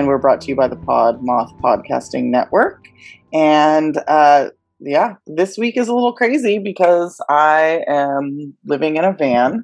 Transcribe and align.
And 0.05 0.11
we're 0.11 0.19
brought 0.19 0.41
to 0.41 0.49
you 0.49 0.55
by 0.55 0.67
the 0.67 0.75
Podmoth 0.75 1.59
Podcasting 1.61 2.25
Network. 2.25 2.85
And 3.33 3.97
uh, 4.07 4.49
yeah, 4.79 5.15
this 5.25 5.57
week 5.57 5.77
is 5.77 5.87
a 5.87 5.95
little 5.95 6.13
crazy 6.13 6.59
because 6.59 7.19
I 7.27 7.83
am 7.87 8.55
living 8.63 8.97
in 8.97 9.03
a 9.03 9.13
van. 9.13 9.63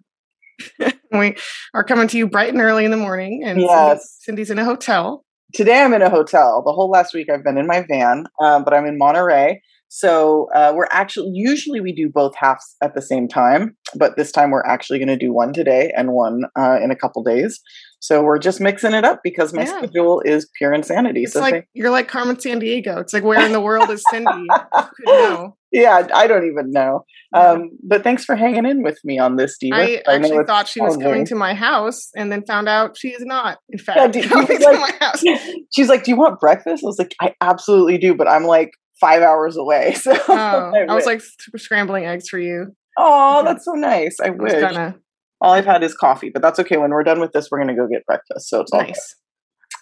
we 1.12 1.36
are 1.76 1.84
coming 1.84 2.08
to 2.08 2.18
you 2.18 2.28
bright 2.28 2.52
and 2.52 2.60
early 2.60 2.86
in 2.86 2.90
the 2.90 2.98
morning, 2.98 3.44
and 3.46 3.62
yes. 3.62 4.18
Cindy's 4.22 4.50
in 4.50 4.58
a 4.58 4.66
hotel. 4.66 5.24
Today 5.54 5.84
I'm 5.84 5.94
in 5.94 6.02
a 6.02 6.10
hotel. 6.10 6.64
The 6.66 6.74
whole 6.74 6.90
last 6.90 7.14
week 7.14 7.30
I've 7.30 7.44
been 7.44 7.60
in 7.60 7.68
my 7.68 7.86
van, 7.88 8.26
um, 8.42 8.64
but 8.64 8.74
I'm 8.74 8.88
in 8.88 8.98
Monterey. 8.98 9.62
So 9.90 10.50
uh, 10.56 10.74
we're 10.76 10.88
actually 10.90 11.30
usually 11.36 11.82
we 11.82 11.94
do 11.94 12.10
both 12.10 12.34
halves 12.36 12.78
at 12.82 12.96
the 12.96 13.02
same 13.04 13.28
time, 13.28 13.78
but 13.94 14.18
this 14.18 14.32
time 14.32 14.50
we're 14.50 14.66
actually 14.66 14.98
going 14.98 15.10
to 15.10 15.18
do 15.18 15.34
one 15.34 15.54
today 15.54 15.94
and 15.96 16.14
one 16.14 16.46
uh, 16.58 16.80
in 16.82 16.90
a 16.90 16.96
couple 16.96 17.22
days. 17.22 17.62
So 18.02 18.24
we're 18.24 18.40
just 18.40 18.60
mixing 18.60 18.94
it 18.94 19.06
up 19.06 19.22
because 19.24 19.54
my 19.54 19.64
yeah. 19.64 19.78
schedule 19.78 20.22
is 20.22 20.50
pure 20.58 20.74
insanity. 20.74 21.24
It's 21.24 21.34
so 21.34 21.40
like 21.40 21.68
you're 21.74 21.92
like 21.92 22.08
Carmen 22.08 22.36
Sandiego. 22.36 23.00
It's 23.00 23.14
like 23.14 23.24
where 23.24 23.46
in 23.46 23.52
the 23.52 23.62
world 23.62 23.92
is 23.92 24.04
Cindy? 24.10 24.48
know. 25.06 25.56
Yeah, 25.72 26.08
I 26.14 26.28
don't 26.28 26.46
even 26.48 26.72
know. 26.72 27.06
Um, 27.34 27.72
but 27.82 28.04
thanks 28.04 28.26
for 28.26 28.36
hanging 28.36 28.66
in 28.66 28.84
with 28.84 29.00
me 29.06 29.20
on 29.20 29.38
this, 29.38 29.58
Diva. 29.58 29.76
I, 29.76 30.02
I 30.08 30.16
actually 30.16 30.44
thought 30.46 30.68
she 30.68 30.82
was 30.82 30.98
coming 30.98 31.26
to 31.26 31.36
my 31.36 31.54
house, 31.54 32.10
and 32.16 32.32
then 32.32 32.44
found 32.44 32.68
out 32.68 32.98
she 32.98 33.10
is 33.10 33.24
not. 33.24 33.60
In 33.70 33.80
fact, 33.86 34.16
yeah, 34.16 34.28
coming 34.28 34.48
like, 34.48 34.60
to 34.60 34.80
my 34.80 34.92
house. 35.00 35.24
She's 35.74 35.88
like, 35.88 36.04
"Do 36.04 36.12
you 36.12 36.18
want 36.18 36.40
breakfast?" 36.40 36.84
I 36.84 36.88
was 36.88 37.00
like, 37.00 37.16
"I 37.22 37.36
absolutely 37.40 37.98
do," 38.00 38.16
but 38.16 38.28
I'm 38.28 38.44
like 38.44 38.72
five 39.00 39.22
hours 39.22 39.58
away. 39.58 39.94
So 39.94 40.12
oh, 40.28 40.72
I, 40.76 40.86
I, 40.90 40.94
was 40.94 41.06
like 41.06 41.22
scrambling 41.56 42.06
eggs 42.06 42.28
for 42.28 42.40
you. 42.40 42.76
Oh, 42.98 43.44
that's 43.46 43.64
so 43.64 43.74
nice. 43.74 44.18
I, 44.20 44.28
I 44.28 44.30
wish. 44.32 44.54
Gonna, 44.54 44.96
all 45.42 45.54
I've 45.54 45.66
had 45.66 45.84
is 45.84 45.96
coffee, 45.96 46.30
but 46.30 46.42
that's 46.42 46.60
okay. 46.60 46.78
When 46.78 46.92
we're 46.92 47.04
done 47.04 47.20
with 47.20 47.32
this, 47.32 47.50
we're 47.52 47.58
going 47.58 47.76
to 47.76 47.76
go 47.76 47.88
get 47.88 48.06
breakfast. 48.06 48.50
So 48.50 48.62
it's 48.62 48.72
all 48.72 48.82
nice. 48.82 49.16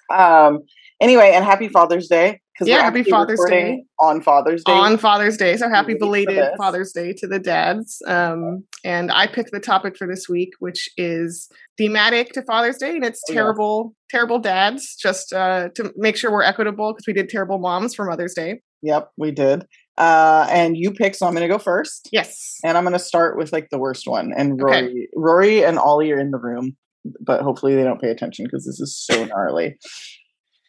Good. 0.09 0.15
Um. 0.15 0.59
Anyway, 1.01 1.31
and 1.33 1.45
happy 1.45 1.69
Father's 1.69 2.07
Day 2.07 2.41
because 2.53 2.67
yeah, 2.67 2.81
happy 2.81 3.03
Father's 3.03 3.39
Day 3.47 3.83
on 4.01 4.21
Father's 4.21 4.63
Day. 4.65 4.73
On 4.73 4.97
Father's 4.97 5.37
Day, 5.37 5.55
so 5.55 5.69
happy 5.69 5.93
belated 5.93 6.43
Father's 6.57 6.91
Day 6.91 7.13
to 7.13 7.27
the 7.27 7.39
dads. 7.39 8.01
Um, 8.05 8.65
and 8.83 9.09
I 9.09 9.27
picked 9.27 9.51
the 9.51 9.61
topic 9.61 9.95
for 9.95 10.07
this 10.07 10.27
week, 10.27 10.51
which 10.59 10.89
is 10.97 11.47
thematic 11.77 12.33
to 12.33 12.41
Father's 12.41 12.77
Day, 12.77 12.95
and 12.97 13.05
it's 13.05 13.23
terrible, 13.29 13.83
oh, 13.85 13.95
yeah. 14.11 14.17
terrible 14.17 14.39
dads. 14.39 14.97
Just 14.97 15.31
uh, 15.31 15.69
to 15.75 15.93
make 15.95 16.17
sure 16.17 16.31
we're 16.31 16.43
equitable, 16.43 16.91
because 16.91 17.07
we 17.07 17.13
did 17.13 17.29
terrible 17.29 17.59
moms 17.59 17.95
for 17.95 18.03
Mother's 18.03 18.33
Day. 18.33 18.61
Yep, 18.81 19.11
we 19.17 19.31
did. 19.31 19.65
Uh, 19.99 20.47
and 20.49 20.77
you 20.77 20.91
pick, 20.91 21.13
so 21.13 21.27
I'm 21.27 21.33
going 21.33 21.47
to 21.47 21.53
go 21.53 21.59
first. 21.59 22.09
Yes. 22.13 22.57
And 22.63 22.77
I'm 22.77 22.85
going 22.85 22.93
to 22.93 22.99
start 22.99 23.37
with 23.37 23.51
like 23.51 23.67
the 23.69 23.77
worst 23.77 24.07
one. 24.07 24.31
And 24.35 24.59
Rory, 24.59 24.77
okay. 24.77 25.07
Rory 25.13 25.65
and 25.65 25.77
Ollie 25.77 26.11
are 26.13 26.19
in 26.19 26.31
the 26.31 26.39
room, 26.39 26.77
but 27.19 27.41
hopefully 27.41 27.75
they 27.75 27.83
don't 27.83 28.01
pay 28.01 28.09
attention 28.09 28.45
because 28.45 28.65
this 28.65 28.79
is 28.79 28.97
so 28.97 29.25
gnarly. 29.25 29.77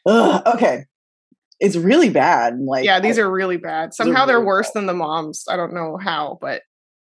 Ugh, 0.06 0.42
okay. 0.54 0.84
It's 1.60 1.76
really 1.76 2.08
bad. 2.08 2.58
Like 2.58 2.84
yeah, 2.84 2.98
these 2.98 3.18
I, 3.18 3.22
are 3.22 3.30
really 3.30 3.58
bad. 3.58 3.94
Somehow 3.94 4.26
they're 4.26 4.36
really 4.36 4.46
worse 4.46 4.68
bad. 4.68 4.80
than 4.80 4.86
the 4.86 4.94
moms. 4.94 5.44
I 5.48 5.56
don't 5.56 5.74
know 5.74 5.96
how, 6.02 6.38
but 6.40 6.62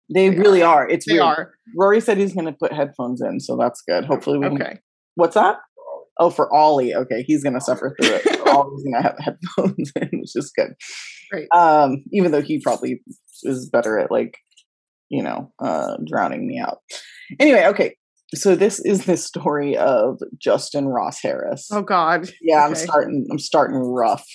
they, 0.09 0.31
they 0.31 0.38
really 0.38 0.62
are. 0.62 0.84
are. 0.84 0.88
It's 0.88 1.04
they 1.04 1.15
weird. 1.15 1.25
are. 1.25 1.53
Rory 1.77 2.00
said 2.00 2.16
he's 2.16 2.33
going 2.33 2.47
to 2.47 2.53
put 2.53 2.72
headphones 2.72 3.21
in, 3.21 3.41
so 3.41 3.56
that's 3.56 3.83
good. 3.83 4.04
Hopefully 4.04 4.38
we 4.38 4.47
okay. 4.47 4.56
Can... 4.56 4.78
What's 5.16 5.34
that? 5.34 5.56
Oh, 6.19 6.31
for 6.31 6.53
Ollie. 6.54 6.94
Okay, 6.94 7.22
he's 7.27 7.43
going 7.43 7.54
to 7.54 7.60
suffer 7.60 7.94
through 8.00 8.15
it. 8.15 8.41
Ollie's 8.47 8.84
going 8.84 8.94
to 8.94 9.03
have 9.03 9.16
headphones 9.19 9.93
in, 9.97 10.21
which 10.21 10.32
is 10.34 10.53
good. 10.56 10.75
Right. 11.32 11.47
Um, 11.54 12.04
even 12.12 12.32
though 12.32 12.43
he 12.43 12.60
probably 12.60 13.00
is 13.43 13.69
better 13.71 13.99
at 13.99 14.10
like, 14.10 14.38
you 15.10 15.22
know, 15.22 15.53
uh, 15.62 15.97
drowning 16.06 16.47
me 16.47 16.59
out. 16.59 16.78
Anyway, 17.38 17.65
okay. 17.66 17.97
So 18.34 18.56
this 18.56 18.81
is 18.81 19.04
the 19.04 19.16
story 19.16 19.77
of 19.77 20.19
Justin 20.41 20.88
Ross 20.88 21.21
Harris. 21.22 21.69
Oh 21.71 21.82
God. 21.82 22.28
Yeah, 22.41 22.59
okay. 22.59 22.66
I'm 22.66 22.75
starting. 22.75 23.27
I'm 23.31 23.38
starting 23.38 23.77
rough. 23.77 24.27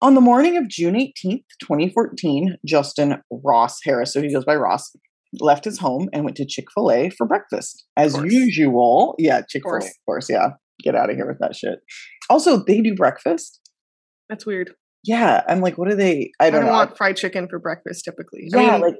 On 0.00 0.14
the 0.14 0.20
morning 0.20 0.56
of 0.56 0.68
June 0.68 0.94
18th, 0.94 1.44
2014, 1.60 2.56
Justin 2.66 3.22
Ross 3.30 3.78
Harris, 3.84 4.12
so 4.12 4.20
he 4.20 4.32
goes 4.32 4.44
by 4.44 4.56
Ross, 4.56 4.90
left 5.40 5.64
his 5.64 5.78
home 5.78 6.08
and 6.12 6.24
went 6.24 6.36
to 6.38 6.46
Chick 6.46 6.66
fil 6.74 6.90
A 6.90 7.10
for 7.10 7.26
breakfast. 7.26 7.84
As 7.96 8.16
usual. 8.16 9.14
Yeah, 9.18 9.42
Chick 9.48 9.62
fil 9.64 9.74
A, 9.74 9.76
of 9.78 9.92
course. 10.04 10.28
Yeah. 10.28 10.50
Get 10.82 10.94
out 10.94 11.10
of 11.10 11.16
here 11.16 11.26
with 11.26 11.38
that 11.40 11.54
shit. 11.54 11.80
Also, 12.28 12.62
they 12.64 12.80
do 12.80 12.94
breakfast. 12.94 13.60
That's 14.28 14.46
weird. 14.46 14.72
Yeah, 15.04 15.42
I'm 15.48 15.60
like, 15.60 15.78
what 15.78 15.88
are 15.88 15.96
they? 15.96 16.30
I 16.38 16.50
don't, 16.50 16.60
know. 16.60 16.68
I 16.68 16.70
don't 16.70 16.78
want 16.78 16.96
fried 16.96 17.16
chicken 17.16 17.48
for 17.48 17.58
breakfast 17.58 18.04
typically. 18.04 18.48
Yeah, 18.52 18.58
I 18.58 18.72
mean, 18.72 18.80
like 18.80 18.96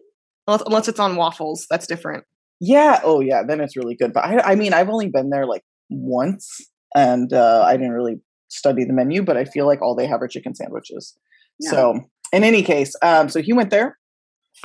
unless, 0.46 0.62
unless, 0.66 0.88
it's 0.88 0.98
on 0.98 1.16
waffles, 1.16 1.66
that's 1.70 1.86
different. 1.86 2.24
Yeah. 2.60 3.00
Oh, 3.04 3.20
yeah. 3.20 3.42
Then 3.46 3.60
it's 3.60 3.76
really 3.76 3.96
good. 3.96 4.12
But 4.12 4.24
I, 4.24 4.52
I 4.52 4.54
mean, 4.54 4.72
I've 4.72 4.88
only 4.88 5.08
been 5.08 5.30
there 5.30 5.46
like 5.46 5.62
once, 5.90 6.48
and 6.94 7.32
uh, 7.32 7.64
I 7.66 7.76
didn't 7.76 7.92
really 7.92 8.20
study 8.48 8.84
the 8.84 8.92
menu. 8.92 9.22
But 9.22 9.36
I 9.36 9.44
feel 9.44 9.66
like 9.66 9.80
all 9.80 9.94
they 9.94 10.06
have 10.06 10.22
are 10.22 10.28
chicken 10.28 10.54
sandwiches. 10.54 11.16
Yeah. 11.60 11.70
So, 11.70 12.00
in 12.32 12.44
any 12.44 12.62
case, 12.62 12.94
um, 13.02 13.28
so 13.28 13.40
he 13.40 13.52
went 13.52 13.70
there, 13.70 13.98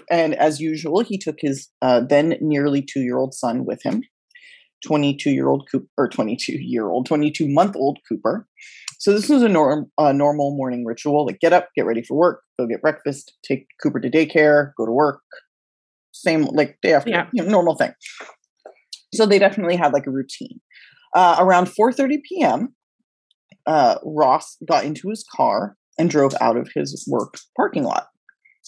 and 0.09 0.35
as 0.35 0.59
usual, 0.59 1.01
he 1.01 1.17
took 1.17 1.37
his 1.39 1.69
uh, 1.81 2.01
then 2.07 2.35
nearly 2.41 2.81
two 2.81 3.01
year 3.01 3.17
old 3.17 3.33
son 3.33 3.65
with 3.65 3.83
him. 3.83 4.03
22 4.85 5.31
year 5.31 5.47
old 5.47 5.67
Cooper, 5.71 5.87
or 5.97 6.07
22 6.07 6.53
year 6.53 6.89
old, 6.89 7.05
22 7.05 7.47
month 7.47 7.75
old 7.75 7.99
Cooper. 8.07 8.47
So 8.99 9.13
this 9.13 9.29
was 9.29 9.43
a, 9.43 9.49
norm, 9.49 9.91
a 9.97 10.13
normal 10.13 10.55
morning 10.55 10.85
ritual. 10.85 11.25
Like 11.25 11.39
get 11.39 11.53
up, 11.53 11.69
get 11.75 11.85
ready 11.85 12.01
for 12.01 12.17
work, 12.17 12.41
go 12.59 12.65
get 12.67 12.81
breakfast, 12.81 13.33
take 13.47 13.67
Cooper 13.81 13.99
to 13.99 14.09
daycare, 14.09 14.71
go 14.77 14.85
to 14.85 14.91
work. 14.91 15.21
Same 16.13 16.45
like 16.45 16.77
day 16.81 16.93
after, 16.93 17.11
yeah. 17.11 17.27
you 17.31 17.43
know, 17.43 17.49
normal 17.49 17.75
thing. 17.75 17.93
So 19.13 19.25
they 19.25 19.39
definitely 19.39 19.75
had 19.75 19.93
like 19.93 20.07
a 20.07 20.11
routine. 20.11 20.59
Uh, 21.13 21.37
around 21.39 21.67
4:30 21.67 22.17
p.m., 22.27 22.75
uh, 23.65 23.97
Ross 24.03 24.57
got 24.67 24.83
into 24.83 25.09
his 25.09 25.25
car 25.35 25.77
and 25.97 26.09
drove 26.09 26.33
out 26.41 26.57
of 26.57 26.69
his 26.75 27.07
work 27.09 27.35
parking 27.55 27.83
lot. 27.83 28.07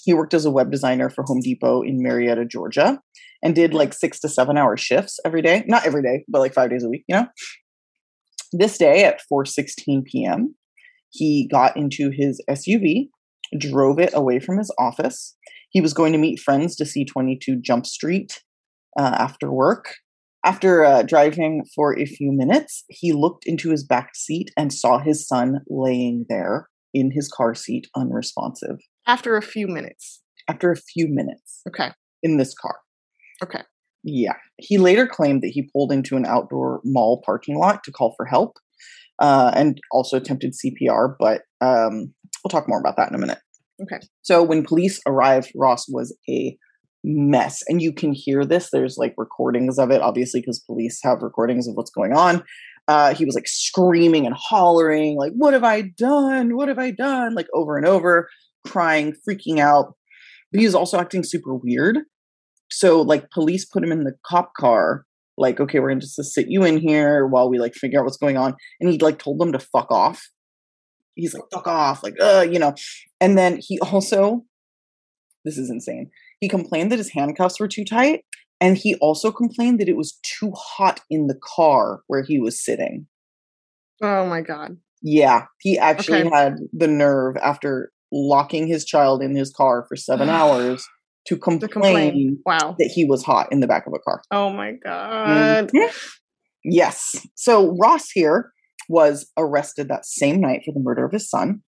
He 0.04 0.14
worked 0.14 0.34
as 0.34 0.46
a 0.46 0.52
web 0.52 0.72
designer 0.72 1.10
for 1.10 1.24
Home 1.26 1.42
Depot 1.42 1.82
in 1.82 2.02
Marietta, 2.02 2.46
Georgia, 2.46 3.00
and 3.44 3.56
did 3.56 3.74
like 3.74 3.94
six 3.94 4.20
to 4.22 4.30
seven 4.30 4.58
hour 4.58 4.78
shifts 4.78 5.20
every 5.26 5.42
day. 5.42 5.64
Not 5.68 5.86
every 5.86 6.02
day, 6.02 6.24
but 6.28 6.40
like 6.40 6.54
five 6.54 6.70
days 6.70 6.84
a 6.84 6.90
week, 6.90 7.04
you 7.08 7.16
know? 7.16 7.28
This 8.52 8.78
day 8.78 9.04
at 9.04 9.22
4:16 9.32 10.06
p.m., 10.06 10.56
he 11.12 11.48
got 11.52 11.76
into 11.78 12.12
his 12.12 12.42
SUV, 12.50 13.10
drove 13.58 14.00
it 14.00 14.12
away 14.14 14.40
from 14.40 14.58
his 14.58 14.74
office. 14.80 15.36
He 15.72 15.82
was 15.82 15.94
going 15.94 16.14
to 16.14 16.20
meet 16.20 16.40
friends 16.40 16.76
to 16.78 16.86
see 16.86 17.06
22 17.06 17.58
Jump 17.62 17.86
Street 17.86 18.42
uh, 19.00 19.16
after 19.18 19.52
work. 19.52 19.96
After 20.46 20.86
uh, 20.86 21.04
driving 21.04 21.64
for 21.76 21.98
a 22.00 22.06
few 22.06 22.32
minutes, 22.32 22.86
he 22.90 23.12
looked 23.12 23.46
into 23.46 23.72
his 23.72 23.86
back 23.86 24.16
seat 24.16 24.52
and 24.56 24.74
saw 24.74 25.00
his 25.00 25.28
son 25.28 25.60
laying 25.70 26.26
there 26.30 26.70
in 26.94 27.12
his 27.12 27.28
car 27.28 27.54
seat, 27.54 27.88
unresponsive. 27.96 28.80
After 29.10 29.36
a 29.36 29.42
few 29.42 29.68
minutes. 29.68 30.22
After 30.48 30.72
a 30.72 30.76
few 30.76 31.08
minutes. 31.10 31.62
Okay. 31.68 31.90
In 32.22 32.38
this 32.38 32.54
car. 32.54 32.76
Okay. 33.44 33.64
Yeah. 34.04 34.36
He 34.58 34.78
later 34.78 35.08
claimed 35.08 35.42
that 35.42 35.50
he 35.50 35.68
pulled 35.74 35.92
into 35.92 36.16
an 36.16 36.28
outdoor 36.28 36.80
mall 36.84 37.24
parking 37.26 37.58
lot 37.58 37.84
to 37.86 37.92
call 37.92 38.14
for 38.16 38.28
help 38.28 38.58
uh, 39.18 39.52
and 39.56 39.80
also 39.92 40.16
attempted 40.16 40.54
CPR, 40.54 41.16
but 41.20 41.42
um, 41.60 42.14
we'll 42.44 42.52
talk 42.52 42.70
more 42.70 42.80
about 42.80 42.98
that 42.98 43.10
in 43.10 43.16
a 43.16 43.18
minute. 43.18 43.40
Okay. 43.82 44.00
So 44.22 44.44
when 44.44 44.64
police 44.64 45.02
arrived, 45.08 45.52
Ross 45.56 45.86
was 45.90 46.16
a 46.30 46.56
mess. 47.04 47.64
And 47.68 47.82
you 47.82 47.92
can 47.92 48.14
hear 48.14 48.46
this. 48.46 48.70
There's 48.72 48.98
like 48.98 49.16
recordings 49.18 49.80
of 49.80 49.90
it, 49.90 50.02
obviously, 50.02 50.42
because 50.42 50.60
police 50.60 51.00
have 51.02 51.24
recordings 51.24 51.68
of 51.68 51.74
what's 51.74 51.92
going 51.92 52.14
on. 52.14 52.44
Uh, 52.88 53.16
he 53.16 53.26
was 53.26 53.34
like 53.36 53.48
screaming 53.48 54.28
and 54.28 54.36
hollering, 54.38 55.18
like, 55.18 55.32
What 55.36 55.54
have 55.54 55.64
I 55.64 55.82
done? 55.82 56.56
What 56.56 56.68
have 56.68 56.80
I 56.80 56.92
done? 56.92 57.34
Like 57.34 57.48
over 57.54 57.76
and 57.78 57.86
over, 57.86 58.30
crying, 58.66 59.14
freaking 59.28 59.60
out. 59.60 59.96
But 60.52 60.60
he 60.60 60.66
was 60.66 60.76
also 60.76 61.00
acting 61.00 61.24
super 61.24 61.54
weird. 61.54 62.00
So, 62.72 63.02
like, 63.02 63.32
police 63.32 63.66
put 63.66 63.84
him 63.84 63.92
in 63.92 64.04
the 64.04 64.16
cop 64.26 64.54
car, 64.58 65.06
like, 65.38 65.60
okay, 65.60 65.80
we're 65.80 65.90
gonna 65.90 66.02
just 66.02 66.22
sit 66.34 66.48
you 66.50 66.64
in 66.64 66.78
here 66.78 67.26
while 67.26 67.50
we 67.50 67.60
like 67.60 67.74
figure 67.74 68.00
out 68.00 68.06
what's 68.06 68.18
going 68.18 68.38
on. 68.38 68.56
And 68.80 68.90
he 68.90 68.98
like 69.00 69.20
told 69.20 69.40
them 69.40 69.52
to 69.54 69.60
fuck 69.60 69.92
off. 69.92 70.30
He's 71.16 71.34
like, 71.34 71.44
fuck 71.54 71.68
off, 71.68 72.04
like, 72.04 72.16
uh, 72.22 72.46
you 72.50 72.60
know. 72.60 72.76
And 73.20 73.38
then 73.38 73.60
he 73.62 73.80
also, 73.92 74.46
this 75.46 75.58
is 75.58 75.70
insane 75.70 76.12
he 76.40 76.48
complained 76.48 76.92
that 76.92 77.00
his 77.00 77.12
handcuffs 77.12 77.60
were 77.60 77.68
too 77.68 77.86
tight. 77.86 78.24
And 78.62 78.78
he 78.78 78.96
also 78.96 79.32
complained 79.32 79.80
that 79.80 79.90
it 79.90 79.96
was 79.96 80.20
too 80.22 80.52
hot 80.56 81.02
in 81.10 81.28
the 81.28 81.40
car 81.42 82.02
where 82.08 82.24
he 82.24 82.40
was 82.40 82.64
sitting. 82.64 83.08
Oh 84.02 84.26
my 84.26 84.42
God. 84.42 84.78
Yeah. 85.02 85.46
He 85.60 85.78
actually 85.78 86.24
okay. 86.24 86.30
had 86.30 86.56
the 86.74 86.88
nerve 86.88 87.38
after 87.38 87.92
locking 88.12 88.68
his 88.68 88.86
child 88.86 89.22
in 89.22 89.36
his 89.36 89.52
car 89.52 89.86
for 89.88 89.96
seven 89.96 90.30
hours 90.30 90.88
to 91.28 91.38
complain, 91.38 91.60
to 91.60 91.68
complain, 91.68 92.40
Wow. 92.46 92.76
that 92.80 92.92
he 92.94 93.06
was 93.06 93.24
hot 93.24 93.48
in 93.52 93.60
the 93.60 93.68
back 93.68 93.86
of 93.88 93.94
a 93.94 94.00
car. 94.00 94.22
Oh 94.32 94.50
my 94.50 94.74
God. 94.84 95.70
Mm-hmm. 95.70 95.96
Yes. 96.66 97.28
So 97.36 97.76
Ross 97.80 98.10
here 98.12 98.52
was 98.88 99.30
arrested 99.38 99.88
that 99.90 100.06
same 100.06 100.42
night 100.42 100.62
for 100.66 100.74
the 100.74 100.80
murder 100.80 101.06
of 101.06 101.12
his 101.12 101.30
son. 101.30 101.62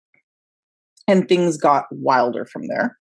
And 1.06 1.26
things 1.26 1.56
got 1.56 1.86
wilder 1.90 2.44
from 2.44 2.68
there 2.68 2.98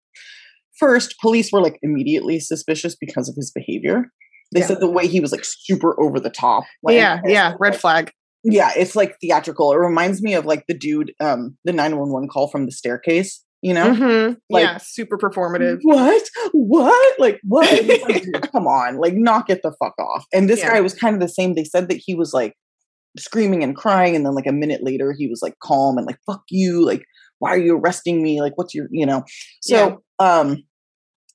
first, 0.78 1.16
police 1.22 1.52
were 1.52 1.62
like 1.62 1.78
immediately 1.82 2.40
suspicious 2.40 2.96
because 2.96 3.30
of 3.30 3.36
his 3.36 3.52
behavior. 3.52 4.06
They 4.54 4.62
yeah. 4.62 4.68
said 4.68 4.80
the 4.80 4.90
way 4.90 5.08
he 5.08 5.20
was 5.20 5.32
like 5.32 5.44
super 5.44 6.00
over 6.02 6.20
the 6.20 6.30
top. 6.30 6.64
Like, 6.84 6.96
yeah, 6.96 7.20
yeah, 7.26 7.54
red 7.60 7.74
like, 7.74 7.82
flag. 7.82 8.12
Yeah, 8.50 8.72
it's 8.78 8.96
like 8.96 9.20
theatrical. 9.20 9.74
It 9.74 9.78
reminds 9.78 10.22
me 10.22 10.34
of 10.34 10.46
like 10.46 10.66
the 10.68 10.74
dude, 10.74 11.14
um, 11.20 11.58
the 11.66 11.74
911 11.74 12.30
call 12.30 12.48
from 12.48 12.66
the 12.66 12.72
staircase, 12.72 13.44
you 13.62 13.74
know? 13.74 13.92
Mm-hmm. 13.92 14.34
Like, 14.50 14.64
yeah, 14.64 14.78
super 14.78 15.18
performative. 15.18 15.80
What? 15.82 16.24
What? 16.54 17.20
Like, 17.20 17.42
what? 17.44 17.68
come 18.52 18.68
on, 18.68 18.98
like, 18.98 19.14
knock 19.16 19.50
it 19.50 19.62
the 19.64 19.76
fuck 19.84 19.94
off. 20.00 20.26
And 20.34 20.50
this 20.50 20.60
yeah. 20.60 20.74
guy 20.74 20.82
was 20.82 20.94
kind 20.94 21.14
of 21.14 21.22
the 21.22 21.28
same. 21.28 21.56
They 21.56 21.66
said 21.66 21.90
that 21.90 22.02
he 22.04 22.16
was 22.16 22.34
like 22.34 22.54
screaming 23.18 23.64
and 23.64 23.76
crying, 23.76 24.16
and 24.16 24.26
then 24.26 24.34
like 24.34 24.48
a 24.48 24.54
minute 24.54 24.82
later, 24.82 25.14
he 25.18 25.28
was 25.28 25.42
like 25.42 25.56
calm 25.62 25.98
and 25.98 26.08
like, 26.08 26.20
fuck 26.26 26.44
you. 26.50 26.86
Like, 26.86 27.04
why 27.40 27.52
are 27.52 27.60
you 27.60 27.78
arresting 27.78 28.24
me? 28.24 28.42
Like, 28.42 28.54
what's 28.56 28.74
your, 28.74 28.88
you 28.92 29.06
know? 29.06 29.24
So, 29.62 30.02
yeah. 30.22 30.40
um, 30.40 30.64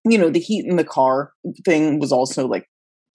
you 0.05 0.17
know, 0.17 0.31
the 0.31 0.41
heat 0.41 0.65
in 0.67 0.77
the 0.77 0.85
car 0.85 1.33
thing 1.65 2.01
was 2.01 2.11
also 2.11 2.47
like 2.47 2.67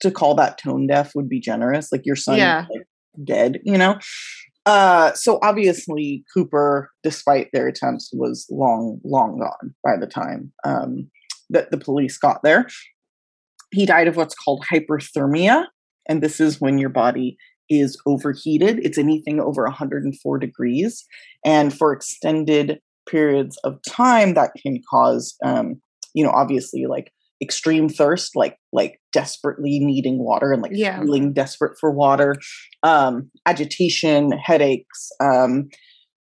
to 0.02 0.10
call 0.10 0.34
that 0.36 0.58
tone 0.58 0.86
deaf 0.86 1.12
would 1.16 1.28
be 1.28 1.40
generous. 1.40 1.90
Like 1.90 2.02
your 2.04 2.16
son 2.16 2.38
yeah. 2.38 2.66
like, 2.70 2.86
dead, 3.24 3.60
you 3.64 3.78
know? 3.78 3.98
Uh, 4.66 5.12
so 5.14 5.38
obviously 5.42 6.24
Cooper, 6.34 6.90
despite 7.02 7.48
their 7.52 7.68
attempts, 7.68 8.10
was 8.12 8.46
long, 8.50 9.00
long 9.04 9.38
gone 9.38 9.74
by 9.82 9.96
the 9.98 10.06
time 10.06 10.52
um, 10.64 11.10
that 11.48 11.70
the 11.70 11.78
police 11.78 12.18
got 12.18 12.42
there. 12.42 12.66
He 13.70 13.86
died 13.86 14.08
of 14.08 14.16
what's 14.16 14.34
called 14.34 14.64
hyperthermia, 14.70 15.66
and 16.08 16.22
this 16.22 16.40
is 16.40 16.60
when 16.60 16.78
your 16.78 16.90
body 16.90 17.36
is 17.70 18.00
overheated. 18.06 18.80
It's 18.82 18.98
anything 18.98 19.40
over 19.40 19.64
104 19.64 20.38
degrees, 20.38 21.04
and 21.44 21.76
for 21.76 21.92
extended 21.92 22.80
periods 23.08 23.58
of 23.64 23.78
time, 23.88 24.34
that 24.34 24.50
can 24.62 24.82
cause 24.90 25.34
um, 25.44 25.80
you 26.14 26.24
know, 26.24 26.30
obviously 26.30 26.86
like 26.86 27.12
extreme 27.42 27.88
thirst, 27.88 28.34
like 28.34 28.56
like 28.72 29.00
desperately 29.12 29.78
needing 29.80 30.18
water 30.18 30.52
and 30.52 30.62
like 30.62 30.72
yeah. 30.74 31.00
feeling 31.00 31.32
desperate 31.32 31.76
for 31.80 31.90
water, 31.90 32.34
um, 32.82 33.30
agitation, 33.46 34.32
headaches, 34.32 35.10
um, 35.20 35.68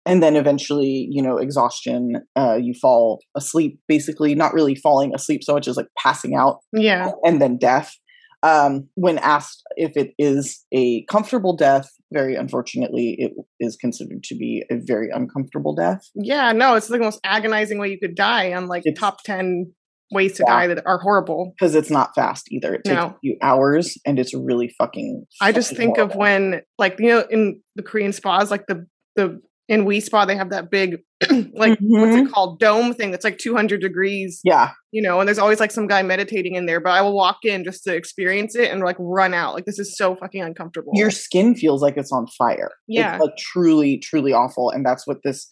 and 0.05 0.21
then 0.21 0.35
eventually, 0.35 1.07
you 1.09 1.21
know, 1.21 1.37
exhaustion. 1.37 2.13
Uh, 2.35 2.57
you 2.61 2.73
fall 2.81 3.19
asleep, 3.35 3.79
basically 3.87 4.35
not 4.35 4.53
really 4.53 4.75
falling 4.75 5.13
asleep 5.15 5.43
so 5.43 5.53
much 5.53 5.67
as 5.67 5.77
like 5.77 5.87
passing 5.97 6.35
out. 6.35 6.59
Yeah, 6.73 7.11
and 7.23 7.41
then 7.41 7.57
death. 7.57 7.95
Um, 8.43 8.89
when 8.93 9.17
asked 9.19 9.63
if 9.75 9.97
it 9.97 10.11
is 10.19 10.63
a 10.71 11.03
comfortable 11.05 11.55
death, 11.55 11.89
very 12.13 12.35
unfortunately, 12.35 13.15
it 13.17 13.33
is 13.59 13.75
considered 13.75 14.21
to 14.23 14.35
be 14.35 14.63
a 14.69 14.75
very 14.77 15.09
uncomfortable 15.11 15.73
death. 15.73 16.01
Yeah, 16.13 16.51
no, 16.51 16.75
it's 16.75 16.87
the 16.87 16.99
most 16.99 17.19
agonizing 17.23 17.79
way 17.79 17.89
you 17.89 17.97
could 17.99 18.13
die 18.13 18.53
on 18.53 18.67
like 18.67 18.83
it's, 18.85 18.99
top 18.99 19.23
10 19.23 19.73
ways 20.11 20.33
to 20.33 20.43
yeah. 20.47 20.53
die 20.53 20.67
that 20.67 20.85
are 20.85 20.99
horrible. 20.99 21.53
Because 21.57 21.75
it's 21.75 21.89
not 21.89 22.13
fast 22.15 22.51
either. 22.51 22.75
It 22.75 22.83
takes 22.83 22.95
no. 22.95 23.17
few 23.21 23.37
hours 23.41 23.97
and 24.05 24.19
it's 24.19 24.33
really 24.33 24.69
fucking. 24.77 25.25
I 25.41 25.51
just 25.51 25.75
think 25.75 25.97
horrible. 25.97 26.13
of 26.13 26.19
when, 26.19 26.61
like, 26.77 26.99
you 26.99 27.09
know, 27.09 27.25
in 27.29 27.61
the 27.75 27.83
Korean 27.83 28.13
spas, 28.13 28.51
like 28.51 28.65
the, 28.67 28.85
the, 29.15 29.41
in 29.67 29.79
Wi 29.79 29.99
Spa, 29.99 30.25
they 30.25 30.35
have 30.35 30.51
that 30.51 30.69
big, 30.69 30.97
like, 31.21 31.31
mm-hmm. 31.31 31.99
what's 31.99 32.15
it 32.15 32.19
mm-hmm. 32.19 32.31
called? 32.31 32.59
Dome 32.59 32.93
thing 32.93 33.09
that's 33.09 33.23
like 33.23 33.39
200 33.39 33.81
degrees. 33.81 34.41
Yeah. 34.43 34.71
You 34.91 35.01
know, 35.01 35.19
and 35.19 35.27
there's 35.27 35.39
always 35.39 35.59
like 35.59 35.71
some 35.71 35.87
guy 35.87 36.03
meditating 36.03 36.53
in 36.53 36.67
there, 36.67 36.79
but 36.79 36.91
I 36.91 37.01
will 37.01 37.15
walk 37.15 37.39
in 37.43 37.63
just 37.63 37.83
to 37.85 37.95
experience 37.95 38.55
it 38.55 38.71
and 38.71 38.81
like 38.81 38.97
run 38.99 39.33
out. 39.33 39.55
Like, 39.55 39.65
this 39.65 39.79
is 39.79 39.97
so 39.97 40.15
fucking 40.15 40.41
uncomfortable. 40.41 40.91
Your 40.93 41.09
skin 41.09 41.55
feels 41.55 41.81
like 41.81 41.97
it's 41.97 42.11
on 42.11 42.27
fire. 42.37 42.71
Yeah. 42.87 43.15
It's 43.15 43.21
like 43.21 43.37
truly, 43.37 43.97
truly 43.97 44.33
awful. 44.33 44.69
And 44.69 44.85
that's 44.85 45.07
what 45.07 45.17
this 45.23 45.47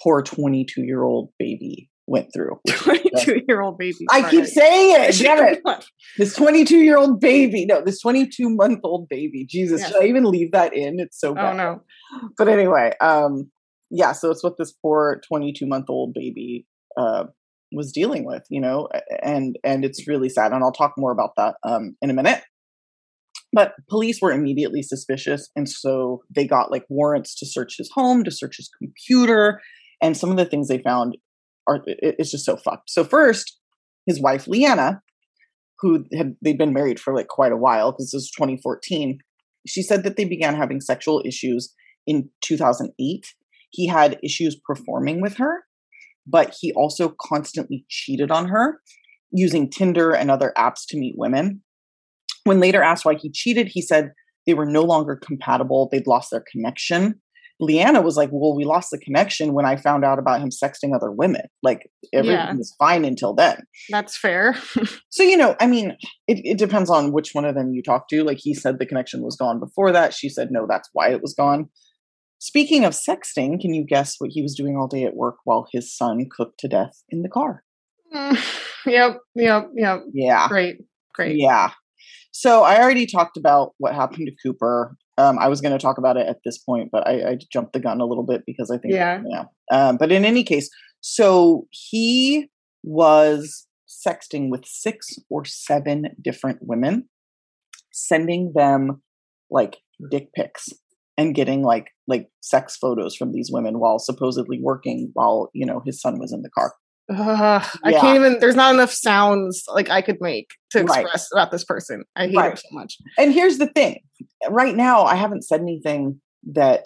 poor 0.00 0.22
22 0.22 0.82
year 0.82 1.02
old 1.02 1.30
baby 1.38 1.90
went 2.06 2.32
through. 2.32 2.60
22 2.68 3.42
year 3.48 3.60
old 3.60 3.78
baby. 3.78 4.06
I 4.10 4.28
keep 4.30 4.46
saying 4.46 4.96
it. 5.00 5.18
Damn 5.18 5.54
it. 5.54 5.84
This 6.18 6.34
22 6.34 6.78
year 6.78 6.96
old 6.96 7.20
baby. 7.20 7.66
No, 7.66 7.82
this 7.82 8.00
22 8.00 8.48
month 8.50 8.80
old 8.84 9.08
baby. 9.08 9.46
Jesus, 9.48 9.80
yes. 9.80 9.90
should 9.90 10.02
I 10.02 10.06
even 10.06 10.24
leave 10.24 10.52
that 10.52 10.74
in? 10.74 11.00
It's 11.00 11.18
so 11.18 11.34
bad. 11.34 11.52
Oh, 11.52 11.56
no. 11.56 11.82
But 12.38 12.48
anyway, 12.48 12.92
um, 13.00 13.50
yeah, 13.90 14.12
so 14.12 14.30
it's 14.30 14.42
what 14.42 14.58
this 14.58 14.72
poor 14.72 15.20
22 15.28 15.66
month 15.66 15.86
old 15.88 16.12
baby 16.14 16.66
uh, 16.96 17.24
was 17.72 17.92
dealing 17.92 18.24
with, 18.24 18.42
you 18.50 18.60
know, 18.60 18.88
and 19.22 19.58
and 19.64 19.84
it's 19.84 20.06
really 20.08 20.28
sad. 20.28 20.52
And 20.52 20.62
I'll 20.62 20.72
talk 20.72 20.94
more 20.96 21.12
about 21.12 21.30
that 21.36 21.56
um, 21.64 21.96
in 22.00 22.10
a 22.10 22.14
minute. 22.14 22.42
But 23.52 23.74
police 23.88 24.20
were 24.20 24.32
immediately 24.32 24.82
suspicious, 24.82 25.48
and 25.56 25.68
so 25.68 26.22
they 26.34 26.46
got 26.46 26.70
like 26.70 26.84
warrants 26.88 27.34
to 27.38 27.46
search 27.46 27.76
his 27.78 27.90
home, 27.94 28.24
to 28.24 28.30
search 28.30 28.56
his 28.56 28.68
computer, 28.76 29.60
and 30.02 30.16
some 30.16 30.30
of 30.30 30.36
the 30.36 30.44
things 30.44 30.68
they 30.68 30.78
found 30.78 31.16
are 31.68 31.82
it's 31.86 32.30
just 32.30 32.44
so 32.44 32.56
fucked. 32.56 32.90
So 32.90 33.04
first, 33.04 33.58
his 34.06 34.20
wife 34.20 34.46
Leanna, 34.46 35.02
who 35.80 36.04
had 36.16 36.36
they'd 36.42 36.58
been 36.58 36.72
married 36.72 37.00
for 37.00 37.14
like 37.14 37.28
quite 37.28 37.52
a 37.52 37.56
while 37.56 37.92
because 37.92 38.06
this 38.06 38.14
was 38.14 38.30
2014, 38.30 39.18
she 39.66 39.82
said 39.82 40.04
that 40.04 40.16
they 40.16 40.24
began 40.24 40.54
having 40.54 40.80
sexual 40.80 41.22
issues 41.24 41.74
in 42.06 42.30
2008. 42.42 43.26
He 43.70 43.86
had 43.86 44.18
issues 44.22 44.58
performing 44.66 45.20
with 45.20 45.36
her, 45.36 45.64
but 46.26 46.54
he 46.58 46.72
also 46.72 47.14
constantly 47.20 47.84
cheated 47.88 48.30
on 48.30 48.48
her 48.48 48.80
using 49.32 49.68
Tinder 49.68 50.12
and 50.12 50.30
other 50.30 50.52
apps 50.56 50.86
to 50.88 50.98
meet 50.98 51.14
women. 51.16 51.62
When 52.44 52.60
later 52.60 52.82
asked 52.82 53.04
why 53.04 53.16
he 53.16 53.30
cheated, 53.30 53.68
he 53.68 53.82
said 53.82 54.12
they 54.46 54.54
were 54.54 54.66
no 54.66 54.82
longer 54.82 55.16
compatible, 55.16 55.88
they'd 55.90 56.06
lost 56.06 56.30
their 56.30 56.44
connection. 56.50 57.20
Leanna 57.58 58.02
was 58.02 58.16
like, 58.16 58.28
Well, 58.32 58.54
we 58.54 58.64
lost 58.64 58.90
the 58.90 58.98
connection 58.98 59.54
when 59.54 59.64
I 59.64 59.76
found 59.76 60.04
out 60.04 60.18
about 60.18 60.40
him 60.40 60.50
sexting 60.50 60.94
other 60.94 61.10
women. 61.10 61.42
Like 61.62 61.90
everything 62.12 62.36
yeah. 62.36 62.54
was 62.54 62.74
fine 62.78 63.04
until 63.04 63.34
then. 63.34 63.62
That's 63.88 64.16
fair. 64.16 64.54
so, 65.10 65.22
you 65.22 65.36
know, 65.36 65.56
I 65.60 65.66
mean, 65.66 65.96
it, 66.28 66.40
it 66.44 66.58
depends 66.58 66.90
on 66.90 67.12
which 67.12 67.30
one 67.32 67.44
of 67.44 67.54
them 67.54 67.72
you 67.72 67.82
talk 67.82 68.08
to. 68.08 68.24
Like 68.24 68.38
he 68.38 68.54
said 68.54 68.78
the 68.78 68.86
connection 68.86 69.22
was 69.22 69.36
gone 69.36 69.58
before 69.58 69.92
that. 69.92 70.12
She 70.12 70.28
said, 70.28 70.50
No, 70.50 70.66
that's 70.68 70.90
why 70.92 71.10
it 71.10 71.22
was 71.22 71.34
gone. 71.34 71.68
Speaking 72.38 72.84
of 72.84 72.92
sexting, 72.92 73.60
can 73.60 73.72
you 73.72 73.84
guess 73.84 74.16
what 74.18 74.30
he 74.32 74.42
was 74.42 74.54
doing 74.54 74.76
all 74.76 74.88
day 74.88 75.04
at 75.04 75.16
work 75.16 75.36
while 75.44 75.66
his 75.72 75.94
son 75.94 76.26
cooked 76.30 76.60
to 76.60 76.68
death 76.68 77.02
in 77.08 77.22
the 77.22 77.28
car? 77.30 77.64
Mm, 78.14 78.38
yep, 78.86 79.18
yep, 79.34 79.70
yep. 79.74 80.02
Yeah. 80.12 80.48
Great, 80.48 80.76
great. 81.14 81.36
Yeah. 81.38 81.70
So 82.32 82.64
I 82.64 82.82
already 82.82 83.06
talked 83.06 83.38
about 83.38 83.72
what 83.78 83.94
happened 83.94 84.28
to 84.28 84.36
Cooper. 84.46 84.94
Um, 85.18 85.38
I 85.38 85.48
was 85.48 85.60
going 85.60 85.72
to 85.72 85.78
talk 85.78 85.98
about 85.98 86.16
it 86.16 86.26
at 86.26 86.38
this 86.44 86.58
point, 86.58 86.90
but 86.92 87.06
I, 87.06 87.30
I, 87.30 87.38
jumped 87.50 87.72
the 87.72 87.80
gun 87.80 88.02
a 88.02 88.04
little 88.04 88.22
bit 88.22 88.42
because 88.46 88.70
I 88.70 88.76
think, 88.76 88.92
yeah. 88.92 89.22
yeah. 89.26 89.44
Um, 89.70 89.96
but 89.96 90.12
in 90.12 90.26
any 90.26 90.44
case, 90.44 90.68
so 91.00 91.66
he 91.70 92.50
was 92.82 93.66
sexting 93.88 94.50
with 94.50 94.64
six 94.66 95.18
or 95.30 95.44
seven 95.44 96.08
different 96.22 96.58
women, 96.60 97.08
sending 97.92 98.52
them 98.54 99.02
like 99.50 99.78
dick 100.10 100.28
pics 100.34 100.68
and 101.16 101.34
getting 101.34 101.62
like 101.62 101.88
like 102.06 102.28
sex 102.40 102.76
photos 102.76 103.16
from 103.16 103.32
these 103.32 103.50
women 103.50 103.78
while 103.78 103.98
supposedly 103.98 104.58
working 104.60 105.10
while 105.14 105.50
you 105.54 105.64
know 105.64 105.82
his 105.86 106.00
son 106.00 106.18
was 106.18 106.32
in 106.32 106.42
the 106.42 106.50
car 106.50 106.74
uh, 107.12 107.64
I 107.84 107.90
yeah. 107.90 108.00
can't 108.00 108.16
even. 108.16 108.38
There's 108.40 108.56
not 108.56 108.74
enough 108.74 108.92
sounds 108.92 109.64
like 109.68 109.90
I 109.90 110.02
could 110.02 110.18
make 110.20 110.48
to 110.70 110.80
express 110.80 111.28
right. 111.32 111.40
about 111.40 111.52
this 111.52 111.64
person. 111.64 112.04
I 112.16 112.26
hate 112.26 112.36
right. 112.36 112.50
him 112.50 112.56
so 112.56 112.68
much. 112.72 112.96
And 113.18 113.32
here's 113.32 113.58
the 113.58 113.68
thing: 113.68 114.00
right 114.48 114.74
now, 114.74 115.04
I 115.04 115.14
haven't 115.14 115.42
said 115.42 115.60
anything 115.60 116.20
that 116.54 116.84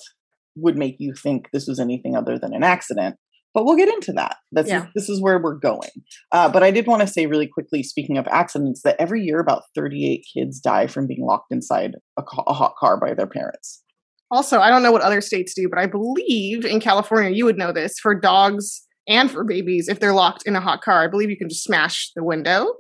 would 0.57 0.77
make 0.77 0.97
you 0.99 1.15
think 1.15 1.49
this 1.53 1.67
was 1.67 1.81
anything 1.81 2.17
other 2.17 2.39
than 2.39 2.55
an 2.55 2.63
accident. 2.63 3.17
But 3.53 3.65
we'll 3.65 3.77
get 3.77 3.89
into 3.89 4.13
that. 4.13 4.37
This 4.53 4.69
yeah. 4.69 4.83
is 4.83 4.89
this 4.95 5.09
is 5.09 5.23
where 5.23 5.41
we're 5.41 5.57
going. 5.57 5.91
Uh, 6.31 6.49
but 6.49 6.63
I 6.63 6.71
did 6.71 6.87
want 6.87 7.01
to 7.01 7.09
say 7.09 7.27
really 7.27 7.49
quickly, 7.49 7.83
speaking 7.83 8.19
of 8.19 8.29
accidents, 8.29 8.83
that 8.83 8.97
every 8.99 9.23
year 9.23 9.41
about 9.41 9.63
38 9.75 10.25
kids 10.37 10.61
die 10.61 10.87
from 10.87 11.07
being 11.07 11.25
locked 11.25 11.51
inside 11.51 11.97
a, 12.17 12.23
ca- 12.23 12.45
a 12.47 12.53
hot 12.53 12.75
car 12.79 13.01
by 13.01 13.15
their 13.15 13.27
parents. 13.27 13.83
Also, 14.31 14.61
I 14.61 14.71
don't 14.71 14.85
know 14.85 14.93
what 14.93 15.03
other 15.03 15.21
states 15.21 15.55
do, 15.55 15.69
but 15.69 15.81
I 15.81 15.87
believe 15.87 16.65
in 16.65 16.79
California, 16.79 17.31
you 17.31 17.45
would 17.45 17.59
know 17.59 17.73
this 17.73 17.95
for 18.01 18.15
dogs 18.15 18.87
and 19.11 19.31
for 19.31 19.45
babies 19.45 19.89
if 19.89 20.01
they're 20.01 20.15
locked 20.15 20.45
in 20.47 20.57
a 20.57 20.61
hot 20.61 20.81
car. 20.81 21.03
I 21.03 21.09
believe 21.09 21.29
you 21.29 21.37
can 21.37 21.49
just 21.49 21.65
smash 21.65 22.13
the 22.15 22.25
window. 22.25 22.75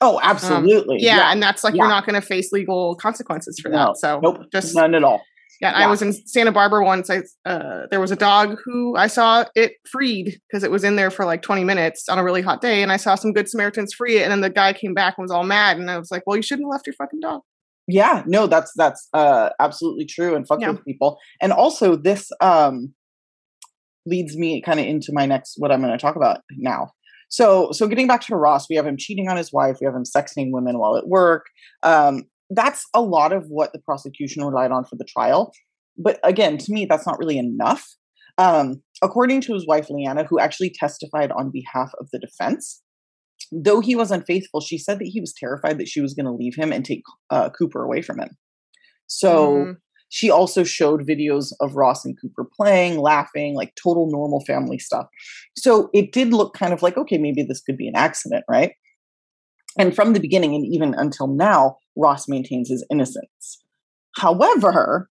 Oh, 0.00 0.18
absolutely. 0.22 0.96
Um, 0.96 1.00
yeah, 1.00 1.16
yeah, 1.16 1.32
and 1.32 1.42
that's 1.42 1.62
like 1.62 1.74
yeah. 1.74 1.82
you're 1.82 1.88
not 1.88 2.04
going 2.04 2.20
to 2.20 2.26
face 2.26 2.52
legal 2.52 2.96
consequences 2.96 3.60
for 3.60 3.68
no. 3.68 3.76
that. 3.76 3.98
So 3.98 4.18
nope, 4.20 4.46
just 4.52 4.74
none 4.74 4.94
at 4.94 5.04
all. 5.04 5.22
Yeah, 5.60 5.78
yeah, 5.78 5.86
I 5.86 5.90
was 5.90 6.02
in 6.02 6.12
Santa 6.12 6.50
Barbara 6.50 6.84
once. 6.84 7.08
I 7.10 7.22
uh, 7.46 7.86
there 7.90 8.00
was 8.00 8.10
a 8.10 8.16
dog 8.16 8.58
who 8.64 8.96
I 8.96 9.06
saw 9.06 9.44
it 9.54 9.74
freed 9.88 10.40
because 10.48 10.64
it 10.64 10.70
was 10.70 10.82
in 10.82 10.96
there 10.96 11.10
for 11.10 11.24
like 11.24 11.42
20 11.42 11.62
minutes 11.62 12.08
on 12.08 12.18
a 12.18 12.24
really 12.24 12.42
hot 12.42 12.60
day, 12.60 12.82
and 12.82 12.90
I 12.90 12.96
saw 12.96 13.14
some 13.14 13.32
good 13.32 13.48
Samaritans 13.48 13.94
free 13.94 14.18
it, 14.18 14.22
and 14.22 14.32
then 14.32 14.40
the 14.40 14.50
guy 14.50 14.72
came 14.72 14.94
back 14.94 15.14
and 15.16 15.22
was 15.22 15.30
all 15.30 15.44
mad, 15.44 15.78
and 15.78 15.90
I 15.90 15.98
was 15.98 16.10
like, 16.10 16.24
"Well, 16.26 16.36
you 16.36 16.42
shouldn't 16.42 16.66
have 16.66 16.72
left 16.72 16.86
your 16.86 16.94
fucking 16.94 17.20
dog." 17.20 17.42
Yeah, 17.86 18.24
no, 18.26 18.46
that's 18.46 18.72
that's 18.74 19.08
uh, 19.12 19.50
absolutely 19.60 20.06
true, 20.06 20.34
and 20.34 20.46
fuck 20.46 20.60
yeah. 20.60 20.74
people. 20.84 21.18
And 21.40 21.52
also, 21.52 21.94
this 21.94 22.32
um, 22.40 22.92
leads 24.06 24.36
me 24.36 24.60
kind 24.60 24.80
of 24.80 24.86
into 24.86 25.12
my 25.12 25.26
next 25.26 25.54
what 25.58 25.72
I'm 25.72 25.80
going 25.80 25.92
to 25.92 25.98
talk 25.98 26.16
about 26.16 26.40
now. 26.56 26.90
So, 27.28 27.72
so 27.72 27.88
getting 27.88 28.06
back 28.06 28.20
to 28.22 28.36
Ross, 28.36 28.68
we 28.68 28.76
have 28.76 28.86
him 28.86 28.96
cheating 28.96 29.28
on 29.28 29.36
his 29.36 29.52
wife. 29.52 29.78
We 29.80 29.86
have 29.86 29.94
him 29.94 30.04
sexting 30.04 30.50
women 30.52 30.78
while 30.78 30.96
at 30.96 31.08
work. 31.08 31.46
Um, 31.82 32.24
that's 32.50 32.86
a 32.94 33.00
lot 33.00 33.32
of 33.32 33.46
what 33.48 33.72
the 33.72 33.80
prosecution 33.80 34.44
relied 34.44 34.70
on 34.70 34.84
for 34.84 34.96
the 34.96 35.04
trial. 35.04 35.52
But 35.96 36.20
again, 36.22 36.58
to 36.58 36.72
me, 36.72 36.86
that's 36.86 37.06
not 37.06 37.18
really 37.18 37.38
enough. 37.38 37.86
Um, 38.36 38.82
according 39.02 39.40
to 39.42 39.54
his 39.54 39.66
wife, 39.66 39.88
Leanna, 39.90 40.24
who 40.24 40.38
actually 40.38 40.70
testified 40.70 41.32
on 41.32 41.50
behalf 41.50 41.92
of 42.00 42.08
the 42.12 42.18
defense, 42.18 42.82
though 43.52 43.80
he 43.80 43.94
was 43.94 44.10
unfaithful, 44.10 44.60
she 44.60 44.78
said 44.78 44.98
that 44.98 45.08
he 45.08 45.20
was 45.20 45.32
terrified 45.32 45.78
that 45.78 45.88
she 45.88 46.00
was 46.00 46.14
going 46.14 46.26
to 46.26 46.32
leave 46.32 46.54
him 46.56 46.72
and 46.72 46.84
take 46.84 47.02
uh, 47.30 47.50
Cooper 47.50 47.82
away 47.82 48.02
from 48.02 48.20
him. 48.20 48.30
So 49.06 49.48
mm. 49.48 49.74
She 50.14 50.30
also 50.30 50.62
showed 50.62 51.08
videos 51.08 51.52
of 51.60 51.74
Ross 51.74 52.04
and 52.04 52.16
Cooper 52.20 52.44
playing, 52.44 53.00
laughing, 53.00 53.56
like 53.56 53.74
total 53.74 54.08
normal 54.08 54.44
family 54.46 54.78
stuff. 54.78 55.08
So 55.56 55.90
it 55.92 56.12
did 56.12 56.32
look 56.32 56.54
kind 56.54 56.72
of 56.72 56.82
like, 56.82 56.96
okay, 56.96 57.18
maybe 57.18 57.42
this 57.42 57.60
could 57.60 57.76
be 57.76 57.88
an 57.88 57.96
accident, 57.96 58.44
right? 58.48 58.74
And 59.76 59.92
from 59.92 60.12
the 60.12 60.20
beginning 60.20 60.54
and 60.54 60.64
even 60.64 60.94
until 60.94 61.26
now, 61.26 61.78
Ross 61.96 62.28
maintains 62.28 62.68
his 62.68 62.86
innocence. 62.92 63.60
However, 64.16 65.10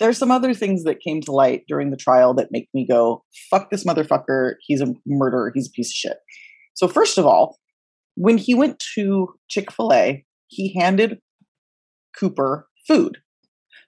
there's 0.00 0.18
some 0.18 0.32
other 0.32 0.52
things 0.52 0.82
that 0.82 0.98
came 0.98 1.20
to 1.20 1.30
light 1.30 1.62
during 1.68 1.92
the 1.92 1.96
trial 1.96 2.34
that 2.34 2.50
make 2.50 2.68
me 2.74 2.88
go, 2.90 3.22
fuck 3.48 3.70
this 3.70 3.84
motherfucker. 3.84 4.54
He's 4.66 4.80
a 4.80 4.94
murderer. 5.06 5.52
He's 5.54 5.68
a 5.68 5.70
piece 5.70 5.90
of 5.90 5.94
shit. 5.94 6.16
So, 6.74 6.88
first 6.88 7.18
of 7.18 7.24
all, 7.24 7.56
when 8.16 8.36
he 8.36 8.52
went 8.52 8.82
to 8.96 9.28
Chick 9.48 9.70
fil 9.70 9.92
A, 9.92 10.24
he 10.48 10.76
handed 10.76 11.20
Cooper 12.18 12.66
food 12.88 13.18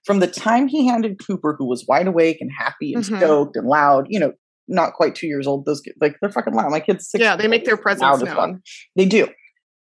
from 0.04 0.20
the 0.20 0.26
time 0.26 0.66
he 0.68 0.86
handed 0.86 1.20
Cooper, 1.24 1.54
who 1.58 1.68
was 1.68 1.84
wide 1.86 2.06
awake 2.06 2.38
and 2.40 2.50
happy 2.56 2.94
and 2.94 3.04
mm-hmm. 3.04 3.16
stoked 3.18 3.56
and 3.56 3.66
loud, 3.66 4.06
you 4.08 4.18
know, 4.18 4.32
not 4.68 4.94
quite 4.94 5.14
two 5.14 5.26
years 5.26 5.46
old, 5.46 5.66
those 5.66 5.80
kids, 5.80 5.96
like 6.00 6.16
they're 6.20 6.30
fucking 6.30 6.54
loud. 6.54 6.70
My 6.70 6.80
kid's 6.80 7.10
six. 7.10 7.20
Yeah, 7.22 7.36
they 7.36 7.48
make 7.48 7.64
their 7.64 7.76
presence 7.76 8.22
known. 8.22 8.62
They 8.96 9.04
do. 9.04 9.28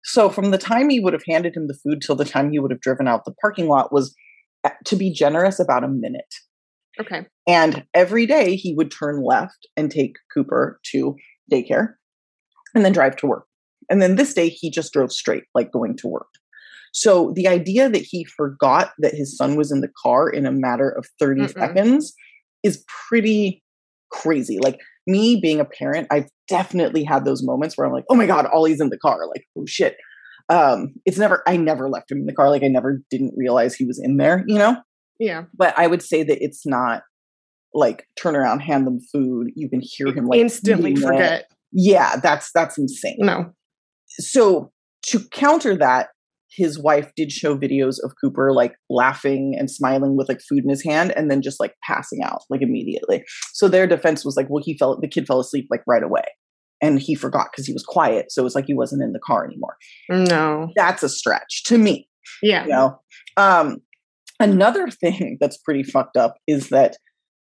So 0.04 0.30
from 0.30 0.52
the 0.52 0.58
time 0.58 0.90
he 0.90 1.00
would 1.00 1.14
have 1.14 1.24
handed 1.28 1.56
him 1.56 1.68
the 1.68 1.78
food 1.84 2.02
till 2.02 2.16
the 2.16 2.26
time 2.26 2.52
he 2.52 2.60
would 2.60 2.72
have 2.72 2.82
driven 2.82 3.08
out 3.08 3.26
the 3.26 3.34
parking 3.42 3.68
lot 3.68 3.92
was, 3.92 4.16
uh, 4.64 4.70
to 4.86 4.96
be 4.96 5.12
generous, 5.12 5.60
about 5.60 5.84
a 5.84 5.88
minute. 5.88 6.34
Okay. 7.00 7.26
And 7.48 7.84
every 7.94 8.26
day 8.26 8.56
he 8.56 8.74
would 8.76 8.92
turn 8.92 9.24
left 9.24 9.68
and 9.76 9.92
take 9.92 10.14
Cooper 10.34 10.80
to 10.92 11.16
daycare 11.52 11.96
and 12.74 12.86
then 12.86 12.94
drive 12.94 13.16
to 13.18 13.28
work. 13.28 13.48
And 13.90 14.02
then 14.02 14.16
this 14.16 14.34
day 14.34 14.50
he 14.50 14.70
just 14.70 14.94
drove 14.94 15.12
straight, 15.12 15.44
like 15.54 15.72
going 15.72 15.98
to 15.98 16.08
work. 16.08 16.28
So 16.96 17.34
the 17.36 17.50
idea 17.50 17.90
that 17.90 18.04
he 18.10 18.24
forgot 18.24 18.94
that 19.00 19.14
his 19.14 19.36
son 19.36 19.58
was 19.58 19.70
in 19.70 19.82
the 19.82 19.92
car 20.02 20.30
in 20.30 20.46
a 20.46 20.52
matter 20.52 20.90
of 20.90 21.06
30 21.20 21.42
Mm-mm. 21.42 21.54
seconds 21.54 22.16
is 22.64 22.86
pretty 23.10 23.62
crazy. 24.14 24.60
Like 24.60 24.80
me 25.06 25.38
being 25.42 25.60
a 25.60 25.66
parent, 25.66 26.08
I've 26.10 26.30
definitely 26.48 27.04
had 27.04 27.26
those 27.26 27.44
moments 27.44 27.78
where 27.78 27.86
I'm 27.86 27.92
like, 27.92 28.06
oh 28.10 28.16
my 28.16 28.26
God, 28.26 28.48
Ollie's 28.54 28.80
in 28.80 28.92
the 28.92 28.98
car. 28.98 29.28
Like, 29.28 29.44
oh 29.60 29.66
shit. 29.66 29.98
Um, 30.48 30.94
it's 31.06 31.18
never, 31.18 31.44
I 31.46 31.58
never 31.58 31.90
left 31.90 32.10
him 32.10 32.20
in 32.20 32.28
the 32.28 32.34
car. 32.34 32.50
Like 32.50 32.64
I 32.64 32.70
never 32.70 33.02
didn't 33.10 33.34
realize 33.36 33.76
he 33.76 33.86
was 33.86 34.00
in 34.02 34.16
there, 34.16 34.46
you 34.48 34.58
know? 34.58 34.78
Yeah. 35.20 35.44
But 35.54 35.78
I 35.78 35.88
would 35.88 36.02
say 36.02 36.24
that 36.24 36.42
it's 36.42 36.66
not 36.66 37.04
like 37.74 38.08
turn 38.16 38.38
around, 38.38 38.62
hand 38.62 38.88
them 38.88 39.02
food. 39.12 39.50
You 39.54 39.70
can 39.70 39.82
hear 39.84 40.14
him 40.14 40.28
like 40.28 40.40
instantly 40.40 40.96
forget. 40.96 41.42
It. 41.42 41.48
Yeah, 41.74 42.16
that's 42.24 42.52
that's 42.56 42.78
insane. 42.78 43.18
No. 43.20 43.52
So 44.08 44.72
to 45.08 45.20
counter 45.34 45.76
that, 45.76 46.08
his 46.56 46.80
wife 46.80 47.12
did 47.16 47.32
show 47.32 47.58
videos 47.58 47.98
of 48.04 48.14
Cooper 48.22 48.54
like 48.54 48.76
laughing 48.90 49.56
and 49.58 49.70
smiling 49.70 50.16
with 50.16 50.30
like 50.30 50.42
food 50.48 50.64
in 50.64 50.70
his 50.70 50.84
hand 50.84 51.12
and 51.16 51.30
then 51.30 51.42
just 51.42 51.60
like 51.60 51.74
passing 51.84 52.24
out 52.24 52.42
like 52.50 52.62
immediately. 52.62 53.24
So 53.54 53.68
their 53.68 53.88
defense 53.88 54.24
was 54.24 54.36
like, 54.38 54.48
well, 54.50 54.64
he 54.64 54.78
fell, 54.78 55.00
the 55.00 55.08
kid 55.08 55.28
fell 55.28 55.40
asleep 55.40 55.68
like 55.70 55.84
right 55.88 56.04
away 56.04 56.24
and 56.82 57.00
he 57.00 57.16
forgot 57.16 57.50
because 57.52 57.66
he 57.66 57.74
was 57.74 57.84
quiet. 57.84 58.32
So 58.32 58.42
it 58.42 58.44
was 58.44 58.56
like 58.56 58.66
he 58.66 58.74
wasn't 58.74 59.04
in 59.04 59.14
the 59.14 59.20
car 59.20 59.46
anymore. 59.46 59.76
No. 60.10 60.72
That's 60.76 61.04
a 61.04 61.10
stretch 61.10 61.64
to 61.66 61.78
me. 61.78 62.08
Yeah. 62.42 62.64
You 62.64 62.70
know? 62.70 63.00
Um, 63.38 63.78
another 64.40 64.88
thing 64.92 65.38
that's 65.40 65.58
pretty 65.58 65.84
fucked 65.84 66.18
up 66.18 66.38
is 66.48 66.70
that 66.70 66.98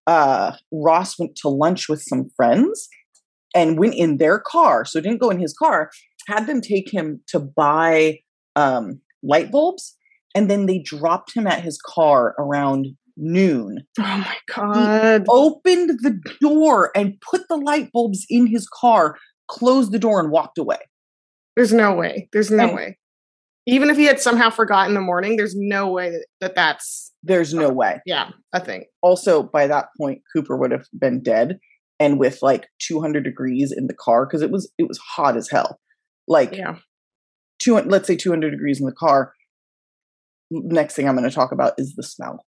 uh, 0.06 0.52
Ross 0.70 1.18
went 1.18 1.36
to 1.36 1.48
lunch 1.48 1.88
with 1.88 2.02
some 2.02 2.30
friends 2.36 2.88
and 3.54 3.78
went 3.78 3.94
in 3.94 4.18
their 4.18 4.38
car. 4.38 4.84
So 4.84 5.00
didn't 5.00 5.20
go 5.20 5.30
in 5.30 5.40
his 5.40 5.54
car, 5.56 5.90
had 6.28 6.46
them 6.46 6.60
take 6.60 6.92
him 6.92 7.20
to 7.28 7.40
buy 7.40 8.18
um, 8.56 9.00
light 9.22 9.50
bulbs, 9.50 9.96
and 10.34 10.50
then 10.50 10.66
they 10.66 10.78
dropped 10.78 11.34
him 11.34 11.46
at 11.46 11.62
his 11.62 11.78
car 11.84 12.34
around 12.38 12.88
noon. 13.16 13.78
Oh 13.98 14.02
my 14.02 14.36
god! 14.54 15.22
He 15.22 15.26
opened 15.28 16.00
the 16.02 16.20
door 16.40 16.90
and 16.94 17.20
put 17.20 17.48
the 17.48 17.56
light 17.56 17.90
bulbs 17.92 18.26
in 18.28 18.46
his 18.46 18.68
car, 18.68 19.16
closed 19.48 19.92
the 19.92 19.98
door, 19.98 20.20
and 20.20 20.30
walked 20.30 20.58
away. 20.58 20.78
There's 21.56 21.72
no 21.72 21.94
way. 21.94 22.28
There's 22.32 22.50
no 22.50 22.64
and, 22.64 22.74
way. 22.74 22.98
Even 23.66 23.88
if 23.88 23.96
he 23.96 24.04
had 24.04 24.20
somehow 24.20 24.50
forgotten 24.50 24.90
in 24.90 24.94
the 24.94 25.00
morning, 25.00 25.36
there's 25.36 25.54
no 25.56 25.90
way 25.90 26.10
that, 26.10 26.26
that 26.40 26.54
that's. 26.54 27.12
There's 27.22 27.54
no 27.54 27.70
way. 27.70 28.00
Yeah, 28.04 28.30
I 28.52 28.58
think. 28.58 28.84
Also, 29.02 29.42
by 29.42 29.66
that 29.66 29.86
point, 29.98 30.20
Cooper 30.34 30.56
would 30.56 30.70
have 30.70 30.86
been 30.98 31.22
dead, 31.22 31.58
and 31.98 32.18
with 32.18 32.40
like 32.42 32.66
200 32.80 33.24
degrees 33.24 33.72
in 33.74 33.86
the 33.86 33.94
car 33.94 34.26
because 34.26 34.42
it 34.42 34.50
was 34.50 34.70
it 34.78 34.88
was 34.88 34.98
hot 34.98 35.36
as 35.36 35.48
hell. 35.48 35.78
Like, 36.26 36.56
yeah 36.56 36.76
two, 37.64 37.74
let's 37.76 38.06
say 38.06 38.16
200 38.16 38.50
degrees 38.50 38.80
in 38.80 38.86
the 38.86 38.92
car. 38.92 39.32
Next 40.50 40.94
thing 40.94 41.08
I'm 41.08 41.16
going 41.16 41.28
to 41.28 41.34
talk 41.34 41.52
about 41.52 41.74
is 41.78 41.94
the 41.96 42.02
smell. 42.02 42.44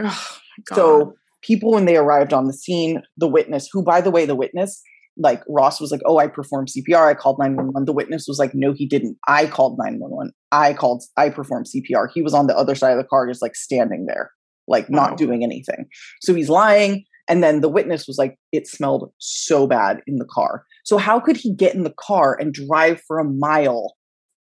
Oh, 0.00 0.38
so 0.72 1.14
people, 1.42 1.72
when 1.72 1.86
they 1.86 1.96
arrived 1.96 2.32
on 2.32 2.46
the 2.46 2.52
scene, 2.52 3.02
the 3.16 3.28
witness, 3.28 3.68
who 3.72 3.82
by 3.82 4.00
the 4.00 4.10
way, 4.10 4.26
the 4.26 4.34
witness, 4.34 4.82
like 5.16 5.42
Ross 5.48 5.80
was 5.80 5.90
like, 5.90 6.00
"Oh, 6.06 6.18
I 6.18 6.26
performed 6.26 6.68
CPR. 6.68 7.08
I 7.08 7.14
called 7.14 7.38
911." 7.38 7.84
The 7.84 7.92
witness 7.92 8.26
was 8.26 8.38
like, 8.38 8.52
"No, 8.54 8.72
he 8.72 8.86
didn't. 8.86 9.18
I 9.28 9.46
called 9.46 9.78
911. 9.78 10.32
I 10.52 10.72
called. 10.72 11.02
I 11.16 11.28
performed 11.28 11.66
CPR. 11.66 12.08
He 12.12 12.22
was 12.22 12.34
on 12.34 12.46
the 12.46 12.56
other 12.56 12.74
side 12.74 12.92
of 12.92 12.98
the 12.98 13.08
car, 13.08 13.28
just 13.28 13.42
like 13.42 13.54
standing 13.54 14.06
there, 14.06 14.30
like 14.66 14.88
not 14.88 15.16
doing 15.18 15.42
anything." 15.42 15.86
So 16.22 16.34
he's 16.34 16.48
lying. 16.48 17.04
And 17.28 17.42
then 17.42 17.60
the 17.60 17.68
witness 17.68 18.06
was 18.06 18.18
like, 18.18 18.36
"It 18.52 18.66
smelled 18.66 19.12
so 19.18 19.66
bad 19.66 20.00
in 20.06 20.16
the 20.16 20.26
car. 20.30 20.64
So 20.84 20.96
how 20.96 21.20
could 21.20 21.36
he 21.36 21.54
get 21.54 21.74
in 21.74 21.84
the 21.84 21.94
car 21.98 22.36
and 22.40 22.52
drive 22.52 23.00
for 23.06 23.18
a 23.18 23.24
mile 23.24 23.94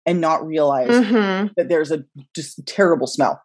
and 0.05 0.21
not 0.21 0.45
realize 0.45 0.89
mm-hmm. 0.89 1.47
that 1.57 1.69
there's 1.69 1.91
a 1.91 2.03
just 2.35 2.65
terrible 2.65 3.07
smell 3.07 3.41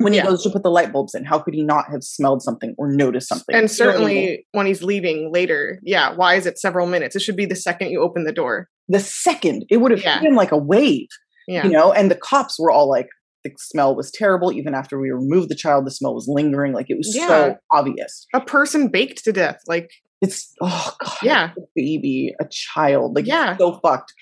when 0.00 0.14
he 0.14 0.18
yeah. 0.18 0.24
goes 0.24 0.42
to 0.42 0.50
put 0.50 0.62
the 0.62 0.70
light 0.70 0.92
bulbs 0.92 1.14
in 1.14 1.24
how 1.24 1.38
could 1.38 1.54
he 1.54 1.62
not 1.62 1.90
have 1.90 2.02
smelled 2.02 2.42
something 2.42 2.74
or 2.78 2.90
noticed 2.90 3.28
something 3.28 3.54
and 3.54 3.70
certainly 3.70 4.46
when 4.52 4.66
he's 4.66 4.82
leaving 4.82 5.30
later 5.32 5.78
yeah 5.82 6.14
why 6.14 6.34
is 6.34 6.46
it 6.46 6.58
several 6.58 6.86
minutes 6.86 7.14
it 7.14 7.22
should 7.22 7.36
be 7.36 7.46
the 7.46 7.56
second 7.56 7.90
you 7.90 8.00
open 8.00 8.24
the 8.24 8.32
door 8.32 8.68
the 8.88 9.00
second 9.00 9.64
it 9.70 9.78
would 9.78 9.90
have 9.90 10.02
yeah. 10.02 10.20
been 10.20 10.34
like 10.34 10.52
a 10.52 10.56
wave 10.56 11.08
yeah. 11.46 11.64
you 11.64 11.70
know 11.70 11.92
and 11.92 12.10
the 12.10 12.16
cops 12.16 12.58
were 12.58 12.70
all 12.70 12.88
like 12.88 13.08
the 13.44 13.50
smell 13.58 13.94
was 13.94 14.10
terrible 14.10 14.52
even 14.52 14.74
after 14.74 14.98
we 14.98 15.10
removed 15.10 15.48
the 15.48 15.54
child 15.54 15.86
the 15.86 15.90
smell 15.90 16.14
was 16.14 16.26
lingering 16.28 16.72
like 16.72 16.86
it 16.88 16.96
was 16.96 17.14
yeah. 17.14 17.28
so 17.28 17.56
obvious 17.72 18.26
a 18.34 18.40
person 18.40 18.88
baked 18.88 19.22
to 19.24 19.32
death 19.32 19.60
like 19.66 19.90
it's 20.20 20.52
oh 20.60 20.94
god 21.02 21.16
yeah 21.22 21.50
a 21.56 21.60
baby 21.74 22.34
a 22.40 22.46
child 22.50 23.14
like 23.14 23.26
yeah 23.26 23.56
so 23.56 23.78
fucked 23.82 24.12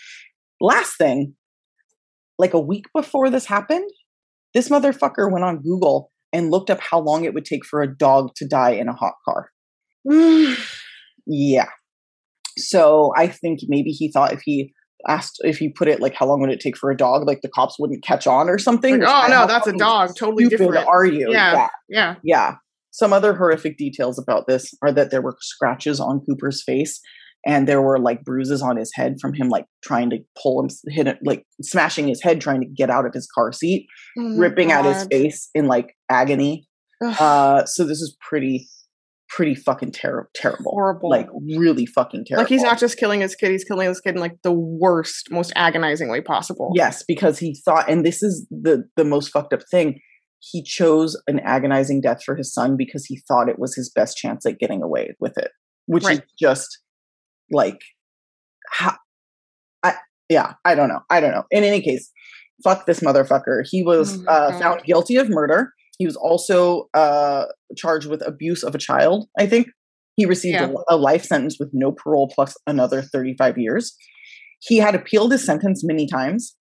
last 0.61 0.97
thing 0.97 1.35
like 2.39 2.55
a 2.55 2.61
week 2.61 2.87
before 2.95 3.31
this 3.31 3.47
happened, 3.47 3.91
This 4.55 4.69
motherfucker 4.69 5.31
went 5.31 5.45
on 5.45 5.61
Google 5.61 6.11
and 6.33 6.51
looked 6.51 6.71
up 6.71 6.81
how 6.81 7.01
long 7.01 7.25
it 7.25 7.35
would 7.35 7.45
take 7.45 7.65
for 7.65 7.83
a 7.83 7.97
dog 7.97 8.35
to 8.37 8.47
die 8.47 8.71
in 8.71 8.89
a 8.89 8.95
hot 8.95 9.15
car. 9.25 9.51
yeah. 11.27 11.69
So 12.57 13.13
I 13.17 13.29
think 13.29 13.61
maybe 13.69 13.91
he 13.91 14.11
thought 14.11 14.33
if 14.33 14.41
he 14.45 14.73
asked 15.07 15.39
if 15.41 15.59
he 15.59 15.69
put 15.69 15.87
it 15.87 16.01
like 16.01 16.15
how 16.15 16.27
long 16.27 16.41
would 16.41 16.51
it 16.51 16.61
take 16.61 16.77
for 16.77 16.91
a 16.91 16.97
dog, 16.97 17.27
like 17.27 17.41
the 17.43 17.49
cops 17.49 17.77
wouldn't 17.79 18.03
catch 18.03 18.27
on 18.27 18.49
or 18.49 18.59
something. 18.59 19.01
Like, 19.01 19.09
oh 19.09 19.29
no, 19.29 19.47
that's 19.47 19.67
a 19.67 19.73
dog. 19.73 20.17
Totally 20.17 20.47
different. 20.49 20.77
Are 20.77 21.05
you? 21.05 21.31
Yeah. 21.31 21.53
yeah. 21.53 21.69
Yeah. 21.89 22.15
Yeah. 22.25 22.55
Some 22.91 23.13
other 23.13 23.35
horrific 23.35 23.77
details 23.77 24.19
about 24.19 24.47
this 24.49 24.75
are 24.83 24.91
that 24.93 25.11
there 25.11 25.23
were 25.23 25.37
scratches 25.41 26.01
on 26.01 26.21
Cooper's 26.27 26.65
face 26.65 27.01
and 27.49 27.67
there 27.67 27.81
were 27.81 27.99
like 27.99 28.23
bruises 28.25 28.61
on 28.61 28.77
his 28.77 28.93
head 28.95 29.17
from 29.21 29.33
him 29.33 29.49
like 29.49 29.65
trying 29.83 30.11
to 30.11 30.19
pull 30.41 30.61
him 30.61 30.69
hit 30.89 31.09
it 31.09 31.19
like 31.25 31.45
smashing 31.63 32.07
his 32.07 32.23
head 32.23 32.41
trying 32.41 32.61
to 32.61 32.67
get 32.67 32.91
out 32.91 33.07
of 33.07 33.13
his 33.13 33.27
car 33.35 33.51
seat 33.51 33.87
oh 34.19 34.37
ripping 34.37 34.69
God. 34.69 34.87
out 34.87 34.95
his 34.95 35.07
face 35.11 35.49
in 35.55 35.67
like 35.67 35.97
agony. 36.09 36.69
Uh 37.03 37.65
so 37.65 37.85
this 37.85 38.01
is 38.01 38.17
pretty 38.21 38.69
pretty 39.29 39.55
fucking 39.55 39.93
ter- 39.93 40.29
terrible. 40.35 40.73
Horrible. 40.73 41.11
Like 41.11 41.29
really 41.57 41.87
fucking 41.87 42.27
terrible 42.27 42.43
like 42.43 42.49
he's 42.49 42.63
not 42.63 42.79
just 42.79 42.99
killing 42.99 43.21
his 43.21 43.35
kid 43.35 43.51
he's 43.51 43.65
killing 43.65 43.89
his 43.89 44.01
kid 44.01 44.15
in 44.15 44.21
like 44.21 44.37
the 44.43 44.53
worst 44.53 45.29
most 45.31 45.53
agonizing 45.57 46.09
way 46.09 46.21
possible. 46.21 46.71
Yes 46.75 47.03
because 47.07 47.39
he 47.39 47.59
thought 47.65 47.89
and 47.91 48.05
this 48.05 48.23
is 48.23 48.47
the 48.51 48.85
the 48.97 49.05
most 49.05 49.29
fucked 49.29 49.55
up 49.55 49.63
thing 49.71 50.01
he 50.41 50.63
chose 50.63 51.21
an 51.27 51.41
agonizing 51.41 52.01
death 52.01 52.23
for 52.25 52.37
his 52.37 52.53
son 52.53 52.77
because 52.77 53.05
he 53.07 53.21
thought 53.27 53.49
it 53.49 53.59
was 53.59 53.75
his 53.75 53.91
best 53.91 54.17
chance 54.17 54.47
at 54.47 54.59
getting 54.59 54.83
away 54.83 55.15
with 55.19 55.37
it 55.37 55.51
which 55.87 56.05
right. 56.05 56.19
is 56.19 56.33
just 56.39 56.79
like 57.51 57.81
how 58.71 58.97
I 59.83 59.95
yeah, 60.29 60.55
I 60.65 60.75
don't 60.75 60.89
know. 60.89 61.01
I 61.11 61.21
don't 61.21 61.33
know. 61.33 61.45
In 61.51 61.65
any 61.65 61.81
case, 61.81 62.11
fuck 62.63 62.87
this 62.87 63.01
motherfucker. 63.01 63.63
He 63.65 63.83
was 63.83 64.23
oh 64.27 64.31
uh, 64.31 64.59
found 64.59 64.83
guilty 64.85 65.17
of 65.17 65.29
murder. 65.29 65.73
He 65.99 66.07
was 66.07 66.17
also 66.17 66.89
uh, 66.95 67.47
charged 67.77 68.09
with 68.09 68.27
abuse 68.27 68.63
of 68.63 68.75
a 68.75 68.79
child, 68.79 69.29
I 69.39 69.47
think. 69.47 69.69
He 70.17 70.27
received 70.27 70.55
yeah. 70.55 70.73
a, 70.89 70.95
a, 70.95 70.97
life 70.97 71.25
sentence 71.25 71.59
with 71.61 71.71
no 71.73 71.93
parole 71.93 72.31
plus 72.33 72.57
another 72.67 73.03
35 73.03 73.57
years. 73.59 73.97
He 74.61 74.79
had 74.79 74.95
appealed 74.95 75.31
his 75.31 75.45
sentence 75.45 75.83
many 75.85 76.09
times. 76.09 76.57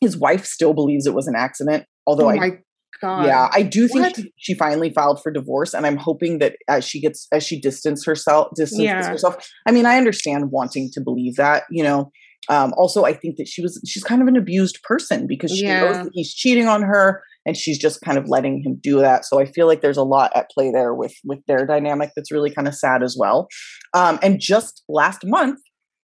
His 0.00 0.16
wife 0.16 0.44
still 0.44 0.74
believes 0.74 1.06
it 1.06 1.14
was 1.14 1.26
an 1.26 1.34
accident, 1.36 1.84
although 2.06 2.26
oh 2.26 2.38
I 2.38 2.58
God. 3.00 3.26
Yeah, 3.26 3.48
I 3.52 3.62
do 3.62 3.88
think 3.88 4.16
what? 4.16 4.26
she 4.36 4.54
finally 4.54 4.92
filed 4.92 5.22
for 5.22 5.30
divorce, 5.30 5.74
and 5.74 5.86
I'm 5.86 5.96
hoping 5.96 6.38
that 6.38 6.56
as 6.68 6.84
she 6.84 7.00
gets 7.00 7.26
as 7.32 7.44
she 7.44 7.60
distances 7.60 8.04
herself, 8.04 8.48
distances 8.54 8.84
yeah. 8.84 9.08
herself. 9.08 9.48
I 9.66 9.72
mean, 9.72 9.86
I 9.86 9.96
understand 9.96 10.50
wanting 10.50 10.90
to 10.92 11.00
believe 11.00 11.36
that, 11.36 11.64
you 11.70 11.82
know. 11.82 12.10
Um, 12.48 12.74
also, 12.76 13.04
I 13.04 13.12
think 13.12 13.36
that 13.36 13.46
she 13.46 13.62
was 13.62 13.80
she's 13.86 14.02
kind 14.02 14.20
of 14.20 14.28
an 14.28 14.36
abused 14.36 14.82
person 14.82 15.26
because 15.28 15.52
she 15.52 15.64
yeah. 15.64 15.80
knows 15.80 15.96
that 16.04 16.10
he's 16.12 16.34
cheating 16.34 16.66
on 16.66 16.82
her, 16.82 17.22
and 17.46 17.56
she's 17.56 17.78
just 17.78 18.00
kind 18.00 18.18
of 18.18 18.28
letting 18.28 18.62
him 18.64 18.78
do 18.82 18.98
that. 19.00 19.24
So 19.24 19.40
I 19.40 19.46
feel 19.46 19.66
like 19.66 19.80
there's 19.80 19.96
a 19.96 20.02
lot 20.02 20.32
at 20.34 20.50
play 20.50 20.70
there 20.70 20.94
with 20.94 21.14
with 21.24 21.38
their 21.46 21.66
dynamic 21.66 22.10
that's 22.16 22.32
really 22.32 22.50
kind 22.50 22.66
of 22.66 22.74
sad 22.74 23.02
as 23.02 23.16
well. 23.18 23.48
Um, 23.94 24.18
and 24.22 24.40
just 24.40 24.82
last 24.88 25.20
month, 25.24 25.60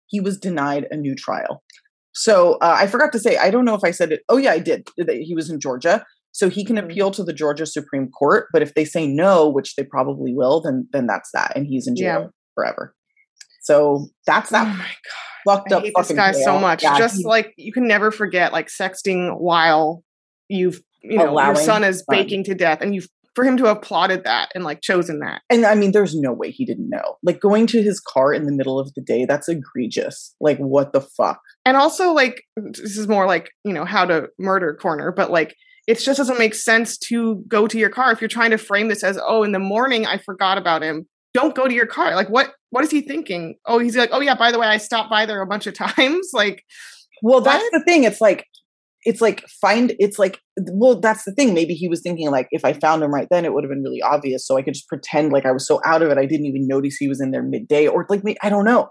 he 0.07 0.21
was 0.21 0.39
denied 0.39 0.87
a 0.91 0.97
new 0.97 1.15
trial. 1.15 1.63
So 2.13 2.55
uh, 2.55 2.77
I 2.79 2.87
forgot 2.87 3.13
to 3.13 3.19
say, 3.19 3.37
I 3.37 3.51
don't 3.51 3.65
know 3.65 3.75
if 3.75 3.85
I 3.85 3.93
said 3.93 4.13
it. 4.13 4.23
Oh 4.29 4.37
yeah, 4.37 4.53
I 4.53 4.59
did. 4.59 4.89
He 4.97 5.35
was 5.35 5.51
in 5.51 5.61
Georgia. 5.61 6.05
So 6.33 6.49
he 6.49 6.65
can 6.65 6.77
mm-hmm. 6.77 6.91
appeal 6.91 7.11
to 7.13 7.25
the 7.25 7.33
Georgia 7.33 7.67
Supreme 7.67 8.09
Court, 8.09 8.47
but 8.53 8.63
if 8.63 8.75
they 8.75 8.85
say 8.85 9.07
no, 9.07 9.49
which 9.49 9.75
they 9.77 9.85
probably 9.85 10.35
will, 10.35 10.61
then 10.61 10.89
then 10.93 11.07
that's 11.07 11.31
that, 11.35 11.53
and 11.57 11.67
he's 11.67 11.87
in 11.87 11.97
jail 11.97 12.21
yeah. 12.21 12.27
forever. 12.55 12.95
So 13.63 14.09
that's 14.27 14.51
that. 14.51 14.67
Oh 14.67 14.71
my 14.71 14.85
god, 14.85 15.57
fucked 15.57 15.73
I 15.73 15.77
up. 15.77 15.83
Hate 15.83 15.95
this 15.97 16.13
guy 16.13 16.33
jail. 16.33 16.43
so 16.43 16.59
much. 16.59 16.83
Yeah, 16.83 16.99
Just 16.99 17.25
like 17.25 17.53
you 17.57 17.73
can 17.73 17.87
never 17.87 18.11
forget, 18.11 18.53
like 18.53 18.69
sexting 18.69 19.39
while 19.39 20.05
you've 20.49 20.81
you 21.03 21.19
know 21.19 21.41
your 21.41 21.57
son 21.57 21.85
is 21.85 22.05
baking 22.09 22.45
to 22.45 22.55
death, 22.55 22.81
and 22.81 22.95
you've 22.95 23.09
for 23.35 23.45
him 23.45 23.57
to 23.57 23.65
have 23.65 23.81
plotted 23.81 24.25
that 24.25 24.51
and 24.55 24.65
like 24.65 24.81
chosen 24.81 25.21
that. 25.21 25.43
And 25.49 25.65
I 25.65 25.75
mean, 25.75 25.93
there's 25.93 26.15
no 26.15 26.33
way 26.33 26.51
he 26.51 26.65
didn't 26.65 26.91
know. 26.91 27.17
Like 27.23 27.41
going 27.41 27.67
to 27.69 27.83
his 27.83 28.01
car 28.01 28.35
in 28.35 28.47
the 28.47 28.53
middle 28.53 28.79
of 28.79 28.93
the 28.95 29.01
day, 29.01 29.25
that's 29.25 29.49
egregious. 29.49 30.35
Like, 30.41 30.59
what 30.59 30.93
the 30.93 31.01
fuck? 31.01 31.41
And 31.65 31.77
also, 31.77 32.13
like, 32.13 32.43
this 32.57 32.99
is 32.99 33.09
more 33.09 33.27
like, 33.27 33.51
you 33.65 33.73
know, 33.73 33.85
how 33.85 34.05
to 34.05 34.29
murder 34.39 34.75
corner, 34.75 35.13
but 35.13 35.31
like, 35.31 35.55
it 35.91 35.99
just 35.99 36.19
doesn't 36.19 36.39
make 36.39 36.55
sense 36.55 36.97
to 36.97 37.43
go 37.49 37.67
to 37.67 37.77
your 37.77 37.91
car 37.91 38.13
if 38.13 38.21
you're 38.21 38.29
trying 38.29 38.51
to 38.51 38.59
frame 38.59 38.87
this 38.87 39.03
as 39.03 39.19
oh 39.27 39.43
in 39.43 39.51
the 39.51 39.59
morning 39.59 40.07
i 40.07 40.17
forgot 40.19 40.57
about 40.57 40.83
him. 40.83 41.07
Don't 41.33 41.55
go 41.55 41.69
to 41.69 41.75
your 41.75 41.87
car. 41.87 42.15
Like 42.15 42.29
what 42.29 42.53
what 42.71 42.85
is 42.85 42.91
he 42.91 43.01
thinking? 43.01 43.57
Oh 43.67 43.79
he's 43.79 43.97
like 43.97 44.11
oh 44.13 44.21
yeah 44.21 44.37
by 44.37 44.53
the 44.53 44.59
way 44.59 44.67
i 44.67 44.77
stopped 44.77 45.11
by 45.11 45.27
there 45.27 45.43
a 45.43 45.47
bunch 45.47 45.67
of 45.67 45.75
times. 45.97 46.31
Like 46.33 46.63
well 47.23 47.41
that's 47.41 47.65
what? 47.65 47.73
the 47.73 47.85
thing. 47.85 48.05
It's 48.05 48.21
like 48.21 48.47
it's 49.05 49.21
like 49.21 49.43
find 49.63 49.95
it's 49.99 50.19
like 50.19 50.41
well 50.73 51.01
that's 51.01 51.25
the 51.25 51.33
thing. 51.33 51.55
Maybe 51.55 51.75
he 51.75 51.89
was 51.89 52.03
thinking 52.03 52.31
like 52.31 52.49
if 52.53 52.65
i 52.65 52.73
found 52.73 53.03
him 53.03 53.13
right 53.13 53.29
then 53.31 53.45
it 53.45 53.53
would 53.53 53.65
have 53.65 53.71
been 53.71 53.83
really 53.83 54.03
obvious. 54.03 54.47
So 54.47 54.57
i 54.57 54.63
could 54.63 54.75
just 54.75 54.89
pretend 54.89 55.33
like 55.33 55.45
i 55.45 55.53
was 55.53 55.67
so 55.67 55.81
out 55.85 56.03
of 56.03 56.11
it 56.11 56.19
i 56.19 56.27
didn't 56.27 56.47
even 56.47 56.69
notice 56.69 56.97
he 56.97 57.09
was 57.09 57.21
in 57.21 57.33
there 57.33 57.43
midday 57.43 57.87
or 57.89 58.07
like 58.09 58.23
me. 58.23 58.37
i 58.43 58.49
don't 58.49 58.65
know 58.65 58.89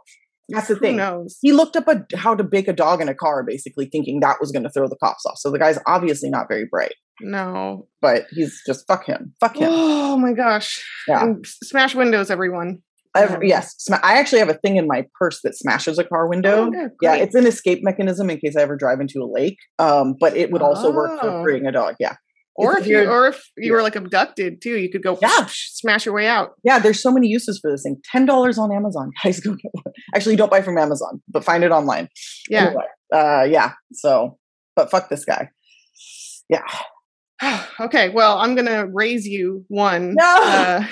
that's 0.50 0.68
the 0.68 0.76
thing. 0.76 1.00
He 1.42 1.52
looked 1.52 1.76
up 1.76 1.88
a, 1.88 2.06
how 2.16 2.36
to 2.36 2.44
bake 2.44 2.68
a 2.68 2.74
dog 2.74 3.02
in 3.02 3.10
a 3.10 3.16
car, 3.16 3.44
basically 3.44 3.86
thinking 3.86 4.20
that 4.20 4.38
was 4.40 4.52
going 4.52 4.64
to 4.64 4.70
throw 4.70 4.88
the 4.88 4.98
cops 4.98 5.26
off. 5.26 5.38
So 5.38 5.52
the 5.52 5.60
guy's 5.60 5.80
obviously 5.88 6.30
not 6.30 6.48
very 6.48 6.66
bright. 6.70 6.94
No, 7.22 7.88
but 8.02 8.26
he's 8.32 8.62
just 8.66 8.88
fuck 8.88 9.06
him, 9.06 9.34
fuck 9.40 9.58
him. 9.58 9.70
Oh 9.70 10.18
my 10.18 10.34
gosh! 10.34 10.86
Yeah, 11.08 11.24
and 11.24 11.46
smash 11.46 11.94
windows, 11.94 12.32
everyone. 12.32 12.82
Every, 13.16 13.50
yes, 13.50 13.76
sm- 13.78 13.96
I 14.04 14.20
actually 14.20 14.40
have 14.40 14.50
a 14.50 14.54
thing 14.54 14.78
in 14.78 14.88
my 14.88 15.06
purse 15.20 15.42
that 15.44 15.58
smashes 15.58 15.98
a 15.98 16.04
car 16.04 16.28
window. 16.28 16.68
Oh, 16.68 16.72
yeah, 16.72 16.88
yeah, 17.02 17.16
it's 17.16 17.36
an 17.36 17.48
escape 17.48 17.84
mechanism 17.84 18.30
in 18.30 18.38
case 18.38 18.56
I 18.56 18.62
ever 18.62 18.78
drive 18.78 19.02
into 19.02 19.22
a 19.22 19.26
lake. 19.26 19.58
Um, 19.80 20.16
but 20.20 20.38
it 20.38 20.52
would 20.52 20.62
also 20.62 20.90
oh. 20.90 20.96
work 20.96 21.20
for 21.20 21.30
oh. 21.30 21.44
freeing 21.44 21.66
a 21.66 21.72
dog. 21.72 21.96
Yeah, 22.00 22.16
or 22.60 22.78
if 22.78 22.88
you 22.88 23.00
or 23.10 23.28
if 23.28 23.42
you 23.58 23.72
were 23.72 23.82
like 23.82 23.96
abducted 23.96 24.62
too, 24.62 24.78
you 24.78 24.90
could 24.90 25.02
go 25.02 25.18
yeah. 25.22 25.48
smash 25.50 26.06
your 26.06 26.14
way 26.14 26.28
out. 26.28 26.52
Yeah, 26.64 26.80
there's 26.80 27.02
so 27.02 27.12
many 27.12 27.28
uses 27.28 27.60
for 27.60 27.72
this 27.72 27.84
thing. 27.84 27.98
Ten 28.12 28.26
dollars 28.26 28.58
on 28.58 28.72
Amazon, 28.72 29.12
guys. 29.24 29.40
Go 29.40 29.52
get 29.52 29.72
one. 29.72 29.94
Actually, 30.14 30.36
don't 30.36 30.52
buy 30.52 30.62
from 30.62 30.78
Amazon, 30.78 31.22
but 31.30 31.44
find 31.44 31.64
it 31.64 31.72
online. 31.72 32.10
Yeah, 32.50 32.68
anyway, 32.68 32.84
uh, 33.14 33.44
yeah. 33.50 33.74
So, 33.94 34.38
but 34.76 34.92
fuck 34.92 35.10
this 35.10 35.26
guy. 35.26 35.50
Yeah. 36.50 36.64
okay, 37.80 38.10
well, 38.10 38.40
I'm 38.40 38.56
gonna 38.56 38.88
raise 38.88 39.26
you 39.26 39.66
one. 39.70 40.16
No. 40.16 40.40
Uh, 40.44 40.86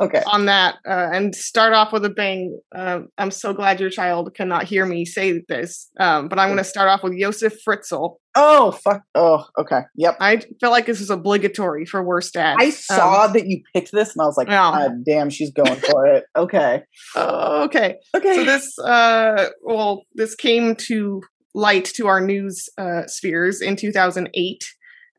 okay. 0.00 0.22
on 0.26 0.46
that 0.46 0.76
uh, 0.86 1.08
and 1.12 1.34
start 1.34 1.72
off 1.72 1.92
with 1.92 2.04
a 2.04 2.10
bang 2.10 2.58
uh, 2.74 3.00
i'm 3.18 3.30
so 3.30 3.52
glad 3.52 3.80
your 3.80 3.90
child 3.90 4.34
cannot 4.34 4.64
hear 4.64 4.86
me 4.86 5.04
say 5.04 5.42
this 5.48 5.90
um, 6.00 6.28
but 6.28 6.38
i'm 6.38 6.48
going 6.48 6.58
to 6.58 6.64
start 6.64 6.88
off 6.88 7.02
with 7.02 7.18
josef 7.18 7.54
fritzl. 7.66 8.16
Oh 8.34 8.70
fuck 8.70 9.02
oh 9.14 9.44
okay 9.58 9.82
yep. 9.94 10.16
I 10.18 10.38
feel 10.38 10.70
like 10.70 10.86
this 10.86 11.02
is 11.02 11.10
obligatory 11.10 11.84
for 11.84 12.02
worst 12.02 12.32
dad 12.32 12.56
i 12.58 12.70
saw 12.70 13.26
um, 13.26 13.32
that 13.34 13.46
you 13.46 13.60
picked 13.74 13.92
this 13.92 14.14
and 14.14 14.22
i 14.22 14.24
was 14.24 14.38
like 14.38 14.48
oh. 14.50 14.88
damn 15.04 15.28
she's 15.30 15.52
going 15.52 15.76
for 15.80 16.06
it. 16.06 16.24
Okay. 16.36 16.82
Uh, 17.14 17.62
okay. 17.64 17.96
Okay. 18.16 18.36
So 18.36 18.44
this 18.44 18.78
uh 18.78 19.48
well 19.62 20.04
this 20.14 20.34
came 20.34 20.74
to 20.76 21.20
light 21.54 21.84
to 21.84 22.06
our 22.06 22.20
news 22.20 22.68
uh, 22.78 23.06
spheres 23.06 23.60
in 23.60 23.76
2008 23.76 24.64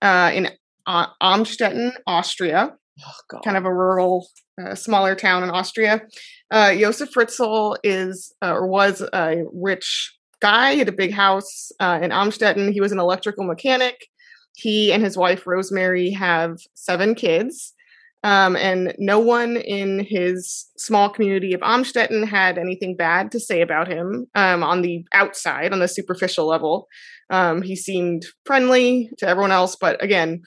uh, 0.01 0.31
in 0.33 0.49
uh, 0.85 1.07
Amstetten, 1.21 1.93
Austria. 2.07 2.73
Oh, 3.03 3.39
kind 3.43 3.57
of 3.57 3.65
a 3.65 3.73
rural, 3.73 4.27
uh, 4.61 4.75
smaller 4.75 5.15
town 5.15 5.43
in 5.43 5.49
Austria. 5.49 6.01
Uh, 6.51 6.75
Josef 6.75 7.11
Fritzl 7.11 7.75
is 7.83 8.33
uh, 8.41 8.53
or 8.53 8.67
was 8.67 9.01
a 9.13 9.43
rich 9.53 10.13
guy. 10.41 10.73
He 10.73 10.79
had 10.79 10.89
a 10.89 10.93
big 10.93 11.11
house 11.11 11.71
uh, 11.79 11.99
in 12.01 12.11
Amstetten. 12.11 12.71
He 12.71 12.81
was 12.81 12.91
an 12.91 12.99
electrical 12.99 13.45
mechanic. 13.45 14.07
He 14.55 14.93
and 14.93 15.03
his 15.03 15.17
wife 15.17 15.45
Rosemarie 15.45 16.15
have 16.15 16.57
seven 16.75 17.15
kids. 17.15 17.73
Um, 18.25 18.55
and 18.55 18.95
no 18.99 19.19
one 19.19 19.57
in 19.57 19.99
his 19.99 20.67
small 20.77 21.09
community 21.09 21.53
of 21.53 21.59
Amstetten 21.59 22.25
had 22.25 22.57
anything 22.57 22.95
bad 22.95 23.31
to 23.33 23.39
say 23.39 23.61
about 23.61 23.89
him 23.89 24.27
um, 24.33 24.63
on 24.63 24.81
the 24.81 25.05
outside, 25.13 25.73
on 25.73 25.79
the 25.79 25.89
superficial 25.89 26.47
level. 26.47 26.87
Um, 27.29 27.61
he 27.61 27.75
seemed 27.75 28.25
friendly 28.45 29.09
to 29.17 29.27
everyone 29.27 29.51
else, 29.51 29.75
but 29.75 30.01
again, 30.01 30.43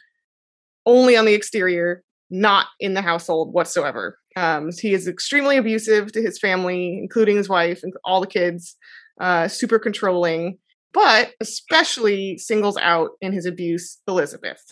only 0.87 1.17
on 1.17 1.27
the 1.27 1.35
exterior 1.35 2.03
not 2.31 2.67
in 2.81 2.95
the 2.95 3.03
household 3.03 3.53
whatsoever. 3.53 4.19
Um, 4.37 4.71
he 4.79 4.93
is 4.93 5.09
extremely 5.09 5.57
abusive 5.57 6.13
to 6.13 6.23
his 6.23 6.39
family, 6.39 6.99
including 6.99 7.37
his 7.37 7.49
wife 7.49 7.81
and 7.83 7.93
all 8.05 8.21
the 8.21 8.27
kids, 8.27 8.77
uh, 9.21 9.49
super 9.49 9.79
controlling, 9.79 10.59
but 10.93 11.33
especially 11.41 12.39
singles 12.39 12.77
out 12.77 13.11
in 13.21 13.33
his 13.33 13.47
abuse 13.47 13.99
Elizabeth, 14.09 14.63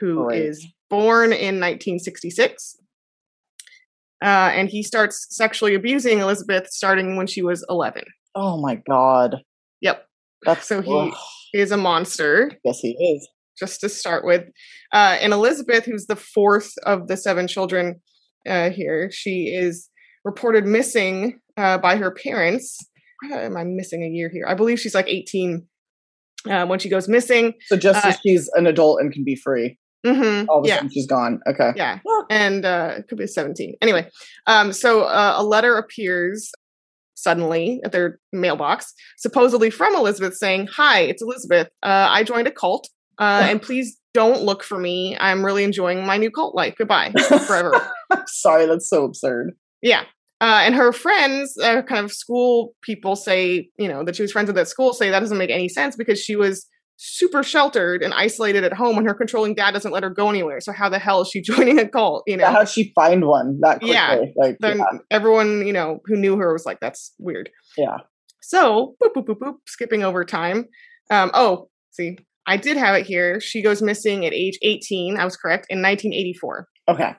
who 0.00 0.24
right. 0.24 0.40
is 0.40 0.66
born 0.90 1.32
in 1.32 1.60
1966. 1.60 2.76
Uh, 4.22 4.52
and 4.54 4.68
he 4.68 4.82
starts 4.82 5.26
sexually 5.30 5.74
abusing 5.74 6.20
Elizabeth 6.20 6.68
starting 6.70 7.16
when 7.16 7.26
she 7.26 7.42
was 7.42 7.64
11. 7.68 8.04
Oh 8.34 8.60
my 8.60 8.76
God. 8.88 9.36
Yep. 9.80 10.06
That's 10.44 10.66
so 10.66 10.82
he 10.82 10.92
ugh. 10.92 11.14
is 11.52 11.70
a 11.70 11.76
monster. 11.76 12.52
Yes, 12.64 12.80
he 12.80 12.92
is 12.92 13.28
just 13.58 13.80
to 13.80 13.88
start 13.88 14.24
with. 14.24 14.44
Uh, 14.92 15.16
and 15.20 15.32
Elizabeth, 15.32 15.84
who's 15.84 16.06
the 16.06 16.16
fourth 16.16 16.72
of 16.84 17.08
the 17.08 17.16
seven 17.16 17.46
children 17.46 18.00
uh, 18.48 18.70
here, 18.70 19.10
she 19.12 19.54
is 19.54 19.88
reported 20.24 20.66
missing 20.66 21.40
uh, 21.56 21.78
by 21.78 21.96
her 21.96 22.10
parents. 22.10 22.78
am 23.32 23.56
I 23.56 23.64
missing 23.64 24.02
a 24.02 24.08
year 24.08 24.30
here? 24.32 24.46
I 24.48 24.54
believe 24.54 24.80
she's 24.80 24.94
like 24.94 25.08
18 25.08 25.66
uh, 26.48 26.66
when 26.66 26.78
she 26.78 26.88
goes 26.88 27.08
missing. 27.08 27.54
So 27.66 27.76
just 27.76 28.04
as 28.04 28.16
uh, 28.16 28.18
she's 28.22 28.50
an 28.54 28.66
adult 28.66 29.00
and 29.00 29.12
can 29.12 29.24
be 29.24 29.36
free. 29.36 29.78
Mm-hmm. 30.04 30.50
All 30.50 30.58
of 30.58 30.66
a 30.66 30.68
yeah. 30.68 30.74
sudden 30.76 30.90
she's 30.90 31.06
gone. 31.06 31.40
Okay. 31.46 31.72
Yeah. 31.76 31.98
And 32.28 32.64
uh, 32.64 32.96
it 32.98 33.08
could 33.08 33.18
be 33.18 33.26
17. 33.26 33.76
Anyway, 33.80 34.08
um, 34.46 34.72
so 34.72 35.02
uh, 35.02 35.34
a 35.36 35.44
letter 35.44 35.76
appears 35.76 36.50
suddenly 37.14 37.80
at 37.84 37.92
their 37.92 38.18
mailbox, 38.32 38.92
supposedly 39.16 39.70
from 39.70 39.96
Elizabeth 39.96 40.36
saying, 40.36 40.68
Hi, 40.72 41.00
it's 41.00 41.22
Elizabeth. 41.22 41.68
Uh, 41.82 42.08
I 42.10 42.22
joined 42.22 42.46
a 42.46 42.50
cult. 42.50 42.88
Uh, 43.18 43.46
and 43.48 43.62
please 43.62 43.98
don't 44.12 44.42
look 44.42 44.62
for 44.62 44.78
me. 44.78 45.16
I'm 45.18 45.44
really 45.44 45.64
enjoying 45.64 46.06
my 46.06 46.16
new 46.16 46.30
cult 46.30 46.54
life. 46.54 46.74
Goodbye 46.78 47.12
forever. 47.46 47.90
Sorry, 48.26 48.66
that's 48.66 48.88
so 48.88 49.04
absurd. 49.04 49.52
Yeah. 49.82 50.04
Uh, 50.40 50.62
and 50.62 50.74
her 50.74 50.92
friends, 50.92 51.56
uh, 51.62 51.82
kind 51.82 52.04
of 52.04 52.12
school 52.12 52.74
people 52.82 53.16
say, 53.16 53.68
you 53.78 53.88
know, 53.88 54.04
that 54.04 54.16
she 54.16 54.22
was 54.22 54.32
friends 54.32 54.48
with 54.48 54.58
at 54.58 54.68
school 54.68 54.92
say 54.92 55.10
that 55.10 55.20
doesn't 55.20 55.38
make 55.38 55.50
any 55.50 55.68
sense 55.68 55.96
because 55.96 56.20
she 56.20 56.36
was 56.36 56.66
super 56.96 57.42
sheltered 57.42 58.02
and 58.02 58.14
isolated 58.14 58.62
at 58.62 58.72
home 58.72 58.98
and 58.98 59.06
her 59.06 59.14
controlling 59.14 59.54
dad 59.54 59.72
doesn't 59.72 59.90
let 59.90 60.02
her 60.02 60.10
go 60.10 60.28
anywhere. 60.28 60.60
So 60.60 60.72
how 60.72 60.88
the 60.88 60.98
hell 60.98 61.22
is 61.22 61.28
she 61.28 61.40
joining 61.42 61.78
a 61.78 61.88
cult? 61.88 62.24
You 62.26 62.36
know, 62.36 62.46
how'd 62.46 62.68
she 62.68 62.92
find 62.94 63.26
one 63.26 63.58
that 63.60 63.78
quickly? 63.78 63.94
Yeah. 63.94 64.20
Like, 64.36 64.56
yeah. 64.60 64.84
everyone, 65.10 65.66
you 65.66 65.72
know, 65.72 66.00
who 66.04 66.16
knew 66.16 66.36
her 66.36 66.52
was 66.52 66.66
like, 66.66 66.78
that's 66.80 67.14
weird. 67.18 67.50
yeah. 67.76 67.98
So 68.42 68.94
boop, 69.02 69.14
boop, 69.14 69.26
boop, 69.26 69.38
boop, 69.38 69.54
skipping 69.66 70.04
over 70.04 70.24
time. 70.24 70.66
Um, 71.10 71.30
oh, 71.32 71.70
see, 71.90 72.18
I 72.46 72.56
did 72.56 72.76
have 72.76 72.94
it 72.94 73.06
here. 73.06 73.40
She 73.40 73.62
goes 73.62 73.82
missing 73.82 74.26
at 74.26 74.32
age 74.32 74.58
18. 74.62 75.16
I 75.18 75.24
was 75.24 75.36
correct 75.36 75.66
in 75.70 75.78
1984. 75.78 76.68
Okay. 76.88 77.14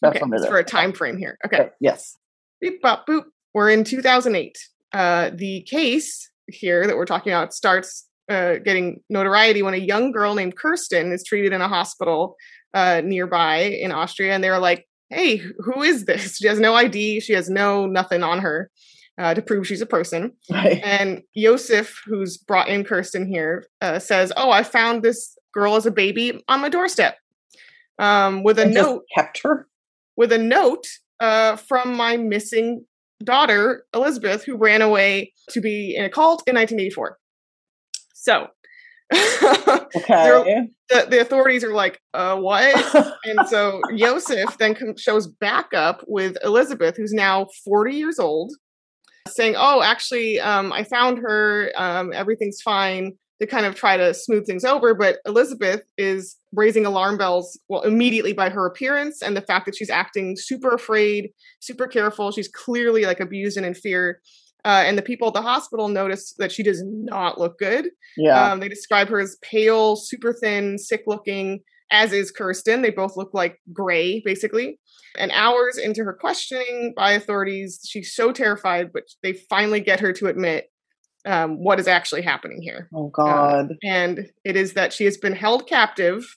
That's 0.00 0.16
okay, 0.16 0.22
under 0.22 0.38
for 0.46 0.58
a 0.58 0.64
time 0.64 0.92
frame 0.92 1.16
here. 1.16 1.38
Okay. 1.44 1.62
Okay, 1.62 1.70
Yes. 1.80 2.16
Beep, 2.60 2.80
bop, 2.82 3.06
boop. 3.06 3.24
We're 3.54 3.70
in 3.70 3.84
2008. 3.84 4.56
Uh, 4.92 5.30
the 5.34 5.62
case 5.62 6.30
here 6.46 6.86
that 6.86 6.96
we're 6.96 7.04
talking 7.06 7.32
about 7.32 7.52
starts 7.52 8.06
uh, 8.28 8.56
getting 8.56 9.00
notoriety 9.08 9.62
when 9.62 9.74
a 9.74 9.78
young 9.78 10.12
girl 10.12 10.34
named 10.34 10.56
Kirsten 10.56 11.12
is 11.12 11.24
treated 11.24 11.52
in 11.52 11.60
a 11.60 11.68
hospital 11.68 12.36
uh, 12.74 13.00
nearby 13.04 13.56
in 13.58 13.90
Austria, 13.90 14.34
and 14.34 14.44
they're 14.44 14.58
like, 14.58 14.86
"Hey, 15.08 15.38
who 15.58 15.82
is 15.82 16.04
this? 16.04 16.36
She 16.36 16.46
has 16.46 16.60
no 16.60 16.74
ID. 16.74 17.20
She 17.20 17.32
has 17.32 17.48
no 17.48 17.86
nothing 17.86 18.22
on 18.22 18.40
her 18.40 18.70
uh, 19.18 19.34
to 19.34 19.42
prove 19.42 19.66
she's 19.66 19.80
a 19.82 19.86
person." 19.86 20.32
Right. 20.50 20.80
And 20.84 21.22
Yosef, 21.34 22.00
who's 22.06 22.36
brought 22.36 22.68
in 22.68 22.84
Kirsten 22.84 23.26
here, 23.26 23.64
uh, 23.80 23.98
says, 23.98 24.32
"Oh, 24.36 24.50
I 24.50 24.62
found 24.62 25.02
this 25.02 25.36
girl 25.52 25.74
as 25.76 25.86
a 25.86 25.90
baby 25.90 26.42
on 26.48 26.60
my 26.60 26.68
doorstep." 26.68 27.16
Um, 27.98 28.42
with 28.44 28.58
a 28.58 28.62
And 28.62 28.74
note 28.74 29.02
kept 29.14 29.40
her. 29.42 29.66
with 30.16 30.30
a 30.32 30.38
note 30.38 30.86
uh, 31.20 31.56
from 31.56 31.96
my 31.96 32.16
missing 32.16 32.84
daughter, 33.24 33.84
Elizabeth, 33.92 34.44
who 34.44 34.56
ran 34.56 34.82
away 34.82 35.32
to 35.50 35.60
be 35.60 35.96
in 35.96 36.04
a 36.04 36.08
cult 36.10 36.44
in 36.46 36.54
1984. 36.54 37.18
So 38.14 38.46
Okay. 39.96 40.68
the, 40.90 41.06
the 41.10 41.20
authorities 41.20 41.64
are 41.64 41.72
like, 41.72 42.00
uh, 42.14 42.36
what? 42.36 42.74
and 43.24 43.48
so 43.48 43.80
Yosef 43.90 44.56
then 44.58 44.74
com- 44.74 44.96
shows 44.96 45.26
back 45.26 45.72
up 45.74 46.04
with 46.06 46.36
Elizabeth, 46.44 46.96
who's 46.96 47.12
now 47.12 47.46
40 47.64 47.94
years 47.94 48.18
old, 48.18 48.52
saying, 49.34 49.54
Oh, 49.56 49.82
actually, 49.82 50.40
um, 50.40 50.72
I 50.72 50.84
found 50.84 51.18
her. 51.18 51.72
Um, 51.76 52.12
everything's 52.12 52.60
fine 52.60 53.12
to 53.40 53.46
kind 53.46 53.66
of 53.66 53.74
try 53.74 53.96
to 53.96 54.12
smooth 54.12 54.46
things 54.46 54.64
over. 54.64 54.94
But 54.94 55.18
Elizabeth 55.26 55.82
is 55.96 56.36
raising 56.52 56.86
alarm 56.86 57.18
bells, 57.18 57.58
well, 57.68 57.82
immediately 57.82 58.32
by 58.32 58.48
her 58.50 58.66
appearance 58.66 59.22
and 59.22 59.36
the 59.36 59.40
fact 59.40 59.66
that 59.66 59.76
she's 59.76 59.90
acting 59.90 60.36
super 60.36 60.70
afraid, 60.70 61.30
super 61.60 61.86
careful. 61.86 62.32
She's 62.32 62.48
clearly 62.48 63.04
like 63.04 63.20
abused 63.20 63.56
and 63.56 63.66
in 63.66 63.74
fear. 63.74 64.20
Uh, 64.64 64.82
and 64.84 64.98
the 64.98 65.02
people 65.02 65.28
at 65.28 65.34
the 65.34 65.42
hospital 65.42 65.88
notice 65.88 66.34
that 66.38 66.50
she 66.50 66.64
does 66.64 66.82
not 66.84 67.38
look 67.38 67.58
good. 67.58 67.90
yeah. 68.16 68.50
Um, 68.50 68.58
they 68.60 68.68
describe 68.68 69.08
her 69.08 69.20
as 69.20 69.36
pale, 69.40 69.94
super 69.94 70.32
thin, 70.32 70.78
sick 70.78 71.04
looking, 71.06 71.60
as 71.90 72.12
is 72.12 72.30
Kirsten. 72.30 72.82
They 72.82 72.90
both 72.90 73.16
look 73.16 73.30
like 73.32 73.60
gray, 73.72 74.20
basically. 74.24 74.78
And 75.18 75.30
hours 75.32 75.78
into 75.78 76.04
her 76.04 76.12
questioning 76.12 76.92
by 76.96 77.12
authorities, 77.12 77.80
she's 77.88 78.14
so 78.14 78.32
terrified, 78.32 78.92
but 78.92 79.04
they 79.22 79.32
finally 79.32 79.80
get 79.80 80.00
her 80.00 80.12
to 80.14 80.26
admit 80.26 80.70
um, 81.26 81.62
what 81.62 81.80
is 81.80 81.88
actually 81.88 82.22
happening 82.22 82.62
here. 82.62 82.88
oh 82.94 83.08
God. 83.08 83.74
And 83.82 84.30
it 84.44 84.56
is 84.56 84.74
that 84.74 84.92
she 84.92 85.04
has 85.04 85.16
been 85.16 85.34
held 85.34 85.66
captive 85.66 86.36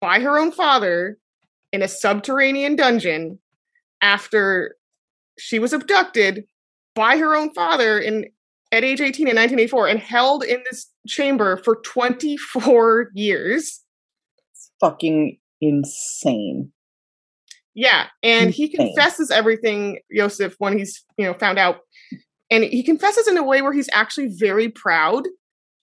by 0.00 0.20
her 0.20 0.38
own 0.38 0.52
father 0.52 1.18
in 1.72 1.82
a 1.82 1.88
subterranean 1.88 2.76
dungeon 2.76 3.38
after 4.00 4.76
she 5.38 5.58
was 5.58 5.72
abducted 5.72 6.44
by 6.94 7.18
her 7.18 7.34
own 7.34 7.52
father 7.52 7.98
in 7.98 8.26
at 8.72 8.84
age 8.84 9.00
18 9.00 9.28
in 9.28 9.36
1984 9.36 9.88
and 9.88 10.00
held 10.00 10.42
in 10.42 10.62
this 10.68 10.90
chamber 11.06 11.56
for 11.56 11.76
24 11.76 13.10
years. 13.14 13.80
Fucking 14.80 15.38
insane. 15.60 16.72
Yeah, 17.74 18.06
and 18.22 18.50
he 18.50 18.68
confesses 18.68 19.30
everything, 19.30 19.98
Josef, 20.14 20.54
when 20.58 20.78
he's 20.78 21.04
you 21.18 21.26
know 21.26 21.34
found 21.34 21.58
out, 21.58 21.80
and 22.50 22.64
he 22.64 22.82
confesses 22.82 23.28
in 23.28 23.36
a 23.36 23.42
way 23.42 23.60
where 23.60 23.72
he's 23.72 23.90
actually 23.92 24.28
very 24.38 24.70
proud 24.70 25.24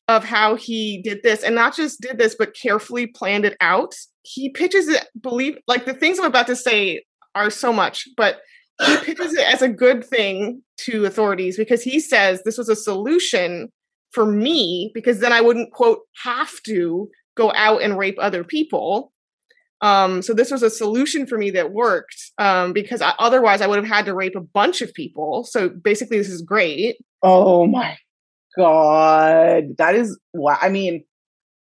of 0.08 0.23
how 0.23 0.56
he 0.56 1.01
did 1.03 1.21
this, 1.21 1.43
and 1.43 1.53
not 1.53 1.75
just 1.75 2.01
did 2.01 2.17
this, 2.17 2.36
but 2.36 2.56
carefully 2.60 3.08
planned 3.08 3.45
it 3.45 3.56
out. 3.62 3.93
He 4.23 4.49
pitches 4.49 4.88
it, 4.88 5.06
believe 5.21 5.58
like 5.67 5.86
the 5.86 5.93
things 5.93 6.17
I'm 6.17 6.25
about 6.25 6.47
to 6.47 6.56
say 6.56 7.03
are 7.36 7.51
so 7.51 7.71
much, 7.71 8.08
but 8.17 8.41
he 8.84 8.97
pitches 9.03 9.34
it 9.34 9.53
as 9.53 9.62
a 9.62 9.69
good 9.69 10.03
thing 10.03 10.63
to 10.77 11.06
authorities 11.06 11.58
because 11.58 11.84
he 11.84 11.99
says 11.99 12.41
this 12.43 12.58
was 12.58 12.69
a 12.69 12.75
solution 12.75 13.69
for 14.12 14.25
me 14.25 14.91
because 14.93 15.19
then 15.19 15.34
I 15.34 15.41
wouldn't 15.41 15.71
quote 15.71 15.99
have 16.23 16.53
to 16.65 17.10
go 17.36 17.52
out 17.54 17.82
and 17.82 17.98
rape 17.98 18.17
other 18.19 18.43
people. 18.43 19.12
Um, 19.82 20.22
so 20.22 20.34
this 20.34 20.50
was 20.50 20.63
a 20.63 20.69
solution 20.69 21.28
for 21.28 21.38
me 21.38 21.52
that 21.52 21.74
worked 21.74 22.32
um, 22.38 22.72
because 22.72 23.02
I, 23.02 23.13
otherwise 23.19 23.62
I 23.62 23.67
would 23.67 23.78
have 23.78 23.88
had 23.88 24.06
to 24.06 24.15
rape 24.15 24.36
a 24.36 24.41
bunch 24.41 24.82
of 24.82 24.93
people. 24.93 25.43
So 25.43 25.67
basically, 25.67 26.17
this 26.17 26.30
is 26.30 26.41
great. 26.41 26.98
Oh 27.22 27.67
my 27.67 27.98
God. 28.58 29.76
That 29.78 29.96
is 29.96 30.17
wow. 30.34 30.58
I 30.62 30.69
mean, 30.69 31.04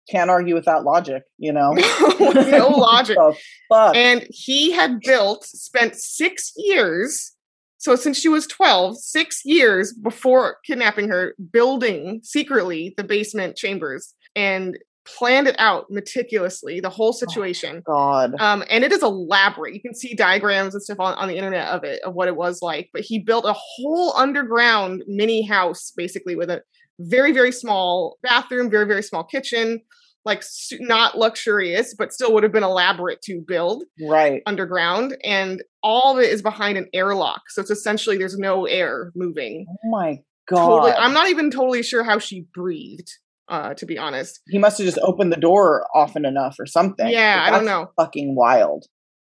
can't 0.09 0.29
argue 0.29 0.53
with 0.53 0.65
that 0.65 0.83
logic, 0.83 1.23
you 1.37 1.51
know? 1.51 1.71
no 2.19 2.67
logic. 2.69 3.17
And 3.71 4.27
he 4.29 4.71
had 4.71 4.99
built, 4.99 5.45
spent 5.45 5.95
six 5.95 6.51
years. 6.55 7.31
So 7.77 7.95
since 7.95 8.17
she 8.19 8.29
was 8.29 8.45
12, 8.47 8.99
six 8.99 9.41
years 9.43 9.93
before 9.93 10.57
kidnapping 10.65 11.09
her, 11.09 11.35
building 11.51 12.21
secretly 12.23 12.93
the 12.95 13.03
basement 13.03 13.55
chambers 13.55 14.13
and 14.35 14.77
planned 15.05 15.47
it 15.47 15.55
out 15.59 15.85
meticulously, 15.89 16.79
the 16.79 16.89
whole 16.89 17.13
situation. 17.13 17.81
God. 17.85 18.33
Um, 18.39 18.63
and 18.69 18.83
it 18.83 18.91
is 18.91 19.03
elaborate. 19.03 19.73
You 19.73 19.81
can 19.81 19.93
see 19.95 20.13
diagrams 20.13 20.73
and 20.73 20.83
stuff 20.83 20.99
on, 20.99 21.13
on 21.15 21.27
the 21.27 21.35
internet 21.35 21.67
of 21.69 21.83
it, 21.83 22.01
of 22.03 22.13
what 22.13 22.27
it 22.27 22.35
was 22.35 22.61
like. 22.61 22.89
But 22.93 23.01
he 23.01 23.19
built 23.19 23.45
a 23.45 23.53
whole 23.53 24.13
underground 24.15 25.03
mini 25.07 25.45
house, 25.45 25.91
basically, 25.95 26.35
with 26.35 26.49
a 26.49 26.61
very, 26.99 27.31
very 27.31 27.51
small 27.51 28.17
bathroom, 28.23 28.69
very, 28.69 28.85
very 28.85 29.03
small 29.03 29.23
kitchen, 29.23 29.81
like 30.25 30.43
not 30.79 31.17
luxurious, 31.17 31.93
but 31.93 32.13
still 32.13 32.33
would 32.33 32.43
have 32.43 32.53
been 32.53 32.63
elaborate 32.63 33.21
to 33.23 33.43
build 33.45 33.83
Right. 34.07 34.41
underground. 34.45 35.17
And 35.23 35.61
all 35.81 36.15
of 36.17 36.23
it 36.23 36.31
is 36.31 36.41
behind 36.41 36.77
an 36.77 36.87
airlock. 36.93 37.41
So 37.49 37.61
it's 37.61 37.71
essentially 37.71 38.17
there's 38.17 38.37
no 38.37 38.65
air 38.65 39.11
moving. 39.15 39.65
Oh 39.69 39.89
my 39.89 40.19
God. 40.47 40.65
Totally. 40.65 40.91
I'm 40.93 41.13
not 41.13 41.29
even 41.29 41.51
totally 41.51 41.83
sure 41.83 42.03
how 42.03 42.19
she 42.19 42.45
breathed, 42.53 43.09
uh, 43.49 43.73
to 43.75 43.85
be 43.85 43.97
honest. 43.97 44.41
he 44.47 44.57
must 44.57 44.77
have 44.77 44.85
just 44.85 44.99
opened 45.03 45.31
the 45.31 45.37
door 45.37 45.85
often 45.93 46.25
enough 46.25 46.55
or 46.59 46.65
something. 46.65 47.07
Yeah, 47.07 47.41
Like, 47.43 47.53
I 47.53 47.55
don't 47.55 47.65
know. 47.65 47.91
Fucking 47.97 48.35
wild. 48.35 48.85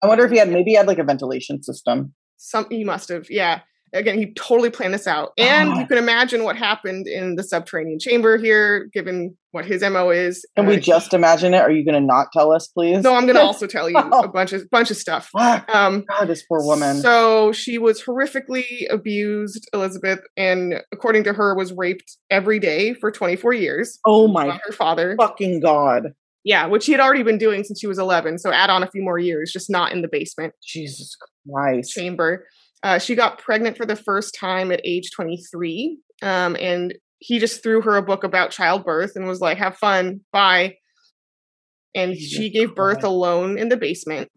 I 0.04 0.08
wonder 0.08 0.26
if 0.26 0.32
he 0.32 0.38
had 0.38 0.50
maybe 0.50 0.72
he 0.72 0.78
had 0.78 0.88
like 0.88 1.00
a 1.00 1.04
ventilation 1.04 1.62
system. 1.62 2.14
Some 2.38 2.68
he 2.70 2.84
must 2.84 3.10
have, 3.10 3.30
yeah. 3.30 3.62
Again, 3.94 4.18
he 4.18 4.34
totally 4.34 4.70
planned 4.70 4.94
this 4.94 5.08
out, 5.08 5.32
and 5.38 5.70
Ah. 5.72 5.80
you 5.80 5.88
can 5.88 5.98
imagine 5.98 6.44
what 6.44 6.56
happened 6.56 7.08
in 7.08 7.36
the 7.36 7.44
subterranean 7.44 8.00
chamber 8.00 8.38
here, 8.38 8.88
given 8.94 9.36
what 9.52 9.66
his 9.66 9.82
mo 9.82 10.10
is. 10.12 10.46
Can 10.56 10.66
Uh, 10.66 10.70
we 10.70 10.78
just 10.78 11.14
imagine 11.14 11.54
it? 11.56 11.58
Are 11.62 11.72
you 11.72 11.84
going 11.84 12.00
to 12.00 12.06
not 12.06 12.28
tell 12.32 12.52
us, 12.52 12.68
please? 12.68 13.04
No, 13.04 13.16
I'm 13.16 13.24
going 13.26 13.36
to 13.36 13.42
also 13.42 13.66
tell 13.66 13.90
you 13.90 13.98
a 13.98 14.28
bunch 14.28 14.54
of 14.54 14.70
bunch 14.70 14.92
of 14.92 14.98
stuff. 14.98 15.30
Um, 15.36 16.06
God, 16.08 16.28
this 16.28 16.44
poor 16.44 16.64
woman. 16.64 16.98
So 16.98 17.52
she 17.52 17.78
was 17.78 18.04
horrifically 18.04 18.86
abused, 18.92 19.68
Elizabeth, 19.74 20.20
and 20.38 20.82
according 20.92 21.24
to 21.26 21.34
her, 21.34 21.56
was 21.56 21.74
raped 21.74 22.18
every 22.30 22.60
day 22.60 22.94
for 22.94 23.12
24 23.12 23.54
years 23.54 24.00
oh 24.06 24.28
my 24.28 24.60
her 24.66 24.72
father. 24.72 25.16
fucking 25.20 25.62
god. 25.62 26.14
Yeah, 26.46 26.68
which 26.68 26.86
he 26.86 26.94
had 26.94 27.02
already 27.02 27.24
been 27.24 27.38
doing 27.38 27.64
since 27.66 27.80
she 27.82 27.88
was 27.88 28.00
11. 28.00 28.38
So 28.40 28.52
add 28.52 28.70
on 28.70 28.82
a 28.82 28.88
few 28.90 29.02
more 29.02 29.20
years, 29.20 29.52
just 29.52 29.70
not 29.70 29.92
in 29.92 30.02
the 30.02 30.08
basement. 30.08 30.54
Jesus 30.64 31.16
Christ. 31.52 31.92
chamber. 31.92 32.46
Uh, 32.84 32.98
she 33.00 33.16
got 33.16 33.40
pregnant 33.40 33.78
for 33.78 33.86
the 33.86 33.96
first 33.96 34.36
time 34.36 34.72
at 34.72 34.82
age 34.84 35.12
23. 35.12 35.98
Um, 36.22 36.56
and 36.60 36.94
he 37.20 37.40
just 37.40 37.62
threw 37.62 37.82
her 37.82 37.98
a 37.98 38.02
book 38.02 38.24
about 38.24 38.52
childbirth 38.52 39.14
and 39.16 39.28
was 39.28 39.42
like, 39.42 39.58
have 39.58 39.76
fun, 39.78 40.22
bye. 40.32 40.76
And 41.96 42.16
she 42.18 42.50
gave 42.50 42.76
birth 42.76 43.04
alone 43.04 43.58
in 43.58 43.70
the 43.70 43.78
basement. 43.78 44.30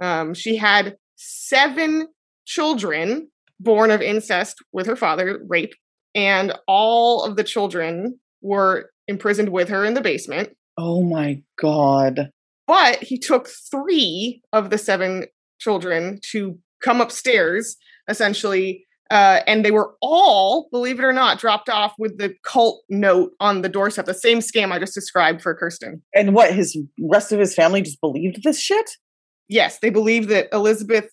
Um, 0.00 0.34
she 0.34 0.56
had 0.56 0.96
seven 1.16 2.08
children 2.46 3.28
born 3.60 3.90
of 3.90 4.02
incest 4.02 4.56
with 4.72 4.86
her 4.86 4.96
father, 4.96 5.40
rape, 5.48 5.74
and 6.14 6.54
all 6.66 7.24
of 7.24 7.36
the 7.36 7.44
children 7.44 8.18
were 8.42 8.90
imprisoned 9.06 9.50
with 9.50 9.68
her 9.68 9.84
in 9.84 9.94
the 9.94 10.00
basement. 10.00 10.50
Oh 10.78 11.02
my 11.02 11.42
god. 11.58 12.30
but 12.66 13.02
he 13.02 13.18
took 13.18 13.48
three 13.48 14.42
of 14.52 14.70
the 14.70 14.78
seven 14.78 15.26
children 15.58 16.18
to 16.32 16.58
come 16.86 17.00
upstairs, 17.00 17.76
essentially. 18.08 18.86
Uh, 19.08 19.40
and 19.46 19.64
they 19.64 19.70
were 19.70 19.94
all, 20.00 20.68
believe 20.72 20.98
it 20.98 21.04
or 21.04 21.12
not, 21.12 21.38
dropped 21.38 21.68
off 21.68 21.94
with 21.96 22.18
the 22.18 22.34
cult 22.42 22.82
note 22.88 23.30
on 23.38 23.62
the 23.62 23.68
doorstep. 23.68 24.04
The 24.04 24.14
same 24.14 24.38
scam 24.38 24.72
I 24.72 24.78
just 24.80 24.94
described 24.94 25.42
for 25.42 25.54
Kirsten. 25.54 26.02
And 26.14 26.34
what 26.34 26.52
his 26.52 26.76
rest 27.00 27.30
of 27.30 27.38
his 27.38 27.54
family 27.54 27.82
just 27.82 28.00
believed 28.00 28.42
this 28.42 28.60
shit? 28.60 28.90
Yes, 29.48 29.78
they 29.78 29.90
believed 29.90 30.28
that 30.30 30.48
Elizabeth, 30.52 31.08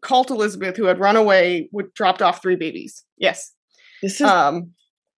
cult 0.00 0.30
Elizabeth, 0.30 0.76
who 0.76 0.86
had 0.86 0.98
run 0.98 1.16
away, 1.16 1.68
would 1.72 1.92
dropped 1.92 2.22
off 2.22 2.40
three 2.40 2.56
babies. 2.56 3.04
Yes. 3.18 3.52
This 4.00 4.20
is 4.20 4.26
um, 4.26 4.70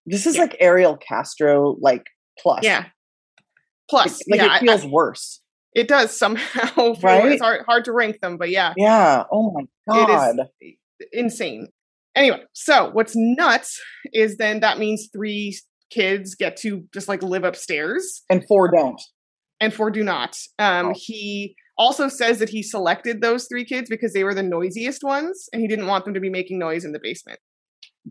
this 0.05 0.25
is 0.25 0.35
yeah. 0.35 0.41
like 0.41 0.57
Ariel 0.59 0.97
Castro, 0.97 1.77
like 1.79 2.07
plus. 2.39 2.63
Yeah. 2.63 2.85
Plus, 3.89 4.21
like, 4.29 4.41
yeah, 4.41 4.57
it 4.57 4.59
feels 4.59 4.83
I, 4.83 4.87
worse. 4.87 5.41
It 5.77 5.87
does 5.87 6.17
somehow. 6.17 6.95
right? 7.03 7.31
It's 7.31 7.41
hard 7.41 7.63
hard 7.67 7.85
to 7.85 7.91
rank 7.91 8.19
them, 8.19 8.37
but 8.37 8.49
yeah. 8.49 8.73
Yeah. 8.75 9.23
Oh 9.31 9.51
my 9.51 9.63
god. 9.87 10.39
It 10.59 10.75
is 10.99 11.07
insane. 11.11 11.67
Anyway, 12.15 12.41
so 12.53 12.89
what's 12.93 13.13
nuts 13.15 13.79
is 14.11 14.37
then 14.37 14.61
that 14.61 14.79
means 14.79 15.07
three 15.13 15.55
kids 15.91 16.33
get 16.33 16.57
to 16.57 16.83
just 16.91 17.07
like 17.07 17.21
live 17.21 17.43
upstairs, 17.43 18.23
and 18.27 18.43
four 18.47 18.71
don't, 18.71 18.99
and 19.59 19.71
four 19.71 19.91
do 19.91 20.03
not. 20.03 20.35
Um, 20.57 20.87
oh. 20.87 20.93
He 20.95 21.55
also 21.77 22.07
says 22.07 22.39
that 22.39 22.49
he 22.49 22.63
selected 22.63 23.21
those 23.21 23.47
three 23.47 23.63
kids 23.63 23.87
because 23.87 24.13
they 24.13 24.23
were 24.23 24.33
the 24.33 24.41
noisiest 24.41 25.03
ones, 25.03 25.47
and 25.53 25.61
he 25.61 25.67
didn't 25.67 25.85
want 25.85 26.05
them 26.05 26.15
to 26.15 26.19
be 26.19 26.31
making 26.31 26.57
noise 26.57 26.85
in 26.85 26.91
the 26.91 26.99
basement. 26.99 27.39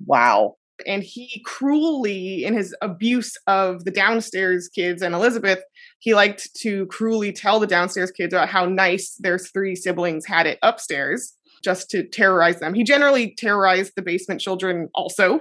Wow 0.07 0.55
and 0.87 1.03
he 1.03 1.43
cruelly 1.45 2.45
in 2.45 2.55
his 2.55 2.75
abuse 2.83 3.37
of 3.47 3.85
the 3.85 3.91
downstairs 3.91 4.69
kids 4.69 5.03
and 5.03 5.15
elizabeth 5.15 5.62
he 5.99 6.15
liked 6.15 6.55
to 6.55 6.87
cruelly 6.87 7.33
tell 7.33 7.59
the 7.59 7.67
downstairs 7.67 8.11
kids 8.11 8.33
about 8.33 8.49
how 8.49 8.65
nice 8.67 9.17
their 9.19 9.39
three 9.39 9.75
siblings 9.75 10.27
had 10.27 10.47
it 10.47 10.59
upstairs 10.62 11.37
just 11.65 11.91
to 11.91 12.05
terrorize 12.05 12.61
them. 12.61 12.75
He 12.75 12.85
generally 12.85 13.35
terrorized 13.37 13.93
the 13.97 14.03
basement 14.03 14.41
children 14.41 14.89
also. 14.95 15.41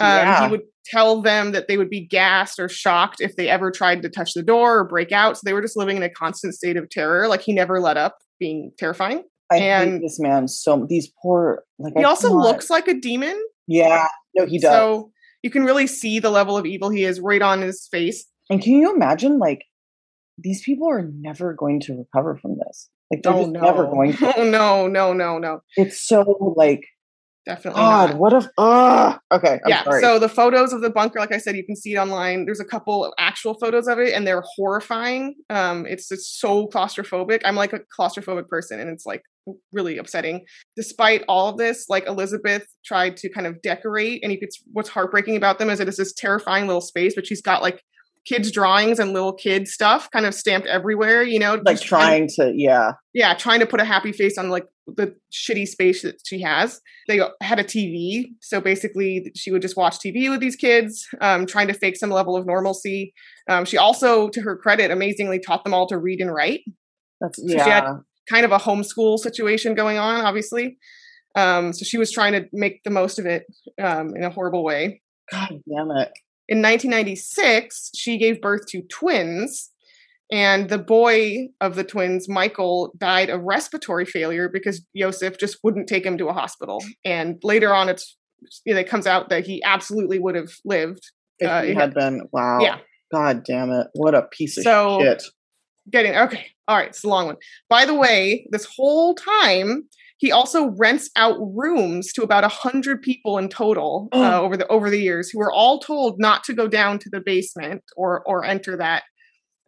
Um, 0.00 0.42
he 0.42 0.50
would 0.50 0.62
tell 0.86 1.20
them 1.20 1.52
that 1.52 1.68
they 1.68 1.76
would 1.76 1.90
be 1.90 2.06
gassed 2.06 2.58
or 2.58 2.68
shocked 2.68 3.20
if 3.20 3.36
they 3.36 3.48
ever 3.48 3.70
tried 3.70 4.02
to 4.02 4.08
touch 4.08 4.32
the 4.34 4.42
door 4.42 4.78
or 4.78 4.84
break 4.84 5.12
out. 5.12 5.36
So 5.36 5.42
they 5.44 5.52
were 5.52 5.60
just 5.60 5.76
living 5.76 5.96
in 5.96 6.02
a 6.02 6.10
constant 6.10 6.54
state 6.54 6.76
of 6.76 6.88
terror 6.88 7.28
like 7.28 7.42
he 7.42 7.52
never 7.52 7.80
let 7.80 7.96
up 7.96 8.18
being 8.38 8.72
terrifying. 8.78 9.24
I 9.50 9.56
and 9.56 9.92
hate 9.92 10.02
this 10.02 10.20
man 10.20 10.46
so 10.46 10.86
these 10.88 11.10
poor 11.22 11.64
like 11.78 11.94
he 11.96 12.04
I 12.04 12.08
also 12.08 12.28
cannot. 12.28 12.42
looks 12.42 12.70
like 12.70 12.86
a 12.86 12.94
demon. 12.94 13.42
Yeah 13.66 14.08
no, 14.38 14.46
he 14.46 14.58
does. 14.58 14.72
So 14.72 15.12
you 15.42 15.50
can 15.50 15.64
really 15.64 15.86
see 15.86 16.18
the 16.18 16.30
level 16.30 16.56
of 16.56 16.66
evil 16.66 16.90
he 16.90 17.04
is 17.04 17.20
right 17.20 17.42
on 17.42 17.62
his 17.62 17.86
face. 17.90 18.26
And 18.50 18.62
can 18.62 18.74
you 18.74 18.94
imagine, 18.94 19.38
like, 19.38 19.64
these 20.38 20.62
people 20.62 20.88
are 20.88 21.08
never 21.14 21.52
going 21.52 21.80
to 21.80 21.94
recover 21.94 22.36
from 22.36 22.56
this? 22.58 22.88
Like, 23.10 23.22
they're 23.22 23.32
oh, 23.32 23.40
just 23.42 23.52
no. 23.52 23.60
never 23.60 23.84
going 23.84 24.14
to. 24.14 24.34
Oh, 24.38 24.44
no, 24.44 24.86
no, 24.86 25.12
no, 25.12 25.38
no. 25.38 25.60
It's 25.76 26.06
so, 26.06 26.54
like, 26.56 26.84
definitely 27.48 27.80
God, 27.80 28.10
not. 28.10 28.18
what 28.18 28.32
if 28.34 28.46
uh 28.58 29.18
okay. 29.32 29.58
I'm 29.64 29.70
yeah. 29.70 29.82
Sorry. 29.84 30.02
So 30.02 30.18
the 30.18 30.28
photos 30.28 30.72
of 30.72 30.82
the 30.82 30.90
bunker, 30.90 31.18
like 31.18 31.32
I 31.32 31.38
said, 31.38 31.56
you 31.56 31.64
can 31.64 31.76
see 31.76 31.94
it 31.94 31.96
online. 31.96 32.44
There's 32.44 32.60
a 32.60 32.64
couple 32.64 33.04
of 33.04 33.12
actual 33.18 33.54
photos 33.54 33.88
of 33.88 33.98
it 33.98 34.12
and 34.12 34.26
they're 34.26 34.44
horrifying. 34.56 35.34
Um, 35.48 35.86
it's 35.86 36.08
just 36.08 36.40
so 36.40 36.66
claustrophobic. 36.68 37.40
I'm 37.44 37.56
like 37.56 37.72
a 37.72 37.80
claustrophobic 37.98 38.48
person 38.48 38.78
and 38.80 38.90
it's 38.90 39.06
like 39.06 39.22
really 39.72 39.96
upsetting. 39.96 40.44
Despite 40.76 41.24
all 41.26 41.48
of 41.48 41.56
this, 41.56 41.86
like 41.88 42.06
Elizabeth 42.06 42.66
tried 42.84 43.16
to 43.18 43.30
kind 43.30 43.46
of 43.46 43.60
decorate, 43.62 44.20
and 44.22 44.30
it's 44.32 44.62
what's 44.72 44.90
heartbreaking 44.90 45.36
about 45.36 45.58
them 45.58 45.70
is 45.70 45.80
it 45.80 45.88
is 45.88 45.96
this 45.96 46.12
terrifying 46.12 46.66
little 46.66 46.82
space, 46.82 47.14
but 47.14 47.26
she's 47.26 47.42
got 47.42 47.62
like 47.62 47.82
kids 48.26 48.50
drawings 48.50 48.98
and 48.98 49.12
little 49.12 49.32
kid 49.32 49.66
stuff 49.68 50.10
kind 50.10 50.26
of 50.26 50.34
stamped 50.34 50.66
everywhere 50.66 51.22
you 51.22 51.38
know 51.38 51.60
like 51.64 51.80
trying 51.80 52.28
to 52.28 52.52
yeah. 52.54 52.92
Yeah 53.14 53.34
trying 53.34 53.60
to 53.60 53.66
put 53.66 53.80
a 53.80 53.84
happy 53.84 54.12
face 54.12 54.38
on 54.38 54.48
like 54.48 54.66
the 54.86 55.14
shitty 55.32 55.66
space 55.66 56.02
that 56.02 56.16
she 56.24 56.40
has. 56.42 56.80
They 57.08 57.20
had 57.42 57.58
a 57.58 57.64
tv 57.64 58.26
so 58.40 58.60
basically 58.60 59.32
she 59.34 59.50
would 59.50 59.62
just 59.62 59.76
watch 59.76 59.98
tv 59.98 60.30
with 60.30 60.40
these 60.40 60.56
kids 60.56 61.06
um, 61.20 61.46
trying 61.46 61.68
to 61.68 61.74
fake 61.74 61.96
some 61.96 62.10
level 62.10 62.36
of 62.36 62.46
normalcy. 62.46 63.12
Um, 63.48 63.64
she 63.64 63.76
also 63.76 64.28
to 64.30 64.40
her 64.42 64.56
credit 64.56 64.90
amazingly 64.90 65.38
taught 65.38 65.64
them 65.64 65.74
all 65.74 65.86
to 65.88 65.98
read 65.98 66.20
and 66.20 66.32
write. 66.32 66.60
That's 67.20 67.38
so 67.38 67.44
yeah. 67.46 67.64
she 67.64 67.70
had 67.70 67.84
kind 68.28 68.44
of 68.44 68.52
a 68.52 68.58
homeschool 68.58 69.18
situation 69.18 69.74
going 69.74 69.98
on 69.98 70.20
obviously. 70.20 70.78
Um, 71.34 71.72
so 71.72 71.84
she 71.84 71.98
was 71.98 72.10
trying 72.10 72.32
to 72.32 72.48
make 72.52 72.82
the 72.84 72.90
most 72.90 73.18
of 73.18 73.26
it 73.26 73.44
um, 73.80 74.16
in 74.16 74.24
a 74.24 74.30
horrible 74.30 74.64
way. 74.64 75.02
God 75.30 75.60
damn 75.68 75.90
it 75.90 76.10
in 76.48 76.58
1996, 76.58 77.90
she 77.94 78.16
gave 78.16 78.40
birth 78.40 78.66
to 78.68 78.82
twins, 78.82 79.70
and 80.32 80.68
the 80.68 80.78
boy 80.78 81.48
of 81.60 81.74
the 81.74 81.84
twins, 81.84 82.28
Michael, 82.28 82.92
died 82.96 83.30
of 83.30 83.42
respiratory 83.42 84.06
failure 84.06 84.48
because 84.48 84.84
Josef 84.96 85.38
just 85.38 85.58
wouldn't 85.62 85.88
take 85.88 86.04
him 86.04 86.18
to 86.18 86.28
a 86.28 86.32
hospital. 86.32 86.82
And 87.04 87.38
later 87.42 87.74
on, 87.74 87.88
it's 87.88 88.16
you 88.64 88.74
know, 88.74 88.80
it 88.80 88.88
comes 88.88 89.06
out 89.06 89.30
that 89.30 89.46
he 89.46 89.62
absolutely 89.64 90.18
would 90.18 90.34
have 90.34 90.52
lived 90.64 91.10
if 91.38 91.48
uh, 91.48 91.62
he 91.62 91.74
had 91.74 91.92
been. 91.94 92.22
Wow. 92.32 92.60
Yeah. 92.60 92.78
God 93.12 93.42
damn 93.44 93.70
it! 93.70 93.86
What 93.94 94.14
a 94.14 94.22
piece 94.22 94.58
of 94.58 94.64
so, 94.64 95.00
shit. 95.00 95.22
Getting 95.90 96.14
okay. 96.14 96.46
All 96.66 96.76
right, 96.76 96.88
it's 96.88 97.04
a 97.04 97.08
long 97.08 97.26
one. 97.26 97.36
By 97.70 97.86
the 97.86 97.94
way, 97.94 98.46
this 98.50 98.66
whole 98.76 99.14
time 99.14 99.84
he 100.18 100.32
also 100.32 100.70
rents 100.76 101.10
out 101.16 101.38
rooms 101.40 102.12
to 102.12 102.22
about 102.22 102.44
a 102.44 102.48
hundred 102.48 103.02
people 103.02 103.38
in 103.38 103.48
total 103.48 104.08
uh, 104.12 104.38
oh. 104.38 104.44
over 104.44 104.56
the 104.56 104.66
over 104.66 104.90
the 104.90 105.00
years, 105.00 105.30
who 105.30 105.40
are 105.40 105.52
all 105.52 105.78
told 105.78 106.16
not 106.18 106.44
to 106.44 106.52
go 106.52 106.68
down 106.68 106.98
to 107.00 107.10
the 107.10 107.20
basement 107.20 107.82
or 107.96 108.22
or 108.26 108.44
enter 108.44 108.76
that 108.76 109.04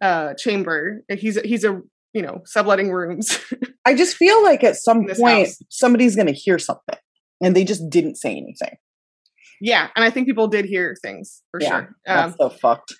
uh, 0.02 0.34
chamber. 0.34 1.02
He's 1.08 1.40
he's 1.40 1.64
a 1.64 1.80
you 2.12 2.22
know 2.22 2.42
subletting 2.44 2.90
rooms. 2.90 3.38
I 3.86 3.94
just 3.94 4.16
feel 4.16 4.42
like 4.42 4.64
at 4.64 4.76
some 4.76 5.06
point 5.06 5.48
house. 5.48 5.62
somebody's 5.68 6.16
going 6.16 6.26
to 6.26 6.32
hear 6.32 6.58
something, 6.58 6.98
and 7.40 7.54
they 7.54 7.64
just 7.64 7.88
didn't 7.88 8.16
say 8.16 8.32
anything. 8.32 8.76
Yeah, 9.60 9.88
and 9.94 10.04
I 10.04 10.10
think 10.10 10.26
people 10.26 10.48
did 10.48 10.64
hear 10.64 10.96
things 11.00 11.42
for 11.52 11.60
yeah, 11.60 11.68
sure. 11.68 11.78
Um, 11.80 11.94
that's 12.06 12.36
so 12.38 12.48
fucked 12.48 12.94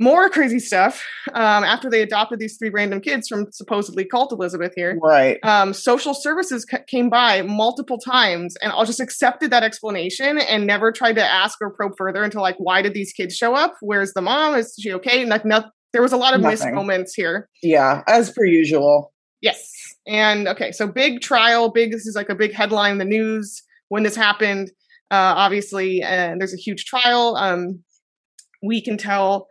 more 0.00 0.28
crazy 0.30 0.60
stuff 0.60 1.04
um, 1.34 1.64
after 1.64 1.90
they 1.90 2.02
adopted 2.02 2.38
these 2.38 2.56
three 2.56 2.68
random 2.70 3.00
kids 3.00 3.28
from 3.28 3.50
supposedly 3.50 4.04
cult 4.04 4.32
elizabeth 4.32 4.72
here. 4.76 4.98
Right. 5.02 5.38
Um, 5.42 5.72
social 5.72 6.14
services 6.14 6.64
c- 6.70 6.78
came 6.86 7.10
by 7.10 7.42
multiple 7.42 7.98
times 7.98 8.56
and 8.62 8.72
i 8.72 8.84
just 8.84 9.00
accepted 9.00 9.50
that 9.50 9.62
explanation 9.62 10.38
and 10.38 10.66
never 10.66 10.92
tried 10.92 11.14
to 11.14 11.24
ask 11.24 11.58
or 11.60 11.70
probe 11.70 11.92
further 11.98 12.22
into 12.22 12.40
like 12.40 12.56
why 12.58 12.82
did 12.82 12.94
these 12.94 13.12
kids 13.12 13.34
show 13.34 13.54
up? 13.54 13.74
Where's 13.80 14.12
the 14.12 14.22
mom? 14.22 14.54
Is 14.54 14.74
she 14.78 14.92
okay? 14.94 15.24
Like 15.24 15.44
no, 15.44 15.64
there 15.92 16.02
was 16.02 16.12
a 16.12 16.16
lot 16.16 16.34
of 16.34 16.40
Nothing. 16.40 16.52
missed 16.52 16.74
moments 16.74 17.14
here. 17.14 17.48
Yeah 17.62 18.02
as 18.06 18.30
per 18.30 18.44
usual. 18.44 19.12
Yes. 19.40 19.70
And 20.06 20.46
okay 20.48 20.70
so 20.72 20.86
big 20.86 21.20
trial 21.20 21.70
big 21.70 21.90
this 21.92 22.06
is 22.06 22.14
like 22.14 22.28
a 22.28 22.34
big 22.34 22.52
headline 22.52 22.92
in 22.92 22.98
the 22.98 23.04
news 23.04 23.62
when 23.88 24.02
this 24.04 24.14
happened 24.16 24.70
uh, 25.10 25.34
obviously 25.36 26.02
and 26.02 26.40
there's 26.40 26.54
a 26.54 26.58
huge 26.58 26.84
trial. 26.84 27.36
Um, 27.36 27.82
we 28.62 28.80
can 28.80 28.98
tell 28.98 29.48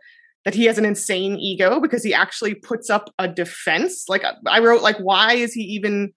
that 0.48 0.54
he 0.54 0.64
has 0.64 0.78
an 0.78 0.86
insane 0.86 1.36
ego 1.36 1.78
because 1.78 2.02
he 2.02 2.14
actually 2.14 2.54
puts 2.54 2.88
up 2.88 3.10
a 3.18 3.28
defense. 3.28 4.08
Like 4.08 4.24
I 4.46 4.60
wrote, 4.60 4.80
like 4.80 4.96
why 4.96 5.34
is 5.34 5.52
he 5.52 5.60
even? 5.60 6.14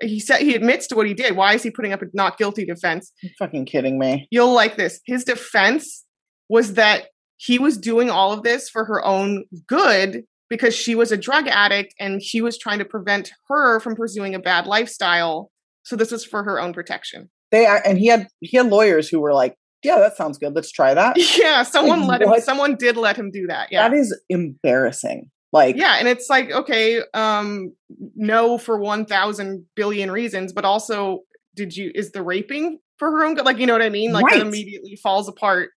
He 0.00 0.18
said 0.18 0.40
he 0.40 0.56
admits 0.56 0.88
to 0.88 0.96
what 0.96 1.06
he 1.06 1.14
did. 1.14 1.36
Why 1.36 1.54
is 1.54 1.62
he 1.62 1.70
putting 1.70 1.92
up 1.92 2.02
a 2.02 2.06
not 2.12 2.38
guilty 2.38 2.64
defense? 2.64 3.12
You're 3.22 3.30
fucking 3.38 3.66
kidding 3.66 3.96
me. 3.96 4.26
You'll 4.32 4.52
like 4.52 4.76
this. 4.76 4.98
His 5.06 5.22
defense 5.22 6.04
was 6.48 6.74
that 6.74 7.06
he 7.36 7.60
was 7.60 7.78
doing 7.78 8.10
all 8.10 8.32
of 8.32 8.42
this 8.42 8.68
for 8.68 8.84
her 8.84 9.04
own 9.04 9.44
good 9.68 10.24
because 10.50 10.74
she 10.74 10.96
was 10.96 11.12
a 11.12 11.16
drug 11.16 11.46
addict 11.46 11.94
and 12.00 12.20
he 12.20 12.40
was 12.40 12.58
trying 12.58 12.80
to 12.80 12.84
prevent 12.84 13.30
her 13.46 13.78
from 13.78 13.94
pursuing 13.94 14.34
a 14.34 14.40
bad 14.40 14.66
lifestyle. 14.66 15.52
So 15.84 15.94
this 15.94 16.10
was 16.10 16.24
for 16.24 16.42
her 16.42 16.60
own 16.60 16.72
protection. 16.72 17.30
They 17.52 17.64
are 17.64 17.80
and 17.86 17.96
he 17.96 18.08
had 18.08 18.26
he 18.40 18.56
had 18.56 18.66
lawyers 18.66 19.08
who 19.08 19.20
were 19.20 19.34
like, 19.34 19.54
yeah, 19.82 19.98
that 19.98 20.16
sounds 20.16 20.38
good. 20.38 20.54
Let's 20.54 20.72
try 20.72 20.94
that. 20.94 21.16
Yeah, 21.38 21.62
someone 21.62 22.06
like, 22.06 22.20
let 22.20 22.36
him. 22.36 22.42
Someone 22.42 22.76
did 22.76 22.96
let 22.96 23.16
him 23.16 23.30
do 23.30 23.46
that. 23.48 23.68
Yeah, 23.70 23.88
that 23.88 23.96
is 23.96 24.18
embarrassing. 24.28 25.30
Like, 25.52 25.76
yeah, 25.76 25.96
and 25.98 26.08
it's 26.08 26.28
like, 26.28 26.50
okay, 26.50 27.00
um, 27.14 27.72
no, 28.14 28.58
for 28.58 28.78
one 28.78 29.06
thousand 29.06 29.64
billion 29.76 30.10
reasons, 30.10 30.52
but 30.52 30.64
also, 30.64 31.20
did 31.54 31.76
you 31.76 31.90
is 31.94 32.12
the 32.12 32.22
raping 32.22 32.80
for 32.98 33.10
her 33.10 33.24
own 33.24 33.34
good? 33.34 33.44
Like, 33.44 33.58
you 33.58 33.66
know 33.66 33.72
what 33.72 33.82
I 33.82 33.88
mean? 33.88 34.12
Like, 34.12 34.26
right. 34.26 34.38
that 34.38 34.46
immediately 34.46 34.96
falls 34.96 35.28
apart. 35.28 35.70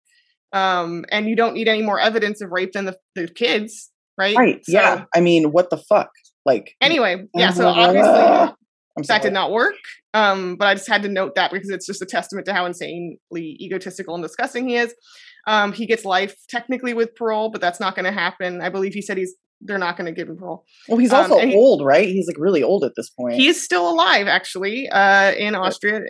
Um, 0.54 1.06
and 1.10 1.30
you 1.30 1.36
don't 1.36 1.54
need 1.54 1.70
any 1.70 1.82
more 1.82 2.00
evidence 2.00 2.42
of 2.42 2.52
rape 2.52 2.74
than 2.74 2.86
the, 2.86 2.98
the 3.16 3.28
kids, 3.28 3.90
right? 4.18 4.36
Right. 4.36 4.60
So, 4.66 4.74
yeah. 4.74 5.06
I 5.16 5.22
mean, 5.22 5.52
what 5.52 5.70
the 5.70 5.78
fuck? 5.78 6.10
Like, 6.46 6.76
anyway, 6.82 7.28
yeah. 7.34 7.52
So 7.52 7.68
obviously, 7.68 8.56
that 9.08 9.22
did 9.22 9.34
not 9.34 9.52
work. 9.52 9.76
Um, 10.14 10.56
but 10.58 10.68
I 10.68 10.76
just 10.76 10.88
had 10.88 11.04
to 11.04 11.10
note 11.10 11.36
that 11.36 11.52
because 11.52 11.70
it's 11.70 11.86
just 11.86 12.02
a 12.02 12.06
testament 12.06 12.46
to 12.48 12.54
how 12.54 12.66
insanely 12.66 13.18
egotistical 13.32 14.16
and 14.16 14.24
disgusting 14.24 14.68
he 14.68 14.76
is. 14.76 14.94
Um, 15.48 15.72
he 15.74 15.86
gets 15.86 16.06
life 16.06 16.36
technically 16.50 16.94
with 16.94 17.16
parole, 17.16 17.50
but 17.50 17.62
that's 17.62 17.80
not 17.80 17.96
going 17.96 18.06
to 18.06 18.12
happen. 18.12 18.62
I 18.62 18.70
believe 18.70 18.94
he 18.94 19.02
said 19.02 19.18
he's 19.18 19.36
they're 19.64 19.78
not 19.78 19.96
going 19.96 20.08
to 20.08 20.12
give 20.12 20.28
him 20.28 20.38
parole. 20.38 20.66
Well, 20.88 20.98
he's 20.98 21.14
um, 21.14 21.32
also 21.32 21.40
um, 21.40 21.50
he, 21.50 21.56
old, 21.56 21.86
right? 21.86 22.08
He's 22.08 22.28
like 22.28 22.38
really 22.40 22.64
old 22.64 22.84
at 22.84 22.94
this 22.96 23.10
point. 23.10 23.36
He 23.36 23.48
is 23.48 23.64
still 23.64 23.90
alive, 23.90 24.28
actually, 24.28 24.90
uh, 24.90 25.34
in 25.34 25.56
Austria, 25.56 26.02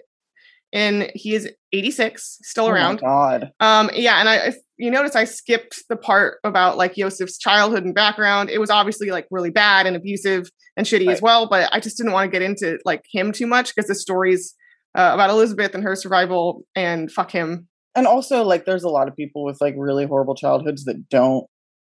and 0.74 1.12
he 1.13 1.36
is 1.36 1.50
86, 1.74 2.39
still 2.44 2.65
oh 2.65 2.70
around. 2.70 3.02
God. 3.02 3.52
Um, 3.60 3.89
yeah, 3.94 4.20
and 4.20 4.30
I, 4.30 4.54
you 4.82 4.89
notice 4.89 5.15
I 5.15 5.26
skipped 5.26 5.84
the 5.89 5.96
part 5.96 6.39
about 6.44 6.76
like 6.76 6.98
Yosef's 6.98 7.38
childhood 7.38 7.86
and 7.86 7.94
background. 7.94 8.50
It 8.50 8.60
was 8.60 8.70
obviously 8.70 9.12
like 9.12 9.28
really 9.30 9.52
bad 9.52 9.86
and 9.86 9.96
abusive 9.96 10.50
and 10.76 10.88
shitty 10.88 11.08
right. 11.08 11.13
as 11.13 11.22
well, 11.22 11.48
but 11.48 11.70
I 11.72 11.80
just 11.80 11.98
didn't 11.98 12.13
want 12.13 12.32
to 12.32 12.32
get 12.32 12.41
into 12.41 12.80
like 12.84 13.06
him 13.12 13.32
too 13.32 13.46
much 13.48 13.76
because 13.76 13.88
the 13.88 13.96
stories 13.96 14.56
uh, 14.96 15.12
about 15.13 15.30
Elizabeth 15.30 15.76
and 15.76 15.84
her 15.84 15.96
survival 15.96 16.63
and 16.76 17.12
fuck 17.12 17.32
him. 17.32 17.67
And 17.96 18.08
also, 18.08 18.44
like, 18.44 18.65
there's 18.65 18.84
a 18.84 18.89
lot 18.89 19.08
of 19.08 19.15
people 19.15 19.44
with 19.44 19.58
like 19.62 19.76
really 19.78 20.06
horrible 20.06 20.36
childhoods 20.36 20.86
that 20.86 21.10
don't. 21.10 21.46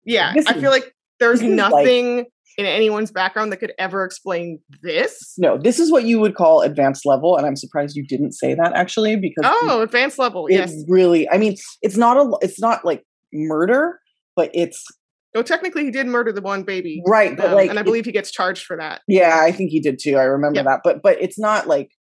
Yeah, 0.06 0.34
I 0.48 0.54
feel 0.54 0.72
like 0.72 0.94
there's 1.20 1.42
nothing 1.42 2.18
like, 2.18 2.28
in 2.58 2.66
anyone's 2.66 3.12
background 3.12 3.52
that 3.52 3.58
could 3.58 3.74
ever 3.78 4.04
explain 4.04 4.60
this. 4.82 5.34
No, 5.38 5.58
this 5.58 5.80
is 5.80 5.92
what 5.92 6.04
you 6.04 6.20
would 6.20 6.36
call 6.36 6.62
advanced 6.62 7.06
level, 7.06 7.38
and 7.38 7.46
I'm 7.46 7.56
surprised 7.56 7.96
you 7.96 8.06
didn't 8.06 8.34
say 8.34 8.54
that 8.54 8.74
actually 8.74 9.16
because 9.16 9.44
oh, 9.46 9.82
advanced 9.82 10.20
level. 10.20 10.48
Yes, 10.50 10.72
It's 10.72 10.86
really. 10.88 11.30
I 11.30 11.38
mean, 11.38 11.56
it's 11.82 11.98
not 11.98 12.18
a. 12.18 12.30
It's 12.42 12.60
not 12.60 12.86
like 12.86 13.04
murder, 13.34 14.00
but 14.36 14.52
it's. 14.54 14.86
Oh, 15.34 15.42
technically, 15.42 15.86
he 15.86 15.92
did 15.92 16.08
murder 16.08 16.34
the 16.34 16.42
one 16.42 16.64
baby, 16.64 17.02
right? 17.08 17.36
But 17.38 17.48
um, 17.48 17.54
like, 17.54 17.70
and 17.70 17.80
I 17.80 17.84
believe 17.84 18.06
he 18.06 18.12
gets 18.12 18.32
charged 18.32 18.66
for 18.66 18.76
that. 18.78 19.02
Yeah, 19.08 19.40
I 19.42 19.52
think 19.52 19.72
he 19.72 19.80
did 19.80 20.00
too. 20.00 20.18
I 20.18 20.24
remember 20.24 20.58
yeah. 20.58 20.64
that, 20.64 20.82
but 20.84 21.02
but 21.02 21.22
it's 21.22 21.40
not 21.40 21.68
like 21.68 21.92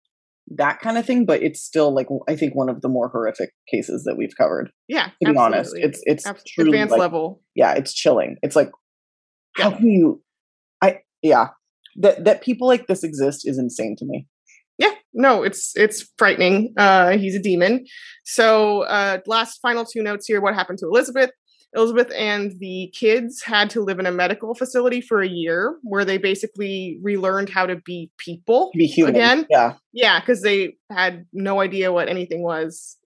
that 0.57 0.81
kind 0.81 0.99
of 0.99 1.07
thing, 1.07 1.27
but 1.27 1.43
it's 1.43 1.63
still 1.63 1.95
like 1.95 2.09
I 2.29 2.35
think 2.35 2.57
one 2.57 2.69
of 2.69 2.81
the 2.81 2.89
more 2.89 3.09
horrific 3.09 3.51
cases 3.71 4.03
that 4.05 4.17
we've 4.17 4.37
covered. 4.37 4.71
Yeah, 4.89 5.05
to 5.05 5.11
be 5.21 5.27
absolutely. 5.27 5.57
honest, 5.57 5.77
it's 5.77 6.03
it's 6.07 6.43
truly 6.55 6.71
advanced 6.71 6.93
like, 6.93 7.01
level. 7.01 7.41
Yeah, 7.55 7.75
it's 7.75 7.95
chilling. 7.95 8.37
It's 8.43 8.57
like 8.57 8.73
how 9.57 9.71
can 9.71 9.89
you? 9.89 10.23
Yeah, 11.23 11.49
that 11.97 12.25
that 12.25 12.43
people 12.43 12.67
like 12.67 12.87
this 12.87 13.05
exist 13.05 13.47
is 13.47 13.59
insane 13.59 13.97
to 13.99 14.05
me. 14.05 14.27
Yeah, 14.79 14.93
no, 15.13 15.43
it's 15.43 15.73
it's 15.77 16.09
frightening. 16.17 16.73
Uh, 16.77 17.19
he's 17.19 17.35
a 17.35 17.43
demon. 17.43 17.85
So, 18.25 18.83
uh, 18.83 19.19
last 19.27 19.59
final 19.61 19.85
two 19.85 20.03
notes 20.03 20.27
here. 20.27 20.41
What 20.41 20.55
happened 20.55 20.79
to 20.79 20.87
Elizabeth? 20.87 21.31
Elizabeth 21.75 22.11
and 22.17 22.59
the 22.59 22.93
kids 22.99 23.43
had 23.43 23.71
to 23.71 23.81
live 23.81 24.01
in 24.01 24.07
a 24.07 24.11
medical 24.11 24.55
facility 24.55 25.01
for 25.01 25.23
a 25.23 25.29
year 25.29 25.77
where 25.83 26.05
they 26.05 26.19
basically 26.19 26.99
relearned 27.03 27.49
how 27.49 27.65
to 27.65 27.77
be 27.77 28.11
people 28.19 28.73
be 28.75 28.87
human. 28.87 29.15
again. 29.15 29.47
Yeah. 29.49 29.75
Yeah, 29.93 30.21
because 30.21 30.43
they 30.43 30.75
had 30.91 31.27
no 31.33 31.61
idea 31.61 31.93
what 31.93 32.09
anything 32.09 32.43
was 32.43 32.97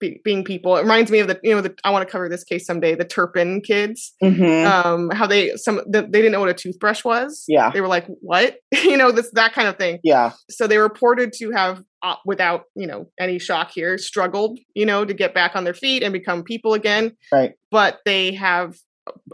be, 0.00 0.20
being 0.24 0.42
people. 0.44 0.76
It 0.76 0.82
reminds 0.82 1.10
me 1.10 1.20
of 1.20 1.28
the 1.28 1.38
you 1.42 1.54
know 1.54 1.60
the, 1.60 1.74
I 1.84 1.90
want 1.90 2.06
to 2.06 2.10
cover 2.10 2.28
this 2.28 2.42
case 2.42 2.66
someday. 2.66 2.94
The 2.94 3.04
Turpin 3.04 3.60
kids, 3.60 4.14
mm-hmm. 4.22 4.66
um, 4.66 5.10
how 5.10 5.26
they 5.26 5.56
some 5.56 5.76
the, 5.86 6.02
they 6.02 6.20
didn't 6.20 6.32
know 6.32 6.40
what 6.40 6.48
a 6.48 6.54
toothbrush 6.54 7.04
was. 7.04 7.44
Yeah, 7.46 7.70
they 7.70 7.80
were 7.80 7.88
like, 7.88 8.06
"What?" 8.20 8.56
you 8.72 8.96
know, 8.96 9.12
this 9.12 9.30
that 9.32 9.52
kind 9.52 9.68
of 9.68 9.76
thing. 9.76 10.00
Yeah. 10.02 10.32
So 10.48 10.66
they 10.66 10.78
reported 10.78 11.32
to 11.34 11.50
have, 11.52 11.82
uh, 12.02 12.16
without 12.24 12.64
you 12.74 12.86
know 12.86 13.06
any 13.20 13.38
shock 13.38 13.70
here, 13.72 13.98
struggled 13.98 14.58
you 14.74 14.86
know 14.86 15.04
to 15.04 15.14
get 15.14 15.34
back 15.34 15.54
on 15.54 15.64
their 15.64 15.74
feet 15.74 16.02
and 16.02 16.12
become 16.12 16.42
people 16.42 16.74
again. 16.74 17.16
Right. 17.32 17.52
But 17.70 17.98
they 18.04 18.32
have, 18.34 18.76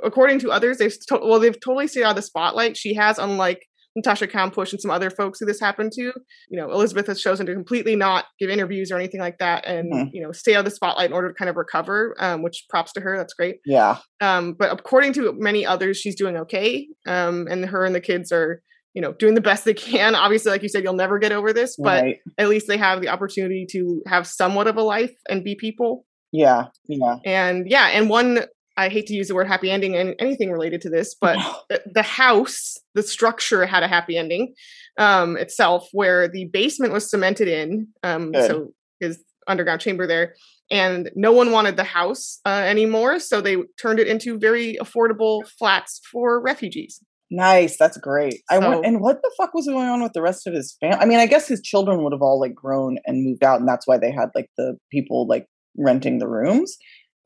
according 0.02 0.40
to 0.40 0.50
others, 0.50 0.78
they've 0.78 1.06
to- 1.06 1.20
well 1.22 1.38
they've 1.38 1.58
totally 1.58 1.86
stayed 1.86 2.02
out 2.02 2.10
of 2.10 2.16
the 2.16 2.22
spotlight. 2.22 2.76
She 2.76 2.94
has, 2.94 3.18
unlike 3.18 3.66
Natasha 3.96 4.26
Kampusch 4.26 4.72
and 4.72 4.80
some 4.80 4.90
other 4.90 5.10
folks 5.10 5.40
who 5.40 5.46
this 5.46 5.58
happened 5.58 5.92
to. 5.92 6.02
You 6.02 6.60
know, 6.60 6.70
Elizabeth 6.70 7.06
has 7.08 7.20
chosen 7.20 7.46
to 7.46 7.54
completely 7.54 7.96
not 7.96 8.26
give 8.38 8.50
interviews 8.50 8.92
or 8.92 8.96
anything 8.96 9.20
like 9.20 9.38
that, 9.38 9.66
and 9.66 9.92
mm-hmm. 9.92 10.08
you 10.12 10.22
know, 10.22 10.32
stay 10.32 10.54
out 10.54 10.60
of 10.60 10.64
the 10.66 10.70
spotlight 10.70 11.10
in 11.10 11.12
order 11.12 11.28
to 11.28 11.34
kind 11.34 11.48
of 11.48 11.56
recover. 11.56 12.14
Um, 12.20 12.42
which 12.42 12.66
props 12.68 12.92
to 12.92 13.00
her. 13.00 13.16
That's 13.16 13.34
great. 13.34 13.56
Yeah. 13.64 13.98
Um, 14.20 14.54
but 14.58 14.72
according 14.72 15.14
to 15.14 15.32
many 15.36 15.66
others, 15.66 15.96
she's 15.96 16.14
doing 16.14 16.36
okay. 16.36 16.86
Um, 17.06 17.46
and 17.50 17.64
her 17.64 17.84
and 17.84 17.94
the 17.94 18.00
kids 18.00 18.30
are 18.30 18.60
you 18.94 19.02
know 19.02 19.12
doing 19.12 19.34
the 19.34 19.40
best 19.40 19.64
they 19.64 19.74
can 19.74 20.14
obviously 20.16 20.50
like 20.50 20.62
you 20.62 20.68
said 20.68 20.82
you'll 20.82 20.94
never 20.94 21.18
get 21.18 21.30
over 21.30 21.52
this 21.52 21.76
but 21.76 22.02
right. 22.02 22.16
at 22.38 22.48
least 22.48 22.66
they 22.66 22.78
have 22.78 23.02
the 23.02 23.08
opportunity 23.08 23.66
to 23.70 24.00
have 24.06 24.26
somewhat 24.26 24.66
of 24.66 24.76
a 24.76 24.82
life 24.82 25.12
and 25.28 25.44
be 25.44 25.54
people 25.54 26.06
yeah 26.32 26.64
yeah 26.88 27.16
and 27.24 27.68
yeah 27.68 27.88
and 27.88 28.08
one 28.08 28.46
I 28.76 28.88
hate 28.88 29.06
to 29.06 29.14
use 29.14 29.28
the 29.28 29.34
word 29.34 29.46
happy 29.46 29.70
ending 29.70 29.96
and 29.96 30.14
anything 30.18 30.50
related 30.50 30.80
to 30.82 30.90
this, 30.90 31.14
but 31.20 31.38
the 31.86 32.02
house, 32.02 32.76
the 32.94 33.02
structure 33.02 33.64
had 33.64 33.82
a 33.82 33.88
happy 33.88 34.16
ending 34.18 34.54
um, 34.98 35.36
itself, 35.36 35.88
where 35.92 36.28
the 36.28 36.46
basement 36.52 36.92
was 36.92 37.08
cemented 37.10 37.48
in, 37.48 37.88
um, 38.02 38.32
so 38.34 38.68
his 39.00 39.22
underground 39.48 39.80
chamber 39.80 40.06
there, 40.06 40.34
and 40.70 41.10
no 41.14 41.32
one 41.32 41.52
wanted 41.52 41.76
the 41.76 41.84
house 41.84 42.40
uh, 42.44 42.50
anymore, 42.66 43.18
so 43.18 43.40
they 43.40 43.56
turned 43.80 43.98
it 43.98 44.08
into 44.08 44.38
very 44.38 44.76
affordable 44.80 45.46
flats 45.58 46.00
for 46.10 46.40
refugees. 46.40 47.00
Nice, 47.30 47.76
that's 47.76 47.96
great. 47.96 48.34
So, 48.50 48.56
I 48.56 48.58
want, 48.58 48.86
and 48.86 49.00
what 49.00 49.20
the 49.22 49.32
fuck 49.36 49.52
was 49.52 49.66
going 49.66 49.88
on 49.88 50.02
with 50.02 50.12
the 50.12 50.22
rest 50.22 50.46
of 50.46 50.54
his 50.54 50.76
family? 50.80 50.98
I 50.98 51.06
mean, 51.06 51.18
I 51.18 51.26
guess 51.26 51.48
his 51.48 51.60
children 51.60 52.04
would 52.04 52.12
have 52.12 52.22
all 52.22 52.38
like 52.38 52.54
grown 52.54 52.98
and 53.06 53.24
moved 53.24 53.42
out, 53.42 53.58
and 53.58 53.68
that's 53.68 53.86
why 53.86 53.98
they 53.98 54.12
had 54.12 54.30
like 54.34 54.48
the 54.56 54.76
people 54.92 55.26
like 55.26 55.46
renting 55.76 56.18
the 56.18 56.28
rooms. 56.28 56.76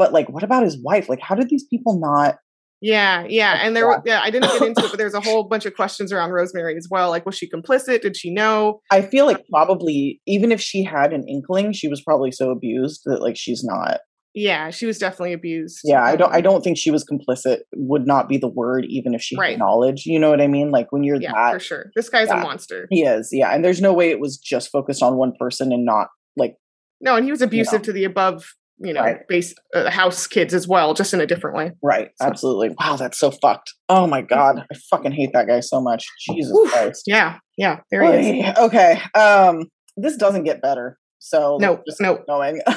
But 0.01 0.15
like, 0.15 0.31
what 0.31 0.43
about 0.43 0.63
his 0.63 0.83
wife? 0.83 1.11
Like, 1.11 1.21
how 1.21 1.35
did 1.35 1.51
these 1.51 1.65
people 1.65 2.01
not? 2.01 2.39
Yeah, 2.81 3.27
yeah, 3.29 3.59
and 3.61 3.77
there, 3.77 3.87
were, 3.87 4.01
yeah, 4.07 4.23
I 4.23 4.31
didn't 4.31 4.51
get 4.51 4.63
into 4.63 4.83
it, 4.83 4.91
but 4.91 4.97
there's 4.97 5.13
a 5.13 5.21
whole 5.29 5.45
bunch 5.45 5.67
of 5.67 5.75
questions 5.75 6.11
around 6.11 6.31
Rosemarie 6.31 6.79
as 6.79 6.89
well. 6.91 7.11
Like, 7.11 7.27
was 7.27 7.37
she 7.37 7.51
complicit? 7.51 8.01
Did 8.01 8.17
she 8.17 8.33
know? 8.33 8.81
I 8.91 9.03
feel 9.03 9.27
like 9.27 9.45
probably, 9.51 10.23
even 10.27 10.53
if 10.53 10.61
she 10.63 10.83
had 10.83 11.13
an 11.13 11.29
inkling, 11.29 11.75
she 11.75 11.87
was 11.87 12.01
probably 12.01 12.31
so 12.33 12.51
abused 12.51 13.03
that 13.05 13.21
like 13.21 13.37
she's 13.37 13.63
not. 13.63 13.99
Yeah, 14.33 14.71
she 14.71 14.87
was 14.87 14.99
definitely 14.99 15.35
abused. 15.35 15.81
Yeah, 15.85 16.03
I 16.03 16.17
don't. 16.17 16.33
I 16.33 16.39
um 16.39 16.45
don't 16.45 16.65
think 16.65 16.79
she 16.79 16.91
was 16.91 17.05
complicit. 17.05 17.59
Would 17.77 18.07
not 18.07 18.27
be 18.27 18.39
the 18.39 18.49
word, 18.49 18.87
even 18.89 19.13
if 19.13 19.21
she 19.21 19.37
right. 19.37 19.51
had 19.51 19.59
knowledge. 19.59 20.07
You 20.07 20.19
know 20.19 20.31
what 20.31 20.41
I 20.41 20.47
mean? 20.47 20.71
Like 20.71 20.93
when 20.93 21.05
you're 21.05 21.21
yeah, 21.21 21.33
that, 21.35 21.53
for 21.53 21.61
sure. 21.61 21.91
This 21.95 22.09
guy's 22.09 22.29
yeah, 22.29 22.41
a 22.41 22.43
monster. 22.43 22.87
He 22.89 23.03
is. 23.03 23.29
Yeah, 23.33 23.51
and 23.51 23.63
there's 23.63 23.83
no 23.83 23.93
way 23.93 24.09
it 24.09 24.19
was 24.19 24.39
just 24.39 24.71
focused 24.71 25.03
on 25.03 25.17
one 25.17 25.35
person 25.39 25.75
and 25.75 25.85
not 25.85 26.09
like. 26.39 26.55
No, 27.03 27.17
and 27.17 27.27
he 27.27 27.31
was 27.31 27.43
abusive 27.43 27.73
you 27.73 27.79
know. 27.79 27.85
to 27.85 27.93
the 27.93 28.05
above 28.05 28.55
you 28.81 28.93
know 28.93 29.03
right. 29.03 29.29
base 29.29 29.55
uh, 29.75 29.91
house 29.91 30.27
kids 30.27 30.55
as 30.55 30.67
well 30.67 30.95
just 30.95 31.13
in 31.15 31.21
a 31.21 31.27
different 31.27 31.57
way. 31.57 31.73
Right 31.83 32.11
so. 32.21 32.27
absolutely. 32.27 32.75
Wow 32.81 32.97
that's 32.97 33.19
so 33.19 33.31
fucked. 33.31 33.75
Oh 33.89 34.07
my 34.07 34.23
god 34.23 34.65
i 34.71 34.75
fucking 34.91 35.13
hate 35.13 35.31
that 35.33 35.47
guy 35.47 35.61
so 35.61 35.81
much. 35.81 36.07
Jesus 36.29 36.57
christ. 36.71 37.05
Yeah 37.07 37.39
yeah 37.57 37.81
there 37.91 38.21
he 38.21 38.41
is. 38.41 38.59
Okay 38.59 39.01
um 39.15 39.65
this 39.97 40.17
doesn't 40.17 40.45
get 40.45 40.63
better 40.63 40.99
so 41.19 41.59
no 41.61 41.81
just 41.87 42.01
no 42.01 42.19
going. 42.27 42.61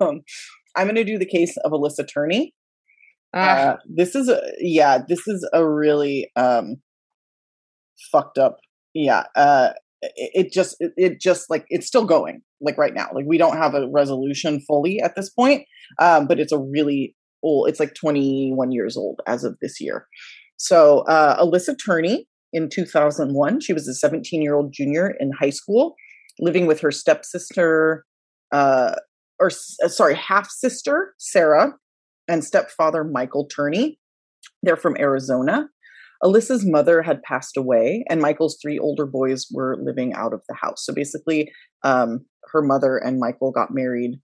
Um, 0.00 0.22
i'm 0.76 0.86
gonna 0.86 1.04
do 1.04 1.18
the 1.18 1.26
case 1.26 1.56
of 1.58 1.72
alissa 1.72 2.06
turney 2.12 2.54
uh, 3.34 3.36
uh, 3.36 3.76
this 3.88 4.14
is 4.14 4.28
a 4.28 4.40
yeah 4.58 4.98
this 5.06 5.26
is 5.26 5.48
a 5.52 5.68
really 5.68 6.30
um 6.36 6.76
fucked 8.12 8.38
up 8.38 8.58
yeah 8.94 9.24
uh 9.36 9.70
it, 10.02 10.52
just 10.52 10.76
it, 10.80 10.92
it 10.96 11.20
just 11.20 11.50
like 11.50 11.64
it's 11.68 11.86
still 11.86 12.04
going 12.04 12.42
like 12.60 12.78
right 12.78 12.94
now. 12.94 13.08
Like 13.14 13.24
we 13.26 13.38
don't 13.38 13.56
have 13.56 13.74
a 13.74 13.88
resolution 13.88 14.60
fully 14.66 15.00
at 15.00 15.14
this 15.16 15.30
point, 15.30 15.66
um, 15.98 16.26
but 16.26 16.40
it's 16.40 16.52
a 16.52 16.58
really 16.58 17.14
old. 17.42 17.68
It's 17.68 17.80
like 17.80 17.94
21 17.94 18.72
years 18.72 18.96
old 18.96 19.20
as 19.26 19.44
of 19.44 19.56
this 19.60 19.80
year. 19.80 20.06
So 20.56 21.00
uh, 21.00 21.42
Alissa 21.42 21.74
Turney 21.82 22.26
in 22.52 22.68
2001, 22.68 23.60
she 23.60 23.72
was 23.72 23.88
a 23.88 23.94
17 23.94 24.42
year 24.42 24.54
old 24.54 24.72
junior 24.72 25.14
in 25.20 25.32
high 25.32 25.50
school, 25.50 25.94
living 26.38 26.66
with 26.66 26.80
her 26.80 26.90
stepsister, 26.90 28.04
uh, 28.52 28.94
or 29.38 29.50
uh, 29.84 29.88
sorry, 29.88 30.14
half 30.14 30.50
sister 30.50 31.14
Sarah, 31.18 31.74
and 32.28 32.44
stepfather 32.44 33.04
Michael 33.04 33.46
Turney. 33.46 33.98
They're 34.62 34.76
from 34.76 34.96
Arizona. 34.98 35.68
Alissa's 36.22 36.66
mother 36.66 37.02
had 37.02 37.22
passed 37.22 37.56
away, 37.56 38.04
and 38.08 38.20
Michael's 38.20 38.58
three 38.60 38.78
older 38.78 39.06
boys 39.06 39.46
were 39.52 39.78
living 39.80 40.12
out 40.14 40.34
of 40.34 40.42
the 40.48 40.54
house. 40.54 40.84
So 40.84 40.92
basically, 40.92 41.50
um, 41.82 42.26
her 42.52 42.62
mother 42.62 42.98
and 42.98 43.18
Michael 43.18 43.52
got 43.52 43.72
married 43.72 44.20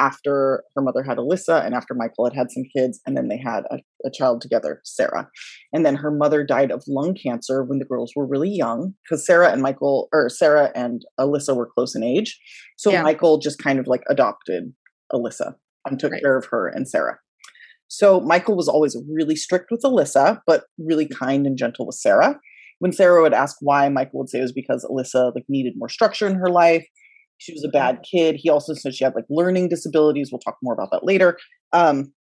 after 0.00 0.64
her 0.74 0.82
mother 0.82 1.02
had 1.02 1.18
Alissa 1.18 1.64
and 1.64 1.74
after 1.74 1.94
Michael 1.94 2.24
had 2.24 2.34
had 2.34 2.50
some 2.50 2.64
kids, 2.74 3.00
and 3.06 3.16
then 3.16 3.28
they 3.28 3.36
had 3.36 3.64
a, 3.70 3.78
a, 4.04 4.10
child 4.10 4.40
together, 4.40 4.80
Sarah. 4.82 5.28
And 5.74 5.84
then 5.84 5.94
her 5.96 6.10
mother 6.10 6.42
died 6.42 6.70
of 6.70 6.82
lung 6.88 7.14
cancer 7.14 7.62
when 7.62 7.78
the 7.78 7.84
girls 7.84 8.12
were 8.16 8.26
really 8.26 8.48
young 8.48 8.94
because 9.04 9.26
Sarah 9.26 9.52
and 9.52 9.60
Michael, 9.60 10.08
or 10.12 10.30
Sarah 10.30 10.72
and 10.74 11.02
Alissa 11.20 11.54
were 11.54 11.68
close 11.72 11.94
in 11.94 12.02
age. 12.02 12.40
So 12.78 12.90
yeah. 12.90 13.02
Michael 13.02 13.38
just 13.38 13.58
kind 13.58 13.78
of 13.78 13.86
like 13.86 14.02
adopted 14.08 14.72
Alissa 15.12 15.54
and 15.86 16.00
took 16.00 16.12
right. 16.12 16.22
care 16.22 16.38
of 16.38 16.46
her 16.46 16.66
and 16.66 16.88
Sarah. 16.88 17.18
So 17.92 18.20
Michael 18.20 18.56
was 18.56 18.68
always 18.68 18.96
really 19.10 19.36
strict 19.36 19.70
with 19.70 19.82
Alissa, 19.82 20.40
but 20.46 20.64
really 20.78 21.06
kind 21.06 21.46
and 21.46 21.58
gentle 21.58 21.86
with 21.86 21.96
Sarah. 21.96 22.38
When 22.78 22.92
Sarah 22.92 23.20
would 23.20 23.34
ask 23.34 23.56
why, 23.60 23.88
Michael 23.88 24.20
would 24.20 24.30
say 24.30 24.38
it 24.38 24.42
was 24.42 24.52
because 24.52 24.86
Alissa 24.90 25.34
like 25.34 25.44
needed 25.48 25.74
more 25.76 25.88
structure 25.88 26.26
in 26.26 26.36
her 26.36 26.48
life 26.48 26.86
she 27.40 27.52
was 27.52 27.64
a 27.64 27.68
bad 27.68 28.04
kid. 28.08 28.36
He 28.38 28.50
also 28.50 28.74
said 28.74 28.94
she 28.94 29.02
had 29.02 29.14
like 29.14 29.24
learning 29.30 29.70
disabilities. 29.70 30.28
We'll 30.30 30.40
talk 30.40 30.58
more 30.62 30.74
about 30.74 30.90
that 30.92 31.04
later. 31.04 31.38
Um, 31.72 32.12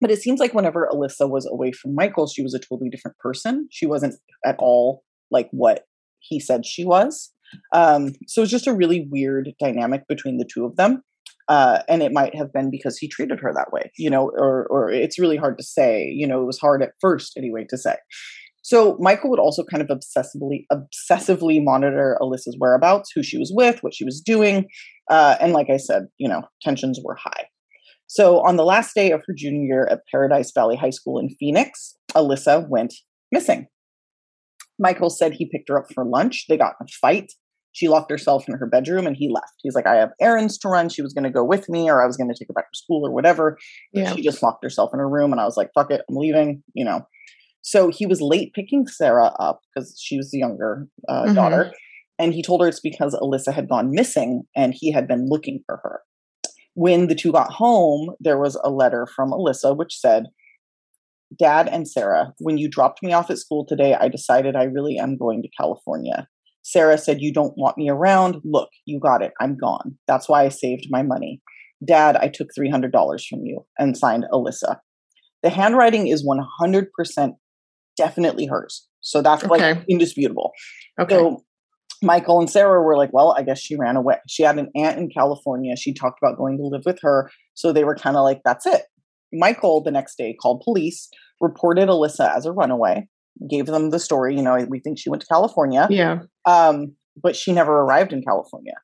but 0.00 0.10
it 0.10 0.20
seems 0.20 0.40
like 0.40 0.54
whenever 0.54 0.88
Alissa 0.90 1.28
was 1.28 1.46
away 1.46 1.72
from 1.72 1.94
Michael, 1.94 2.26
she 2.26 2.42
was 2.42 2.54
a 2.54 2.58
totally 2.58 2.88
different 2.88 3.18
person. 3.18 3.68
She 3.70 3.86
wasn't 3.86 4.14
at 4.44 4.56
all 4.58 5.04
like 5.30 5.48
what 5.52 5.84
he 6.20 6.40
said 6.40 6.64
she 6.64 6.84
was. 6.84 7.32
Um, 7.74 8.14
so 8.26 8.40
it 8.40 8.44
was 8.44 8.50
just 8.50 8.66
a 8.66 8.74
really 8.74 9.06
weird 9.10 9.50
dynamic 9.60 10.08
between 10.08 10.38
the 10.38 10.48
two 10.52 10.64
of 10.64 10.76
them. 10.76 11.02
Uh, 11.48 11.80
and 11.88 12.02
it 12.02 12.12
might 12.12 12.34
have 12.34 12.52
been 12.52 12.70
because 12.70 12.98
he 12.98 13.08
treated 13.08 13.40
her 13.40 13.52
that 13.52 13.72
way, 13.72 13.90
you 13.98 14.08
know, 14.08 14.30
or 14.30 14.66
or 14.70 14.90
it's 14.90 15.18
really 15.18 15.36
hard 15.36 15.58
to 15.58 15.64
say. 15.64 16.06
You 16.06 16.26
know, 16.26 16.40
it 16.42 16.46
was 16.46 16.58
hard 16.58 16.82
at 16.82 16.92
first 17.00 17.36
anyway 17.36 17.66
to 17.68 17.76
say. 17.76 17.96
So 18.62 18.96
Michael 19.00 19.30
would 19.30 19.40
also 19.40 19.64
kind 19.64 19.82
of 19.82 19.88
obsessively 19.88 20.66
obsessively 20.72 21.62
monitor 21.62 22.16
Alissa's 22.20 22.56
whereabouts, 22.58 23.10
who 23.14 23.22
she 23.22 23.38
was 23.38 23.52
with, 23.54 23.82
what 23.82 23.94
she 23.94 24.04
was 24.04 24.20
doing, 24.20 24.66
uh, 25.10 25.36
and 25.40 25.52
like 25.52 25.68
I 25.68 25.78
said, 25.78 26.04
you 26.18 26.28
know, 26.28 26.42
tensions 26.62 27.00
were 27.02 27.16
high. 27.16 27.46
So 28.06 28.40
on 28.46 28.56
the 28.56 28.64
last 28.64 28.94
day 28.94 29.10
of 29.10 29.22
her 29.26 29.34
junior 29.36 29.64
year 29.64 29.88
at 29.90 30.00
Paradise 30.10 30.52
Valley 30.54 30.76
High 30.76 30.90
School 30.90 31.18
in 31.18 31.30
Phoenix, 31.40 31.96
Alissa 32.14 32.68
went 32.68 32.94
missing. 33.32 33.66
Michael 34.78 35.10
said 35.10 35.32
he 35.32 35.48
picked 35.48 35.68
her 35.68 35.78
up 35.78 35.86
for 35.92 36.04
lunch. 36.04 36.46
They 36.48 36.56
got 36.56 36.74
in 36.80 36.86
a 36.86 36.92
fight. 37.00 37.32
She 37.72 37.88
locked 37.88 38.10
herself 38.10 38.48
in 38.48 38.54
her 38.54 38.66
bedroom 38.66 39.06
and 39.06 39.16
he 39.16 39.30
left. 39.30 39.54
He's 39.62 39.74
like, 39.74 39.86
I 39.86 39.96
have 39.96 40.12
errands 40.20 40.58
to 40.58 40.68
run. 40.68 40.88
She 40.88 41.02
was 41.02 41.12
going 41.12 41.24
to 41.24 41.30
go 41.30 41.42
with 41.42 41.68
me 41.68 41.90
or 41.90 42.02
I 42.02 42.06
was 42.06 42.16
going 42.16 42.28
to 42.28 42.34
take 42.38 42.48
her 42.48 42.54
back 42.54 42.70
to 42.70 42.78
school 42.78 43.06
or 43.06 43.10
whatever. 43.10 43.58
Yeah. 43.92 44.14
She 44.14 44.22
just 44.22 44.42
locked 44.42 44.62
herself 44.62 44.90
in 44.92 45.00
her 45.00 45.08
room 45.08 45.32
and 45.32 45.40
I 45.40 45.44
was 45.44 45.56
like, 45.56 45.70
fuck 45.74 45.90
it, 45.90 46.02
I'm 46.08 46.16
leaving, 46.16 46.62
you 46.74 46.84
know. 46.84 47.06
So 47.62 47.90
he 47.90 48.06
was 48.06 48.20
late 48.20 48.52
picking 48.54 48.86
Sarah 48.86 49.32
up 49.38 49.60
because 49.74 49.98
she 49.98 50.16
was 50.16 50.30
the 50.30 50.38
younger 50.38 50.86
uh, 51.08 51.24
mm-hmm. 51.24 51.34
daughter. 51.34 51.72
And 52.18 52.34
he 52.34 52.42
told 52.42 52.60
her 52.60 52.68
it's 52.68 52.80
because 52.80 53.14
Alissa 53.14 53.52
had 53.52 53.68
gone 53.68 53.90
missing 53.90 54.42
and 54.54 54.74
he 54.76 54.92
had 54.92 55.08
been 55.08 55.28
looking 55.28 55.60
for 55.66 55.80
her. 55.82 56.00
When 56.74 57.06
the 57.06 57.14
two 57.14 57.32
got 57.32 57.52
home, 57.52 58.14
there 58.20 58.38
was 58.38 58.56
a 58.62 58.70
letter 58.70 59.06
from 59.06 59.30
Alissa 59.30 59.76
which 59.76 59.98
said, 59.98 60.26
Dad 61.38 61.68
and 61.68 61.88
Sarah, 61.88 62.34
when 62.38 62.58
you 62.58 62.68
dropped 62.68 63.02
me 63.02 63.12
off 63.12 63.30
at 63.30 63.38
school 63.38 63.64
today, 63.66 63.94
I 63.94 64.08
decided 64.08 64.54
I 64.54 64.64
really 64.64 64.98
am 64.98 65.16
going 65.16 65.42
to 65.42 65.48
California. 65.58 66.28
Sarah 66.62 66.98
said, 66.98 67.20
You 67.20 67.32
don't 67.32 67.56
want 67.56 67.78
me 67.78 67.90
around. 67.90 68.40
Look, 68.44 68.70
you 68.86 69.00
got 69.00 69.22
it. 69.22 69.32
I'm 69.40 69.56
gone. 69.56 69.98
That's 70.06 70.28
why 70.28 70.44
I 70.44 70.48
saved 70.48 70.86
my 70.90 71.02
money. 71.02 71.40
Dad, 71.84 72.16
I 72.16 72.28
took 72.28 72.48
$300 72.58 72.92
from 73.28 73.40
you 73.44 73.66
and 73.78 73.96
signed 73.96 74.24
Alissa. 74.32 74.78
The 75.42 75.50
handwriting 75.50 76.06
is 76.06 76.24
100% 76.24 77.32
definitely 77.96 78.46
hers. 78.46 78.86
So 79.00 79.20
that's 79.20 79.44
okay. 79.44 79.74
like 79.74 79.84
indisputable. 79.88 80.52
Okay. 81.00 81.16
So 81.16 81.42
Michael 82.02 82.40
and 82.40 82.50
Sarah 82.50 82.82
were 82.82 82.96
like, 82.96 83.12
well, 83.12 83.34
I 83.36 83.42
guess 83.42 83.60
she 83.60 83.76
ran 83.76 83.96
away. 83.96 84.16
She 84.28 84.42
had 84.42 84.58
an 84.58 84.70
aunt 84.76 84.98
in 84.98 85.08
California. 85.08 85.76
She 85.76 85.92
talked 85.92 86.20
about 86.22 86.38
going 86.38 86.58
to 86.58 86.64
live 86.64 86.82
with 86.84 86.98
her. 87.02 87.30
So 87.54 87.72
they 87.72 87.84
were 87.84 87.96
kind 87.96 88.16
of 88.16 88.22
like, 88.22 88.40
that's 88.44 88.66
it. 88.66 88.82
Michael 89.32 89.82
the 89.82 89.90
next 89.90 90.16
day 90.16 90.34
called 90.34 90.62
police, 90.64 91.08
reported 91.40 91.88
Alyssa 91.88 92.36
as 92.36 92.44
a 92.44 92.52
runaway, 92.52 93.08
gave 93.48 93.66
them 93.66 93.90
the 93.90 93.98
story. 93.98 94.36
You 94.36 94.42
know, 94.42 94.66
we 94.68 94.80
think 94.80 94.98
she 94.98 95.10
went 95.10 95.22
to 95.22 95.28
California. 95.28 95.86
Yeah. 95.90 96.20
Um, 96.44 96.96
but 97.20 97.36
she 97.36 97.52
never 97.52 97.72
arrived 97.72 98.12
in 98.12 98.22
California. 98.22 98.74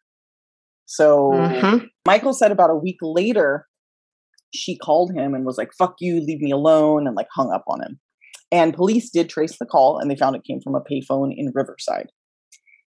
So 0.87 1.31
mm-hmm. 1.33 1.85
Michael 2.07 2.33
said 2.33 2.51
about 2.53 2.71
a 2.71 2.77
week 2.77 2.97
later, 3.03 3.67
she 4.55 4.77
called 4.79 5.13
him 5.15 5.35
and 5.35 5.45
was 5.45 5.59
like, 5.59 5.71
fuck 5.79 5.97
you, 6.01 6.21
leave 6.21 6.41
me 6.41 6.51
alone, 6.51 7.07
and 7.07 7.15
like 7.15 7.27
hung 7.35 7.53
up 7.53 7.65
on 7.69 7.83
him. 7.83 8.01
And 8.51 8.75
police 8.75 9.11
did 9.11 9.29
trace 9.29 9.59
the 9.59 9.67
call 9.67 9.99
and 9.99 10.11
they 10.11 10.17
found 10.17 10.35
it 10.35 10.45
came 10.45 10.61
from 10.63 10.75
a 10.75 10.81
payphone 10.81 11.33
in 11.37 11.53
Riverside. 11.55 12.09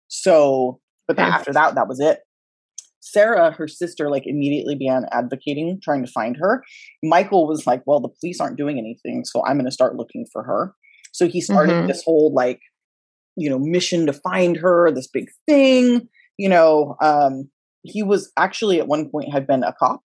So, 0.07 0.79
but 1.07 1.17
then 1.17 1.27
after 1.27 1.53
that, 1.53 1.75
that 1.75 1.87
was 1.87 1.99
it. 1.99 2.19
Sarah, 2.99 3.51
her 3.51 3.67
sister, 3.67 4.09
like 4.09 4.23
immediately 4.25 4.75
began 4.75 5.05
advocating, 5.11 5.79
trying 5.83 6.03
to 6.05 6.11
find 6.11 6.37
her. 6.37 6.63
Michael 7.03 7.47
was 7.47 7.67
like, 7.67 7.81
Well, 7.85 7.99
the 7.99 8.09
police 8.19 8.39
aren't 8.39 8.57
doing 8.57 8.79
anything, 8.79 9.23
so 9.25 9.43
I'm 9.45 9.57
going 9.57 9.65
to 9.65 9.71
start 9.71 9.95
looking 9.95 10.25
for 10.31 10.43
her. 10.43 10.73
So 11.11 11.27
he 11.27 11.41
started 11.41 11.73
mm-hmm. 11.73 11.87
this 11.87 12.03
whole 12.03 12.33
like, 12.33 12.59
you 13.35 13.49
know, 13.49 13.59
mission 13.59 14.05
to 14.05 14.13
find 14.13 14.57
her, 14.57 14.91
this 14.91 15.07
big 15.07 15.25
thing. 15.47 16.07
You 16.37 16.49
know, 16.49 16.95
um, 17.01 17.49
he 17.83 18.03
was 18.03 18.31
actually 18.37 18.79
at 18.79 18.87
one 18.87 19.09
point 19.09 19.31
had 19.31 19.47
been 19.47 19.63
a 19.63 19.73
cop 19.73 20.01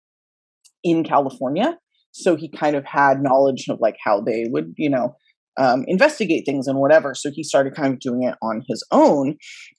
in 0.82 1.04
California. 1.04 1.78
So 2.12 2.36
he 2.36 2.48
kind 2.48 2.76
of 2.76 2.84
had 2.84 3.22
knowledge 3.22 3.66
of 3.68 3.78
like 3.80 3.96
how 4.02 4.20
they 4.20 4.46
would, 4.48 4.72
you 4.76 4.88
know, 4.88 5.16
um, 5.58 5.84
investigate 5.86 6.44
things 6.46 6.66
and 6.66 6.78
whatever. 6.78 7.14
So 7.14 7.30
he 7.32 7.42
started 7.42 7.74
kind 7.74 7.94
of 7.94 8.00
doing 8.00 8.22
it 8.22 8.34
on 8.42 8.62
his 8.68 8.86
own. 8.90 9.36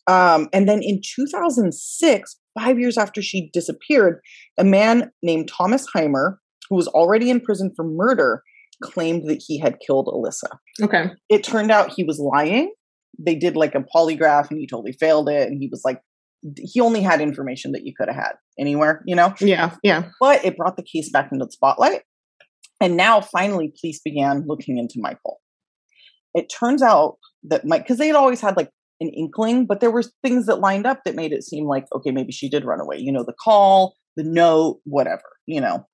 Um, 0.07 0.47
and 0.53 0.67
then 0.67 0.81
in 0.81 1.01
2006, 1.03 2.39
five 2.59 2.79
years 2.79 2.97
after 2.97 3.21
she 3.21 3.49
disappeared, 3.53 4.19
a 4.57 4.63
man 4.63 5.11
named 5.21 5.47
Thomas 5.47 5.85
Heimer, 5.95 6.37
who 6.69 6.75
was 6.75 6.87
already 6.87 7.29
in 7.29 7.41
prison 7.41 7.71
for 7.75 7.85
murder, 7.85 8.43
claimed 8.83 9.27
that 9.29 9.41
he 9.45 9.59
had 9.59 9.79
killed 9.85 10.07
Alissa. 10.07 10.57
Okay. 10.81 11.11
It 11.29 11.43
turned 11.43 11.71
out 11.71 11.93
he 11.95 12.03
was 12.03 12.19
lying. 12.19 12.73
They 13.19 13.35
did 13.35 13.55
like 13.55 13.75
a 13.75 13.83
polygraph 13.95 14.49
and 14.49 14.59
he 14.59 14.67
totally 14.67 14.93
failed 14.93 15.29
it. 15.29 15.47
And 15.47 15.57
he 15.59 15.67
was 15.71 15.81
like, 15.83 16.01
he 16.57 16.79
only 16.79 17.01
had 17.01 17.19
information 17.19 17.71
that 17.71 17.83
you 17.83 17.93
could 17.97 18.07
have 18.07 18.15
had 18.15 18.33
anywhere, 18.59 19.01
you 19.05 19.15
know? 19.15 19.33
Yeah, 19.39 19.75
yeah. 19.81 20.09
But 20.19 20.45
it 20.45 20.55
brought 20.55 20.77
the 20.77 20.83
case 20.83 21.09
back 21.11 21.29
into 21.31 21.45
the 21.45 21.51
spotlight. 21.51 22.01
And 22.79 22.95
now 22.95 23.21
finally, 23.21 23.73
police 23.81 23.99
began 24.03 24.43
looking 24.45 24.77
into 24.77 24.95
Michael. 24.97 25.41
It 26.35 26.47
turns 26.47 26.83
out 26.83 27.17
that 27.45 27.65
Mike, 27.65 27.83
because 27.83 27.97
they 27.97 28.07
had 28.07 28.15
always 28.15 28.39
had 28.39 28.55
like 28.55 28.69
an 28.99 29.09
inkling, 29.09 29.65
but 29.65 29.79
there 29.79 29.89
were 29.89 30.03
things 30.21 30.45
that 30.45 30.59
lined 30.59 30.85
up 30.85 30.99
that 31.05 31.15
made 31.15 31.33
it 31.33 31.43
seem 31.43 31.65
like, 31.65 31.85
okay, 31.95 32.11
maybe 32.11 32.31
she 32.31 32.49
did 32.49 32.65
run 32.65 32.79
away. 32.79 32.97
You 32.99 33.11
know, 33.11 33.23
the 33.23 33.33
call, 33.33 33.95
the 34.15 34.23
note, 34.23 34.79
whatever, 34.83 35.23
you 35.47 35.59
know. 35.59 35.87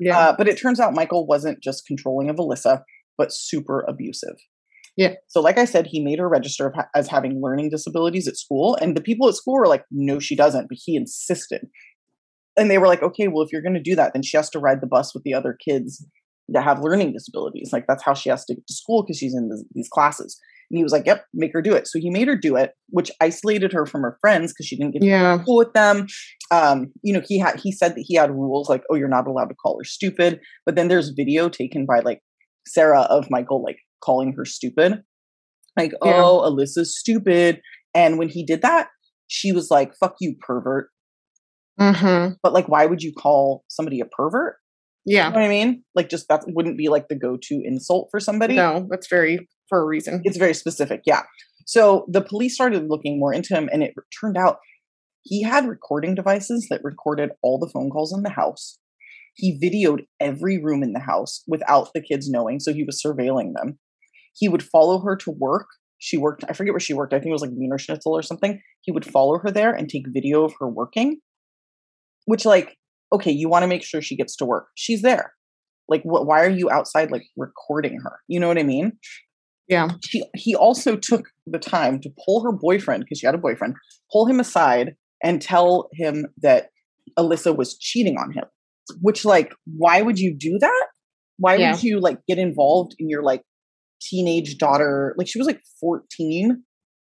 Yeah. 0.00 0.18
Uh, 0.18 0.34
but 0.36 0.48
it 0.48 0.58
turns 0.58 0.80
out 0.80 0.94
Michael 0.94 1.26
wasn't 1.26 1.62
just 1.62 1.86
controlling 1.86 2.30
of 2.30 2.36
Alissa, 2.36 2.82
but 3.16 3.32
super 3.32 3.84
abusive. 3.88 4.36
Yeah. 4.96 5.14
So, 5.28 5.40
like 5.40 5.58
I 5.58 5.64
said, 5.64 5.86
he 5.86 6.02
made 6.02 6.18
her 6.18 6.28
register 6.28 6.74
as 6.94 7.06
having 7.06 7.40
learning 7.40 7.70
disabilities 7.70 8.26
at 8.26 8.36
school. 8.36 8.76
And 8.80 8.96
the 8.96 9.00
people 9.00 9.28
at 9.28 9.36
school 9.36 9.54
were 9.54 9.68
like, 9.68 9.84
no, 9.92 10.18
she 10.18 10.34
doesn't. 10.34 10.68
But 10.68 10.78
he 10.84 10.96
insisted. 10.96 11.68
And 12.56 12.68
they 12.68 12.78
were 12.78 12.88
like, 12.88 13.02
okay, 13.02 13.28
well, 13.28 13.44
if 13.44 13.52
you're 13.52 13.62
going 13.62 13.74
to 13.74 13.80
do 13.80 13.94
that, 13.94 14.12
then 14.12 14.22
she 14.22 14.36
has 14.36 14.50
to 14.50 14.58
ride 14.58 14.80
the 14.80 14.88
bus 14.88 15.14
with 15.14 15.22
the 15.22 15.34
other 15.34 15.56
kids 15.64 16.04
that 16.48 16.64
have 16.64 16.80
learning 16.82 17.12
disabilities. 17.12 17.70
Like, 17.72 17.86
that's 17.86 18.02
how 18.02 18.14
she 18.14 18.30
has 18.30 18.44
to 18.46 18.54
get 18.54 18.66
to 18.66 18.74
school 18.74 19.02
because 19.02 19.18
she's 19.18 19.34
in 19.34 19.50
these 19.74 19.88
classes. 19.88 20.38
And 20.70 20.76
he 20.76 20.82
was 20.82 20.92
like, 20.92 21.06
"Yep, 21.06 21.24
make 21.32 21.52
her 21.54 21.62
do 21.62 21.74
it." 21.74 21.86
So 21.86 21.98
he 21.98 22.10
made 22.10 22.28
her 22.28 22.36
do 22.36 22.56
it, 22.56 22.72
which 22.90 23.10
isolated 23.20 23.72
her 23.72 23.86
from 23.86 24.02
her 24.02 24.18
friends 24.20 24.52
because 24.52 24.66
she 24.66 24.76
didn't 24.76 24.92
get 24.92 25.02
yeah. 25.02 25.36
to 25.36 25.42
school 25.42 25.56
with 25.56 25.72
them. 25.72 26.06
Um, 26.50 26.92
you 27.02 27.14
know, 27.14 27.22
he 27.26 27.38
had 27.38 27.58
he 27.58 27.72
said 27.72 27.94
that 27.94 28.04
he 28.06 28.16
had 28.16 28.30
rules 28.30 28.68
like, 28.68 28.82
"Oh, 28.90 28.94
you're 28.94 29.08
not 29.08 29.26
allowed 29.26 29.48
to 29.48 29.54
call 29.54 29.78
her 29.78 29.84
stupid." 29.84 30.40
But 30.66 30.76
then 30.76 30.88
there's 30.88 31.10
video 31.10 31.48
taken 31.48 31.86
by 31.86 32.00
like 32.00 32.20
Sarah 32.66 33.02
of 33.02 33.30
Michael 33.30 33.62
like 33.62 33.78
calling 34.04 34.34
her 34.36 34.44
stupid, 34.44 35.02
like, 35.76 35.92
yeah. 36.04 36.22
"Oh, 36.22 36.40
Alissa's 36.40 36.98
stupid." 36.98 37.62
And 37.94 38.18
when 38.18 38.28
he 38.28 38.44
did 38.44 38.60
that, 38.60 38.88
she 39.26 39.52
was 39.52 39.70
like, 39.70 39.94
"Fuck 39.98 40.16
you, 40.20 40.36
pervert." 40.38 40.90
Mm-hmm. 41.80 42.34
But 42.42 42.52
like, 42.52 42.68
why 42.68 42.84
would 42.84 43.02
you 43.02 43.12
call 43.12 43.64
somebody 43.68 44.00
a 44.00 44.04
pervert? 44.04 44.56
Yeah. 45.08 45.28
You 45.28 45.32
know 45.32 45.40
what 45.40 45.46
I 45.46 45.48
mean? 45.48 45.84
Like, 45.94 46.10
just 46.10 46.28
that 46.28 46.44
wouldn't 46.46 46.76
be 46.76 46.88
like 46.88 47.08
the 47.08 47.16
go 47.16 47.38
to 47.40 47.62
insult 47.64 48.08
for 48.10 48.20
somebody. 48.20 48.56
No, 48.56 48.86
that's 48.90 49.08
very 49.08 49.48
for 49.68 49.80
a 49.80 49.86
reason. 49.86 50.20
It's 50.24 50.36
very 50.36 50.54
specific. 50.54 51.02
Yeah. 51.06 51.22
So 51.66 52.06
the 52.08 52.20
police 52.20 52.54
started 52.54 52.88
looking 52.88 53.18
more 53.18 53.32
into 53.32 53.54
him, 53.54 53.68
and 53.72 53.82
it 53.82 53.94
turned 54.20 54.36
out 54.36 54.58
he 55.22 55.42
had 55.42 55.66
recording 55.66 56.14
devices 56.14 56.66
that 56.70 56.80
recorded 56.84 57.30
all 57.42 57.58
the 57.58 57.70
phone 57.72 57.90
calls 57.90 58.14
in 58.14 58.22
the 58.22 58.30
house. 58.30 58.78
He 59.34 59.58
videoed 59.62 60.06
every 60.20 60.58
room 60.62 60.82
in 60.82 60.92
the 60.92 61.00
house 61.00 61.42
without 61.46 61.90
the 61.94 62.00
kids 62.00 62.30
knowing. 62.30 62.60
So 62.60 62.72
he 62.72 62.84
was 62.84 63.02
surveilling 63.04 63.52
them. 63.54 63.78
He 64.34 64.48
would 64.48 64.62
follow 64.62 65.00
her 65.00 65.16
to 65.16 65.30
work. 65.30 65.66
She 65.98 66.16
worked, 66.16 66.44
I 66.48 66.54
forget 66.54 66.72
where 66.72 66.80
she 66.80 66.94
worked. 66.94 67.12
I 67.12 67.18
think 67.18 67.30
it 67.30 67.32
was 67.32 67.42
like 67.42 67.50
Wienerschnitzel 67.50 68.06
or 68.06 68.22
something. 68.22 68.60
He 68.82 68.92
would 68.92 69.04
follow 69.04 69.38
her 69.38 69.50
there 69.50 69.72
and 69.72 69.88
take 69.88 70.04
video 70.08 70.44
of 70.44 70.54
her 70.60 70.68
working, 70.68 71.18
which, 72.24 72.44
like, 72.46 72.77
okay, 73.12 73.30
you 73.30 73.48
want 73.48 73.62
to 73.62 73.68
make 73.68 73.82
sure 73.82 74.02
she 74.02 74.16
gets 74.16 74.36
to 74.36 74.44
work. 74.44 74.68
She's 74.74 75.02
there. 75.02 75.32
Like, 75.88 76.02
wh- 76.02 76.26
why 76.26 76.44
are 76.44 76.50
you 76.50 76.70
outside, 76.70 77.10
like, 77.10 77.24
recording 77.36 77.98
her? 78.02 78.20
You 78.28 78.40
know 78.40 78.48
what 78.48 78.58
I 78.58 78.62
mean? 78.62 78.92
Yeah. 79.68 79.88
He 80.08 80.24
he 80.34 80.54
also 80.54 80.96
took 80.96 81.26
the 81.46 81.58
time 81.58 82.00
to 82.00 82.10
pull 82.24 82.42
her 82.42 82.52
boyfriend, 82.52 83.04
because 83.04 83.18
she 83.18 83.26
had 83.26 83.34
a 83.34 83.38
boyfriend, 83.38 83.74
pull 84.12 84.26
him 84.26 84.40
aside 84.40 84.96
and 85.22 85.42
tell 85.42 85.88
him 85.92 86.26
that 86.42 86.68
Alissa 87.18 87.56
was 87.56 87.76
cheating 87.78 88.16
on 88.16 88.32
him. 88.32 88.44
Which, 89.00 89.24
like, 89.24 89.54
why 89.66 90.00
would 90.02 90.18
you 90.18 90.34
do 90.34 90.58
that? 90.60 90.86
Why 91.38 91.56
yeah. 91.56 91.72
would 91.72 91.82
you 91.82 92.00
like 92.00 92.18
get 92.26 92.38
involved 92.38 92.94
in 92.98 93.08
your 93.08 93.22
like 93.22 93.42
teenage 94.00 94.58
daughter? 94.58 95.14
Like 95.16 95.28
she 95.28 95.38
was 95.38 95.46
like 95.46 95.62
14, 95.80 96.62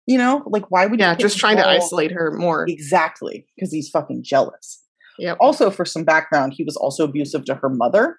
you 0.06 0.18
know? 0.18 0.42
Like 0.46 0.70
why 0.70 0.86
would 0.86 1.00
Yeah, 1.00 1.14
just 1.14 1.38
trying 1.38 1.56
to 1.56 1.68
isolate 1.68 2.12
her 2.12 2.30
more. 2.36 2.64
Exactly. 2.68 3.46
Because 3.56 3.72
he's 3.72 3.90
fucking 3.90 4.22
jealous. 4.24 4.82
Yeah. 5.20 5.34
Also, 5.38 5.70
for 5.70 5.84
some 5.84 6.04
background, 6.04 6.54
he 6.56 6.64
was 6.64 6.76
also 6.76 7.04
abusive 7.04 7.44
to 7.44 7.54
her 7.56 7.68
mother. 7.68 8.18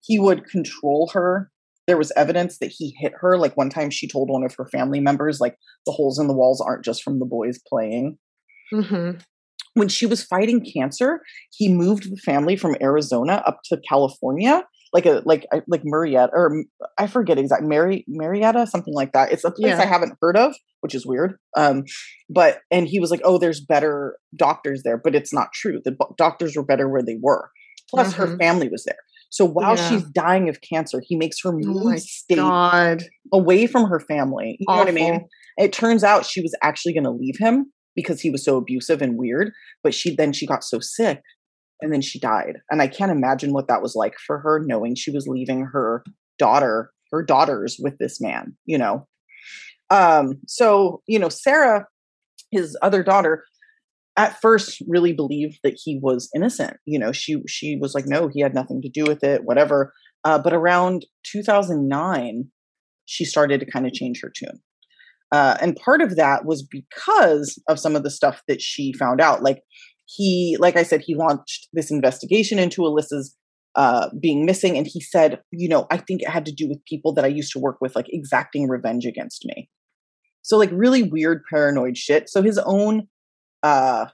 He 0.00 0.18
would 0.18 0.46
control 0.46 1.10
her. 1.12 1.50
There 1.86 1.98
was 1.98 2.10
evidence 2.16 2.58
that 2.58 2.72
he 2.74 2.96
hit 2.98 3.12
her. 3.20 3.36
Like 3.36 3.56
one 3.56 3.68
time, 3.68 3.90
she 3.90 4.08
told 4.08 4.30
one 4.30 4.42
of 4.42 4.54
her 4.56 4.66
family 4.66 4.98
members, 4.98 5.40
like 5.40 5.56
the 5.84 5.92
holes 5.92 6.18
in 6.18 6.26
the 6.26 6.34
walls 6.34 6.60
aren't 6.60 6.84
just 6.84 7.02
from 7.02 7.18
the 7.18 7.26
boys 7.26 7.60
playing. 7.68 8.18
Mm-hmm. 8.72 9.18
When 9.74 9.88
she 9.88 10.06
was 10.06 10.24
fighting 10.24 10.64
cancer, 10.64 11.20
he 11.52 11.72
moved 11.72 12.10
the 12.10 12.16
family 12.16 12.56
from 12.56 12.76
Arizona 12.80 13.42
up 13.46 13.60
to 13.66 13.80
California 13.86 14.64
like 14.92 15.06
a 15.06 15.22
like 15.24 15.46
like 15.66 15.82
Murrieta 15.82 16.30
or 16.32 16.64
I 16.96 17.06
forget 17.06 17.38
exact 17.38 17.62
Mary 17.62 18.04
Murrieta 18.08 18.66
something 18.66 18.94
like 18.94 19.12
that. 19.12 19.32
It's 19.32 19.44
a 19.44 19.50
place 19.50 19.72
yeah. 19.72 19.80
I 19.80 19.86
haven't 19.86 20.16
heard 20.20 20.36
of, 20.36 20.54
which 20.80 20.94
is 20.94 21.06
weird. 21.06 21.38
Um, 21.56 21.84
but 22.30 22.60
and 22.70 22.88
he 22.88 23.00
was 23.00 23.10
like, 23.10 23.20
"Oh, 23.24 23.38
there's 23.38 23.60
better 23.60 24.16
doctors 24.36 24.82
there," 24.84 24.96
but 24.96 25.14
it's 25.14 25.32
not 25.32 25.52
true. 25.52 25.80
The 25.84 25.96
doctors 26.16 26.56
were 26.56 26.64
better 26.64 26.88
where 26.88 27.02
they 27.02 27.18
were. 27.20 27.50
Plus, 27.90 28.12
mm-hmm. 28.12 28.22
her 28.22 28.36
family 28.38 28.68
was 28.68 28.84
there. 28.84 28.98
So 29.30 29.44
while 29.44 29.76
yeah. 29.76 29.88
she's 29.88 30.02
dying 30.04 30.48
of 30.48 30.58
cancer, 30.60 31.02
he 31.04 31.16
makes 31.16 31.36
her 31.42 31.50
oh 31.50 31.58
move 31.58 31.82
oh 31.84 31.96
state 31.96 32.36
God. 32.36 33.04
away 33.32 33.66
from 33.66 33.84
her 33.84 34.00
family. 34.00 34.56
You 34.58 34.66
Awful. 34.68 34.84
know 34.84 34.92
what 34.92 35.02
I 35.02 35.10
mean? 35.10 35.28
It 35.58 35.72
turns 35.72 36.04
out 36.04 36.24
she 36.24 36.40
was 36.40 36.54
actually 36.62 36.94
going 36.94 37.04
to 37.04 37.10
leave 37.10 37.36
him 37.38 37.72
because 37.94 38.20
he 38.20 38.30
was 38.30 38.44
so 38.44 38.56
abusive 38.56 39.02
and 39.02 39.18
weird. 39.18 39.52
But 39.82 39.92
she 39.92 40.14
then 40.14 40.32
she 40.32 40.46
got 40.46 40.64
so 40.64 40.78
sick 40.80 41.20
and 41.80 41.92
then 41.92 42.00
she 42.00 42.18
died. 42.18 42.58
And 42.70 42.82
I 42.82 42.88
can't 42.88 43.12
imagine 43.12 43.52
what 43.52 43.68
that 43.68 43.82
was 43.82 43.94
like 43.94 44.14
for 44.26 44.38
her, 44.38 44.62
knowing 44.64 44.94
she 44.94 45.10
was 45.10 45.26
leaving 45.26 45.66
her 45.72 46.04
daughter, 46.38 46.90
her 47.12 47.22
daughters 47.22 47.78
with 47.80 47.98
this 47.98 48.20
man, 48.20 48.56
you 48.66 48.78
know. 48.78 49.06
Um, 49.90 50.40
so, 50.46 51.02
you 51.06 51.18
know, 51.18 51.28
Sarah, 51.28 51.86
his 52.50 52.76
other 52.82 53.02
daughter, 53.02 53.44
at 54.16 54.40
first 54.40 54.82
really 54.88 55.12
believed 55.12 55.60
that 55.62 55.78
he 55.82 55.98
was 56.02 56.28
innocent. 56.34 56.76
You 56.84 56.98
know, 56.98 57.12
she 57.12 57.40
she 57.46 57.78
was 57.80 57.94
like, 57.94 58.06
no, 58.06 58.28
he 58.28 58.40
had 58.40 58.54
nothing 58.54 58.82
to 58.82 58.88
do 58.88 59.04
with 59.04 59.22
it, 59.22 59.44
whatever. 59.44 59.94
Uh, 60.24 60.38
but 60.38 60.52
around 60.52 61.06
2009, 61.24 62.50
she 63.06 63.24
started 63.24 63.60
to 63.60 63.70
kind 63.70 63.86
of 63.86 63.92
change 63.92 64.20
her 64.20 64.30
tune. 64.34 64.60
Uh, 65.30 65.56
and 65.60 65.76
part 65.76 66.00
of 66.00 66.16
that 66.16 66.44
was 66.44 66.62
because 66.62 67.62
of 67.68 67.78
some 67.78 67.94
of 67.94 68.02
the 68.02 68.10
stuff 68.10 68.42
that 68.48 68.60
she 68.60 68.92
found 68.92 69.20
out. 69.20 69.42
Like 69.42 69.62
he, 70.08 70.56
like 70.58 70.76
I 70.76 70.82
said, 70.82 71.02
he 71.04 71.14
launched 71.14 71.68
this 71.72 71.90
investigation 71.90 72.58
into 72.58 72.82
Alissa's 72.82 73.36
uh, 73.76 74.08
being 74.20 74.46
missing, 74.46 74.76
and 74.76 74.86
he 74.86 75.00
said, 75.00 75.40
you 75.52 75.68
know, 75.68 75.86
I 75.90 75.98
think 75.98 76.22
it 76.22 76.28
had 76.28 76.46
to 76.46 76.52
do 76.52 76.68
with 76.68 76.84
people 76.86 77.12
that 77.14 77.24
I 77.24 77.28
used 77.28 77.52
to 77.52 77.58
work 77.58 77.76
with, 77.80 77.94
like 77.94 78.06
exacting 78.08 78.68
revenge 78.68 79.04
against 79.04 79.44
me. 79.44 79.68
So 80.42 80.56
like 80.56 80.70
really 80.72 81.02
weird 81.02 81.42
paranoid 81.50 81.98
shit. 81.98 82.28
So 82.28 82.42
his 82.42 82.58
own 82.58 83.08
uh 83.62 84.06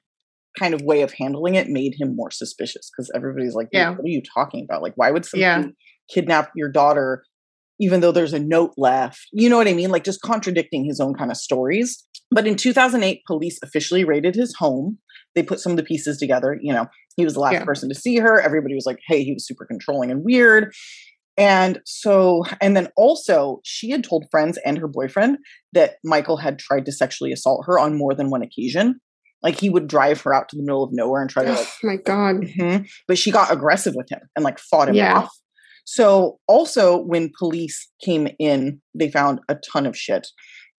kind 0.58 0.74
of 0.74 0.82
way 0.82 1.02
of 1.02 1.12
handling 1.12 1.54
it 1.54 1.68
made 1.68 1.94
him 1.98 2.14
more 2.14 2.30
suspicious 2.30 2.90
because 2.90 3.10
everybody's 3.14 3.54
like, 3.54 3.68
yeah. 3.72 3.90
what 3.90 4.04
are 4.04 4.08
you 4.08 4.22
talking 4.34 4.64
about? 4.68 4.82
Like, 4.82 4.94
why 4.96 5.10
would 5.10 5.24
somebody 5.24 5.66
yeah. 5.66 5.72
kidnap 6.12 6.50
your 6.54 6.68
daughter 6.68 7.24
even 7.80 8.00
though 8.00 8.12
there's 8.12 8.32
a 8.32 8.38
note 8.38 8.72
left? 8.76 9.26
You 9.32 9.48
know 9.48 9.56
what 9.56 9.68
I 9.68 9.74
mean? 9.74 9.90
Like 9.90 10.04
just 10.04 10.22
contradicting 10.22 10.84
his 10.84 11.00
own 11.00 11.14
kind 11.14 11.30
of 11.30 11.36
stories. 11.36 12.04
But 12.30 12.46
in 12.46 12.56
2008, 12.56 13.22
police 13.26 13.58
officially 13.62 14.04
raided 14.04 14.34
his 14.34 14.54
home. 14.56 14.98
They 15.34 15.42
put 15.42 15.60
some 15.60 15.72
of 15.72 15.76
the 15.76 15.84
pieces 15.84 16.18
together. 16.18 16.58
You 16.60 16.72
know, 16.72 16.86
he 17.16 17.24
was 17.24 17.34
the 17.34 17.40
last 17.40 17.54
yeah. 17.54 17.64
person 17.64 17.88
to 17.88 17.94
see 17.94 18.16
her. 18.16 18.40
Everybody 18.40 18.74
was 18.74 18.86
like, 18.86 19.00
hey, 19.06 19.24
he 19.24 19.32
was 19.32 19.46
super 19.46 19.64
controlling 19.64 20.10
and 20.10 20.24
weird. 20.24 20.72
And 21.36 21.80
so, 21.84 22.44
and 22.60 22.76
then 22.76 22.88
also, 22.96 23.60
she 23.64 23.90
had 23.90 24.04
told 24.04 24.26
friends 24.30 24.58
and 24.64 24.78
her 24.78 24.86
boyfriend 24.86 25.38
that 25.72 25.96
Michael 26.04 26.36
had 26.36 26.58
tried 26.58 26.86
to 26.86 26.92
sexually 26.92 27.32
assault 27.32 27.64
her 27.66 27.78
on 27.78 27.98
more 27.98 28.14
than 28.14 28.30
one 28.30 28.42
occasion. 28.42 29.00
Like 29.42 29.60
he 29.60 29.68
would 29.68 29.88
drive 29.88 30.20
her 30.22 30.32
out 30.32 30.48
to 30.50 30.56
the 30.56 30.62
middle 30.62 30.84
of 30.84 30.90
nowhere 30.92 31.20
and 31.20 31.28
try 31.28 31.44
to 31.44 31.52
like. 31.52 31.66
Oh 31.66 31.86
my 31.86 31.96
god! 31.96 32.36
Mm-hmm. 32.36 32.84
But 33.06 33.18
she 33.18 33.30
got 33.30 33.52
aggressive 33.52 33.94
with 33.94 34.08
him 34.10 34.20
and 34.34 34.44
like 34.44 34.58
fought 34.58 34.88
him 34.88 34.94
yeah. 34.94 35.18
off. 35.18 35.36
So 35.84 36.38
also, 36.48 36.96
when 36.96 37.30
police 37.38 37.90
came 38.02 38.28
in, 38.38 38.80
they 38.94 39.10
found 39.10 39.40
a 39.50 39.56
ton 39.56 39.84
of 39.84 39.98
shit, 39.98 40.28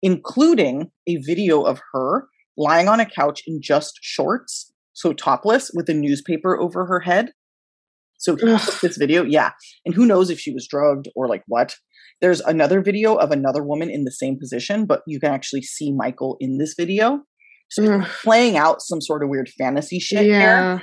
including 0.02 0.90
a 1.08 1.18
video 1.18 1.62
of 1.62 1.80
her 1.94 2.28
lying 2.58 2.88
on 2.88 3.00
a 3.00 3.06
couch 3.06 3.42
in 3.46 3.60
just 3.62 4.00
shorts, 4.02 4.72
so 4.94 5.14
topless, 5.14 5.72
with 5.74 5.90
a 5.90 5.94
newspaper 5.94 6.60
over 6.60 6.86
her 6.86 7.02
head. 7.02 7.32
So 8.18 8.36
this 8.36 8.98
video, 8.98 9.24
yeah. 9.24 9.52
And 9.86 9.94
who 9.94 10.06
knows 10.06 10.30
if 10.30 10.40
she 10.40 10.54
was 10.54 10.68
drugged 10.68 11.10
or 11.16 11.28
like 11.28 11.44
what. 11.48 11.76
There's 12.22 12.40
another 12.42 12.82
video 12.82 13.16
of 13.16 13.32
another 13.32 13.62
woman 13.62 13.90
in 13.90 14.06
the 14.06 14.12
same 14.12 14.40
position, 14.40 14.86
but 14.86 15.02
you 15.06 15.20
can 15.20 15.34
actually 15.34 15.64
see 15.64 15.92
Michael 15.92 16.38
in 16.40 16.58
this 16.58 16.74
video. 16.78 17.22
So 17.70 18.02
playing 18.24 18.58
out 18.58 18.82
some 18.82 19.02
sort 19.02 19.22
of 19.22 19.30
weird 19.30 19.50
fantasy 19.50 20.00
shit 20.00 20.26
yeah. 20.26 20.40
here. 20.40 20.82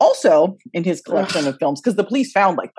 Also, 0.00 0.56
in 0.72 0.82
his 0.82 1.00
collection 1.00 1.42
Ugh. 1.42 1.54
of 1.54 1.58
films, 1.60 1.80
because 1.80 1.94
the 1.94 2.04
police 2.04 2.32
found 2.32 2.58
like 2.58 2.72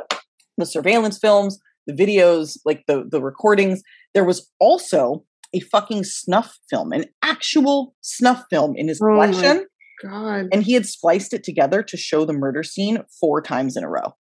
the 0.57 0.65
surveillance 0.65 1.17
films, 1.17 1.57
the 1.87 1.93
videos, 1.93 2.57
like 2.65 2.83
the 2.87 3.05
the 3.09 3.21
recordings. 3.21 3.81
There 4.13 4.25
was 4.25 4.51
also 4.59 5.23
a 5.53 5.59
fucking 5.59 6.03
snuff 6.03 6.57
film, 6.69 6.91
an 6.91 7.05
actual 7.21 7.95
snuff 8.01 8.45
film 8.49 8.75
in 8.75 8.87
his 8.87 9.01
oh 9.01 9.05
collection. 9.05 9.65
God. 10.01 10.47
And 10.51 10.63
he 10.63 10.73
had 10.73 10.85
spliced 10.85 11.33
it 11.33 11.43
together 11.43 11.81
to 11.83 11.97
show 11.97 12.25
the 12.25 12.33
murder 12.33 12.63
scene 12.63 13.03
four 13.19 13.41
times 13.41 13.77
in 13.77 13.83
a 13.83 13.89
row. 13.89 14.15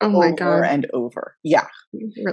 Oh 0.00 0.08
my 0.08 0.32
god. 0.32 0.64
and 0.64 0.86
over. 0.94 1.36
Yeah. 1.44 1.66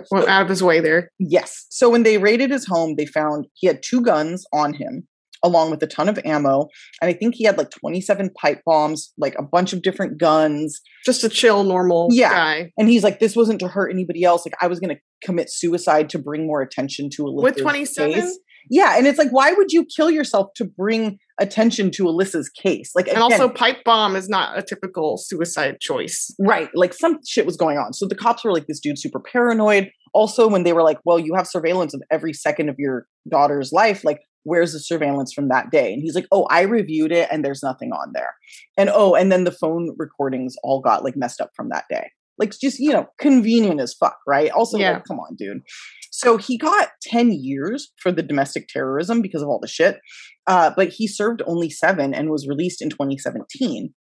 Went 0.09 0.29
out 0.29 0.43
of 0.43 0.49
his 0.49 0.63
way 0.63 0.79
there. 0.79 1.11
Yes. 1.19 1.65
So 1.69 1.89
when 1.89 2.03
they 2.03 2.17
raided 2.17 2.49
his 2.49 2.65
home, 2.65 2.95
they 2.95 3.05
found 3.05 3.47
he 3.53 3.67
had 3.67 3.83
two 3.83 4.01
guns 4.01 4.45
on 4.53 4.73
him 4.73 5.07
along 5.43 5.71
with 5.71 5.81
a 5.83 5.87
ton 5.87 6.09
of 6.09 6.19
ammo. 6.25 6.67
And 7.01 7.09
I 7.09 7.13
think 7.13 7.35
he 7.35 7.43
had 7.43 7.57
like 7.57 7.69
27 7.71 8.31
pipe 8.39 8.61
bombs, 8.65 9.13
like 9.17 9.35
a 9.37 9.43
bunch 9.43 9.73
of 9.73 9.81
different 9.81 10.17
guns. 10.17 10.81
Just 11.05 11.23
a 11.23 11.29
chill, 11.29 11.63
normal 11.63 12.09
yeah. 12.11 12.29
guy. 12.31 12.71
And 12.77 12.89
he's 12.89 13.03
like, 13.03 13.19
this 13.19 13.35
wasn't 13.35 13.59
to 13.59 13.67
hurt 13.67 13.91
anybody 13.91 14.23
else. 14.23 14.45
Like, 14.45 14.55
I 14.61 14.67
was 14.67 14.79
going 14.79 14.95
to 14.95 15.01
commit 15.23 15.49
suicide 15.49 16.09
to 16.09 16.19
bring 16.19 16.45
more 16.45 16.61
attention 16.61 17.09
to 17.15 17.23
Alissa's 17.23 17.43
With 17.43 17.57
27? 17.57 18.13
Case. 18.13 18.39
Yeah. 18.69 18.97
And 18.97 19.07
it's 19.07 19.17
like, 19.17 19.29
why 19.29 19.53
would 19.53 19.71
you 19.71 19.85
kill 19.85 20.11
yourself 20.11 20.49
to 20.55 20.65
bring 20.65 21.19
attention 21.39 21.91
to 21.91 22.03
Alissa's 22.03 22.49
case? 22.49 22.91
Like, 22.95 23.07
and 23.07 23.19
also, 23.19 23.47
pipe 23.47 23.83
bomb 23.85 24.17
is 24.17 24.27
not 24.27 24.57
a 24.57 24.61
typical 24.61 25.17
suicide 25.17 25.79
choice. 25.79 26.33
Right. 26.39 26.69
Like, 26.73 26.93
some 26.93 27.19
shit 27.25 27.45
was 27.45 27.55
going 27.55 27.77
on. 27.77 27.93
So 27.93 28.07
the 28.07 28.15
cops 28.15 28.43
were 28.43 28.51
like, 28.51 28.67
this 28.67 28.81
dude's 28.81 29.01
super 29.01 29.21
paranoid. 29.21 29.89
Also, 30.13 30.49
when 30.49 30.63
they 30.63 30.73
were 30.73 30.83
like, 30.83 30.97
well, 31.05 31.19
you 31.19 31.33
have 31.35 31.47
surveillance 31.47 31.93
of 31.93 32.01
every 32.11 32.33
second 32.33 32.67
of 32.67 32.75
your 32.77 33.05
daughter's 33.29 33.71
life, 33.71 34.03
like, 34.03 34.19
where's 34.47 34.71
the 34.71 34.79
surveillance 34.79 35.33
from 35.33 35.49
that 35.49 35.69
day? 35.71 35.91
And 35.93 36.01
he's 36.01 36.15
like, 36.15 36.27
oh, 36.31 36.47
I 36.49 36.61
reviewed 36.61 37.11
it 37.11 37.27
and 37.29 37.43
there's 37.43 37.61
nothing 37.61 37.91
on 37.91 38.13
there. 38.13 38.33
And 38.77 38.89
oh, 38.91 39.13
and 39.13 39.29
then 39.29 39.43
the 39.43 39.51
phone 39.51 39.93
recordings 39.97 40.55
all 40.63 40.79
got 40.79 41.03
like 41.03 41.17
messed 41.17 41.41
up 41.41 41.51
from 41.53 41.67
that 41.69 41.83
day. 41.89 42.11
Like 42.39 42.57
just, 42.57 42.79
you 42.79 42.91
know, 42.91 43.07
convenient 43.19 43.81
as 43.81 43.93
fuck, 43.93 44.17
right? 44.25 44.49
Also, 44.51 44.77
yeah. 44.77 44.93
like, 44.93 45.03
come 45.03 45.19
on, 45.19 45.35
dude. 45.35 45.63
So 46.11 46.37
he 46.37 46.57
got 46.57 46.89
10 47.03 47.31
years 47.31 47.91
for 48.01 48.11
the 48.11 48.23
domestic 48.23 48.69
terrorism 48.69 49.21
because 49.21 49.41
of 49.41 49.49
all 49.49 49.59
the 49.59 49.67
shit. 49.67 49.99
Uh, 50.47 50.71
but 50.75 50.89
he 50.89 51.07
served 51.07 51.41
only 51.45 51.69
seven 51.69 52.13
and 52.13 52.29
was 52.29 52.47
released 52.47 52.81
in 52.81 52.89
2017. 52.89 53.93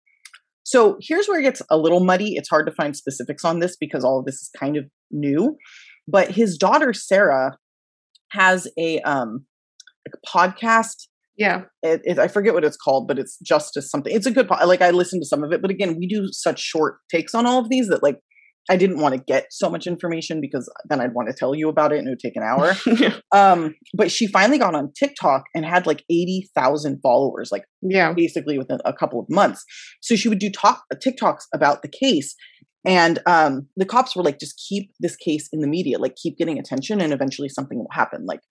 So 0.63 0.97
here's 1.01 1.27
where 1.27 1.39
it 1.39 1.43
gets 1.43 1.61
a 1.71 1.77
little 1.77 2.03
muddy. 2.03 2.35
It's 2.35 2.49
hard 2.49 2.67
to 2.67 2.73
find 2.73 2.95
specifics 2.95 3.43
on 3.43 3.59
this 3.59 3.75
because 3.77 4.03
all 4.03 4.19
of 4.19 4.25
this 4.25 4.35
is 4.35 4.51
kind 4.59 4.77
of 4.77 4.85
new. 5.09 5.57
But 6.07 6.31
his 6.31 6.57
daughter, 6.57 6.93
Sarah, 6.93 7.57
has 8.31 8.67
a 8.77 8.99
um, 9.01 9.45
podcast. 10.27 11.07
Yeah, 11.37 11.63
it, 11.83 12.01
it, 12.05 12.19
I 12.19 12.29
forget 12.29 12.53
what 12.53 12.63
it's 12.63 12.77
called, 12.77 13.07
but 13.07 13.19
it's 13.19 13.37
Justice 13.39 13.89
something. 13.91 14.13
It's 14.13 14.25
a 14.25 14.31
good 14.31 14.47
po- 14.47 14.65
like 14.65 14.81
I 14.81 14.91
listened 14.91 15.21
to 15.21 15.27
some 15.27 15.43
of 15.43 15.51
it, 15.51 15.61
but 15.61 15.69
again, 15.69 15.97
we 15.99 16.07
do 16.07 16.29
such 16.31 16.59
short 16.59 16.99
takes 17.11 17.35
on 17.35 17.45
all 17.45 17.59
of 17.59 17.69
these 17.69 17.89
that 17.89 18.01
like 18.01 18.19
I 18.69 18.77
didn't 18.77 18.99
want 18.99 19.13
to 19.13 19.21
get 19.21 19.47
so 19.51 19.69
much 19.69 19.85
information 19.85 20.41
because 20.41 20.71
then 20.89 20.99
I'd 20.99 21.13
want 21.13 21.29
to 21.29 21.35
tell 21.37 21.53
you 21.53 21.69
about 21.69 21.91
it 21.91 21.99
and 21.99 22.07
it 22.07 22.11
would 22.11 22.19
take 22.19 22.35
an 22.35 22.43
hour. 22.43 22.73
yeah. 22.99 23.17
Um, 23.31 23.75
but 23.95 24.11
she 24.11 24.27
finally 24.27 24.57
got 24.57 24.73
on 24.73 24.91
TikTok 24.97 25.43
and 25.53 25.65
had 25.65 25.85
like 25.85 26.03
80,000 26.09 26.99
followers, 27.01 27.49
like 27.51 27.65
yeah, 27.81 28.11
basically 28.13 28.57
within 28.57 28.79
a 28.83 28.93
couple 28.93 29.19
of 29.19 29.27
months. 29.29 29.63
So 30.01 30.15
she 30.15 30.29
would 30.29 30.39
do 30.39 30.49
talk 30.49 30.83
TikToks 30.95 31.43
about 31.53 31.83
the 31.83 31.89
case 31.89 32.35
and 32.85 33.19
um, 33.25 33.67
the 33.75 33.85
cops 33.85 34.15
were 34.15 34.23
like, 34.23 34.39
just 34.39 34.61
keep 34.69 34.91
this 34.99 35.15
case 35.15 35.49
in 35.51 35.61
the 35.61 35.67
media, 35.67 35.97
like 35.97 36.15
keep 36.15 36.37
getting 36.37 36.59
attention, 36.59 37.01
and 37.01 37.11
eventually 37.11 37.49
something 37.49 37.77
will 37.77 37.89
happen. 37.91 38.25
Like, 38.25 38.41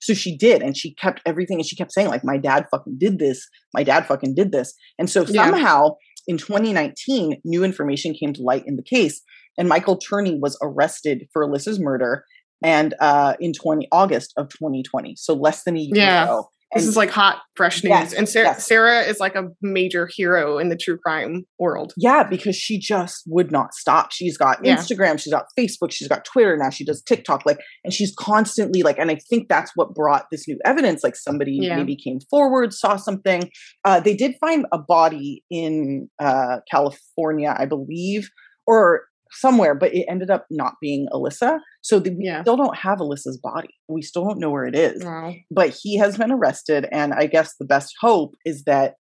so 0.00 0.14
she 0.14 0.36
did, 0.36 0.62
and 0.62 0.76
she 0.76 0.94
kept 0.94 1.20
everything, 1.26 1.58
and 1.58 1.66
she 1.66 1.76
kept 1.76 1.92
saying, 1.92 2.08
like, 2.08 2.24
my 2.24 2.36
dad 2.36 2.66
fucking 2.70 2.98
did 2.98 3.18
this, 3.18 3.48
my 3.74 3.82
dad 3.82 4.06
fucking 4.06 4.34
did 4.34 4.52
this. 4.52 4.74
And 4.98 5.10
so 5.10 5.24
yeah. 5.26 5.44
somehow 5.44 5.96
in 6.26 6.38
2019, 6.38 7.40
new 7.44 7.64
information 7.64 8.14
came 8.14 8.32
to 8.34 8.42
light 8.42 8.64
in 8.66 8.76
the 8.76 8.82
case, 8.82 9.22
and 9.58 9.68
Michael 9.68 9.96
Turney 9.96 10.38
was 10.38 10.56
arrested 10.62 11.26
for 11.32 11.44
Alissa's 11.44 11.80
murder, 11.80 12.24
and 12.62 12.94
uh, 13.00 13.34
in 13.40 13.52
20 13.52 13.88
August 13.90 14.32
of 14.36 14.48
2020, 14.50 15.16
so 15.16 15.34
less 15.34 15.64
than 15.64 15.76
a 15.76 15.80
year 15.80 15.96
yeah. 15.96 16.24
ago. 16.24 16.50
This 16.74 16.86
is 16.86 16.96
like 16.96 17.10
hot, 17.10 17.40
fresh 17.56 17.82
news. 17.82 17.90
Yes, 17.90 18.12
and 18.12 18.28
Sarah, 18.28 18.46
yes. 18.46 18.66
Sarah 18.66 19.00
is 19.00 19.18
like 19.18 19.34
a 19.34 19.48
major 19.60 20.08
hero 20.14 20.58
in 20.58 20.68
the 20.68 20.76
true 20.76 20.96
crime 20.98 21.44
world. 21.58 21.92
Yeah, 21.96 22.22
because 22.22 22.54
she 22.54 22.78
just 22.78 23.24
would 23.26 23.50
not 23.50 23.74
stop. 23.74 24.12
She's 24.12 24.38
got 24.38 24.58
yeah. 24.64 24.76
Instagram, 24.76 25.18
she's 25.18 25.32
got 25.32 25.46
Facebook, 25.58 25.90
she's 25.90 26.06
got 26.06 26.24
Twitter, 26.24 26.56
now 26.56 26.70
she 26.70 26.84
does 26.84 27.02
TikTok. 27.02 27.44
Like, 27.44 27.58
and 27.82 27.92
she's 27.92 28.14
constantly 28.16 28.82
like, 28.82 28.98
and 28.98 29.10
I 29.10 29.16
think 29.16 29.48
that's 29.48 29.72
what 29.74 29.94
brought 29.94 30.26
this 30.30 30.46
new 30.46 30.58
evidence. 30.64 31.02
Like, 31.02 31.16
somebody 31.16 31.58
yeah. 31.60 31.76
maybe 31.76 31.96
came 31.96 32.20
forward, 32.30 32.72
saw 32.72 32.94
something. 32.96 33.50
Uh, 33.84 33.98
they 33.98 34.14
did 34.14 34.36
find 34.40 34.64
a 34.72 34.78
body 34.78 35.42
in 35.50 36.08
uh, 36.20 36.58
California, 36.70 37.52
I 37.58 37.66
believe, 37.66 38.30
or 38.66 39.06
somewhere, 39.32 39.74
but 39.74 39.94
it 39.94 40.06
ended 40.08 40.30
up 40.30 40.46
not 40.50 40.74
being 40.80 41.06
Alissa. 41.12 41.58
So 41.82 41.98
the, 41.98 42.10
we 42.10 42.24
yeah. 42.26 42.42
still 42.42 42.56
don't 42.56 42.76
have 42.76 42.98
Alissa's 42.98 43.38
body. 43.42 43.70
We 43.88 44.02
still 44.02 44.24
don't 44.24 44.40
know 44.40 44.50
where 44.50 44.66
it 44.66 44.76
is. 44.76 45.04
Wow. 45.04 45.34
But 45.50 45.76
he 45.80 45.98
has 45.98 46.18
been 46.18 46.32
arrested, 46.32 46.86
and 46.90 47.12
I 47.14 47.26
guess 47.26 47.54
the 47.58 47.66
best 47.66 47.94
hope 48.00 48.34
is 48.44 48.64
that 48.64 48.94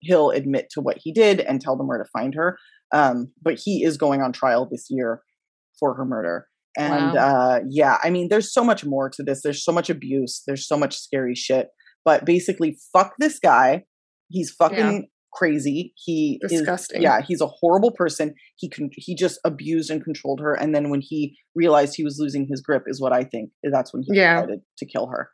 he'll 0.00 0.30
admit 0.30 0.68
to 0.72 0.80
what 0.80 0.98
he 1.00 1.12
did 1.12 1.40
and 1.40 1.60
tell 1.60 1.76
them 1.76 1.86
where 1.88 1.98
to 1.98 2.08
find 2.12 2.34
her. 2.34 2.58
Um, 2.92 3.32
but 3.40 3.58
he 3.62 3.84
is 3.84 3.96
going 3.96 4.20
on 4.20 4.32
trial 4.32 4.68
this 4.70 4.86
year 4.90 5.22
for 5.78 5.94
her 5.94 6.04
murder. 6.04 6.46
And 6.76 7.14
wow. 7.14 7.20
uh, 7.20 7.60
yeah, 7.68 7.98
I 8.02 8.10
mean, 8.10 8.28
there's 8.28 8.52
so 8.52 8.64
much 8.64 8.84
more 8.84 9.10
to 9.10 9.22
this. 9.22 9.42
There's 9.42 9.64
so 9.64 9.72
much 9.72 9.90
abuse. 9.90 10.42
There's 10.46 10.66
so 10.66 10.76
much 10.76 10.96
scary 10.96 11.34
shit. 11.34 11.68
But 12.04 12.24
basically, 12.24 12.78
fuck 12.92 13.14
this 13.18 13.38
guy. 13.38 13.84
He's 14.28 14.50
fucking 14.50 15.08
crazy. 15.32 15.92
He 15.96 16.40
disgusting. 16.46 16.98
Is, 16.98 17.04
yeah, 17.04 17.20
he's 17.20 17.40
a 17.40 17.46
horrible 17.46 17.92
person. 17.92 18.34
He 18.56 18.68
can 18.68 18.90
he 18.92 19.14
just 19.14 19.38
abused 19.44 19.90
and 19.90 20.02
controlled 20.02 20.40
her, 20.40 20.54
and 20.54 20.74
then 20.74 20.90
when 20.90 21.00
he 21.00 21.36
realized 21.54 21.94
he 21.96 22.04
was 22.04 22.18
losing 22.18 22.46
his 22.48 22.60
grip, 22.60 22.84
is 22.86 23.00
what 23.00 23.12
I 23.12 23.24
think. 23.24 23.50
Eh, 23.64 23.70
that's 23.72 23.92
when 23.92 24.02
he 24.02 24.16
yeah. 24.16 24.42
decided 24.42 24.60
to 24.78 24.86
kill 24.86 25.06
her. 25.08 25.30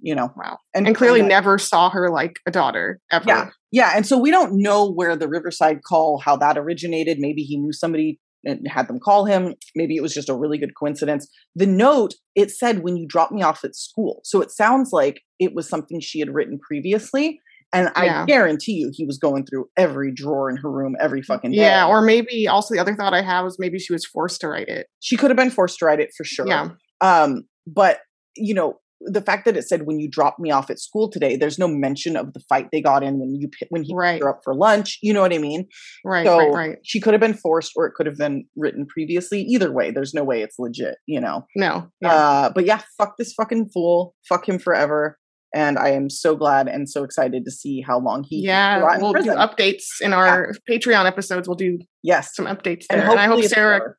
you 0.00 0.14
know. 0.14 0.32
Wow. 0.36 0.58
And, 0.74 0.86
and 0.86 0.96
clearly 0.96 1.22
never 1.22 1.58
saw 1.58 1.90
her 1.90 2.10
like 2.10 2.36
a 2.46 2.50
daughter 2.50 3.00
ever. 3.10 3.24
Yeah. 3.26 3.50
Yeah. 3.70 3.92
And 3.94 4.06
so 4.06 4.18
we 4.18 4.30
don't 4.30 4.62
know 4.62 4.90
where 4.90 5.16
the 5.16 5.28
Riverside 5.28 5.82
call, 5.86 6.18
how 6.24 6.36
that 6.36 6.56
originated. 6.56 7.18
Maybe 7.18 7.42
he 7.42 7.58
knew 7.58 7.72
somebody 7.72 8.18
and 8.44 8.66
had 8.68 8.88
them 8.88 9.00
call 9.00 9.24
him. 9.24 9.54
Maybe 9.74 9.96
it 9.96 10.02
was 10.02 10.14
just 10.14 10.28
a 10.28 10.34
really 10.34 10.58
good 10.58 10.72
coincidence. 10.78 11.28
The 11.54 11.66
note, 11.66 12.14
it 12.34 12.50
said, 12.50 12.82
when 12.82 12.96
you 12.96 13.06
drop 13.06 13.32
me 13.32 13.42
off 13.42 13.64
at 13.64 13.74
school. 13.74 14.20
So 14.24 14.40
it 14.40 14.50
sounds 14.50 14.90
like 14.92 15.22
it 15.38 15.54
was 15.54 15.68
something 15.68 16.00
she 16.00 16.20
had 16.20 16.32
written 16.32 16.58
previously. 16.58 17.40
And 17.72 17.90
yeah. 17.96 18.22
I 18.22 18.26
guarantee 18.26 18.72
you, 18.72 18.90
he 18.92 19.04
was 19.04 19.18
going 19.18 19.44
through 19.44 19.66
every 19.76 20.12
drawer 20.12 20.48
in 20.48 20.56
her 20.56 20.70
room 20.70 20.96
every 21.00 21.20
fucking 21.22 21.50
day. 21.50 21.58
Yeah, 21.58 21.86
or 21.86 22.00
maybe 22.00 22.48
also 22.48 22.74
the 22.74 22.80
other 22.80 22.94
thought 22.94 23.12
I 23.12 23.22
have 23.22 23.44
was 23.44 23.58
maybe 23.58 23.78
she 23.78 23.92
was 23.92 24.06
forced 24.06 24.40
to 24.40 24.48
write 24.48 24.68
it. 24.68 24.86
She 25.00 25.16
could 25.16 25.30
have 25.30 25.36
been 25.36 25.50
forced 25.50 25.78
to 25.80 25.84
write 25.84 26.00
it 26.00 26.10
for 26.16 26.24
sure. 26.24 26.48
Yeah. 26.48 26.70
Um, 27.00 27.44
but 27.66 28.00
you 28.36 28.54
know, 28.54 28.78
the 29.00 29.20
fact 29.20 29.44
that 29.44 29.56
it 29.56 29.68
said 29.68 29.82
when 29.82 30.00
you 30.00 30.08
dropped 30.08 30.40
me 30.40 30.50
off 30.50 30.70
at 30.70 30.80
school 30.80 31.10
today, 31.10 31.36
there's 31.36 31.58
no 31.58 31.68
mention 31.68 32.16
of 32.16 32.32
the 32.32 32.40
fight 32.48 32.68
they 32.72 32.80
got 32.80 33.02
in 33.02 33.18
when 33.18 33.34
you 33.34 33.48
when 33.68 33.82
he 33.82 33.94
right. 33.94 34.14
picked 34.14 34.24
her 34.24 34.30
up 34.30 34.40
for 34.42 34.54
lunch. 34.54 34.98
You 35.02 35.12
know 35.12 35.20
what 35.20 35.32
I 35.32 35.38
mean? 35.38 35.66
Right. 36.04 36.26
So 36.26 36.38
right, 36.38 36.52
right. 36.52 36.78
She 36.84 37.00
could 37.00 37.14
have 37.14 37.20
been 37.20 37.34
forced, 37.34 37.72
or 37.76 37.86
it 37.86 37.94
could 37.94 38.06
have 38.06 38.16
been 38.16 38.46
written 38.56 38.86
previously. 38.86 39.42
Either 39.42 39.72
way, 39.72 39.90
there's 39.90 40.14
no 40.14 40.24
way 40.24 40.42
it's 40.42 40.58
legit. 40.58 40.96
You 41.06 41.20
know? 41.20 41.46
No. 41.54 41.88
Yeah. 42.00 42.12
Uh, 42.12 42.50
but 42.54 42.64
yeah, 42.64 42.80
fuck 42.96 43.16
this 43.18 43.34
fucking 43.34 43.70
fool. 43.72 44.14
Fuck 44.28 44.48
him 44.48 44.58
forever. 44.58 45.18
And 45.54 45.78
I 45.78 45.90
am 45.90 46.10
so 46.10 46.36
glad 46.36 46.68
and 46.68 46.88
so 46.88 47.04
excited 47.04 47.44
to 47.44 47.50
see 47.50 47.80
how 47.80 47.98
long 47.98 48.24
he. 48.28 48.44
Yeah, 48.44 48.98
we'll 48.98 49.14
do 49.14 49.30
updates 49.30 49.84
in 50.00 50.12
our 50.12 50.52
yeah. 50.68 50.76
Patreon 50.76 51.06
episodes. 51.06 51.48
We'll 51.48 51.56
do 51.56 51.78
yes 52.02 52.34
some 52.34 52.46
updates 52.46 52.84
there, 52.90 53.00
and, 53.00 53.10
and 53.10 53.20
I 53.20 53.26
hope 53.26 53.42
Sarah 53.44 53.94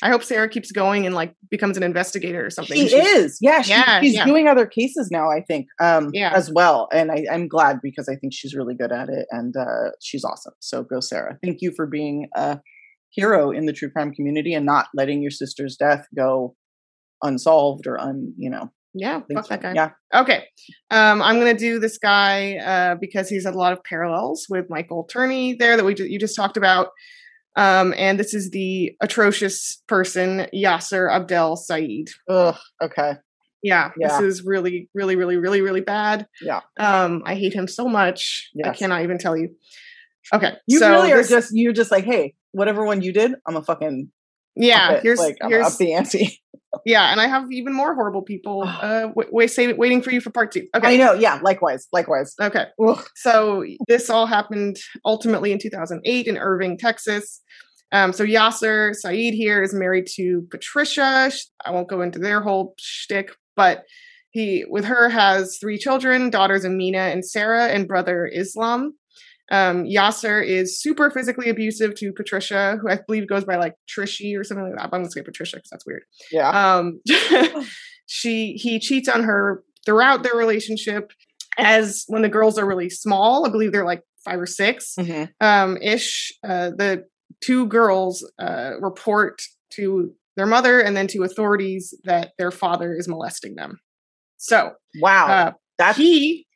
I 0.00 0.08
hope 0.08 0.22
Sarah 0.22 0.48
keeps 0.48 0.72
going 0.72 1.04
and 1.04 1.14
like 1.14 1.34
becomes 1.50 1.76
an 1.76 1.82
investigator 1.82 2.46
or 2.46 2.50
something. 2.50 2.76
She 2.76 2.96
is, 2.96 3.38
yeah. 3.40 3.60
She, 3.60 3.70
yeah 3.70 4.00
she's 4.00 4.14
yeah. 4.14 4.24
doing 4.24 4.48
other 4.48 4.64
cases 4.64 5.10
now, 5.10 5.30
I 5.30 5.42
think, 5.42 5.66
um, 5.80 6.10
yeah. 6.14 6.32
as 6.34 6.50
well. 6.50 6.88
And 6.92 7.10
I, 7.10 7.24
am 7.30 7.46
glad 7.46 7.80
because 7.82 8.08
I 8.08 8.16
think 8.16 8.32
she's 8.32 8.54
really 8.54 8.74
good 8.74 8.92
at 8.92 9.08
it 9.10 9.26
and 9.30 9.54
uh, 9.56 9.90
she's 10.00 10.24
awesome. 10.24 10.54
So 10.60 10.82
go, 10.82 11.00
Sarah. 11.00 11.38
Thank 11.42 11.58
you 11.60 11.72
for 11.76 11.86
being 11.86 12.28
a 12.34 12.60
hero 13.10 13.50
in 13.50 13.66
the 13.66 13.72
true 13.72 13.90
crime 13.90 14.14
community 14.14 14.54
and 14.54 14.64
not 14.64 14.86
letting 14.94 15.20
your 15.20 15.30
sister's 15.30 15.76
death 15.76 16.06
go 16.16 16.56
unsolved 17.22 17.86
or 17.86 18.00
un, 18.00 18.32
you 18.38 18.48
know. 18.48 18.70
Yeah, 18.94 19.20
fuck 19.34 19.48
that 19.48 19.62
guy. 19.62 19.72
Yeah. 19.74 19.90
Okay. 20.14 20.44
Um, 20.90 21.22
I'm 21.22 21.38
gonna 21.38 21.54
do 21.54 21.78
this 21.78 21.98
guy 21.98 22.56
uh, 22.56 22.96
because 23.00 23.28
he's 23.28 23.44
had 23.44 23.54
a 23.54 23.58
lot 23.58 23.72
of 23.72 23.82
parallels 23.84 24.46
with 24.50 24.66
Michael 24.68 25.04
Turney 25.04 25.54
there 25.54 25.76
that 25.76 25.84
we 25.84 25.94
you 25.96 26.18
just 26.18 26.36
talked 26.36 26.56
about. 26.56 26.88
Um, 27.54 27.92
and 27.96 28.18
this 28.18 28.32
is 28.32 28.50
the 28.50 28.92
atrocious 29.00 29.82
person, 29.86 30.46
Yaser 30.54 31.10
Abdel 31.14 31.56
Said. 31.56 32.06
Ugh, 32.28 32.56
okay. 32.82 33.14
Yeah, 33.62 33.92
yeah, 33.96 34.08
this 34.08 34.20
is 34.20 34.44
really, 34.44 34.88
really, 34.94 35.16
really, 35.16 35.36
really, 35.36 35.60
really 35.60 35.82
bad. 35.82 36.26
Yeah. 36.40 36.60
Um, 36.80 37.22
I 37.24 37.34
hate 37.34 37.54
him 37.54 37.68
so 37.68 37.86
much. 37.86 38.50
Yes. 38.54 38.68
I 38.68 38.74
cannot 38.74 39.02
even 39.02 39.18
tell 39.18 39.36
you. 39.36 39.54
Okay. 40.34 40.52
You 40.66 40.78
so 40.78 40.90
really 40.90 41.12
this, 41.12 41.30
are 41.30 41.36
just 41.36 41.50
you're 41.52 41.72
just 41.72 41.90
like, 41.90 42.04
hey, 42.04 42.34
whatever 42.52 42.84
one 42.84 43.02
you 43.02 43.12
did, 43.12 43.34
I'm 43.46 43.56
a 43.56 43.62
fucking 43.62 44.10
yeah. 44.56 45.00
Here's 45.00 45.18
like 45.18 45.36
I'm 45.42 45.50
here's 45.50 45.66
up 45.66 45.78
the 45.78 45.92
ante. 45.94 46.38
yeah, 46.84 47.10
and 47.12 47.20
I 47.20 47.26
have 47.26 47.50
even 47.50 47.72
more 47.72 47.94
horrible 47.94 48.22
people 48.22 48.62
uh 48.66 49.08
wait, 49.14 49.78
waiting 49.78 50.02
for 50.02 50.10
you 50.10 50.20
for 50.20 50.30
part 50.30 50.52
two. 50.52 50.66
Okay. 50.74 50.94
I 50.94 50.96
know, 50.96 51.12
yeah, 51.12 51.40
likewise, 51.42 51.86
likewise. 51.92 52.34
Okay. 52.40 52.66
Ugh. 52.84 53.04
So 53.16 53.64
this 53.88 54.10
all 54.10 54.26
happened 54.26 54.76
ultimately 55.04 55.52
in 55.52 55.58
2008 55.58 56.26
in 56.26 56.38
Irving, 56.38 56.78
Texas. 56.78 57.40
Um, 57.92 58.14
so 58.14 58.24
Yaser 58.24 58.94
Said 58.94 59.34
here 59.34 59.62
is 59.62 59.74
married 59.74 60.06
to 60.14 60.46
Patricia. 60.50 61.30
I 61.64 61.70
won't 61.70 61.88
go 61.88 62.00
into 62.00 62.18
their 62.18 62.40
whole 62.40 62.74
shtick, 62.78 63.32
but 63.54 63.84
he 64.30 64.64
with 64.68 64.86
her 64.86 65.10
has 65.10 65.58
three 65.60 65.78
children, 65.78 66.30
daughters 66.30 66.64
Amina 66.64 66.98
and 66.98 67.24
Sarah, 67.24 67.66
and 67.66 67.86
brother 67.86 68.26
Islam. 68.26 68.94
Um, 69.50 69.84
Yaser 69.84 70.44
is 70.44 70.80
super 70.80 71.10
physically 71.10 71.50
abusive 71.50 71.94
to 71.96 72.12
Patricia, 72.12 72.78
who 72.80 72.88
I 72.88 73.00
believe 73.06 73.28
goes 73.28 73.44
by 73.44 73.56
like 73.56 73.74
Trishy 73.88 74.38
or 74.38 74.44
something 74.44 74.64
like 74.64 74.76
that. 74.76 74.84
I'm 74.84 74.90
gonna 74.90 75.10
say 75.10 75.22
Patricia 75.22 75.56
because 75.56 75.70
that's 75.70 75.86
weird. 75.86 76.02
Yeah. 76.30 76.48
Um, 76.48 77.00
she 78.06 78.54
he 78.54 78.78
cheats 78.78 79.08
on 79.08 79.24
her 79.24 79.62
throughout 79.84 80.22
their 80.22 80.34
relationship. 80.34 81.12
As 81.58 82.04
when 82.06 82.22
the 82.22 82.30
girls 82.30 82.58
are 82.58 82.66
really 82.66 82.88
small, 82.88 83.46
I 83.46 83.50
believe 83.50 83.72
they're 83.72 83.84
like 83.84 84.02
five 84.24 84.40
or 84.40 84.46
6 84.46 84.94
mm-hmm. 84.98 85.24
um, 85.46 85.76
ish. 85.82 86.32
Uh, 86.42 86.70
the 86.70 87.04
two 87.42 87.66
girls 87.66 88.28
uh, 88.38 88.72
report 88.80 89.42
to 89.70 90.14
their 90.36 90.46
mother 90.46 90.80
and 90.80 90.96
then 90.96 91.06
to 91.08 91.24
authorities 91.24 91.94
that 92.04 92.32
their 92.38 92.50
father 92.50 92.94
is 92.94 93.08
molesting 93.08 93.56
them. 93.56 93.80
So 94.38 94.72
wow, 95.00 95.26
uh, 95.26 95.52
that 95.78 95.96
he 95.96 96.46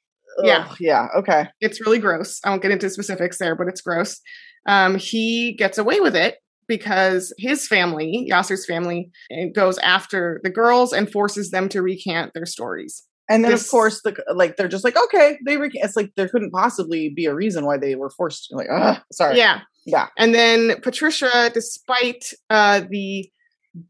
yeah. 0.43 0.75
Yeah. 0.81 1.09
Okay. 1.17 1.49
It's 1.61 1.81
really 1.81 1.99
gross. 1.99 2.41
I 2.45 2.51
won't 2.51 2.63
get 2.63 2.71
into 2.71 2.91
specifics 2.91 3.39
there, 3.39 3.55
but 3.55 3.69
it's 3.69 3.81
gross. 3.81 4.21
Um, 4.67 4.97
he 4.97 5.53
gets 5.53 5.79
away 5.79 6.01
with 6.01 6.17
it 6.17 6.39
because 6.69 7.33
his 7.39 7.67
family, 7.67 8.29
Yasser's 8.31 8.67
family, 8.67 9.11
eh, 9.31 9.47
goes 9.55 9.79
after 9.79 10.41
the 10.43 10.51
girls 10.51 10.93
and 10.93 11.11
forces 11.11 11.51
them 11.51 11.69
to 11.71 11.83
recant 11.83 12.33
their 12.35 12.47
stories. 12.47 13.05
And 13.29 13.45
then, 13.45 13.53
this, 13.53 13.65
of 13.65 13.71
course, 13.71 14.03
the 14.03 14.17
like 14.35 14.57
they're 14.57 14.69
just 14.69 14.85
like, 14.85 14.97
okay, 14.97 15.39
they 15.45 15.57
recant. 15.57 15.85
It's 15.85 15.97
like 15.97 16.13
there 16.17 16.29
couldn't 16.29 16.53
possibly 16.53 17.09
be 17.09 17.27
a 17.27 17.35
reason 17.35 17.65
why 17.65 17.77
they 17.77 17.97
were 17.97 18.11
forced. 18.11 18.49
Like, 18.53 18.69
sorry. 19.13 19.37
Yeah. 19.37 19.63
Yeah. 19.85 20.09
And 20.19 20.35
then 20.35 20.81
Patricia, 20.81 21.51
despite 21.53 22.33
uh, 22.51 22.83
the 22.89 23.31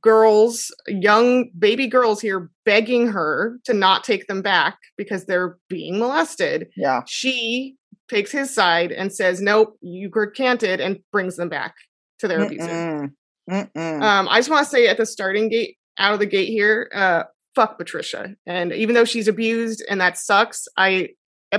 girls, 0.00 0.74
young 0.86 1.50
baby 1.58 1.86
girls 1.86 2.20
here 2.20 2.50
begging 2.64 3.08
her 3.08 3.58
to 3.64 3.74
not 3.74 4.04
take 4.04 4.26
them 4.26 4.42
back 4.42 4.78
because 4.96 5.26
they're 5.26 5.58
being 5.68 5.98
molested. 5.98 6.68
Yeah. 6.76 7.02
She 7.06 7.76
takes 8.08 8.30
his 8.30 8.54
side 8.54 8.92
and 8.92 9.12
says, 9.12 9.40
Nope, 9.40 9.76
you 9.80 10.10
canted 10.34 10.80
and 10.80 11.00
brings 11.12 11.36
them 11.36 11.48
back 11.48 11.74
to 12.20 12.28
their 12.28 12.44
abuser. 12.44 13.10
Um, 13.48 14.28
I 14.28 14.38
just 14.38 14.50
want 14.50 14.64
to 14.64 14.70
say 14.70 14.88
at 14.88 14.96
the 14.96 15.06
starting 15.06 15.48
gate, 15.48 15.76
out 15.98 16.14
of 16.14 16.20
the 16.20 16.26
gate 16.26 16.48
here, 16.48 16.90
uh, 16.94 17.24
fuck 17.54 17.78
Patricia. 17.78 18.34
And 18.46 18.72
even 18.72 18.94
though 18.94 19.04
she's 19.04 19.28
abused 19.28 19.84
and 19.88 20.00
that 20.00 20.18
sucks, 20.18 20.68
I 20.76 21.10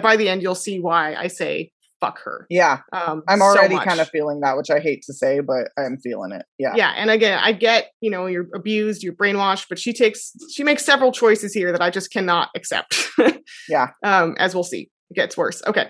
by 0.02 0.16
the 0.16 0.30
end 0.30 0.42
you'll 0.42 0.54
see 0.54 0.80
why 0.80 1.16
I 1.16 1.28
say 1.28 1.72
fuck 2.00 2.20
her. 2.24 2.46
Yeah. 2.50 2.80
Um, 2.94 3.24
I'm 3.28 3.42
already 3.42 3.76
so 3.76 3.84
kind 3.84 4.00
of 4.00 4.10
feeling 4.10 4.42
that, 4.42 4.58
which 4.58 4.70
I 4.70 4.80
hate 4.80 5.04
to 5.08 5.14
say, 5.14 5.40
but 5.40 5.70
I'm 5.78 5.98
feeling 5.98 6.32
it. 6.32 6.46
Yeah. 6.58 6.74
Yeah. 6.76 6.94
And 6.96 7.10
again, 7.10 7.40
I 7.42 7.52
get, 7.52 7.92
you 8.02 8.12
know, 8.12 8.26
you're 8.26 8.48
abused, 8.56 9.04
you're 9.04 9.16
brainwashed, 9.16 9.66
but 9.70 9.80
she 9.80 9.94
takes, 9.94 10.34
she 10.54 10.64
makes 10.64 10.86
several 10.86 11.12
choices 11.12 11.54
here 11.54 11.72
that 11.72 11.82
I 11.82 11.90
just 11.90 12.12
cannot 12.12 12.50
accept. 12.56 13.08
yeah. 13.70 13.88
Um, 14.04 14.36
as 14.40 14.54
we'll 14.54 14.64
see, 14.64 14.90
it 15.10 15.16
gets 15.16 15.38
worse. 15.38 15.62
Okay. 15.66 15.88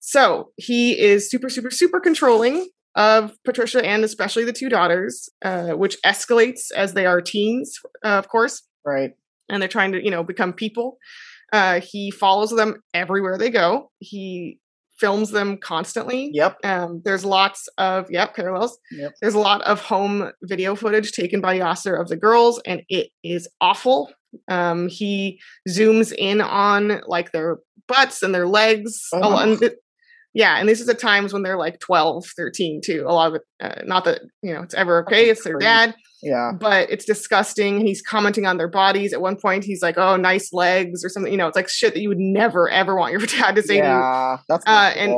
So 0.00 0.50
he 0.56 0.98
is 0.98 1.30
super, 1.30 1.48
super, 1.48 1.70
super 1.70 2.00
controlling 2.00 2.68
of 2.96 3.32
Patricia 3.44 3.84
and 3.84 4.04
especially 4.04 4.44
the 4.44 4.52
two 4.52 4.68
daughters, 4.68 5.28
uh, 5.44 5.70
which 5.70 5.96
escalates 6.04 6.72
as 6.74 6.94
they 6.94 7.06
are 7.06 7.20
teens, 7.20 7.78
uh, 8.04 8.08
of 8.08 8.28
course. 8.28 8.62
Right. 8.84 9.12
And 9.48 9.60
they're 9.60 9.68
trying 9.68 9.92
to, 9.92 10.02
you 10.02 10.10
know, 10.10 10.22
become 10.22 10.52
people. 10.52 10.96
Uh, 11.52 11.80
he 11.80 12.10
follows 12.10 12.50
them 12.50 12.76
everywhere 12.94 13.36
they 13.36 13.50
go. 13.50 13.90
He 13.98 14.58
films 15.00 15.30
them 15.30 15.56
constantly. 15.56 16.30
Yep. 16.34 16.58
Um, 16.62 17.02
there's 17.04 17.24
lots 17.24 17.68
of 17.78 18.10
yep 18.10 18.36
parallels. 18.36 18.78
Yep. 18.92 19.14
There's 19.20 19.34
a 19.34 19.38
lot 19.38 19.62
of 19.62 19.80
home 19.80 20.30
video 20.42 20.74
footage 20.76 21.12
taken 21.12 21.40
by 21.40 21.58
Yaser 21.58 21.98
of 22.00 22.08
the 22.08 22.16
girls, 22.16 22.60
and 22.66 22.82
it 22.88 23.08
is 23.24 23.48
awful. 23.60 24.12
Um, 24.48 24.88
he 24.88 25.40
zooms 25.68 26.12
in 26.16 26.40
on 26.40 27.00
like 27.06 27.32
their 27.32 27.58
butts 27.88 28.22
and 28.22 28.34
their 28.34 28.46
legs. 28.46 29.08
Oh. 29.12 29.36
And 29.36 29.72
yeah, 30.32 30.58
and 30.58 30.68
this 30.68 30.80
is 30.80 30.88
at 30.88 30.98
times 30.98 31.32
when 31.32 31.42
they're 31.42 31.58
like 31.58 31.80
12, 31.80 32.26
13 32.36 32.80
too. 32.84 33.04
A 33.06 33.12
lot 33.12 33.28
of 33.28 33.34
it, 33.36 33.42
uh, 33.60 33.82
not 33.84 34.04
that 34.04 34.22
you 34.42 34.52
know 34.52 34.62
it's 34.62 34.74
ever 34.74 35.02
okay. 35.02 35.28
It's 35.28 35.44
their 35.44 35.58
dad. 35.58 35.94
Yeah. 36.22 36.52
But 36.58 36.90
it's 36.90 37.04
disgusting. 37.04 37.80
He's 37.80 38.02
commenting 38.02 38.46
on 38.46 38.58
their 38.58 38.68
bodies. 38.68 39.12
At 39.12 39.20
one 39.20 39.36
point, 39.36 39.64
he's 39.64 39.82
like, 39.82 39.98
"Oh, 39.98 40.16
nice 40.16 40.52
legs" 40.52 41.04
or 41.04 41.08
something. 41.08 41.32
You 41.32 41.38
know, 41.38 41.48
it's 41.48 41.56
like 41.56 41.68
shit 41.68 41.94
that 41.94 42.00
you 42.00 42.08
would 42.08 42.18
never 42.18 42.68
ever 42.70 42.94
want 42.94 43.12
your 43.12 43.20
dad 43.26 43.56
to 43.56 43.62
say 43.62 43.78
yeah, 43.78 43.88
to 43.88 44.38
you. 44.38 44.44
That's 44.48 44.64
uh, 44.66 44.92
and 44.96 45.14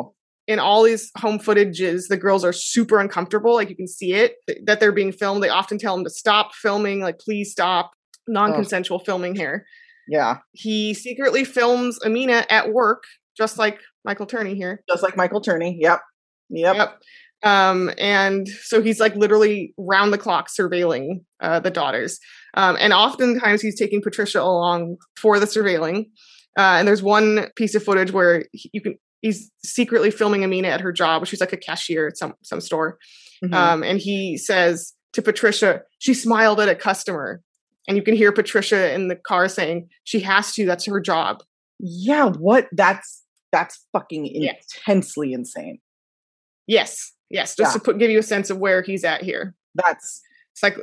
in 0.47 0.59
all 0.59 0.83
these 0.83 1.11
home 1.19 1.39
footages, 1.39 2.09
the 2.09 2.17
girls 2.17 2.45
are 2.45 2.53
super 2.53 2.99
uncomfortable. 2.99 3.55
Like 3.55 3.69
you 3.69 3.77
can 3.77 3.89
see 3.89 4.15
it 4.15 4.37
that 4.65 4.81
they're 4.81 4.93
being 4.93 5.13
filmed. 5.13 5.43
They 5.43 5.49
often 5.49 5.79
tell 5.79 5.95
them 5.95 6.05
to 6.05 6.11
stop 6.11 6.55
filming. 6.55 7.01
Like, 7.01 7.19
please 7.19 7.51
stop. 7.51 7.93
Non-consensual 8.29 9.01
oh. 9.01 9.05
filming 9.05 9.35
here. 9.35 9.67
Yeah. 10.09 10.39
He 10.53 10.95
secretly 10.95 11.45
films 11.45 11.99
Amina 12.05 12.47
at 12.51 12.73
work, 12.73 13.03
just 13.37 13.59
like 13.59 13.81
Michael 14.05 14.27
Turney 14.27 14.55
here. 14.55 14.83
Just 14.89 15.03
like 15.03 15.17
Michael 15.17 15.41
Turney. 15.41 15.79
Yep. 15.81 16.01
Yep. 16.51 16.77
yep. 16.77 16.99
Um, 17.45 17.91
and 17.99 18.49
so 18.49 18.83
he's 18.83 19.01
like 19.01 19.17
literally 19.17 19.75
round 19.77 20.13
the 20.13 20.19
clock 20.19 20.49
surveilling 20.49 21.25
uh, 21.41 21.61
the 21.61 21.71
daughters. 21.71 22.19
Um, 22.55 22.77
and 22.79 22.93
oftentimes 22.93 23.63
he's 23.63 23.79
taking 23.79 24.01
Patricia 24.01 24.41
along 24.41 24.97
for 25.17 25.41
the 25.41 25.47
surveilling. 25.47 26.07
Uh, 26.57 26.77
and 26.79 26.87
there's 26.87 27.03
one 27.03 27.49
piece 27.57 27.75
of 27.75 27.83
footage 27.83 28.13
where 28.13 28.45
you 28.53 28.81
can 28.81 28.97
he's 29.23 29.51
secretly 29.65 30.11
filming 30.11 30.45
Amina 30.45 30.69
at 30.69 30.81
her 30.81 30.93
job. 30.93 31.27
She's 31.27 31.41
like 31.41 31.53
a 31.53 31.57
cashier 31.57 32.09
at 32.09 32.19
some 32.19 32.35
some 32.43 32.61
store. 32.61 32.99
Mm-hmm. 33.43 33.55
Um, 33.55 33.83
and 33.83 33.99
he 33.99 34.37
says 34.37 34.93
to 35.15 35.23
Patricia, 35.23 35.83
she 35.99 36.15
smiled 36.15 36.61
at 36.61 36.69
a 36.69 36.75
customer. 36.75 37.41
And 37.89 37.97
you 37.97 38.03
can 38.03 38.15
hear 38.15 38.31
Patricia 38.31 38.95
in 38.95 39.09
the 39.09 39.17
car 39.17 39.49
saying, 39.49 39.89
she 40.05 40.21
has 40.21 40.53
to, 40.55 40.65
that's 40.65 40.87
her 40.87 41.01
job. 41.01 41.43
Yeah, 41.81 42.27
what? 42.27 42.69
That's 42.71 43.22
that's 43.53 43.87
fucking 43.93 44.27
Yes. 44.27 44.65
intensely 44.87 45.33
insane. 45.33 45.79
Yes, 46.67 47.13
yes. 47.31 47.55
Just 47.57 47.71
Yeah. 47.75 47.79
to 47.79 47.81
put 47.81 47.99
give 47.99 48.11
you 48.11 48.19
a 48.19 48.23
sense 48.23 48.51
of 48.51 48.59
where 48.59 48.83
he's 48.83 49.05
at 49.05 49.23
here. 49.23 49.55
That's 49.75 50.23
It's 50.53 50.63
like 50.63 50.77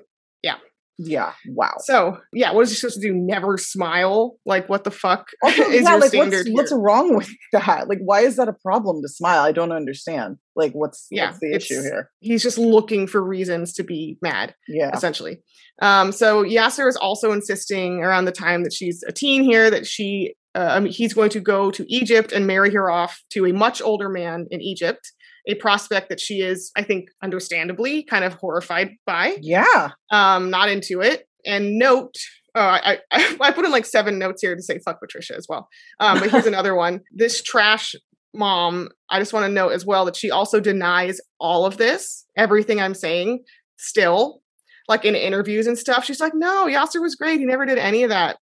yeah, 0.44 0.58
Yeah. 0.98 1.34
wow. 1.50 1.76
so. 1.80 2.18
Yeah, 2.34 2.52
what 2.54 2.62
is 2.64 2.70
he 2.72 2.76
supposed 2.76 3.02
to 3.02 3.08
do? 3.08 3.14
Never 3.14 3.58
smile? 3.58 4.38
Like 4.46 4.68
what 4.68 4.84
the 4.84 4.92
fuck 4.92 5.30
Also, 5.44 5.62
is 5.70 5.84
yeah, 5.84 5.92
your 5.92 6.00
like 6.02 6.10
standard? 6.10 6.48
what's, 6.50 6.72
what's 6.72 6.74
wrong 6.74 7.16
with 7.16 7.30
that? 7.54 7.88
Like, 7.88 8.00
why 8.04 8.22
is 8.22 8.36
that 8.36 8.48
a 8.50 8.54
problem 8.54 9.02
to 9.02 9.08
smile? 9.08 9.42
I 9.42 9.52
don't 9.52 9.72
understand. 9.72 10.38
Like, 10.56 10.74
what's 10.74 11.08
Yeah, 11.12 11.28
what's 11.28 11.40
the 11.40 11.54
issue 11.54 11.82
here? 11.82 12.10
He's 12.20 12.44
just 12.44 12.58
looking 12.58 13.08
for 13.08 13.24
reasons 13.24 13.74
to 13.74 13.84
be 13.84 14.18
mad. 14.22 14.56
Yeah, 14.68 14.92
essentially. 14.94 15.42
Um, 15.82 16.12
so 16.12 16.44
Yaser 16.44 16.90
is 16.90 16.98
also 16.98 17.32
insisting 17.32 18.04
around 18.04 18.26
the 18.26 18.32
time 18.34 18.64
that 18.64 18.74
she's 18.74 19.02
a 19.08 19.14
teen 19.14 19.44
here 19.44 19.70
that 19.72 19.86
she, 19.88 20.36
uh, 20.56 20.70
I 20.72 20.80
mean, 20.80 20.91
he's 20.91 21.14
going 21.14 21.30
to 21.32 21.39
go 21.39 21.72
to 21.72 21.86
Egypt 21.93 22.32
and 22.32 22.47
marry 22.47 22.74
her 22.74 22.89
off 22.89 23.22
to 23.32 23.45
a 23.45 23.54
much 23.54 23.82
older 23.82 24.10
man 24.10 24.47
in 24.50 24.62
Egypt, 24.62 25.12
a 25.47 25.56
prospect 25.56 26.10
that 26.10 26.20
she 26.20 26.41
is, 26.41 26.72
I 26.76 26.84
think, 26.84 27.10
understandably 27.24 28.04
kind 28.04 28.24
of 28.24 28.34
horrified 28.34 28.91
by, 29.06 29.38
yeah. 29.41 29.91
um, 30.12 30.50
not 30.50 30.70
into 30.70 31.02
it. 31.02 31.28
And 31.45 31.78
note, 31.78 32.16
uh, 32.56 32.80
I, 32.84 33.00
I 33.12 33.38
I 33.41 33.52
put 33.52 33.66
in 33.66 33.72
like 33.72 33.86
seven 33.86 34.20
notes 34.20 34.41
here 34.41 34.56
to 34.56 34.62
say 34.62 34.80
fuck 34.80 35.00
Patricia 35.00 35.36
as 35.36 35.45
well. 35.47 35.68
Um, 36.00 36.20
but 36.20 36.32
here's 36.32 36.45
another 36.47 36.76
one. 36.76 37.02
This 37.12 37.41
trash 37.41 37.95
mom, 38.34 38.89
I 39.10 39.20
just 39.20 39.34
want 39.34 39.45
to 39.45 39.52
note 39.52 39.72
as 39.72 39.86
well 39.86 40.06
that 40.06 40.16
she 40.16 40.32
also 40.32 40.60
denies 40.60 41.20
all 41.39 41.66
of 41.66 41.78
this, 41.78 42.26
everything 42.38 42.82
I'm 42.82 42.93
saying, 42.93 43.43
still, 43.78 44.41
like 44.88 45.06
in 45.06 45.16
interviews 45.16 45.68
and 45.68 45.78
stuff. 45.78 46.06
She's 46.06 46.20
like, 46.20 46.34
no, 46.36 46.66
Yaser 46.68 47.02
was 47.02 47.16
great. 47.16 47.39
He 47.39 47.45
never 47.45 47.66
did 47.66 47.78
any 47.78 48.04
of 48.04 48.10
that. 48.10 48.38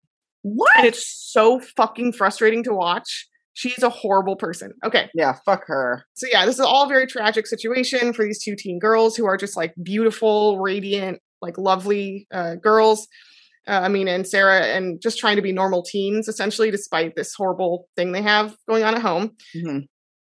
What? 0.55 0.71
And 0.77 0.85
it's 0.87 1.05
so 1.31 1.59
fucking 1.59 2.13
frustrating 2.13 2.63
to 2.63 2.73
watch. 2.73 3.27
She's 3.53 3.81
a 3.81 3.89
horrible 3.89 4.35
person. 4.35 4.73
Okay. 4.85 5.09
yeah, 5.15 5.37
fuck 5.45 5.63
her. 5.65 6.05
So 6.13 6.27
yeah, 6.31 6.45
this 6.45 6.55
is 6.55 6.61
all 6.61 6.87
very 6.87 7.07
tragic 7.07 7.47
situation 7.47 8.13
for 8.13 8.23
these 8.23 8.43
two 8.43 8.55
teen 8.55 8.77
girls 8.79 9.15
who 9.15 9.25
are 9.25 9.35
just 9.37 9.57
like 9.57 9.73
beautiful, 9.81 10.59
radiant, 10.59 11.19
like 11.41 11.57
lovely 11.57 12.27
uh, 12.31 12.55
girls. 12.55 13.07
Uh, 13.67 13.81
Amina 13.83 14.11
and 14.11 14.25
Sarah, 14.25 14.61
and 14.61 15.01
just 15.01 15.19
trying 15.19 15.35
to 15.35 15.41
be 15.41 15.51
normal 15.51 15.83
teens, 15.83 16.29
essentially, 16.29 16.71
despite 16.71 17.17
this 17.17 17.33
horrible 17.33 17.89
thing 17.97 18.13
they 18.13 18.21
have 18.21 18.55
going 18.65 18.85
on 18.85 18.95
at 18.95 19.01
home. 19.01 19.35
Mhm. 19.53 19.87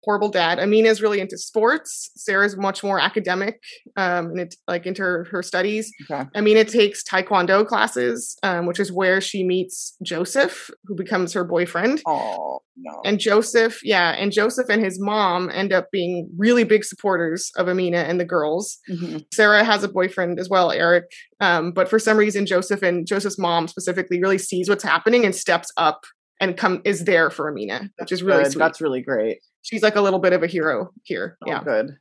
Horrible 0.06 0.28
dad. 0.28 0.60
Amina 0.60 0.88
is 0.88 1.02
really 1.02 1.20
into 1.20 1.36
sports. 1.36 2.10
Sarah's 2.16 2.56
much 2.56 2.84
more 2.84 3.00
academic, 3.00 3.60
um, 3.96 4.26
and 4.26 4.38
it's 4.40 4.56
like 4.68 4.86
into 4.86 5.02
her, 5.02 5.26
her 5.32 5.42
studies. 5.42 5.90
Okay. 6.08 6.28
Amina 6.36 6.64
takes 6.64 7.02
taekwondo 7.02 7.66
classes, 7.66 8.36
um, 8.44 8.66
which 8.66 8.78
is 8.78 8.92
where 8.92 9.20
she 9.20 9.42
meets 9.42 9.96
Joseph, 10.02 10.70
who 10.84 10.94
becomes 10.94 11.32
her 11.32 11.42
boyfriend. 11.42 12.02
Oh 12.06 12.60
no. 12.76 13.00
And 13.04 13.18
Joseph, 13.18 13.80
yeah, 13.82 14.10
and 14.12 14.30
Joseph 14.30 14.68
and 14.70 14.80
his 14.84 15.00
mom 15.00 15.50
end 15.52 15.72
up 15.72 15.90
being 15.90 16.30
really 16.38 16.62
big 16.62 16.84
supporters 16.84 17.50
of 17.56 17.66
Amina 17.66 17.98
and 17.98 18.20
the 18.20 18.24
girls. 18.24 18.78
Mhm. 18.88 19.24
Sarah 19.34 19.64
has 19.64 19.82
a 19.82 19.88
boyfriend 19.88 20.38
as 20.38 20.48
well, 20.48 20.70
Eric. 20.70 21.10
Um, 21.40 21.72
but 21.72 21.88
for 21.90 21.98
some 21.98 22.16
reason, 22.16 22.46
Joseph 22.46 22.82
and 22.82 23.08
Joseph's 23.08 23.38
mom 23.38 23.66
specifically 23.66 24.20
really 24.20 24.38
sees 24.38 24.68
what's 24.68 24.84
happening 24.84 25.24
and 25.24 25.34
steps 25.34 25.72
up 25.76 26.04
and 26.40 26.56
come 26.56 26.82
is 26.84 27.06
there 27.06 27.30
for 27.30 27.48
Amina, 27.48 27.90
which 27.98 28.12
is 28.12 28.22
really. 28.22 28.44
That's 28.54 28.80
really 28.80 29.00
great. 29.02 29.38
She's 29.66 29.82
like 29.82 29.96
a 29.96 30.00
little 30.00 30.18
bit 30.20 30.32
of 30.32 30.42
a 30.42 30.46
hero 30.46 30.90
here. 31.04 31.36
Oh, 31.44 31.50
yeah, 31.50 31.62
good. 31.64 31.96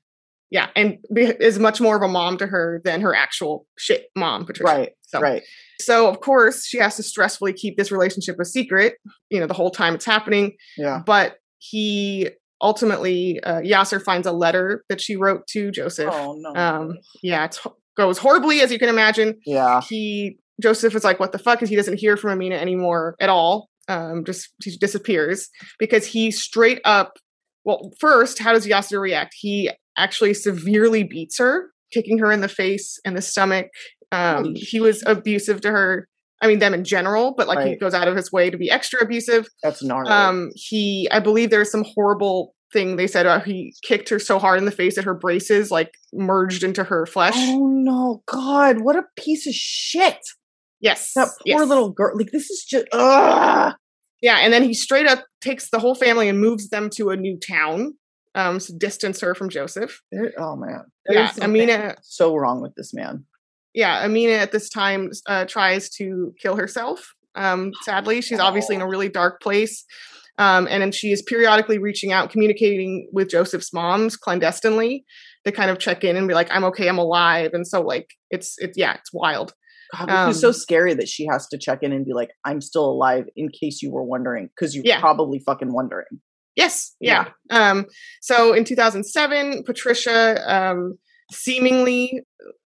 yeah, 0.51 0.68
and 0.76 0.99
be, 1.13 1.24
is 1.24 1.57
much 1.59 1.82
more 1.82 1.95
of 1.95 2.01
a 2.03 2.07
mom 2.07 2.38
to 2.38 2.45
her 2.47 2.80
than 2.86 3.01
her 3.01 3.16
actual 3.16 3.66
shit 3.78 4.05
mom, 4.16 4.45
Patricia. 4.45 4.63
Right. 4.78 4.91
So, 5.07 5.20
Right. 5.20 5.43
so 5.82 6.07
of 6.09 6.20
course 6.20 6.66
she 6.66 6.78
has 6.78 6.95
to 6.97 7.01
stressfully 7.01 7.55
keep 7.55 7.78
this 7.78 7.91
relationship 7.91 8.36
a 8.39 8.45
secret. 8.45 8.95
You 9.30 9.39
know, 9.39 9.47
the 9.47 9.53
whole 9.53 9.72
time 9.72 9.95
it's 9.95 10.05
happening 10.05 10.53
Yeah. 10.78 11.01
but 11.05 11.38
he 11.59 12.30
ultimately 12.61 13.39
uh, 13.43 13.61
Yaser 13.61 14.01
finds 14.01 14.28
a 14.28 14.32
letter 14.32 14.84
that 14.89 15.01
she 15.01 15.16
wrote 15.16 15.47
to 15.47 15.72
Joseph. 15.72 16.09
Oh 16.11 16.36
no. 16.38 16.53
Um, 16.59 16.97
yeah, 17.24 17.45
it 17.45 17.57
goes 17.97 18.18
horribly 18.18 18.61
as 18.61 18.72
you 18.72 18.80
can 18.80 18.89
imagine. 18.89 19.39
yeah. 19.45 19.82
He 19.82 20.38
Joseph 20.61 20.95
is 20.95 21.03
like, 21.03 21.20
"What 21.20 21.32
the 21.34 21.38
fuck?" 21.39 21.57
Because 21.59 21.70
he 21.70 21.76
doesn't 21.76 21.97
hear 21.99 22.16
from 22.16 22.32
Amina 22.32 22.55
anymore 22.55 23.16
at 23.20 23.28
all. 23.30 23.70
Um, 23.89 24.24
just 24.24 24.49
he 24.63 24.76
disappears 24.78 25.49
because 25.80 26.05
he 26.05 26.32
straight 26.32 26.80
up. 26.86 27.18
Well, 27.66 27.91
first, 27.99 28.39
how 28.39 28.53
does 28.53 28.66
Yaser 28.68 29.01
react? 29.01 29.36
He 29.38 29.70
actually 29.97 30.34
severely 30.34 31.03
beats 31.03 31.39
her, 31.39 31.72
kicking 31.91 32.20
her 32.20 32.32
in 32.32 32.41
the 32.41 32.47
face 32.47 32.99
and 33.03 33.18
the 33.18 33.22
stomach. 33.22 33.68
Um, 34.11 34.53
he 34.55 34.80
was 34.80 35.03
abusive 35.05 35.61
to 35.61 35.72
her. 35.72 36.07
I 36.41 36.47
mean, 36.47 36.59
them 36.59 36.74
in 36.74 36.84
general, 36.84 37.34
but 37.36 37.47
like 37.47 37.66
he 37.66 37.76
goes 37.76 37.93
out 37.93 38.07
of 38.07 38.16
his 38.16 38.32
way 38.32 38.49
to 38.49 38.57
be 38.57 38.70
extra 38.70 39.01
abusive 39.01 39.47
That's 39.63 39.82
gnarly. 39.82 40.11
um 40.11 40.51
he 40.53 41.07
i 41.11 41.20
believe 41.20 41.49
there's 41.49 41.72
some 41.72 41.86
horrible 41.95 42.53
thing 42.74 42.97
they 42.97 43.07
said 43.07 43.26
about 43.26 43.45
he 43.45 43.74
kicked 43.84 44.09
her 44.09 44.20
so 44.20 44.38
hard 44.38 44.59
in 44.59 44.66
the 44.66 44.72
face 44.72 44.95
that 44.95 45.05
her 45.05 45.13
braces 45.13 45.72
like 45.72 45.93
merged 46.13 46.61
into 46.61 46.84
her 46.84 47.05
flesh 47.05 47.34
oh 47.38 47.68
no, 47.68 48.22
God! 48.28 48.82
What 48.82 48.95
a 48.97 49.03
piece 49.18 49.47
of 49.47 49.53
shit! 49.53 50.20
yes 50.82 51.13
That 51.16 51.28
poor 51.28 51.36
yes. 51.45 51.68
little 51.68 51.89
girl. 51.89 52.16
Like 52.18 52.32
this 52.32 52.49
is 52.49 52.66
just. 52.66 52.86
Ugh. 52.91 53.74
Yeah 54.22 54.38
and 54.39 54.51
then 54.53 54.63
he 54.63 54.74
straight 54.74 55.07
up 55.07 55.24
takes 55.41 55.70
the 55.70 55.80
whole 55.80 55.95
family 55.95 56.28
and 56.30 56.39
moves 56.39 56.70
them 56.70 56.89
to 56.89 57.09
a 57.09 57.16
new 57.18 57.38
town 57.39 57.93
um 58.36 58.59
to 58.59 58.74
distance 58.74 59.20
her 59.22 59.36
from 59.36 59.49
joseph 59.49 60.01
There, 60.11 60.32
oh 60.38 60.55
man. 60.55 60.84
Yeah, 61.09 61.32
Amina- 61.41 61.95
So 62.01 62.36
wrong 62.36 62.61
with 62.61 62.74
this 62.76 62.93
man. 62.93 63.26
yeah 63.74 64.05
amina 64.05 64.34
at 64.34 64.51
this 64.51 64.70
time 64.70 65.11
uh, 65.28 65.45
tries 65.45 65.89
to 65.91 66.34
kill 66.41 66.55
herself 66.55 67.13
um 67.36 67.72
sadly 67.84 68.22
she's 68.22 68.39
obviously 68.39 68.76
in 68.76 68.82
a 68.82 68.88
really 68.88 69.09
dark 69.09 69.41
place 69.41 69.84
um, 70.38 70.68
and 70.70 70.82
then 70.82 70.91
she 70.91 71.13
is 71.13 71.22
periodically 71.22 71.78
reaching 71.78 72.11
out 72.11 72.30
communicating 72.30 73.09
with 73.13 73.30
joseph's 73.30 73.72
moms 73.74 74.16
clandestinely 74.18 75.05
to 75.45 75.51
kind 75.51 75.70
of 75.72 75.78
check 75.80 76.03
in 76.03 76.16
and 76.18 76.28
be 76.28 76.34
like 76.34 76.49
i'm 76.51 76.63
okay 76.66 76.88
i'm 76.89 76.97
alive 76.97 77.51
and 77.53 77.66
so 77.68 77.82
like 77.82 78.07
it's 78.32 78.55
it's 78.59 78.78
yeah 78.78 78.93
it's 78.95 79.11
wild 79.13 79.53
God, 79.93 80.27
this 80.29 80.36
is 80.38 80.41
so 80.41 80.47
Um, 80.49 80.53
scary 80.53 80.93
that 80.95 81.07
she 81.07 81.25
has 81.31 81.47
to 81.47 81.57
check 81.57 81.79
in 81.83 81.91
and 81.91 82.05
be 82.05 82.13
like, 82.13 82.29
"I'm 82.43 82.61
still 82.61 82.86
alive," 82.86 83.25
in 83.36 83.49
case 83.49 83.81
you 83.81 83.91
were 83.91 84.03
wondering, 84.03 84.49
because 84.55 84.75
you're 84.75 84.86
Yeah. 84.86 84.99
probably 84.99 85.39
fucking 85.39 85.73
wondering. 85.73 86.05
Yes, 86.55 86.95
yeah. 87.01 87.29
Um, 87.49 87.86
so 88.21 88.53
in 88.53 88.63
2007, 88.63 89.63
Patricia 89.65 90.41
um, 90.47 90.97
seemingly 91.31 92.21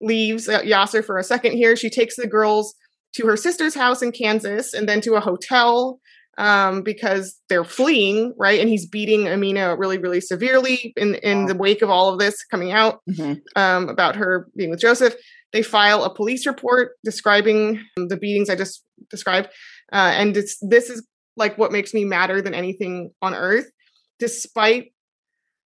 leaves 0.00 0.48
uh, 0.48 0.60
Yaser 0.62 1.04
for 1.04 1.18
a 1.18 1.24
second 1.24 1.52
here. 1.52 1.76
She 1.76 1.90
takes 1.90 2.16
the 2.16 2.26
girls 2.26 2.74
to 3.14 3.26
her 3.26 3.36
sister's 3.36 3.74
house 3.74 4.00
in 4.02 4.12
Kansas 4.12 4.72
and 4.72 4.88
then 4.88 5.00
to 5.02 5.14
a 5.14 5.20
hotel 5.20 6.00
um, 6.38 6.82
because 6.82 7.38
they're 7.50 7.64
fleeing, 7.64 8.32
right? 8.38 8.58
And 8.58 8.68
he's 8.70 8.86
beating 8.86 9.28
Amina 9.28 9.76
really, 9.76 9.98
really 9.98 10.20
severely 10.20 10.94
in, 10.96 11.16
in 11.16 11.42
Wow. 11.42 11.46
the 11.48 11.54
wake 11.56 11.82
of 11.82 11.90
all 11.90 12.08
of 12.08 12.18
this 12.18 12.42
coming 12.44 12.72
out 12.72 13.00
Mhm. 13.10 13.40
um, 13.54 13.88
about 13.90 14.16
her 14.16 14.48
being 14.56 14.70
with 14.70 14.80
Joseph. 14.80 15.14
They 15.52 15.62
file 15.62 16.04
a 16.04 16.14
police 16.14 16.46
report 16.46 16.92
describing 17.04 17.84
the 17.96 18.16
beatings 18.16 18.48
I 18.48 18.54
just 18.54 18.84
described. 19.10 19.48
Uh, 19.92 20.12
and 20.14 20.36
it's, 20.36 20.56
this 20.62 20.88
is 20.88 21.06
like 21.36 21.58
what 21.58 21.72
makes 21.72 21.92
me 21.92 22.04
madder 22.04 22.40
than 22.40 22.54
anything 22.54 23.10
on 23.20 23.34
earth. 23.34 23.70
Despite, 24.18 24.92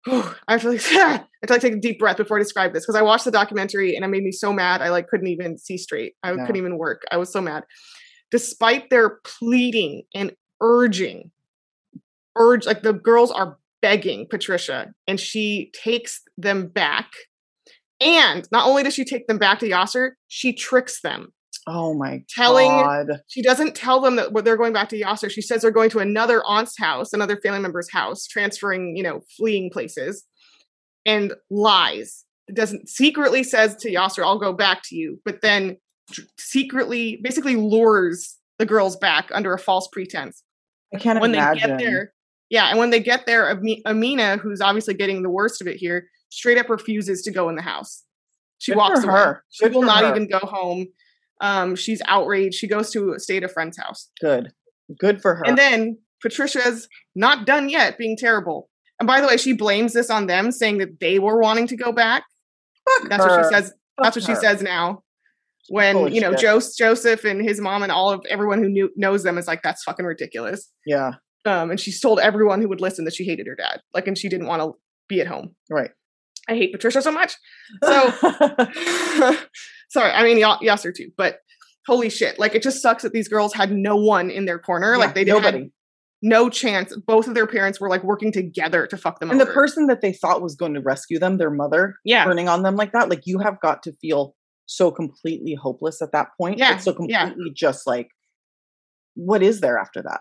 I 0.06 0.34
have 0.48 0.62
to 0.62 0.70
like, 0.70 0.80
I 0.92 0.96
have 1.08 1.26
to 1.46 1.52
like 1.52 1.60
take 1.62 1.74
a 1.74 1.80
deep 1.80 1.98
breath 1.98 2.16
before 2.18 2.36
I 2.38 2.40
describe 2.42 2.72
this 2.72 2.84
because 2.84 2.96
I 2.96 3.02
watched 3.02 3.24
the 3.24 3.30
documentary 3.30 3.94
and 3.96 4.04
it 4.04 4.08
made 4.08 4.22
me 4.22 4.32
so 4.32 4.52
mad. 4.52 4.82
I 4.82 4.90
like 4.90 5.08
couldn't 5.08 5.28
even 5.28 5.56
see 5.58 5.78
straight. 5.78 6.14
I 6.22 6.32
Yeah. 6.32 6.44
couldn't 6.46 6.56
even 6.56 6.76
work. 6.78 7.02
I 7.10 7.16
was 7.16 7.32
so 7.32 7.40
mad. 7.40 7.64
Despite 8.30 8.90
their 8.90 9.18
pleading 9.24 10.02
and 10.14 10.32
urging, 10.60 11.30
urge 12.36 12.66
like 12.66 12.82
the 12.82 12.92
girls 12.92 13.30
are 13.30 13.58
begging 13.82 14.26
Patricia, 14.28 14.92
and 15.08 15.18
she 15.18 15.72
takes 15.72 16.20
them 16.36 16.66
back. 16.68 17.10
And 18.00 18.48
not 18.50 18.66
only 18.66 18.82
does 18.82 18.94
she 18.94 19.04
take 19.04 19.26
them 19.26 19.38
back 19.38 19.58
to 19.60 19.68
Yaser, 19.68 20.12
she 20.28 20.52
tricks 20.52 21.00
them. 21.02 21.32
Oh 21.66 21.92
my 21.94 22.22
Telling- 22.34 22.68
god! 22.70 23.20
She 23.28 23.42
doesn't 23.42 23.74
tell 23.74 24.00
them 24.00 24.16
that 24.16 24.32
they're 24.44 24.56
going 24.56 24.72
back 24.72 24.88
to 24.90 25.00
Yaser. 25.00 25.30
She 25.30 25.42
says 25.42 25.60
they're 25.62 25.70
going 25.70 25.90
to 25.90 25.98
another 25.98 26.42
aunt's 26.46 26.78
house, 26.78 27.12
another 27.12 27.36
family 27.42 27.60
member's 27.60 27.90
house, 27.92 28.26
transferring, 28.26 28.96
you 28.96 29.02
know, 29.02 29.20
fleeing 29.36 29.70
places, 29.70 30.24
and 31.04 31.34
lies. 31.50 32.24
It 32.48 32.56
doesn't 32.56 32.88
secretly 32.88 33.42
says 33.42 33.76
to 33.76 33.90
Yaser, 33.90 34.24
"I'll 34.24 34.38
go 34.38 34.54
back 34.54 34.80
to 34.84 34.96
you," 34.96 35.20
but 35.24 35.42
then 35.42 35.76
tr- 36.10 36.22
secretly, 36.38 37.20
basically 37.22 37.56
lures 37.56 38.38
the 38.58 38.66
girls 38.66 38.96
back 38.96 39.28
under 39.32 39.52
a 39.52 39.58
false 39.58 39.86
pretense. 39.92 40.42
I 40.94 40.98
can't 40.98 41.20
when 41.20 41.34
imagine. 41.34 41.76
they 41.76 41.76
get 41.76 41.78
there, 41.90 42.12
yeah, 42.48 42.70
and 42.70 42.78
when 42.78 42.90
they 42.90 43.00
get 43.00 43.26
there, 43.26 43.50
Ami- 43.50 43.82
Amina, 43.86 44.38
who's 44.38 44.60
obviously 44.62 44.94
getting 44.94 45.22
the 45.22 45.30
worst 45.30 45.60
of 45.60 45.68
it 45.68 45.76
here, 45.76 46.08
straight 46.30 46.58
up 46.58 46.68
refuses 46.70 47.22
to 47.22 47.30
go 47.30 47.48
in 47.48 47.56
the 47.56 47.62
house. 47.62 48.02
She 48.58 48.72
Good 48.72 48.78
walks 48.78 49.04
away. 49.04 49.12
her. 49.12 49.44
She 49.50 49.64
Good 49.64 49.74
will 49.74 49.82
not 49.82 50.04
her. 50.04 50.10
even 50.10 50.28
go 50.28 50.38
home. 50.38 50.86
Um, 51.40 51.76
she's 51.76 52.02
outraged. 52.06 52.54
She 52.56 52.66
goes 52.66 52.90
to 52.92 53.14
stay 53.18 53.36
at 53.38 53.44
a 53.44 53.48
friend's 53.48 53.78
house. 53.78 54.10
Good, 54.20 54.52
good 54.98 55.20
for 55.22 55.36
her. 55.36 55.42
And 55.46 55.56
then 55.56 55.98
Patricia's 56.22 56.88
not 57.14 57.46
done 57.46 57.68
yet 57.68 57.96
being 57.98 58.16
terrible. 58.16 58.68
And 58.98 59.06
by 59.06 59.20
the 59.22 59.26
way, 59.26 59.38
she 59.38 59.54
blames 59.54 59.92
this 59.94 60.10
on 60.10 60.26
them, 60.26 60.52
saying 60.52 60.78
that 60.78 61.00
they 61.00 61.18
were 61.18 61.40
wanting 61.40 61.66
to 61.68 61.76
go 61.76 61.92
back. 61.92 62.24
Fuck 63.00 63.08
That's 63.08 63.24
what 63.24 63.44
she 63.44 63.54
says. 63.54 63.68
Fuck 63.68 63.74
That's 64.02 64.16
what 64.16 64.24
she 64.26 64.34
says 64.34 64.62
now. 64.62 65.02
When 65.68 65.96
of 66.06 66.12
you 66.12 66.20
know 66.20 66.32
shit. 66.36 66.72
Joseph 66.76 67.24
and 67.24 67.40
his 67.40 67.60
mom 67.60 67.82
and 67.82 67.92
all 67.92 68.10
of 68.10 68.20
everyone 68.28 68.62
who 68.62 68.68
knew 68.68 68.90
knows 68.96 69.22
them 69.22 69.38
is 69.38 69.46
like 69.46 69.62
that's 69.62 69.82
fucking 69.84 70.04
ridiculous. 70.04 70.68
Yeah, 70.84 71.12
Um, 71.46 71.70
and 71.70 71.78
she's 71.78 72.00
told 72.00 72.18
everyone 72.18 72.60
who 72.60 72.68
would 72.68 72.80
listen 72.80 73.04
that 73.04 73.14
she 73.14 73.24
hated 73.24 73.46
her 73.46 73.54
dad. 73.54 73.80
Like, 73.94 74.06
and 74.08 74.18
she 74.18 74.28
didn't 74.28 74.48
want 74.48 74.62
to 74.62 74.72
be 75.08 75.20
at 75.20 75.26
home. 75.28 75.54
Right. 75.70 75.90
I 76.48 76.54
hate 76.54 76.72
Patricia 76.72 77.02
so 77.02 77.12
much. 77.12 77.34
So 77.82 78.10
sorry, 79.90 80.12
I 80.12 80.22
mean 80.22 80.40
y- 80.40 80.58
Yaser 80.62 80.94
too, 80.94 81.10
but 81.16 81.38
holy 81.86 82.10
shit. 82.10 82.38
Like 82.38 82.54
it 82.54 82.62
just 82.62 82.82
sucks 82.82 83.02
that 83.02 83.12
these 83.12 83.28
girls 83.28 83.54
had 83.54 83.72
no 83.72 83.96
one 83.96 84.30
in 84.30 84.44
their 84.44 84.58
corner. 84.58 84.92
Yeah, 84.92 84.98
like 84.98 85.14
they 85.14 85.24
didn't 85.24 85.72
no 86.22 86.50
chance. 86.50 86.94
Both 87.06 87.28
of 87.28 87.34
their 87.34 87.46
parents 87.46 87.80
were 87.80 87.88
like 87.88 88.04
working 88.04 88.32
together 88.32 88.86
to 88.86 88.96
fuck 88.96 89.20
them 89.20 89.30
up. 89.30 89.32
and 89.32 89.40
over. 89.40 89.50
the 89.50 89.54
person 89.54 89.86
that 89.86 90.00
they 90.00 90.12
thought 90.12 90.42
was 90.42 90.54
going 90.54 90.74
to 90.74 90.80
rescue 90.80 91.18
them, 91.18 91.38
their 91.38 91.50
mother, 91.50 91.94
yeah. 92.04 92.24
turning 92.24 92.48
on 92.48 92.62
them 92.62 92.76
like 92.76 92.92
that, 92.92 93.08
like 93.08 93.22
you 93.24 93.38
have 93.38 93.60
got 93.60 93.82
to 93.84 93.92
feel 94.00 94.34
so 94.66 94.90
completely 94.90 95.54
hopeless 95.54 96.02
at 96.02 96.12
that 96.12 96.28
point. 96.38 96.58
Yeah. 96.58 96.74
It's 96.74 96.84
so 96.84 96.92
completely 96.92 97.34
yeah. 97.46 97.52
just 97.54 97.86
like, 97.86 98.08
what 99.14 99.42
is 99.42 99.60
there 99.60 99.78
after 99.78 100.02
that? 100.02 100.20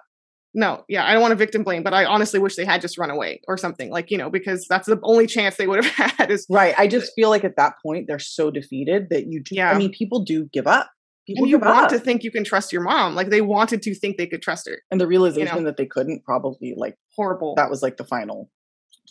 No, 0.53 0.83
yeah, 0.89 1.05
I 1.05 1.13
don't 1.13 1.21
want 1.21 1.31
to 1.31 1.35
victim 1.35 1.63
blame, 1.63 1.83
but 1.83 1.93
I 1.93 2.05
honestly 2.05 2.39
wish 2.39 2.55
they 2.55 2.65
had 2.65 2.81
just 2.81 2.97
run 2.97 3.11
away 3.11 3.41
or 3.47 3.55
something, 3.55 3.91
like 3.91 4.09
you 4.09 4.17
know, 4.17 4.31
because 4.31 4.65
that's 4.67 4.87
the 4.87 4.99
only 5.03 5.27
chance 5.27 5.57
they 5.57 5.67
would 5.67 5.83
have 5.83 6.11
had. 6.17 6.31
Is 6.31 6.47
right. 6.49 6.73
I 6.77 6.87
just 6.87 7.13
feel 7.13 7.29
like 7.29 7.43
at 7.43 7.55
that 7.57 7.75
point 7.83 8.07
they're 8.07 8.17
so 8.17 8.49
defeated 8.49 9.09
that 9.11 9.27
you. 9.27 9.43
yeah. 9.51 9.69
I 9.71 9.77
mean, 9.77 9.91
people 9.91 10.23
do 10.23 10.49
give 10.51 10.65
up. 10.65 10.89
People 11.27 11.43
and 11.43 11.51
you 11.51 11.59
want 11.59 11.85
up. 11.85 11.89
to 11.91 11.99
think 11.99 12.23
you 12.23 12.31
can 12.31 12.43
trust 12.43 12.73
your 12.73 12.81
mom. 12.81 13.13
Like 13.13 13.29
they 13.29 13.41
wanted 13.41 13.83
to 13.83 13.93
think 13.93 14.17
they 14.17 14.25
could 14.25 14.41
trust 14.41 14.67
her, 14.67 14.81
and 14.89 14.99
the 14.99 15.05
realization 15.05 15.57
you 15.57 15.61
know? 15.61 15.65
that 15.65 15.77
they 15.77 15.85
couldn't 15.85 16.23
probably 16.25 16.73
like 16.75 16.97
horrible. 17.15 17.53
That 17.55 17.69
was 17.69 17.83
like 17.83 17.97
the 17.97 18.05
final. 18.05 18.49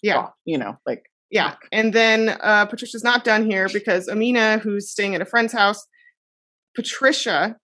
Yeah, 0.02 0.28
you 0.44 0.58
know, 0.58 0.76
like 0.86 1.04
yeah. 1.30 1.54
And 1.70 1.92
then 1.92 2.36
uh 2.40 2.66
Patricia's 2.66 3.04
not 3.04 3.22
done 3.22 3.48
here 3.48 3.68
because 3.72 4.08
Amina, 4.08 4.58
who's 4.58 4.90
staying 4.90 5.14
at 5.14 5.20
a 5.20 5.24
friend's 5.24 5.52
house, 5.52 5.86
Patricia 6.74 7.56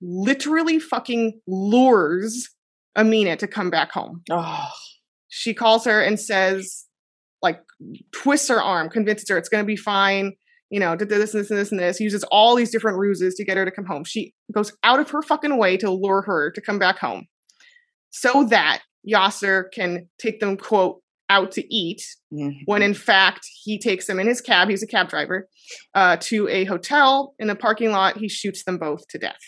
literally 0.00 0.78
fucking 0.78 1.40
lures 1.46 2.48
Amina 2.96 3.36
to 3.36 3.46
come 3.46 3.70
back 3.70 3.92
home. 3.92 4.22
Oh. 4.30 4.68
She 5.28 5.54
calls 5.54 5.84
her 5.84 6.00
and 6.00 6.20
says, 6.20 6.86
like, 7.40 7.60
twists 8.12 8.48
her 8.48 8.62
arm, 8.62 8.90
convinces 8.90 9.28
her 9.28 9.38
it's 9.38 9.48
going 9.48 9.64
to 9.64 9.66
be 9.66 9.76
fine. 9.76 10.32
You 10.70 10.80
know, 10.80 10.96
did 10.96 11.08
this 11.08 11.34
and 11.34 11.42
this 11.42 11.50
and 11.50 11.58
this 11.58 11.70
and 11.70 11.80
this. 11.80 12.00
Uses 12.00 12.24
all 12.24 12.54
these 12.54 12.70
different 12.70 12.98
ruses 12.98 13.34
to 13.34 13.44
get 13.44 13.56
her 13.56 13.64
to 13.64 13.70
come 13.70 13.84
home. 13.84 14.04
She 14.04 14.34
goes 14.52 14.72
out 14.82 15.00
of 15.00 15.10
her 15.10 15.22
fucking 15.22 15.58
way 15.58 15.76
to 15.76 15.90
lure 15.90 16.22
her 16.22 16.50
to 16.50 16.60
come 16.60 16.78
back 16.78 16.98
home 16.98 17.26
so 18.10 18.44
that 18.44 18.82
Yaser 19.08 19.64
can 19.72 20.08
take 20.18 20.40
them, 20.40 20.56
quote, 20.56 21.02
out 21.32 21.50
to 21.50 21.74
eat 21.74 22.02
mm-hmm. 22.32 22.58
when 22.66 22.82
in 22.82 22.92
fact 22.92 23.48
he 23.62 23.78
takes 23.78 24.06
them 24.06 24.20
in 24.20 24.26
his 24.26 24.42
cab 24.42 24.68
he's 24.68 24.82
a 24.82 24.86
cab 24.86 25.08
driver 25.08 25.48
uh, 25.94 26.16
to 26.20 26.46
a 26.48 26.64
hotel 26.64 27.34
in 27.38 27.48
a 27.48 27.56
parking 27.56 27.90
lot 27.90 28.18
he 28.18 28.28
shoots 28.28 28.64
them 28.64 28.76
both 28.76 29.08
to 29.08 29.16
death 29.18 29.40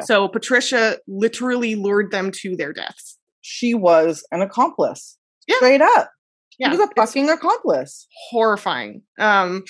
So 0.00 0.28
Patricia 0.28 0.98
literally 1.06 1.74
lured 1.74 2.10
them 2.10 2.30
to 2.42 2.56
their 2.56 2.72
deaths. 2.72 3.18
She 3.42 3.74
was 3.74 4.24
an 4.32 4.40
accomplice. 4.40 5.18
Yeah. 5.46 5.56
Straight 5.56 5.82
up. 5.82 6.10
Yeah. 6.58 6.70
She 6.70 6.76
was 6.76 6.88
a 6.88 6.92
fucking 6.96 7.24
it's 7.24 7.32
accomplice. 7.32 8.06
Horrifying. 8.30 9.02
Um 9.18 9.64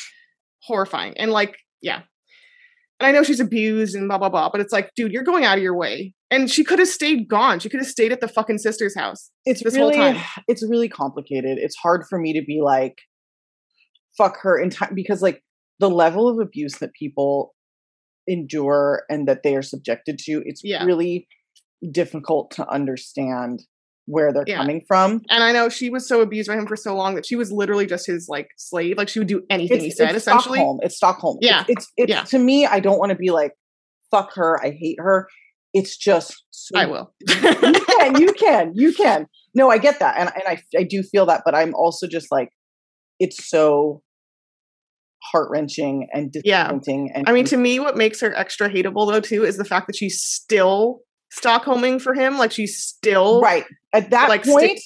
horrifying. 0.62 1.14
And 1.18 1.30
like, 1.30 1.56
yeah. 1.80 2.02
And 3.00 3.06
I 3.08 3.12
know 3.12 3.24
she's 3.24 3.40
abused 3.40 3.96
and 3.96 4.08
blah 4.08 4.18
blah 4.18 4.28
blah, 4.28 4.50
but 4.50 4.60
it's 4.60 4.72
like, 4.72 4.90
dude, 4.94 5.12
you're 5.12 5.24
going 5.24 5.44
out 5.44 5.58
of 5.58 5.62
your 5.62 5.76
way. 5.76 6.14
And 6.30 6.50
she 6.50 6.64
could 6.64 6.78
have 6.78 6.88
stayed 6.88 7.28
gone. 7.28 7.58
She 7.58 7.68
could 7.68 7.80
have 7.80 7.88
stayed 7.88 8.12
at 8.12 8.20
the 8.20 8.28
fucking 8.28 8.58
sister's 8.58 8.96
house. 8.96 9.30
It's 9.44 9.62
this 9.62 9.74
really, 9.74 9.96
whole 9.96 10.12
time. 10.12 10.22
It's 10.48 10.62
really 10.68 10.88
complicated. 10.88 11.58
It's 11.58 11.76
hard 11.76 12.04
for 12.08 12.18
me 12.18 12.32
to 12.32 12.44
be 12.44 12.60
like, 12.62 12.98
fuck 14.16 14.38
her 14.42 14.58
in 14.58 14.70
time 14.70 14.94
because 14.94 15.22
like 15.22 15.42
the 15.78 15.90
level 15.90 16.28
of 16.28 16.38
abuse 16.38 16.78
that 16.78 16.92
people 16.92 17.54
endure 18.26 19.04
and 19.08 19.26
that 19.28 19.42
they 19.42 19.56
are 19.56 19.62
subjected 19.62 20.18
to 20.18 20.42
it's 20.46 20.62
yeah. 20.64 20.84
really 20.84 21.26
difficult 21.90 22.50
to 22.52 22.68
understand 22.68 23.62
where 24.06 24.32
they're 24.32 24.44
yeah. 24.46 24.56
coming 24.56 24.82
from 24.86 25.22
and 25.30 25.44
i 25.44 25.52
know 25.52 25.68
she 25.68 25.90
was 25.90 26.06
so 26.06 26.20
abused 26.20 26.48
by 26.48 26.54
him 26.54 26.66
for 26.66 26.76
so 26.76 26.94
long 26.94 27.14
that 27.14 27.24
she 27.26 27.36
was 27.36 27.52
literally 27.52 27.86
just 27.86 28.06
his 28.06 28.28
like 28.28 28.48
slave 28.56 28.96
like 28.96 29.08
she 29.08 29.18
would 29.18 29.28
do 29.28 29.42
anything 29.48 29.76
it's, 29.76 29.84
he 29.84 29.90
said 29.90 30.10
it's 30.10 30.18
essentially 30.18 30.58
stockholm. 30.58 30.78
it's 30.82 30.96
stockholm 30.96 31.38
yeah 31.40 31.64
it's 31.68 31.86
it's, 31.86 31.92
it's 31.96 32.10
yeah. 32.10 32.22
to 32.22 32.38
me 32.38 32.66
i 32.66 32.80
don't 32.80 32.98
want 32.98 33.10
to 33.10 33.16
be 33.16 33.30
like 33.30 33.52
fuck 34.10 34.32
her 34.34 34.62
i 34.64 34.70
hate 34.70 34.98
her 34.98 35.28
it's 35.72 35.96
just 35.96 36.44
so, 36.50 36.78
i 36.78 36.86
will 36.86 37.12
you 37.20 37.84
can 37.88 38.20
you 38.20 38.32
can 38.32 38.72
you 38.74 38.92
can 38.92 39.26
no 39.54 39.70
i 39.70 39.78
get 39.78 39.98
that 40.00 40.16
and, 40.18 40.30
and 40.34 40.42
I, 40.46 40.62
I 40.78 40.82
do 40.82 41.02
feel 41.02 41.26
that 41.26 41.42
but 41.44 41.54
i'm 41.54 41.74
also 41.74 42.06
just 42.06 42.26
like 42.30 42.50
it's 43.20 43.48
so 43.48 44.02
heart 45.30 45.48
wrenching 45.50 46.08
and 46.12 46.32
disappointing. 46.32 47.06
Yeah. 47.06 47.18
And 47.18 47.28
I 47.28 47.32
mean, 47.32 47.44
to 47.46 47.56
me, 47.56 47.78
what 47.78 47.96
makes 47.96 48.20
her 48.20 48.34
extra 48.34 48.68
hateable 48.68 49.10
though 49.10 49.20
too 49.20 49.44
is 49.44 49.56
the 49.56 49.64
fact 49.64 49.86
that 49.86 49.96
she's 49.96 50.22
still 50.22 51.02
Stockholming 51.32 52.00
for 52.00 52.14
him. 52.14 52.36
Like 52.36 52.52
she's 52.52 52.78
still 52.78 53.40
right 53.40 53.64
at 53.92 54.10
that 54.10 54.28
like 54.28 54.44
point. 54.44 54.80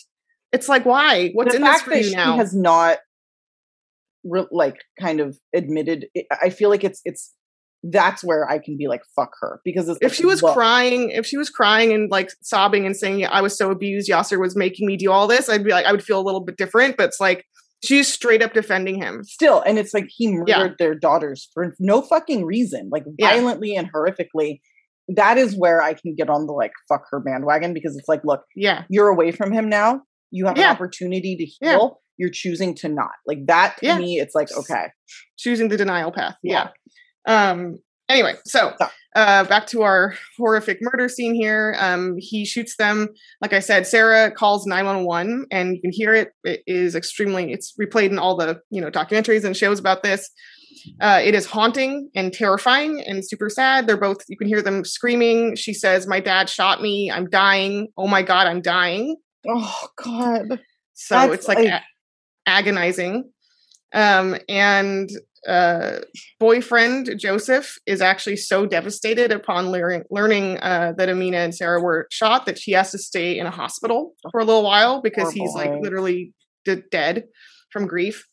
it's 0.52 0.68
like 0.68 0.84
why? 0.84 1.30
What's 1.32 1.54
in 1.54 1.62
this 1.62 1.82
for 1.82 1.94
you 1.94 2.14
now? 2.14 2.36
Has 2.36 2.54
not 2.54 2.98
re- 4.24 4.46
like 4.52 4.76
kind 5.00 5.20
of 5.20 5.36
admitted. 5.54 6.06
It, 6.14 6.26
I 6.40 6.50
feel 6.50 6.70
like 6.70 6.84
it's 6.84 7.00
it's 7.04 7.32
that's 7.82 8.22
where 8.22 8.48
I 8.48 8.58
can 8.58 8.76
be 8.76 8.86
like 8.86 9.02
fuck 9.16 9.32
her 9.40 9.60
because 9.64 9.96
if 10.00 10.14
she 10.14 10.24
was 10.24 10.40
crying, 10.40 11.10
if 11.10 11.26
she 11.26 11.36
was 11.36 11.50
crying 11.50 11.92
and 11.92 12.10
like 12.12 12.30
sobbing 12.42 12.86
and 12.86 12.96
saying 12.96 13.18
yeah, 13.20 13.30
I 13.30 13.42
was 13.42 13.58
so 13.58 13.72
abused, 13.72 14.08
Yaser 14.08 14.40
was 14.40 14.54
making 14.54 14.86
me 14.86 14.96
do 14.96 15.10
all 15.10 15.26
this, 15.26 15.48
I'd 15.48 15.64
be 15.64 15.72
like 15.72 15.84
I 15.86 15.90
would 15.90 16.04
feel 16.04 16.20
a 16.20 16.22
little 16.22 16.40
bit 16.40 16.56
different. 16.56 16.96
But 16.96 17.06
it's 17.06 17.20
like 17.20 17.44
She's 17.84 18.12
straight 18.12 18.42
up 18.42 18.54
defending 18.54 19.00
him. 19.00 19.22
Still, 19.24 19.60
and 19.60 19.78
it's 19.78 19.92
like 19.92 20.08
he 20.08 20.28
murdered 20.32 20.46
yeah. 20.48 20.74
their 20.78 20.94
daughters 20.94 21.48
for 21.52 21.74
no 21.78 22.02
fucking 22.02 22.44
reason, 22.44 22.88
like 22.90 23.04
violently 23.20 23.74
yeah. 23.74 23.80
and 23.80 23.92
horrifically. 23.92 24.60
That 25.08 25.38
is 25.38 25.56
where 25.56 25.82
I 25.82 25.94
can 25.94 26.14
get 26.16 26.28
on 26.28 26.46
the 26.46 26.52
like 26.52 26.72
fuck 26.88 27.04
her 27.10 27.20
bandwagon 27.20 27.74
because 27.74 27.96
it's 27.96 28.08
like, 28.08 28.22
look, 28.24 28.42
yeah, 28.56 28.84
you're 28.88 29.08
away 29.08 29.30
from 29.30 29.52
him 29.52 29.68
now. 29.68 30.02
You 30.30 30.46
have 30.46 30.56
yeah. 30.56 30.70
an 30.70 30.76
opportunity 30.76 31.36
to 31.36 31.44
heal. 31.44 32.00
You're 32.18 32.30
choosing 32.30 32.74
to 32.76 32.88
not. 32.88 33.12
Like 33.26 33.46
that 33.46 33.76
to 33.78 33.98
me, 33.98 34.18
it's 34.18 34.34
like 34.34 34.48
okay, 34.56 34.86
choosing 35.38 35.68
the 35.68 35.76
denial 35.76 36.12
path. 36.12 36.36
Yeah. 36.42 36.70
Um. 37.26 37.76
Anyway, 38.08 38.34
so 38.44 38.72
uh, 39.16 39.44
back 39.44 39.66
to 39.66 39.82
our 39.82 40.14
horrific 40.36 40.78
murder 40.80 41.08
scene 41.08 41.34
here. 41.34 41.74
Um, 41.78 42.16
he 42.18 42.44
shoots 42.44 42.76
them. 42.76 43.08
Like 43.40 43.52
I 43.52 43.60
said, 43.60 43.86
Sarah 43.86 44.30
calls 44.30 44.66
911 44.66 45.46
and 45.50 45.74
you 45.74 45.80
can 45.80 45.90
hear 45.90 46.14
it. 46.14 46.32
It 46.44 46.62
is 46.66 46.94
extremely, 46.94 47.52
it's 47.52 47.74
replayed 47.80 48.10
in 48.10 48.18
all 48.18 48.36
the, 48.36 48.60
you 48.70 48.80
know, 48.80 48.90
documentaries 48.90 49.44
and 49.44 49.56
shows 49.56 49.78
about 49.78 50.02
this. 50.02 50.30
Uh, 51.00 51.20
it 51.24 51.34
is 51.34 51.46
haunting 51.46 52.10
and 52.14 52.32
terrifying 52.32 53.02
and 53.06 53.26
super 53.26 53.48
sad. 53.48 53.86
They're 53.86 53.96
both, 53.96 54.18
you 54.28 54.36
can 54.36 54.46
hear 54.46 54.62
them 54.62 54.84
screaming. 54.84 55.56
She 55.56 55.72
says, 55.72 56.06
My 56.06 56.20
dad 56.20 56.48
shot 56.48 56.82
me. 56.82 57.10
I'm 57.10 57.28
dying. 57.28 57.88
Oh 57.96 58.06
my 58.06 58.22
God, 58.22 58.46
I'm 58.46 58.60
dying. 58.60 59.16
Oh 59.48 59.88
God. 59.96 60.60
So 60.94 61.14
That's 61.14 61.34
it's 61.34 61.48
like, 61.48 61.58
like... 61.58 61.68
A- 61.68 61.84
agonizing. 62.46 63.30
Um, 63.92 64.36
and 64.48 65.08
uh, 65.46 66.00
boyfriend 66.40 67.10
Joseph 67.18 67.78
is 67.86 68.00
actually 68.00 68.36
so 68.36 68.66
devastated 68.66 69.32
upon 69.32 69.70
learning, 69.70 70.04
learning 70.10 70.58
uh, 70.58 70.92
that 70.96 71.08
Amina 71.08 71.38
and 71.38 71.54
Sarah 71.54 71.80
were 71.80 72.06
shot 72.10 72.46
that 72.46 72.58
she 72.58 72.72
has 72.72 72.90
to 72.90 72.98
stay 72.98 73.38
in 73.38 73.46
a 73.46 73.50
hospital 73.50 74.14
for 74.30 74.40
a 74.40 74.44
little 74.44 74.62
while 74.62 75.00
because 75.00 75.32
he's 75.32 75.52
like 75.54 75.70
literally 75.80 76.32
d- 76.64 76.82
dead 76.90 77.24
from 77.70 77.86
grief. 77.86 78.26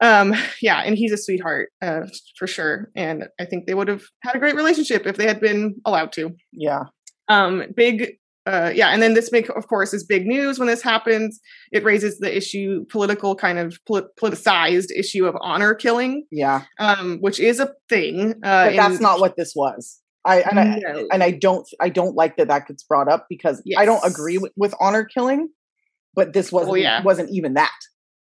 Um, 0.00 0.34
yeah, 0.62 0.82
and 0.84 0.96
he's 0.96 1.12
a 1.12 1.16
sweetheart 1.16 1.70
uh, 1.82 2.02
for 2.36 2.46
sure, 2.46 2.90
and 2.94 3.26
I 3.40 3.44
think 3.44 3.66
they 3.66 3.74
would 3.74 3.88
have 3.88 4.04
had 4.22 4.36
a 4.36 4.38
great 4.38 4.54
relationship 4.54 5.06
if 5.06 5.16
they 5.16 5.26
had 5.26 5.40
been 5.40 5.76
allowed 5.84 6.12
to. 6.12 6.36
Yeah. 6.52 6.84
Um, 7.28 7.64
big 7.76 8.16
uh, 8.48 8.72
yeah, 8.74 8.88
and 8.88 9.02
then 9.02 9.12
this 9.12 9.28
big, 9.28 9.50
of 9.54 9.68
course, 9.68 9.92
is 9.92 10.04
big 10.04 10.26
news 10.26 10.58
when 10.58 10.68
this 10.68 10.80
happens. 10.80 11.38
It 11.70 11.84
raises 11.84 12.18
the 12.18 12.34
issue, 12.34 12.86
political 12.86 13.34
kind 13.36 13.58
of 13.58 13.78
polit- 13.86 14.16
politicized 14.16 14.88
issue 14.96 15.26
of 15.26 15.36
honor 15.42 15.74
killing. 15.74 16.24
Yeah, 16.30 16.62
um, 16.78 17.18
which 17.20 17.38
is 17.38 17.60
a 17.60 17.74
thing. 17.90 18.32
Uh, 18.42 18.68
but 18.68 18.76
that's 18.76 18.96
in- 18.96 19.02
not 19.02 19.20
what 19.20 19.36
this 19.36 19.52
was. 19.54 20.00
I 20.24 20.40
and, 20.40 20.58
I 20.58 21.04
and 21.12 21.22
I 21.22 21.30
don't 21.30 21.68
I 21.80 21.90
don't 21.90 22.14
like 22.14 22.36
that 22.38 22.48
that 22.48 22.66
gets 22.66 22.82
brought 22.82 23.08
up 23.08 23.26
because 23.28 23.62
yes. 23.64 23.78
I 23.78 23.84
don't 23.84 24.04
agree 24.04 24.38
with, 24.38 24.52
with 24.56 24.74
honor 24.80 25.04
killing, 25.04 25.50
but 26.14 26.32
this 26.32 26.50
wasn't 26.50 26.72
well, 26.72 26.80
yeah. 26.80 27.02
wasn't 27.02 27.30
even 27.30 27.54
that. 27.54 27.76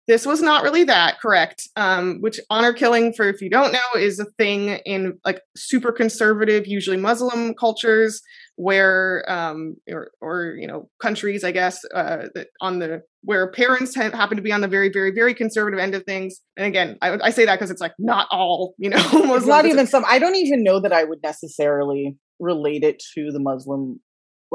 This 0.06 0.26
was 0.26 0.42
not 0.42 0.62
really 0.62 0.84
that 0.84 1.20
correct. 1.20 1.68
Um, 1.76 2.18
which 2.20 2.38
honor 2.50 2.72
killing, 2.72 3.12
for 3.14 3.28
if 3.28 3.40
you 3.40 3.48
don't 3.48 3.72
know, 3.72 3.78
is 3.96 4.18
a 4.18 4.26
thing 4.38 4.80
in 4.84 5.18
like 5.24 5.40
super 5.56 5.92
conservative, 5.92 6.66
usually 6.66 6.98
Muslim 6.98 7.54
cultures 7.54 8.20
where 8.56 9.24
um, 9.28 9.76
or, 9.90 10.10
or 10.20 10.54
you 10.58 10.66
know 10.66 10.88
countries 11.00 11.44
i 11.44 11.50
guess 11.50 11.80
uh, 11.94 12.28
that 12.34 12.48
on 12.60 12.78
the 12.78 13.02
where 13.22 13.50
parents 13.50 13.94
ha- 13.94 14.10
happen 14.10 14.36
to 14.36 14.42
be 14.42 14.52
on 14.52 14.60
the 14.60 14.68
very 14.68 14.90
very 14.90 15.10
very 15.10 15.34
conservative 15.34 15.80
end 15.80 15.94
of 15.94 16.04
things 16.04 16.40
and 16.56 16.66
again 16.66 16.96
i, 17.02 17.18
I 17.20 17.30
say 17.30 17.46
that 17.46 17.56
because 17.56 17.70
it's 17.70 17.80
like 17.80 17.94
not 17.98 18.28
all 18.30 18.74
you 18.78 18.90
know 18.90 18.98
it's 19.12 19.46
not 19.46 19.66
even 19.66 19.86
some 19.86 20.04
i 20.06 20.18
don't 20.18 20.36
even 20.36 20.62
know 20.62 20.80
that 20.80 20.92
i 20.92 21.04
would 21.04 21.22
necessarily 21.22 22.16
relate 22.38 22.84
it 22.84 23.02
to 23.14 23.30
the 23.32 23.40
muslim 23.40 24.00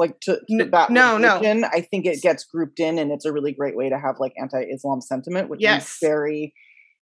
like 0.00 0.18
to, 0.20 0.40
to 0.48 0.64
that 0.64 0.90
no 0.90 1.16
religion. 1.16 1.60
no 1.60 1.68
i 1.72 1.80
think 1.80 2.06
it 2.06 2.20
gets 2.20 2.44
grouped 2.44 2.80
in 2.80 2.98
and 2.98 3.12
it's 3.12 3.24
a 3.24 3.32
really 3.32 3.52
great 3.52 3.76
way 3.76 3.88
to 3.88 3.98
have 3.98 4.16
like 4.18 4.32
anti-islam 4.40 5.00
sentiment 5.00 5.48
which 5.48 5.60
yes. 5.60 5.84
is 5.84 5.96
very 6.00 6.52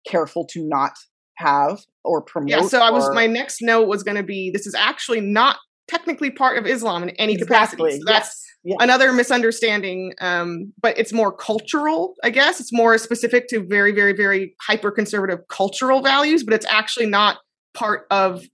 careful 0.07 0.47
to 0.47 0.65
not 0.69 0.93
have 1.39 1.81
or 2.05 2.23
promote 2.23 2.51
yeah 2.51 2.63
so 2.63 2.81
i 2.81 2.91
was 2.91 3.09
my 3.15 3.27
next 3.27 3.59
note 3.61 3.89
was 3.89 4.05
going 4.05 4.17
to 4.17 4.23
be 4.23 4.51
this 4.53 4.67
is 4.67 4.75
actually 4.75 5.21
not 5.21 5.57
technically 5.89 6.31
part 6.31 6.59
of 6.59 6.67
Islam 6.67 7.03
in 7.03 7.11
any 7.11 7.35
exactly. 7.35 7.77
capacity. 7.77 7.99
So 7.99 8.13
that's. 8.13 8.47
Yes. 8.65 8.77
another 8.79 9.13
misunderstanding. 9.13 10.13
Um, 10.21 10.73
but 10.81 10.97
it's 10.97 11.13
more 11.13 11.33
cultural, 11.33 12.15
I 12.23 12.31
guess. 12.31 12.61
It's 12.61 12.73
more 12.73 12.97
specific 12.97 13.49
to 13.49 13.67
very, 13.67 13.91
very, 13.91 14.13
very 14.13 14.55
hyper 14.61 14.93
conservative 14.93 15.41
cultural 15.49 16.01
values, 16.01 16.45
but 16.45 16.55
it's 16.55 16.67
actually 16.71 17.07
not 17.07 17.39
part 17.75 18.07
of 18.13 18.45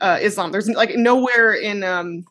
uh, 0.00 0.18
Islam. 0.20 0.50
There's 0.50 0.68
like 0.68 0.96
nowhere 0.96 1.52
in 1.52 1.84
um, 1.84 2.24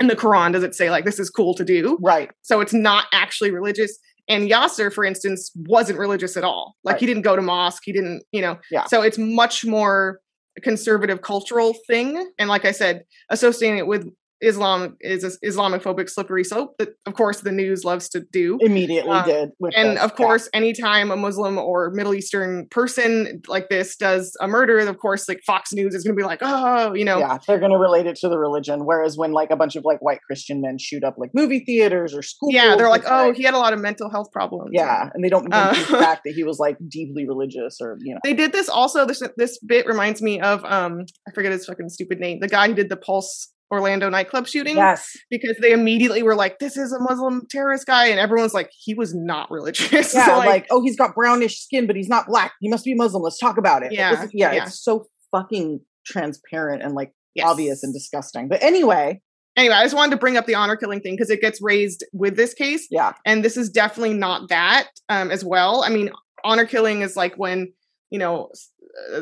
in 0.00 0.06
the 0.06 0.16
Quran 0.16 0.52
does 0.52 0.62
it 0.62 0.74
say 0.74 0.90
like 0.90 1.04
this 1.04 1.18
is 1.18 1.30
cool 1.30 1.54
to 1.54 1.64
do. 1.64 1.98
Right. 2.00 2.30
So 2.42 2.60
it's 2.60 2.72
not 2.72 3.06
actually 3.12 3.50
religious. 3.50 3.98
And 4.28 4.48
Yaser, 4.48 4.92
for 4.92 5.04
instance, 5.04 5.50
wasn't 5.54 5.98
religious 5.98 6.36
at 6.36 6.44
all. 6.44 6.76
Like 6.84 6.94
right. 6.94 7.00
he 7.00 7.06
didn't 7.06 7.22
go 7.22 7.36
to 7.36 7.42
mosque. 7.42 7.82
He 7.84 7.92
didn't, 7.92 8.22
you 8.32 8.40
know. 8.40 8.58
Yeah. 8.70 8.86
So 8.86 9.02
it's 9.02 9.18
much 9.18 9.64
more 9.64 10.20
conservative 10.62 11.22
cultural 11.22 11.74
thing. 11.86 12.30
And 12.38 12.48
like 12.48 12.64
I 12.64 12.72
said, 12.72 13.04
associating 13.28 13.78
it 13.78 13.86
with 13.86 14.08
Islam 14.42 14.96
is 15.00 15.24
an 15.24 15.32
Islamophobic 15.44 16.08
slippery 16.08 16.44
slope 16.44 16.76
that, 16.78 16.90
of 17.06 17.14
course, 17.14 17.40
the 17.40 17.52
news 17.52 17.84
loves 17.84 18.08
to 18.10 18.20
do. 18.32 18.58
Immediately 18.60 19.10
uh, 19.10 19.24
did. 19.24 19.50
and 19.74 19.98
of 19.98 20.14
course, 20.16 20.48
yeah. 20.52 20.58
anytime 20.58 21.10
a 21.10 21.16
Muslim 21.16 21.58
or 21.58 21.90
Middle 21.90 22.14
Eastern 22.14 22.66
person 22.70 23.42
like 23.48 23.68
this 23.68 23.96
does 23.96 24.36
a 24.40 24.48
murder, 24.48 24.78
of 24.78 24.98
course, 24.98 25.28
like 25.28 25.40
Fox 25.46 25.72
News 25.72 25.94
is 25.94 26.04
going 26.04 26.16
to 26.16 26.20
be 26.20 26.26
like, 26.26 26.40
oh, 26.42 26.94
you 26.94 27.04
know. 27.04 27.18
Yeah, 27.18 27.38
they're 27.46 27.58
going 27.58 27.72
to 27.72 27.78
relate 27.78 28.06
it 28.06 28.16
to 28.16 28.28
the 28.28 28.38
religion. 28.38 28.86
Whereas 28.86 29.16
when 29.16 29.32
like 29.32 29.50
a 29.50 29.56
bunch 29.56 29.76
of 29.76 29.84
like 29.84 30.00
white 30.00 30.20
Christian 30.22 30.60
men 30.60 30.78
shoot 30.78 31.04
up 31.04 31.16
like 31.18 31.30
movie 31.34 31.60
theaters 31.64 32.14
or 32.14 32.22
schools. 32.22 32.54
Yeah, 32.54 32.76
they're 32.76 32.88
like, 32.88 33.04
oh, 33.06 33.32
he 33.32 33.42
had 33.42 33.54
a 33.54 33.58
lot 33.58 33.72
of 33.72 33.80
mental 33.80 34.10
health 34.10 34.32
problems. 34.32 34.70
Yeah, 34.72 35.10
and 35.12 35.22
they 35.22 35.28
don't 35.28 35.52
uh, 35.52 35.70
the 35.70 35.98
fact 35.98 36.22
that 36.24 36.32
he 36.32 36.44
was 36.44 36.58
like 36.58 36.76
deeply 36.88 37.26
religious 37.26 37.78
or, 37.80 37.98
you 38.00 38.14
know. 38.14 38.20
They 38.24 38.34
did 38.34 38.52
this 38.52 38.68
also. 38.68 39.04
This, 39.04 39.22
this 39.36 39.58
bit 39.58 39.86
reminds 39.86 40.22
me 40.22 40.40
of, 40.40 40.64
um 40.64 41.04
I 41.28 41.32
forget 41.32 41.52
his 41.52 41.66
fucking 41.66 41.88
stupid 41.90 42.18
name, 42.18 42.40
the 42.40 42.48
guy 42.48 42.68
who 42.68 42.74
did 42.74 42.88
the 42.88 42.96
Pulse 42.96 43.52
Orlando 43.70 44.08
nightclub 44.08 44.46
shooting. 44.46 44.76
Yes. 44.76 45.16
Because 45.30 45.56
they 45.60 45.72
immediately 45.72 46.22
were 46.22 46.34
like, 46.34 46.58
this 46.58 46.76
is 46.76 46.92
a 46.92 46.98
Muslim 46.98 47.46
terrorist 47.48 47.86
guy. 47.86 48.06
And 48.06 48.18
everyone's 48.18 48.54
like, 48.54 48.70
he 48.76 48.94
was 48.94 49.14
not 49.14 49.50
religious. 49.50 49.90
Yeah. 50.12 50.26
so 50.26 50.38
like, 50.38 50.48
like, 50.48 50.66
oh, 50.70 50.82
he's 50.82 50.96
got 50.96 51.14
brownish 51.14 51.60
skin, 51.60 51.86
but 51.86 51.94
he's 51.94 52.08
not 52.08 52.26
black. 52.26 52.52
He 52.60 52.68
must 52.68 52.84
be 52.84 52.94
Muslim. 52.94 53.22
Let's 53.22 53.38
talk 53.38 53.58
about 53.58 53.82
it. 53.82 53.92
Yeah. 53.92 54.24
Is, 54.24 54.30
yeah, 54.32 54.52
yeah. 54.52 54.64
It's 54.64 54.82
so 54.82 55.06
fucking 55.30 55.80
transparent 56.04 56.82
and 56.82 56.94
like 56.94 57.12
yes. 57.34 57.46
obvious 57.46 57.82
and 57.82 57.94
disgusting. 57.94 58.48
But 58.48 58.62
anyway. 58.62 59.20
Anyway, 59.56 59.74
I 59.74 59.84
just 59.84 59.94
wanted 59.94 60.12
to 60.12 60.16
bring 60.16 60.36
up 60.36 60.46
the 60.46 60.54
honor 60.54 60.76
killing 60.76 61.00
thing 61.00 61.14
because 61.14 61.30
it 61.30 61.40
gets 61.40 61.60
raised 61.60 62.04
with 62.12 62.36
this 62.36 62.54
case. 62.54 62.86
Yeah. 62.90 63.12
And 63.26 63.44
this 63.44 63.56
is 63.56 63.68
definitely 63.68 64.14
not 64.14 64.48
that 64.48 64.88
um, 65.08 65.30
as 65.30 65.44
well. 65.44 65.84
I 65.84 65.90
mean, 65.90 66.10
honor 66.44 66.66
killing 66.66 67.02
is 67.02 67.16
like 67.16 67.34
when, 67.36 67.72
you 68.10 68.18
know, 68.18 68.50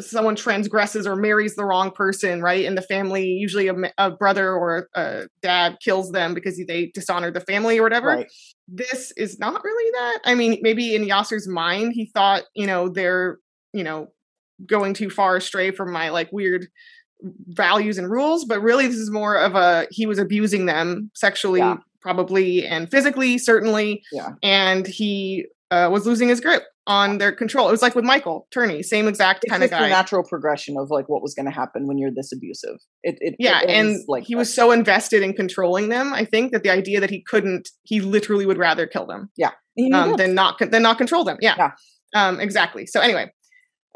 someone 0.01 0.37
transgresses 0.37 1.07
or 1.07 1.17
marries 1.17 1.55
the 1.55 1.65
wrong 1.65 1.91
person, 1.91 2.43
right? 2.43 2.65
And 2.65 2.77
the 2.77 2.83
family, 2.83 3.27
usually 3.27 3.69
a, 3.69 3.75
a 3.99 4.11
brother 4.11 4.53
or 4.53 4.89
a 4.95 5.25
dad, 5.43 5.79
kills 5.83 6.11
them 6.13 6.35
because 6.35 6.61
they 6.67 6.91
dishonored 6.95 7.35
the 7.35 7.41
family 7.41 7.79
or 7.79 7.83
whatever. 7.83 8.09
Right. 8.09 8.27
This 8.67 9.13
is 9.17 9.39
not 9.39 9.63
really 9.65 9.91
that. 9.93 10.19
I 10.25 10.35
mean, 10.35 10.59
maybe 10.63 10.95
in 10.95 11.05
Yaser's 11.05 11.49
mind, 11.49 11.93
he 11.95 12.07
thought, 12.07 12.45
you 12.55 12.67
know, 12.67 12.89
they're, 12.89 13.39
you 13.73 13.85
know, 13.85 14.09
going 14.67 14.95
too 14.95 15.11
far 15.11 15.37
astray 15.37 15.71
from 15.71 15.93
my 15.93 16.09
like 16.09 16.31
weird 16.33 16.67
values 17.49 17.99
and 17.99 18.11
rules, 18.11 18.45
but 18.45 18.61
really 18.61 18.87
this 18.87 18.97
is 18.97 19.11
more 19.11 19.37
of 19.37 19.55
a 19.55 19.87
he 19.91 20.07
was 20.07 20.19
abusing 20.19 20.67
them 20.67 21.11
sexually, 21.15 21.61
yeah. 21.61 21.77
probably, 22.01 22.67
and 22.67 22.91
physically, 22.91 23.39
certainly. 23.39 24.03
Yeah. 24.13 24.31
And 24.43 24.87
he 24.87 25.47
uh, 25.71 25.89
was 25.93 26.07
losing 26.07 26.29
his 26.29 26.41
grip 26.41 26.65
on 26.89 27.19
their 27.19 27.33
control. 27.33 27.69
It 27.69 27.71
was 27.71 27.83
like 27.83 27.95
with 27.95 28.05
Michael 28.05 28.49
Turney, 28.51 28.83
same 28.83 29.07
exact 29.07 29.45
kind 29.49 29.63
of 29.63 29.71
guy. 29.71 29.83
The 29.83 29.89
natural 29.89 30.25
progression 30.25 30.77
of 30.79 30.91
like 30.91 31.07
what 31.09 31.23
was 31.23 31.35
going 31.35 31.47
to 31.47 31.53
happen 31.53 31.87
when 31.87 31.99
you're 31.99 32.11
this 32.11 32.33
abusive. 32.33 32.79
It, 33.03 33.19
it 33.21 33.37
yeah, 33.39 33.61
it 33.61 33.69
and 33.69 33.99
like 34.09 34.25
he 34.25 34.35
was 34.35 34.53
so 34.53 34.73
invested 34.73 35.23
in 35.23 35.35
controlling 35.35 35.91
them. 35.91 36.15
I 36.15 36.25
think 36.25 36.51
that 36.53 36.63
the 36.63 36.71
idea 36.71 36.99
that 37.01 37.11
he 37.11 37.23
couldn't, 37.23 37.69
he 37.83 38.01
literally 38.01 38.47
would 38.47 38.57
rather 38.57 38.87
kill 38.87 39.07
them. 39.07 39.31
Yeah, 39.37 39.51
um, 39.93 40.17
than 40.17 40.35
not 40.35 40.59
than 40.59 40.83
not 40.83 40.97
control 40.97 41.25
them. 41.25 41.37
Yeah, 41.41 41.55
yeah. 41.59 41.71
Um, 42.15 42.41
exactly. 42.41 42.87
So 42.87 43.01
anyway, 43.01 43.31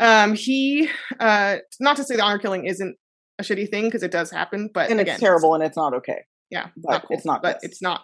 um, 0.01 0.35
he 0.35 0.89
uh, 1.19 1.57
not 1.81 1.97
to 1.97 2.05
say 2.05 2.17
the 2.17 2.23
honor 2.23 2.39
killing 2.39 2.67
isn't 2.67 2.97
a 3.39 3.43
shitty 3.43 3.71
thing 3.71 3.87
because 3.87 4.03
it 4.03 4.11
does 4.11 4.31
happen, 4.31 4.69
but 4.73 4.91
and 4.91 5.01
again, 5.01 5.15
it's 5.15 5.21
terrible 5.21 5.55
and 5.55 5.65
it's 5.65 5.79
not 5.79 5.95
okay. 5.95 6.27
Yeah, 6.51 6.69
but 6.77 6.93
not 6.93 7.07
cool, 7.07 7.17
it's 7.17 7.25
not. 7.25 7.43
But 7.43 7.63
this. 7.63 7.71
it's 7.71 7.83
not. 7.83 8.03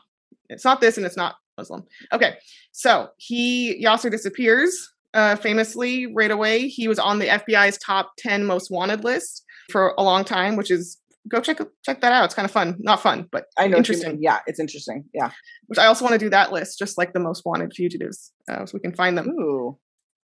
It's 0.48 0.64
not 0.64 0.80
this, 0.80 0.96
and 0.96 1.04
it's 1.04 1.16
not 1.16 1.36
Muslim. 1.58 1.84
Okay, 2.12 2.36
so 2.72 3.10
he 3.16 3.84
Yaser 3.84 4.10
disappears 4.10 4.90
uh, 5.14 5.36
famously 5.36 6.06
right 6.14 6.30
away. 6.30 6.68
He 6.68 6.88
was 6.88 6.98
on 6.98 7.18
the 7.18 7.26
FBI's 7.26 7.76
top 7.78 8.12
ten 8.16 8.46
most 8.46 8.70
wanted 8.70 9.04
list 9.04 9.44
for 9.70 9.94
a 9.98 10.02
long 10.02 10.24
time, 10.24 10.56
which 10.56 10.70
is 10.70 10.98
go 11.28 11.40
check 11.40 11.58
check 11.84 12.00
that 12.00 12.12
out. 12.12 12.24
It's 12.24 12.34
kind 12.34 12.46
of 12.46 12.52
fun, 12.52 12.76
not 12.78 13.02
fun, 13.02 13.28
but 13.30 13.46
I 13.58 13.66
know 13.66 13.76
interesting. 13.76 14.18
Yeah, 14.20 14.38
it's 14.46 14.60
interesting. 14.60 15.04
Yeah, 15.12 15.30
which 15.66 15.78
I 15.78 15.86
also 15.86 16.04
want 16.04 16.14
to 16.14 16.18
do 16.18 16.30
that 16.30 16.52
list, 16.52 16.78
just 16.78 16.96
like 16.96 17.12
the 17.12 17.20
most 17.20 17.44
wanted 17.44 17.72
fugitives, 17.74 18.32
uh, 18.50 18.64
so 18.64 18.72
we 18.74 18.80
can 18.80 18.94
find 18.94 19.18
them. 19.18 19.28
Ooh. 19.30 19.78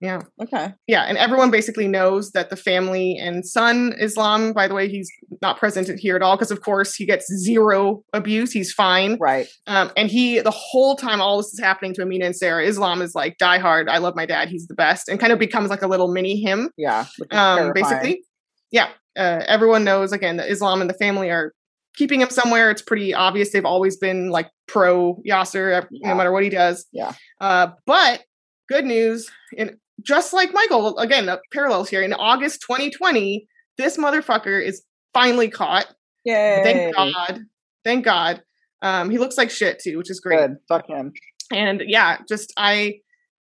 Yeah. 0.05 0.21
Okay. 0.39 0.75
Yeah, 0.87 1.05
and 1.05 1.17
everyone 1.17 1.51
basically 1.51 1.89
knows 1.89 2.33
that 2.33 2.51
the 2.51 2.57
family 2.57 3.17
and 3.17 3.47
son 3.47 3.95
Islam. 3.99 4.53
By 4.53 4.69
the 4.69 4.75
way, 4.75 4.87
he's 4.87 5.11
not 5.41 5.59
present 5.59 5.89
here 5.99 6.15
at 6.15 6.21
all 6.21 6.37
because, 6.37 6.51
of 6.51 6.61
course, 6.61 6.95
he 6.95 7.07
gets 7.07 7.27
zero 7.33 8.05
abuse. 8.13 8.53
He's 8.53 8.71
fine. 8.71 9.17
Right. 9.19 9.49
Um, 9.67 9.91
and 9.97 10.11
he, 10.11 10.41
the 10.41 10.51
whole 10.51 10.95
time 10.95 11.23
all 11.23 11.39
this 11.39 11.55
is 11.55 11.59
happening 11.59 11.95
to 11.95 12.03
Amina 12.03 12.27
and 12.27 12.37
Sarah, 12.37 12.63
Islam 12.63 13.01
is 13.01 13.15
like 13.15 13.39
die 13.39 13.57
hard. 13.57 13.89
I 13.89 13.97
love 13.97 14.15
my 14.15 14.27
dad. 14.27 14.51
He's 14.51 14.67
the 14.67 14.75
best, 14.75 15.09
and 15.09 15.19
kind 15.19 15.33
of 15.33 15.39
becomes 15.39 15.71
like 15.71 15.81
a 15.81 15.89
little 15.89 16.13
mini 16.13 16.39
him. 16.39 16.71
Yeah. 16.77 17.07
Um, 17.31 17.73
basically. 17.73 18.25
Yeah. 18.71 18.91
Uh, 19.17 19.43
everyone 19.47 19.85
knows 19.85 20.13
again 20.13 20.37
that 20.37 20.51
Islam 20.51 20.83
and 20.83 20.91
the 20.91 20.95
family 20.95 21.31
are 21.31 21.55
keeping 21.97 22.21
him 22.21 22.29
somewhere. 22.29 22.71
It's 22.71 22.83
pretty 22.83 23.15
obvious 23.15 23.53
they've 23.53 23.65
always 23.65 23.97
been 23.97 24.29
like 24.29 24.51
pro 24.67 25.17
Yaser, 25.27 25.87
yeah. 25.91 26.09
no 26.11 26.15
matter 26.15 26.33
what 26.33 26.43
he 26.43 26.51
does. 26.51 26.85
Yeah. 26.93 27.15
Uh, 27.41 27.69
but 27.87 28.23
good 28.69 28.85
news 28.85 29.31
in 29.57 29.79
just 30.05 30.33
like 30.33 30.53
Michael, 30.53 30.99
again, 30.99 31.27
the 31.27 31.41
parallels 31.53 31.89
here. 31.89 32.03
In 32.03 32.13
August 32.13 32.61
2020, 32.63 33.47
this 33.79 33.97
motherfucker 33.97 34.65
is 34.65 34.83
finally 35.13 35.49
caught. 35.49 35.87
Yay. 36.25 36.61
Thank 36.63 36.95
God. 36.95 37.41
Thank 37.85 38.05
God. 38.05 38.43
Um, 38.83 39.11
he 39.11 39.19
looks 39.19 39.39
like 39.39 39.51
shit 39.51 39.79
too, 39.79 39.99
which 39.99 40.11
is 40.11 40.21
great. 40.21 40.39
Good. 40.39 40.57
Fuck 40.69 40.89
him. 40.89 41.13
And 41.53 41.83
yeah, 41.87 42.19
just 42.29 42.53
I 42.57 43.01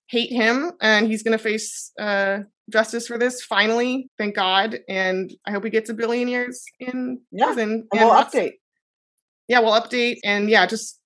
hate 0.09 0.31
him, 0.31 0.71
and 0.81 1.07
he's 1.07 1.23
gonna 1.23 1.37
face 1.37 1.91
uh, 1.99 2.39
justice 2.69 3.07
for 3.07 3.17
this 3.17 3.41
finally. 3.43 4.09
Thank 4.17 4.35
God, 4.35 4.79
and 4.89 5.31
I 5.45 5.51
hope 5.51 5.63
he 5.63 5.69
gets 5.69 5.89
a 5.89 5.93
billion 5.93 6.27
years 6.27 6.63
in 6.79 7.21
yeah. 7.31 7.45
prison. 7.45 7.87
And 7.93 8.01
we'll 8.01 8.11
update. 8.11 8.53
Yeah, 9.47 9.59
we'll 9.59 9.79
update, 9.79 10.17
and 10.23 10.49
yeah, 10.49 10.65
just 10.65 10.99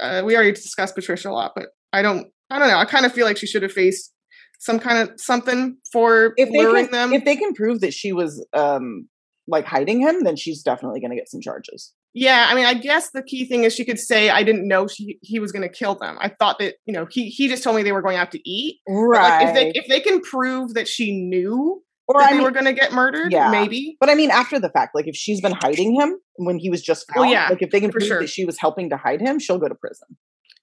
uh, 0.00 0.22
we 0.24 0.34
already 0.34 0.52
discussed 0.52 0.94
Patricia 0.94 1.28
a 1.28 1.30
lot, 1.30 1.52
but 1.54 1.68
I 1.92 2.02
don't, 2.02 2.28
I 2.50 2.58
don't 2.58 2.68
know. 2.68 2.78
I 2.78 2.84
kind 2.84 3.06
of 3.06 3.12
feel 3.12 3.24
like 3.24 3.36
she 3.36 3.46
should 3.46 3.62
have 3.62 3.72
faced 3.72 4.12
some 4.58 4.78
kind 4.78 4.98
of 4.98 5.20
something 5.20 5.76
for 5.92 6.32
if 6.36 6.48
luring 6.50 6.86
can, 6.86 6.92
them. 6.92 7.12
If 7.12 7.24
they 7.24 7.36
can 7.36 7.52
prove 7.54 7.80
that 7.80 7.92
she 7.92 8.12
was 8.12 8.44
um 8.52 9.08
like 9.48 9.64
hiding 9.64 10.00
him, 10.00 10.24
then 10.24 10.36
she's 10.36 10.62
definitely 10.62 11.00
going 11.00 11.10
to 11.10 11.16
get 11.16 11.30
some 11.30 11.40
charges. 11.40 11.92
Yeah, 12.14 12.46
I 12.48 12.54
mean, 12.54 12.64
I 12.64 12.74
guess 12.74 13.10
the 13.10 13.22
key 13.22 13.44
thing 13.44 13.64
is 13.64 13.74
she 13.74 13.84
could 13.84 13.98
say, 13.98 14.30
"I 14.30 14.42
didn't 14.42 14.66
know 14.66 14.86
she 14.86 15.18
he 15.20 15.38
was 15.38 15.52
going 15.52 15.62
to 15.62 15.68
kill 15.68 15.94
them. 15.94 16.16
I 16.20 16.30
thought 16.30 16.58
that 16.60 16.76
you 16.86 16.94
know 16.94 17.06
he 17.10 17.28
he 17.28 17.48
just 17.48 17.62
told 17.62 17.76
me 17.76 17.82
they 17.82 17.92
were 17.92 18.02
going 18.02 18.16
out 18.16 18.32
to 18.32 18.48
eat." 18.48 18.80
Right. 18.88 19.44
Like, 19.44 19.48
if 19.48 19.54
they 19.54 19.80
if 19.80 19.88
they 19.88 20.00
can 20.00 20.20
prove 20.20 20.74
that 20.74 20.88
she 20.88 21.12
knew 21.12 21.82
or 22.08 22.20
that 22.20 22.26
I 22.26 22.30
they 22.30 22.36
mean, 22.38 22.44
were 22.44 22.52
going 22.52 22.64
to 22.64 22.72
get 22.72 22.92
murdered, 22.92 23.32
yeah. 23.32 23.50
maybe. 23.50 23.96
But 24.00 24.08
I 24.08 24.14
mean, 24.14 24.30
after 24.30 24.58
the 24.58 24.70
fact, 24.70 24.94
like 24.94 25.06
if 25.06 25.14
she's 25.16 25.40
been 25.40 25.52
hiding 25.52 25.94
him 25.94 26.18
when 26.36 26.58
he 26.58 26.70
was 26.70 26.80
just 26.80 27.04
found, 27.12 27.26
oh, 27.26 27.30
yeah, 27.30 27.48
like 27.48 27.62
if 27.62 27.70
they 27.70 27.80
can 27.80 27.90
prove 27.90 28.04
sure. 28.04 28.20
that 28.20 28.28
she 28.28 28.44
was 28.44 28.58
helping 28.58 28.90
to 28.90 28.96
hide 28.96 29.20
him, 29.20 29.38
she'll 29.38 29.58
go 29.58 29.68
to 29.68 29.74
prison. 29.74 30.16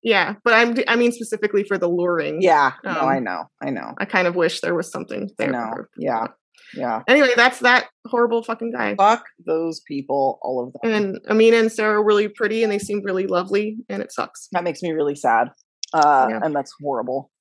Yeah, 0.03 0.35
but 0.43 0.53
I'm 0.53 0.75
I 0.87 0.97
mean 0.97 1.13
specifically 1.13 1.63
for 1.63 1.77
the 1.77 1.87
luring. 1.87 2.41
Yeah, 2.41 2.73
um, 2.83 2.93
no, 2.93 3.01
I 3.01 3.19
know, 3.19 3.43
I 3.63 3.69
know. 3.69 3.93
I 3.97 4.05
kind 4.05 4.27
of 4.27 4.35
wish 4.35 4.59
there 4.59 4.75
was 4.75 4.91
something 4.91 5.29
there. 5.37 5.49
I 5.49 5.51
know. 5.51 5.73
Yeah, 5.97 6.27
yeah. 6.75 7.03
Anyway, 7.07 7.29
that's 7.37 7.59
that 7.59 7.87
horrible 8.07 8.43
fucking 8.43 8.73
guy. 8.73 8.95
Fuck 8.95 9.23
those 9.45 9.79
people, 9.87 10.39
all 10.41 10.65
of 10.65 10.73
them. 10.73 10.93
And 10.93 11.19
Amina 11.29 11.57
and 11.57 11.71
Sarah 11.71 12.01
are 12.01 12.05
really 12.05 12.27
pretty, 12.27 12.63
and 12.63 12.71
they 12.71 12.79
seem 12.79 13.01
really 13.03 13.27
lovely, 13.27 13.77
and 13.87 14.01
it 14.01 14.11
sucks. 14.11 14.49
That 14.51 14.65
makes 14.65 14.81
me 14.81 14.91
really 14.91 15.15
sad, 15.15 15.49
uh, 15.93 16.27
yeah. 16.29 16.39
and 16.43 16.53
that's 16.53 16.73
horrible. 16.81 17.31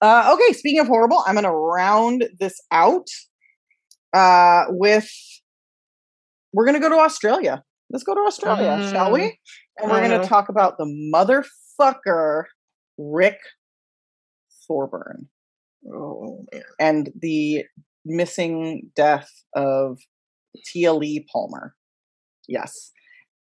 Uh, 0.00 0.34
okay, 0.34 0.52
speaking 0.52 0.80
of 0.80 0.86
horrible, 0.86 1.24
I'm 1.26 1.34
going 1.34 1.44
to 1.44 1.50
round 1.50 2.24
this 2.38 2.54
out 2.70 3.06
uh, 4.12 4.64
with. 4.68 5.10
We're 6.52 6.66
going 6.66 6.80
to 6.80 6.86
go 6.86 6.94
to 6.94 7.00
Australia. 7.00 7.64
Let's 7.90 8.04
go 8.04 8.14
to 8.14 8.20
Australia, 8.20 8.78
mm. 8.78 8.90
shall 8.90 9.10
we? 9.10 9.38
And 9.78 9.90
we're 9.90 10.06
going 10.06 10.20
to 10.20 10.26
talk 10.28 10.48
about 10.50 10.78
the 10.78 10.86
fucker 11.82 12.44
Rick 12.98 13.38
Thorburn. 14.66 15.28
Oh 15.92 16.44
man. 16.52 16.62
And 16.78 17.10
the 17.20 17.64
missing 18.04 18.90
death 18.94 19.30
of 19.54 19.98
Tiahleigh 20.56 21.26
Palmer. 21.32 21.74
Yes. 22.48 22.92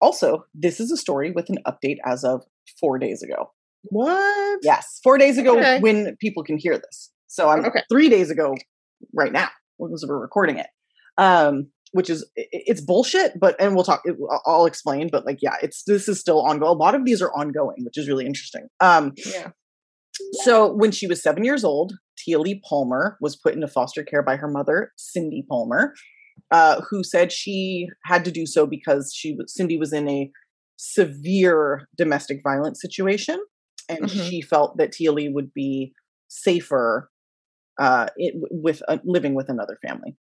Also, 0.01 0.45
this 0.55 0.81
is 0.81 0.91
a 0.93 0.97
story 0.97 1.31
with 1.31 1.49
an 1.49 1.59
update 1.67 1.97
as 2.05 2.25
of 2.25 2.45
four 2.79 2.99
days 2.99 3.23
ago. 3.23 3.51
What? 3.85 4.61
Yes, 4.63 5.01
four 5.03 5.19
days 5.19 5.39
ago 5.39 5.59
okay. 5.59 5.81
when 5.81 6.17
people 6.21 6.45
can 6.45 6.59
hear 6.59 6.79
this. 6.79 7.11
So 7.27 7.49
I'm 7.49 7.65
okay. 7.65 7.83
three 7.91 8.09
days 8.09 8.31
ago 8.31 8.55
right 9.15 9.33
now 9.33 9.49
because 9.79 10.05
we're 10.09 10.19
recording 10.19 10.59
it. 10.59 10.67
Um, 11.17 11.69
which 11.93 12.11
is 12.11 12.29
it's 12.37 12.81
bullshit. 12.81 13.39
But 13.39 13.57
and 13.61 13.75
we'll 13.75 13.85
talk. 13.85 14.03
I'll 14.47 14.67
explain. 14.67 15.09
But 15.11 15.27
like, 15.27 15.39
yeah, 15.41 15.57
it's 15.63 15.83
this 15.85 16.09
is 16.09 16.21
still 16.21 16.43
ongoing. 16.43 16.71
A 16.71 16.73
lot 16.73 16.95
of 16.95 17.05
these 17.05 17.23
are 17.23 17.33
ongoing, 17.33 17.85
which 17.85 17.99
is 17.99 18.09
really 18.09 18.27
interesting. 18.27 18.69
Um, 18.81 19.13
yeah. 19.25 19.51
So 20.43 20.73
when 20.73 20.91
she 20.91 21.07
was 21.07 21.23
seven 21.23 21.45
years 21.45 21.65
old, 21.65 21.95
Tia 22.19 22.39
Palmer 22.69 23.17
was 23.21 23.37
put 23.37 23.55
into 23.55 23.69
foster 23.69 24.03
care 24.03 24.23
by 24.23 24.37
her 24.37 24.49
mother, 24.49 24.93
Cindy 24.97 25.45
Palmer, 25.49 25.95
uh, 26.51 26.81
who 26.91 27.05
said 27.05 27.33
she 27.33 27.89
had 28.05 28.25
to 28.25 28.31
do 28.31 28.47
so 28.47 28.67
because 28.67 29.13
she 29.15 29.37
Cindy 29.47 29.79
was 29.79 29.93
in 29.93 30.09
a 30.09 30.31
severe 30.77 31.89
domestic 31.97 32.41
violence 32.43 32.81
situation, 32.81 33.39
and 33.89 34.05
mm-hmm. 34.05 34.29
she 34.29 34.43
felt 34.43 34.77
that 34.79 34.93
Tia 34.93 35.13
would 35.13 35.53
be 35.55 35.93
safer 36.29 37.11
uh, 37.79 38.09
it, 38.17 38.35
with 38.51 38.83
uh, 38.89 38.99
living 39.05 39.35
with 39.35 39.49
another 39.49 39.79
family. 39.87 40.17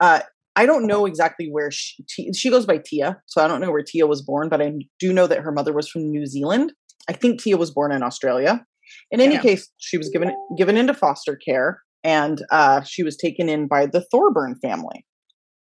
Uh, 0.00 0.20
I 0.56 0.64
don't 0.64 0.86
know 0.86 1.04
exactly 1.04 1.48
where 1.50 1.70
she, 1.70 2.32
she 2.32 2.50
goes 2.50 2.64
by 2.64 2.78
Tia, 2.78 3.20
so 3.26 3.44
I 3.44 3.48
don't 3.48 3.60
know 3.60 3.70
where 3.70 3.82
Tia 3.82 4.06
was 4.06 4.22
born, 4.22 4.48
but 4.48 4.62
I 4.62 4.72
do 4.98 5.12
know 5.12 5.26
that 5.26 5.40
her 5.40 5.52
mother 5.52 5.74
was 5.74 5.88
from 5.88 6.10
New 6.10 6.26
Zealand. 6.26 6.72
I 7.08 7.12
think 7.12 7.42
Tia 7.42 7.58
was 7.58 7.70
born 7.70 7.92
in 7.92 8.02
Australia. 8.02 8.64
In 9.10 9.20
any 9.20 9.34
yeah. 9.34 9.42
case, 9.42 9.68
she 9.76 9.98
was 9.98 10.08
given 10.08 10.34
given 10.56 10.76
into 10.76 10.94
foster 10.94 11.36
care, 11.36 11.82
and 12.02 12.42
uh, 12.50 12.82
she 12.82 13.02
was 13.02 13.16
taken 13.16 13.48
in 13.48 13.68
by 13.68 13.86
the 13.86 14.04
Thorburn 14.10 14.56
family. 14.62 15.04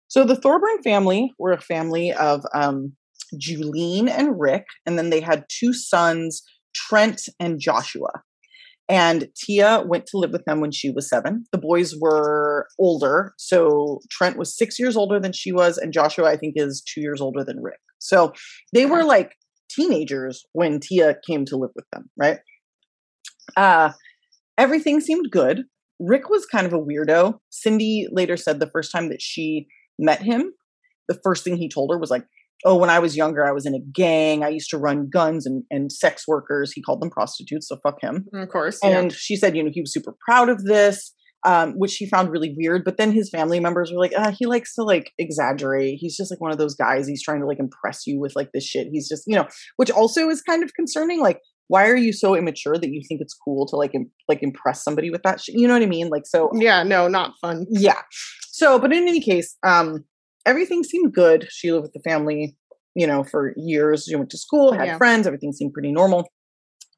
So 0.07 0.25
the 0.25 0.35
Thorburn 0.35 0.83
family 0.83 1.31
were 1.39 1.53
a 1.53 1.61
family 1.61 2.11
of 2.11 2.43
um, 2.53 2.93
Julene 3.35 4.09
and 4.09 4.39
Rick, 4.39 4.65
and 4.85 4.97
then 4.97 5.09
they 5.09 5.21
had 5.21 5.45
two 5.47 5.71
sons, 5.73 6.43
Trent 6.75 7.21
and 7.39 7.61
Joshua. 7.61 8.09
And 8.91 9.29
Tia 9.37 9.85
went 9.87 10.05
to 10.07 10.17
live 10.17 10.31
with 10.31 10.43
them 10.43 10.59
when 10.59 10.73
she 10.73 10.89
was 10.91 11.07
seven. 11.07 11.45
The 11.53 11.57
boys 11.57 11.95
were 12.01 12.67
older. 12.77 13.33
So 13.37 14.01
Trent 14.11 14.37
was 14.37 14.53
six 14.53 14.77
years 14.77 14.97
older 14.97 15.17
than 15.17 15.31
she 15.31 15.53
was, 15.53 15.77
and 15.77 15.93
Joshua, 15.93 16.25
I 16.25 16.35
think, 16.35 16.55
is 16.57 16.83
two 16.85 16.99
years 16.99 17.21
older 17.21 17.41
than 17.41 17.61
Rick. 17.61 17.79
So 17.99 18.33
they 18.73 18.85
were 18.85 19.05
like 19.05 19.31
teenagers 19.69 20.43
when 20.51 20.81
Tia 20.81 21.15
came 21.25 21.45
to 21.45 21.55
live 21.55 21.71
with 21.73 21.85
them, 21.93 22.09
right? 22.17 22.39
Uh, 23.55 23.91
everything 24.57 24.99
seemed 24.99 25.31
good. 25.31 25.63
Rick 26.01 26.29
was 26.29 26.45
kind 26.45 26.67
of 26.67 26.73
a 26.73 26.77
weirdo. 26.77 27.35
Cindy 27.49 28.09
later 28.11 28.35
said 28.35 28.59
the 28.59 28.69
first 28.71 28.91
time 28.91 29.07
that 29.07 29.21
she 29.21 29.67
met 29.97 30.21
him, 30.21 30.51
the 31.07 31.17
first 31.23 31.45
thing 31.45 31.55
he 31.55 31.69
told 31.69 31.91
her 31.93 31.97
was 31.97 32.11
like, 32.11 32.25
oh, 32.65 32.75
when 32.77 32.89
I 32.89 32.99
was 32.99 33.15
younger, 33.15 33.45
I 33.45 33.51
was 33.51 33.65
in 33.65 33.75
a 33.75 33.79
gang. 33.79 34.43
I 34.43 34.49
used 34.49 34.69
to 34.71 34.77
run 34.77 35.09
guns 35.09 35.45
and, 35.45 35.63
and 35.71 35.91
sex 35.91 36.27
workers. 36.27 36.71
He 36.71 36.81
called 36.81 37.01
them 37.01 37.09
prostitutes, 37.09 37.67
so 37.67 37.77
fuck 37.83 38.01
him. 38.01 38.27
Of 38.33 38.49
course. 38.49 38.79
And 38.83 39.11
yeah. 39.11 39.17
she 39.17 39.35
said, 39.35 39.55
you 39.55 39.63
know, 39.63 39.71
he 39.73 39.81
was 39.81 39.93
super 39.93 40.15
proud 40.25 40.49
of 40.49 40.63
this, 40.63 41.13
um, 41.45 41.73
which 41.73 41.91
she 41.91 42.07
found 42.07 42.29
really 42.29 42.53
weird. 42.57 42.83
But 42.83 42.97
then 42.97 43.11
his 43.11 43.29
family 43.29 43.59
members 43.59 43.91
were 43.91 43.99
like, 43.99 44.13
uh, 44.15 44.31
he 44.37 44.45
likes 44.45 44.75
to 44.75 44.83
like 44.83 45.11
exaggerate. 45.17 45.97
He's 45.99 46.15
just 46.15 46.31
like 46.31 46.41
one 46.41 46.51
of 46.51 46.57
those 46.57 46.75
guys. 46.75 47.07
He's 47.07 47.23
trying 47.23 47.41
to 47.41 47.47
like 47.47 47.59
impress 47.59 48.05
you 48.05 48.19
with 48.19 48.35
like 48.35 48.49
this 48.53 48.65
shit. 48.65 48.87
He's 48.91 49.09
just, 49.09 49.23
you 49.27 49.35
know, 49.35 49.47
which 49.77 49.91
also 49.91 50.29
is 50.29 50.41
kind 50.41 50.63
of 50.63 50.73
concerning. 50.73 51.19
Like, 51.19 51.39
why 51.67 51.87
are 51.87 51.95
you 51.95 52.11
so 52.11 52.35
immature 52.35 52.77
that 52.77 52.89
you 52.89 53.01
think 53.07 53.21
it's 53.21 53.33
cool 53.33 53.65
to 53.67 53.77
like 53.77 53.95
Im- 53.95 54.11
like 54.27 54.43
impress 54.43 54.83
somebody 54.83 55.09
with 55.09 55.23
that 55.23 55.39
shit? 55.39 55.55
You 55.55 55.67
know 55.67 55.73
what 55.73 55.83
I 55.83 55.87
mean? 55.87 56.09
Like, 56.09 56.25
so 56.25 56.51
yeah, 56.53 56.83
no, 56.83 57.07
not 57.07 57.33
fun. 57.41 57.65
Yeah. 57.69 58.01
So, 58.51 58.77
but 58.77 58.91
in 58.91 59.07
any 59.07 59.21
case, 59.21 59.57
um, 59.63 60.03
everything 60.45 60.83
seemed 60.83 61.13
good. 61.13 61.47
She 61.49 61.71
lived 61.71 61.83
with 61.83 61.93
the 61.93 62.09
family 62.09 62.55
you 62.95 63.07
know, 63.07 63.23
for 63.23 63.53
years. 63.57 64.05
She 64.05 64.15
went 64.15 64.29
to 64.31 64.37
school, 64.37 64.73
had 64.73 64.85
yeah. 64.87 64.97
friends, 64.97 65.27
everything 65.27 65.53
seemed 65.53 65.73
pretty 65.73 65.91
normal. 65.91 66.29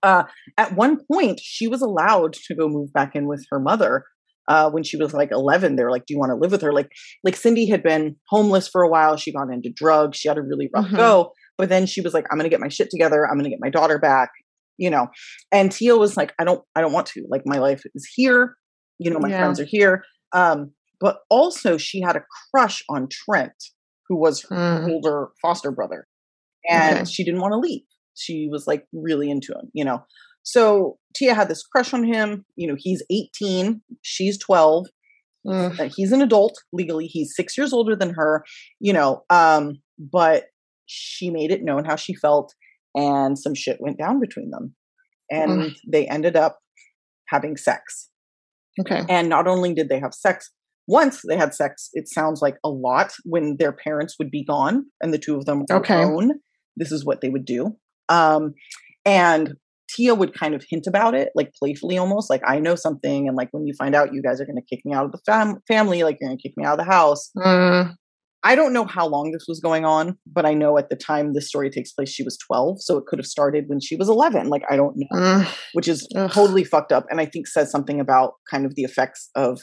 Uh, 0.01 0.23
at 0.57 0.75
one 0.75 0.99
point, 1.11 1.39
she 1.41 1.67
was 1.67 1.81
allowed 1.81 2.33
to 2.33 2.55
go 2.55 2.67
move 2.67 2.91
back 2.91 3.15
in 3.15 3.27
with 3.27 3.45
her 3.51 3.59
mother. 3.59 4.05
Uh, 4.49 4.69
when 4.69 4.83
she 4.83 4.97
was 4.97 5.13
like 5.13 5.31
11, 5.31 5.77
they 5.77 5.83
were 5.83 5.91
like, 5.91 6.05
"Do 6.05 6.13
you 6.13 6.19
want 6.19 6.31
to 6.31 6.35
live 6.35 6.51
with 6.51 6.61
her?" 6.61 6.73
Like, 6.73 6.91
like 7.23 7.37
Cindy 7.37 7.69
had 7.69 7.81
been 7.81 8.17
homeless 8.27 8.67
for 8.67 8.81
a 8.81 8.89
while. 8.89 9.15
She 9.15 9.31
got 9.31 9.49
into 9.49 9.71
drugs. 9.73 10.17
She 10.17 10.27
had 10.27 10.37
a 10.37 10.41
really 10.41 10.69
rough 10.73 10.87
mm-hmm. 10.87 10.97
go. 10.97 11.31
But 11.57 11.69
then 11.69 11.85
she 11.85 12.01
was 12.01 12.13
like, 12.13 12.25
"I'm 12.29 12.37
going 12.37 12.49
to 12.49 12.53
get 12.53 12.59
my 12.59 12.67
shit 12.67 12.89
together. 12.89 13.25
I'm 13.25 13.35
going 13.35 13.45
to 13.45 13.49
get 13.49 13.61
my 13.61 13.69
daughter 13.69 13.99
back." 13.99 14.31
You 14.77 14.89
know, 14.89 15.07
and 15.53 15.71
Tia 15.71 15.95
was 15.95 16.17
like, 16.17 16.33
"I 16.39 16.43
don't, 16.43 16.61
I 16.75 16.81
don't 16.81 16.91
want 16.91 17.07
to. 17.07 17.25
Like, 17.29 17.43
my 17.45 17.59
life 17.59 17.83
is 17.95 18.05
here. 18.13 18.57
You 18.99 19.11
know, 19.11 19.19
my 19.19 19.29
yeah. 19.29 19.39
friends 19.39 19.61
are 19.61 19.65
here." 19.65 20.03
Um, 20.33 20.71
but 20.99 21.19
also, 21.29 21.77
she 21.77 22.01
had 22.01 22.15
a 22.15 22.23
crush 22.51 22.83
on 22.89 23.07
Trent 23.09 23.53
who 24.07 24.17
was 24.17 24.45
her 24.49 24.55
mm. 24.55 24.89
older 24.89 25.29
foster 25.41 25.71
brother. 25.71 26.07
And 26.69 26.99
okay. 26.99 27.05
she 27.05 27.23
didn't 27.23 27.41
want 27.41 27.53
to 27.53 27.57
leave. 27.57 27.81
She 28.15 28.47
was 28.49 28.67
like 28.67 28.85
really 28.93 29.29
into 29.29 29.53
him, 29.53 29.69
you 29.73 29.83
know. 29.83 30.05
So 30.43 30.97
Tia 31.15 31.33
had 31.33 31.49
this 31.49 31.63
crush 31.63 31.93
on 31.93 32.03
him. 32.03 32.45
You 32.55 32.67
know, 32.67 32.75
he's 32.77 33.03
18, 33.09 33.81
she's 34.01 34.37
12. 34.37 34.87
Mm. 35.45 35.93
He's 35.93 36.11
an 36.11 36.21
adult 36.21 36.57
legally. 36.71 37.07
He's 37.07 37.35
six 37.35 37.57
years 37.57 37.73
older 37.73 37.95
than 37.95 38.13
her, 38.13 38.45
you 38.79 38.93
know. 38.93 39.23
Um, 39.29 39.81
but 39.99 40.45
she 40.85 41.29
made 41.29 41.51
it 41.51 41.63
known 41.63 41.85
how 41.85 41.95
she 41.95 42.13
felt, 42.13 42.53
and 42.95 43.37
some 43.37 43.55
shit 43.55 43.81
went 43.81 43.97
down 43.97 44.19
between 44.19 44.51
them. 44.51 44.75
And 45.29 45.51
mm. 45.51 45.75
they 45.87 46.07
ended 46.07 46.35
up 46.35 46.59
having 47.27 47.57
sex. 47.57 48.09
Okay. 48.79 49.03
And 49.09 49.29
not 49.29 49.47
only 49.47 49.73
did 49.73 49.89
they 49.89 49.99
have 49.99 50.13
sex, 50.13 50.51
once 50.87 51.21
they 51.27 51.37
had 51.37 51.53
sex, 51.53 51.89
it 51.93 52.07
sounds 52.07 52.41
like 52.41 52.55
a 52.63 52.69
lot 52.69 53.13
when 53.23 53.57
their 53.57 53.71
parents 53.71 54.15
would 54.19 54.29
be 54.29 54.43
gone 54.43 54.85
and 55.01 55.13
the 55.13 55.17
two 55.17 55.35
of 55.35 55.45
them 55.45 55.59
were 55.69 55.77
okay. 55.77 56.03
alone. 56.03 56.33
This 56.75 56.91
is 56.91 57.05
what 57.05 57.21
they 57.21 57.29
would 57.29 57.45
do. 57.45 57.77
Um, 58.09 58.53
and 59.05 59.53
Tia 59.89 60.15
would 60.15 60.33
kind 60.33 60.55
of 60.55 60.63
hint 60.67 60.87
about 60.87 61.13
it, 61.13 61.29
like 61.35 61.51
playfully 61.57 61.97
almost, 61.97 62.29
like 62.29 62.41
I 62.45 62.59
know 62.59 62.75
something, 62.75 63.27
and 63.27 63.37
like 63.37 63.49
when 63.51 63.65
you 63.65 63.73
find 63.77 63.95
out, 63.95 64.13
you 64.13 64.21
guys 64.21 64.41
are 64.41 64.45
going 64.45 64.57
to 64.57 64.75
kick 64.75 64.83
me 64.85 64.93
out 64.93 65.05
of 65.05 65.11
the 65.11 65.19
fam- 65.25 65.59
family, 65.67 66.03
like 66.03 66.17
you're 66.19 66.29
going 66.29 66.37
to 66.37 66.41
kick 66.41 66.53
me 66.57 66.65
out 66.65 66.79
of 66.79 66.85
the 66.85 66.91
house. 66.91 67.29
Mm. 67.37 67.95
I 68.45 68.55
don't 68.55 68.73
know 68.73 68.85
how 68.85 69.07
long 69.07 69.31
this 69.31 69.45
was 69.47 69.61
going 69.61 69.85
on, 69.85 70.17
but 70.27 70.45
I 70.45 70.53
know 70.53 70.77
at 70.77 70.89
the 70.89 70.97
time 70.97 71.31
this 71.33 71.47
story 71.47 71.69
takes 71.69 71.93
place, 71.93 72.09
she 72.09 72.23
was 72.23 72.37
12. 72.45 72.81
So 72.81 72.97
it 72.97 73.05
could 73.05 73.17
have 73.17 73.25
started 73.25 73.65
when 73.67 73.79
she 73.79 73.95
was 73.95 74.09
11. 74.09 74.49
Like, 74.49 74.63
I 74.69 74.75
don't 74.75 74.97
know, 74.97 75.17
mm. 75.17 75.57
which 75.71 75.87
is 75.87 76.05
Ugh. 76.15 76.29
totally 76.29 76.65
fucked 76.65 76.91
up. 76.91 77.05
And 77.09 77.21
I 77.21 77.25
think 77.25 77.47
says 77.47 77.71
something 77.71 78.01
about 78.01 78.33
kind 78.51 78.65
of 78.65 78.75
the 78.75 78.83
effects 78.83 79.29
of 79.35 79.61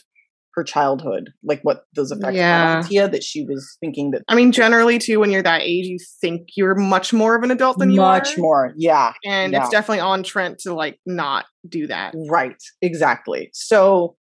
her 0.55 0.65
childhood, 0.65 1.31
like 1.43 1.61
what 1.63 1.85
those 1.95 2.11
effects 2.11 2.37
yeah. 2.37 2.77
on 2.77 2.85
Tia 2.85 3.09
that 3.09 3.23
she 3.23 3.45
was 3.45 3.77
thinking 3.81 4.11
that. 4.11 4.23
I 4.29 4.35
mean, 4.35 4.53
generally 4.53 4.99
too, 4.99 5.21
when 5.21 5.31
you're 5.31 5.43
that 5.43 5.63
age, 5.63 5.87
you 5.87 5.99
think 6.21 6.49
you're 6.57 6.75
much 6.75 7.13
more 7.13 7.37
of 7.37 7.43
an 7.43 7.51
adult 7.51 7.79
than 7.79 7.91
you 7.91 8.01
much 8.01 8.29
are. 8.29 8.31
Much 8.31 8.39
more, 8.39 8.75
yeah. 8.77 9.13
And 9.25 9.53
yeah. 9.53 9.61
it's 9.61 9.71
definitely 9.71 10.01
on 10.01 10.23
Trent 10.23 10.59
to 10.61 10.75
like 10.75 10.99
not 11.07 11.47
do 11.69 11.87
that. 11.87 12.15
Right, 12.29 12.61
exactly. 12.83 13.51
So, 13.53 14.17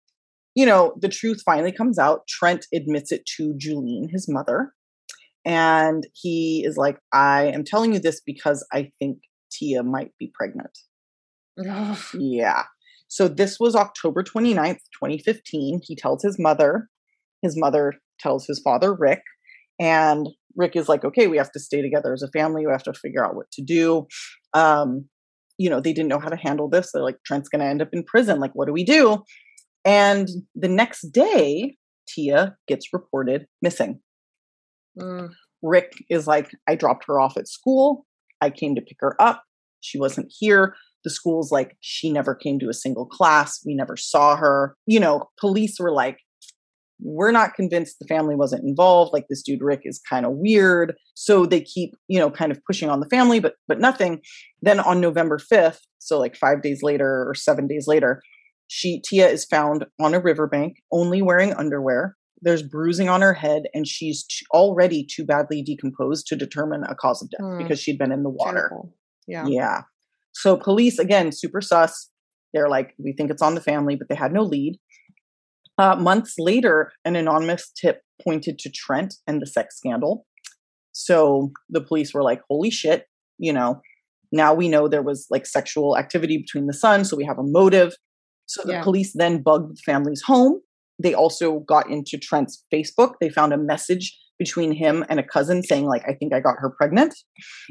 you 0.55 0.67
know, 0.67 0.95
the 1.01 1.09
truth 1.09 1.43
finally 1.45 1.73
comes 1.73 1.99
out. 1.99 2.27
Trent 2.29 2.67
admits 2.75 3.13
it 3.13 3.25
to 3.37 3.55
Julene, 3.55 4.11
his 4.11 4.27
mother, 4.29 4.73
and 5.45 6.07
he 6.15 6.65
is 6.67 6.77
like, 6.77 6.99
"I 7.13 7.45
am 7.47 7.65
telling 7.65 7.95
you 7.95 8.01
this 8.01 8.21
because 8.25 8.67
I 8.73 8.91
think 8.99 9.19
Tia 9.51 9.83
might 9.83 10.11
be 10.19 10.31
pregnant." 10.35 10.77
yeah. 12.15 12.65
So 13.09 13.27
this 13.27 13.59
was 13.59 13.75
October 13.75 14.23
29th, 14.23 14.81
2015. 15.03 15.81
He 15.83 15.97
tells 15.97 16.23
his 16.23 16.39
mother, 16.39 16.89
his 17.43 17.59
mother 17.59 17.95
tells 18.21 18.47
his 18.47 18.61
father, 18.61 18.95
Rick, 18.95 19.23
and 19.81 20.29
Rick 20.57 20.77
is 20.77 20.89
like, 20.89 21.05
okay, 21.05 21.27
we 21.27 21.39
have 21.39 21.53
to 21.53 21.61
stay 21.61 21.81
together 21.81 22.13
as 22.13 22.23
a 22.23 22.29
family. 22.29 22.67
We 22.67 22.73
have 22.73 22.83
to 22.85 22.93
figure 22.93 23.25
out 23.25 23.35
what 23.35 23.51
to 23.53 23.63
do. 23.63 24.07
Um, 24.53 25.09
you 25.57 25.71
know, 25.71 25.81
they 25.81 25.93
didn't 25.93 26.09
know 26.09 26.21
how 26.21 26.29
to 26.29 26.37
handle 26.37 26.69
this. 26.69 26.91
They're 26.93 27.03
like, 27.03 27.19
Trent's 27.25 27.49
going 27.49 27.61
to 27.61 27.67
end 27.67 27.83
up 27.83 27.89
in 27.93 28.05
prison. 28.05 28.41
Like, 28.41 28.53
what 28.55 28.67
do 28.67 28.73
we 28.73 28.85
do? 28.85 29.25
And 29.85 30.29
the 30.55 30.69
next 30.69 31.11
day, 31.13 31.77
Tia 32.09 32.57
gets 32.67 32.93
reported 32.93 33.47
missing. 33.63 34.01
Mm. 34.99 35.31
Rick 35.63 35.93
is 36.11 36.27
like, 36.27 36.51
I 36.69 36.75
dropped 36.75 37.05
her 37.09 37.19
off 37.19 37.37
at 37.37 37.49
school. 37.49 38.07
I 38.41 38.51
came 38.51 38.75
to 38.75 38.83
pick 38.83 38.99
her 39.01 39.21
up. 39.21 39.43
She 39.81 39.99
wasn't 39.99 40.33
here 40.37 40.75
the 41.05 41.11
school's 41.11 41.51
like 41.51 41.77
she 41.81 42.13
never 42.13 42.35
came 42.35 42.59
to 42.59 42.69
a 42.69 42.75
single 42.75 43.07
class 43.07 43.61
we 43.65 43.75
never 43.75 43.97
saw 43.97 44.37
her. 44.37 44.77
You 44.87 45.01
know 45.01 45.29
police 45.39 45.79
were 45.79 45.93
like 45.93 46.19
we're 47.01 47.31
not 47.31 47.55
convinced 47.55 47.99
the 48.01 48.07
family 48.07 48.35
wasn't 48.35 48.65
involved 48.65 49.13
like 49.13 49.27
this 49.29 49.43
dude 49.43 49.63
rick 49.63 49.83
is 49.85 50.01
kind 50.09 50.27
of 50.27 50.33
weird. 50.35 50.95
So 51.15 51.47
they 51.47 51.61
keep 51.61 51.95
you 52.09 52.19
know 52.19 52.31
kind 52.31 52.53
of 52.53 52.61
pushing 52.67 52.91
on 52.91 53.01
the 53.01 53.09
family 53.09 53.41
but 53.41 53.55
but 53.67 53.81
nothing. 53.81 54.21
Then 54.63 54.81
on 54.81 55.01
november 55.01 55.39
5th 55.39 55.81
so 55.99 56.19
like 56.19 56.37
5 56.37 56.63
days 56.63 56.83
later 56.83 57.29
or 57.29 57.35
7 57.35 57.67
days 57.67 57.87
later 57.87 58.23
she 58.67 59.01
tia 59.01 59.29
is 59.29 59.45
found 59.45 59.87
on 60.01 60.15
a 60.15 60.21
riverbank 60.21 60.77
only 60.93 61.23
wearing 61.23 61.55
underwear. 61.55 62.17
There's 62.41 62.63
bruising 62.63 63.09
on 63.09 63.21
her 63.21 63.35
head 63.35 63.63
and 63.75 63.87
she's 63.87 64.25
t- 64.25 64.47
already 64.53 65.05
too 65.05 65.25
badly 65.25 65.63
decomposed 65.63 66.27
to 66.29 66.37
determine 66.37 66.85
a 66.85 66.95
cause 66.95 67.21
of 67.21 67.31
death 67.31 67.41
mm. 67.41 67.59
because 67.59 67.81
she'd 67.81 67.99
been 67.99 68.13
in 68.13 68.23
the 68.23 68.31
water. 68.31 68.69
Terrible. 68.69 68.95
yeah. 69.27 69.47
Yeah 69.47 69.81
so 70.33 70.57
police, 70.57 70.99
again, 70.99 71.33
super 71.33 71.61
sus. 71.61 72.11
They're 72.55 72.69
like, 72.69 72.95
we 72.99 73.13
think 73.13 73.31
it's 73.31 73.43
on 73.43 73.55
the 73.55 73.61
family, 73.61 73.97
but 73.97 74.09
they 74.09 74.15
had 74.15 74.33
no 74.33 74.43
lead. 74.43 74.79
Uh, 75.77 75.97
months 75.97 76.35
later, 76.39 76.93
an 77.05 77.15
anonymous 77.15 77.71
tip 77.81 78.03
pointed 78.25 78.59
to 78.59 78.71
Trent 78.71 79.15
and 79.27 79.41
the 79.41 79.47
sex 79.47 79.77
scandal. 79.77 80.27
So 80.93 81.53
the 81.69 81.81
police 81.81 82.13
were 82.13 82.23
like, 82.23 82.41
holy 82.49 82.71
shit, 82.71 83.07
you 83.39 83.53
know, 83.53 83.81
now 84.33 84.53
we 84.55 84.69
know 84.69 84.89
there 84.89 85.03
was 85.03 85.27
like 85.31 85.47
sexual 85.47 85.97
activity 85.97 86.37
between 86.39 86.67
the 86.67 86.73
sons, 86.73 87.09
so 87.09 87.17
we 87.17 87.25
have 87.25 87.39
a 87.39 87.45
motive. 87.45 87.95
So 88.47 88.63
the 88.65 88.73
yeah. 88.73 88.83
police 88.83 89.13
then 89.15 89.43
bugged 89.43 89.77
the 89.77 89.81
family's 89.85 90.23
home. 90.23 90.61
They 91.01 91.15
also 91.15 91.61
got 91.61 91.89
into 91.89 92.19
Trent's 92.19 92.65
Facebook. 92.73 93.15
They 93.21 93.29
found 93.29 93.53
a 93.53 93.59
message 93.59 94.19
between 94.39 94.73
him 94.73 95.05
and 95.09 95.19
a 95.19 95.23
cousin 95.23 95.63
saying 95.63 95.87
like 95.87 96.03
i 96.09 96.13
think 96.13 96.33
i 96.33 96.41
got 96.41 96.57
her 96.59 96.71
pregnant 96.71 97.15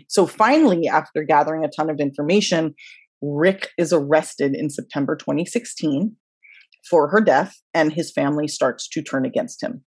so 0.07 0.25
finally 0.25 0.87
after 0.87 1.23
gathering 1.23 1.63
a 1.63 1.69
ton 1.69 1.89
of 1.89 1.99
information 1.99 2.73
rick 3.21 3.69
is 3.77 3.93
arrested 3.93 4.55
in 4.55 4.69
september 4.69 5.15
2016 5.15 6.15
for 6.89 7.09
her 7.09 7.21
death 7.21 7.57
and 7.73 7.93
his 7.93 8.11
family 8.11 8.47
starts 8.47 8.87
to 8.87 9.01
turn 9.01 9.25
against 9.25 9.61
him 9.61 9.83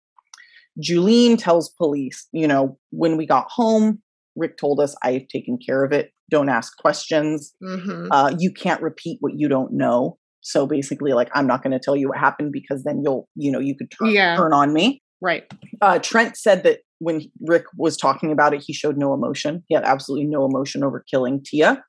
julene 0.82 1.38
tells 1.38 1.70
police 1.78 2.28
you 2.32 2.46
know 2.46 2.78
when 2.90 3.16
we 3.16 3.26
got 3.26 3.46
home 3.48 4.00
rick 4.36 4.56
told 4.56 4.80
us 4.80 4.94
i've 5.02 5.26
taken 5.28 5.58
care 5.64 5.84
of 5.84 5.92
it 5.92 6.10
don't 6.30 6.48
ask 6.48 6.76
questions 6.78 7.54
mm-hmm. 7.62 8.06
uh, 8.12 8.32
you 8.38 8.52
can't 8.52 8.82
repeat 8.82 9.16
what 9.20 9.32
you 9.36 9.48
don't 9.48 9.72
know 9.72 10.18
so 10.48 10.66
basically, 10.66 11.12
like, 11.12 11.28
I'm 11.34 11.46
not 11.46 11.62
going 11.62 11.72
to 11.72 11.78
tell 11.78 11.96
you 11.96 12.08
what 12.08 12.18
happened 12.18 12.52
because 12.52 12.84
then 12.84 13.02
you'll, 13.04 13.28
you 13.34 13.50
know, 13.50 13.58
you 13.58 13.76
could 13.76 13.90
turn, 13.90 14.10
yeah. 14.10 14.36
turn 14.36 14.52
on 14.52 14.72
me. 14.72 15.02
Right. 15.20 15.44
Uh, 15.80 15.98
Trent 15.98 16.36
said 16.36 16.62
that 16.64 16.80
when 16.98 17.22
Rick 17.40 17.64
was 17.76 17.96
talking 17.96 18.32
about 18.32 18.54
it, 18.54 18.62
he 18.64 18.72
showed 18.72 18.96
no 18.96 19.14
emotion. 19.14 19.64
He 19.68 19.74
had 19.74 19.84
absolutely 19.84 20.26
no 20.26 20.44
emotion 20.44 20.84
over 20.84 21.04
killing 21.10 21.42
Tia, 21.44 21.82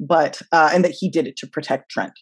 but, 0.00 0.40
uh, 0.52 0.70
and 0.72 0.84
that 0.84 0.96
he 0.98 1.10
did 1.10 1.26
it 1.26 1.36
to 1.38 1.46
protect 1.46 1.90
Trent. 1.90 2.12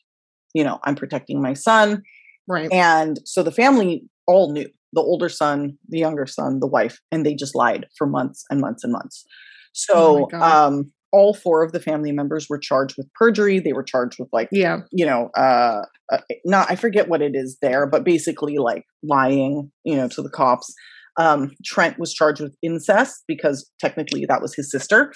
You 0.55 0.64
know, 0.64 0.78
I'm 0.85 0.97
protecting 0.97 1.40
my 1.40 1.55
son. 1.55 2.02
Right. 2.48 2.72
And 2.72 3.20
so 3.24 3.43
the 3.43 3.52
family 3.52 4.05
all 4.27 4.52
knew 4.52 4.68
the 4.93 5.01
older 5.01 5.28
son, 5.28 5.78
the 5.89 5.98
younger 5.98 6.27
son, 6.27 6.59
the 6.60 6.66
wife, 6.66 6.98
and 7.12 7.24
they 7.24 7.35
just 7.35 7.55
lied 7.55 7.86
for 7.97 8.06
months 8.06 8.44
and 8.51 8.60
months 8.60 8.82
and 8.82 8.93
months. 8.93 9.24
So, 9.72 10.28
oh 10.32 10.40
um, 10.40 10.93
all 11.12 11.35
four 11.35 11.62
of 11.62 11.73
the 11.73 11.81
family 11.81 12.12
members 12.12 12.49
were 12.49 12.59
charged 12.59 12.97
with 12.97 13.12
perjury. 13.15 13.61
They 13.61 13.73
were 13.73 13.82
charged 13.82 14.19
with 14.19 14.28
like, 14.32 14.49
yeah, 14.53 14.78
you 14.93 15.07
know, 15.07 15.31
uh, 15.37 15.82
uh, 16.12 16.19
not 16.45 16.70
I 16.70 16.77
forget 16.77 17.09
what 17.09 17.23
it 17.23 17.32
is 17.35 17.59
there, 17.62 17.87
but 17.87 18.05
basically 18.05 18.59
like 18.59 18.85
lying, 19.03 19.70
you 19.85 19.97
know, 19.97 20.09
to 20.09 20.23
the 20.23 20.31
cops. 20.31 20.73
Um, 21.19 21.53
Trent 21.65 21.99
was 21.99 22.15
charged 22.15 22.41
with 22.41 22.55
incest 22.62 23.24
because 23.27 23.70
technically 23.81 24.24
that 24.27 24.41
was 24.41 24.55
his 24.55 24.70
sister. 24.70 25.12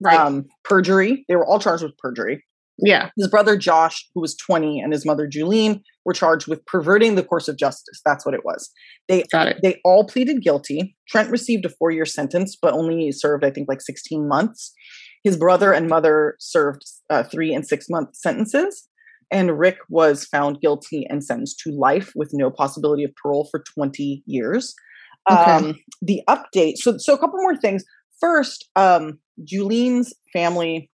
Right. 0.00 0.18
Um, 0.18 0.46
perjury. 0.64 1.24
They 1.28 1.36
were 1.36 1.46
all 1.46 1.58
charged 1.58 1.82
with 1.82 1.96
perjury. 1.98 2.44
Yeah. 2.78 3.10
His 3.16 3.28
brother 3.28 3.56
Josh, 3.56 4.08
who 4.14 4.20
was 4.20 4.36
20, 4.36 4.80
and 4.80 4.92
his 4.92 5.04
mother 5.04 5.28
Julene 5.28 5.82
were 6.04 6.12
charged 6.12 6.46
with 6.46 6.64
perverting 6.66 7.16
the 7.16 7.24
course 7.24 7.48
of 7.48 7.58
justice. 7.58 8.00
That's 8.04 8.24
what 8.24 8.34
it 8.34 8.44
was. 8.44 8.70
They 9.08 9.24
got 9.32 9.48
it. 9.48 9.58
They 9.62 9.80
all 9.84 10.06
pleaded 10.06 10.42
guilty. 10.42 10.96
Trent 11.08 11.30
received 11.30 11.64
a 11.64 11.70
four-year 11.70 12.06
sentence, 12.06 12.56
but 12.60 12.74
only 12.74 13.10
served, 13.10 13.44
I 13.44 13.50
think, 13.50 13.68
like 13.68 13.80
16 13.80 14.28
months. 14.28 14.72
His 15.24 15.36
brother 15.36 15.72
and 15.72 15.88
mother 15.88 16.36
served 16.38 16.84
uh, 17.10 17.22
three 17.22 17.52
and 17.52 17.66
six 17.66 17.88
month 17.88 18.16
sentences, 18.16 18.88
and 19.30 19.58
Rick 19.58 19.78
was 19.88 20.24
found 20.24 20.60
guilty 20.60 21.06
and 21.08 21.24
sentenced 21.24 21.60
to 21.60 21.70
life 21.70 22.12
with 22.14 22.30
no 22.32 22.50
possibility 22.50 23.04
of 23.04 23.14
parole 23.20 23.48
for 23.50 23.62
20 23.62 24.22
years. 24.26 24.74
Okay. 25.30 25.50
Um, 25.50 25.74
the 26.00 26.22
update. 26.28 26.76
So, 26.76 26.96
so 26.98 27.14
a 27.14 27.18
couple 27.18 27.38
more 27.40 27.56
things. 27.56 27.84
First, 28.20 28.68
um, 28.76 29.18
Julene's 29.44 30.14
family. 30.32 30.90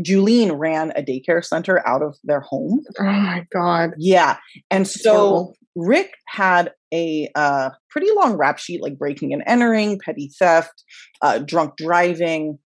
Julene 0.00 0.58
ran 0.58 0.92
a 0.96 1.02
daycare 1.02 1.44
center 1.44 1.86
out 1.86 2.02
of 2.02 2.16
their 2.24 2.40
home. 2.40 2.82
Oh 2.98 3.04
my 3.04 3.46
god! 3.52 3.90
Yeah, 3.98 4.38
and 4.70 4.86
so 4.86 5.52
Rick 5.74 6.12
had 6.26 6.72
a 6.92 7.28
uh, 7.34 7.70
pretty 7.90 8.08
long 8.14 8.36
rap 8.36 8.58
sheet, 8.58 8.82
like 8.82 8.98
breaking 8.98 9.32
and 9.32 9.42
entering, 9.46 9.98
petty 9.98 10.30
theft, 10.38 10.82
uh, 11.22 11.38
drunk 11.38 11.76
driving, 11.76 12.58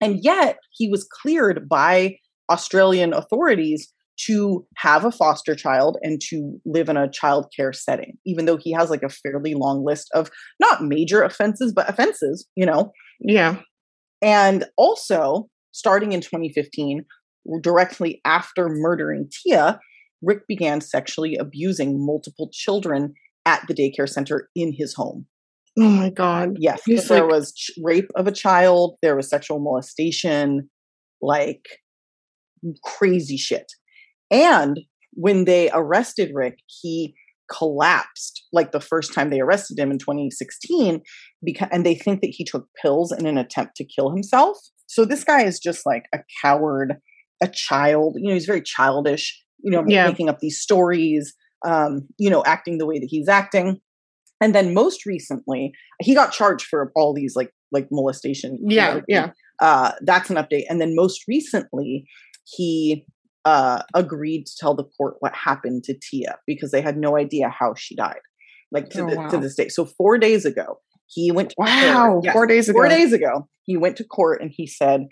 and 0.00 0.22
yet 0.22 0.58
he 0.70 0.88
was 0.88 1.04
cleared 1.04 1.68
by 1.68 2.16
Australian 2.50 3.12
authorities 3.12 3.92
to 4.18 4.66
have 4.76 5.04
a 5.04 5.12
foster 5.12 5.54
child 5.54 5.98
and 6.02 6.20
to 6.22 6.58
live 6.64 6.88
in 6.88 6.96
a 6.96 7.10
child 7.10 7.52
care 7.54 7.72
setting, 7.72 8.16
even 8.24 8.46
though 8.46 8.56
he 8.56 8.72
has 8.72 8.88
like 8.88 9.02
a 9.02 9.10
fairly 9.10 9.54
long 9.54 9.84
list 9.84 10.10
of 10.14 10.30
not 10.58 10.82
major 10.82 11.22
offenses, 11.22 11.72
but 11.72 11.88
offenses, 11.88 12.46
you 12.54 12.64
know? 12.64 12.92
Yeah. 13.20 13.60
And 14.22 14.64
also, 14.76 15.48
starting 15.72 16.12
in 16.12 16.22
2015, 16.22 17.04
directly 17.60 18.20
after 18.24 18.68
murdering 18.68 19.28
Tia, 19.30 19.78
Rick 20.22 20.46
began 20.48 20.80
sexually 20.80 21.36
abusing 21.36 22.04
multiple 22.04 22.48
children 22.52 23.12
at 23.44 23.62
the 23.68 23.74
daycare 23.74 24.08
center 24.08 24.48
in 24.54 24.72
his 24.72 24.94
home. 24.94 25.26
Oh 25.78 25.88
my 25.88 26.10
God. 26.10 26.56
Yes. 26.58 26.82
there 27.08 27.26
was 27.26 27.52
ch- 27.52 27.70
rape 27.82 28.10
of 28.16 28.26
a 28.26 28.32
child, 28.32 28.96
there 29.02 29.16
was 29.16 29.28
sexual 29.28 29.58
molestation, 29.58 30.70
like 31.20 31.66
crazy 32.82 33.36
shit. 33.36 33.66
And 34.30 34.80
when 35.12 35.44
they 35.44 35.70
arrested 35.72 36.30
Rick, 36.34 36.58
he 36.66 37.14
collapsed 37.50 38.44
like 38.52 38.72
the 38.72 38.80
first 38.80 39.14
time 39.14 39.30
they 39.30 39.40
arrested 39.40 39.78
him 39.78 39.90
in 39.90 39.98
2016 39.98 41.00
because 41.44 41.68
and 41.70 41.86
they 41.86 41.94
think 41.94 42.20
that 42.20 42.34
he 42.34 42.44
took 42.44 42.66
pills 42.80 43.12
in 43.12 43.26
an 43.26 43.38
attempt 43.38 43.76
to 43.76 43.84
kill 43.84 44.10
himself. 44.10 44.58
So 44.86 45.04
this 45.04 45.24
guy 45.24 45.44
is 45.44 45.60
just 45.60 45.84
like 45.86 46.04
a 46.14 46.18
coward, 46.42 46.94
a 47.42 47.48
child, 47.48 48.16
you 48.18 48.28
know, 48.28 48.34
he's 48.34 48.46
very 48.46 48.62
childish, 48.62 49.40
you 49.58 49.70
know, 49.70 49.84
yeah. 49.86 50.08
making 50.08 50.28
up 50.28 50.40
these 50.40 50.60
stories, 50.60 51.34
um, 51.66 52.08
you 52.18 52.30
know, 52.30 52.42
acting 52.44 52.78
the 52.78 52.86
way 52.86 52.98
that 52.98 53.08
he's 53.08 53.28
acting 53.28 53.80
and 54.40 54.54
then 54.54 54.74
most 54.74 55.06
recently 55.06 55.72
he 56.00 56.14
got 56.14 56.32
charged 56.32 56.66
for 56.66 56.92
all 56.94 57.14
these 57.14 57.34
like 57.36 57.50
like 57.72 57.88
molestation 57.90 58.58
yeah 58.62 59.00
yeah. 59.08 59.30
Uh 59.60 59.92
that's 60.02 60.30
an 60.30 60.36
update. 60.36 60.64
And 60.68 60.80
then 60.80 60.94
most 60.94 61.22
recently 61.28 62.06
he 62.44 63.04
uh 63.44 63.82
agreed 63.94 64.46
to 64.46 64.52
tell 64.58 64.74
the 64.74 64.84
court 64.96 65.16
what 65.20 65.34
happened 65.34 65.84
to 65.84 65.94
tia 65.94 66.38
because 66.46 66.70
they 66.70 66.80
had 66.80 66.96
no 66.96 67.16
idea 67.16 67.48
how 67.48 67.74
she 67.76 67.94
died 67.96 68.20
like 68.72 68.90
to, 68.90 69.02
oh, 69.02 69.10
the, 69.10 69.16
wow. 69.16 69.28
to 69.28 69.38
this 69.38 69.54
day. 69.54 69.68
So 69.68 69.84
four 69.84 70.18
days 70.18 70.44
ago 70.44 70.80
he 71.06 71.30
went 71.30 71.54
wow 71.56 72.20
yes, 72.22 72.32
four 72.32 72.46
days 72.46 72.68
ago. 72.68 72.76
four 72.76 72.88
days 72.88 73.12
ago 73.12 73.48
he 73.64 73.76
went 73.76 73.96
to 73.96 74.04
court 74.04 74.40
and 74.42 74.50
he 74.54 74.66
said 74.66 75.06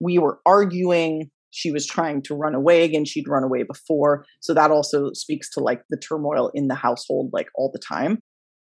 we 0.00 0.18
were 0.18 0.40
arguing. 0.46 1.30
She 1.52 1.72
was 1.72 1.84
trying 1.84 2.22
to 2.22 2.34
run 2.36 2.54
away 2.54 2.84
again. 2.84 3.04
She'd 3.04 3.26
run 3.26 3.42
away 3.42 3.64
before. 3.64 4.24
So 4.38 4.54
that 4.54 4.70
also 4.70 5.10
speaks 5.14 5.50
to 5.50 5.60
like 5.60 5.82
the 5.90 5.96
turmoil 5.96 6.52
in 6.54 6.68
the 6.68 6.76
household 6.76 7.30
like 7.32 7.48
all 7.56 7.72
the 7.72 7.80
time 7.80 8.19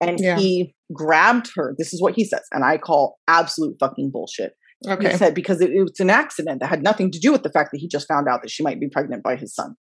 and 0.03 0.20
yeah. 0.20 0.37
he 0.37 0.74
grabbed 0.93 1.51
her. 1.55 1.74
This 1.79 1.95
is 1.95 2.03
what 2.03 2.15
he 2.15 2.24
says, 2.24 2.43
and 2.53 2.65
I 2.65 2.77
call 2.79 3.19
absolute 3.29 3.77
fucking 3.79 4.11
bullshit. 4.11 4.55
Okay. 4.87 5.12
He 5.12 5.16
said 5.16 5.35
because 5.35 5.61
it, 5.61 5.70
it 5.70 5.81
was 5.81 6.01
an 6.01 6.11
accident 6.11 6.61
that 6.61 6.66
had 6.66 6.83
nothing 6.83 7.11
to 7.12 7.20
do 7.20 7.31
with 7.31 7.45
the 7.45 7.51
fact 7.51 7.70
that 7.73 7.79
he 7.79 7.89
just 7.89 8.09
found 8.09 8.29
out 8.29 8.43
that 8.43 8.51
she 8.51 8.62
might 8.62 8.81
be 8.81 8.89
pregnant 8.89 9.23
by 9.23 9.37
his 9.37 9.55
son. 9.55 9.77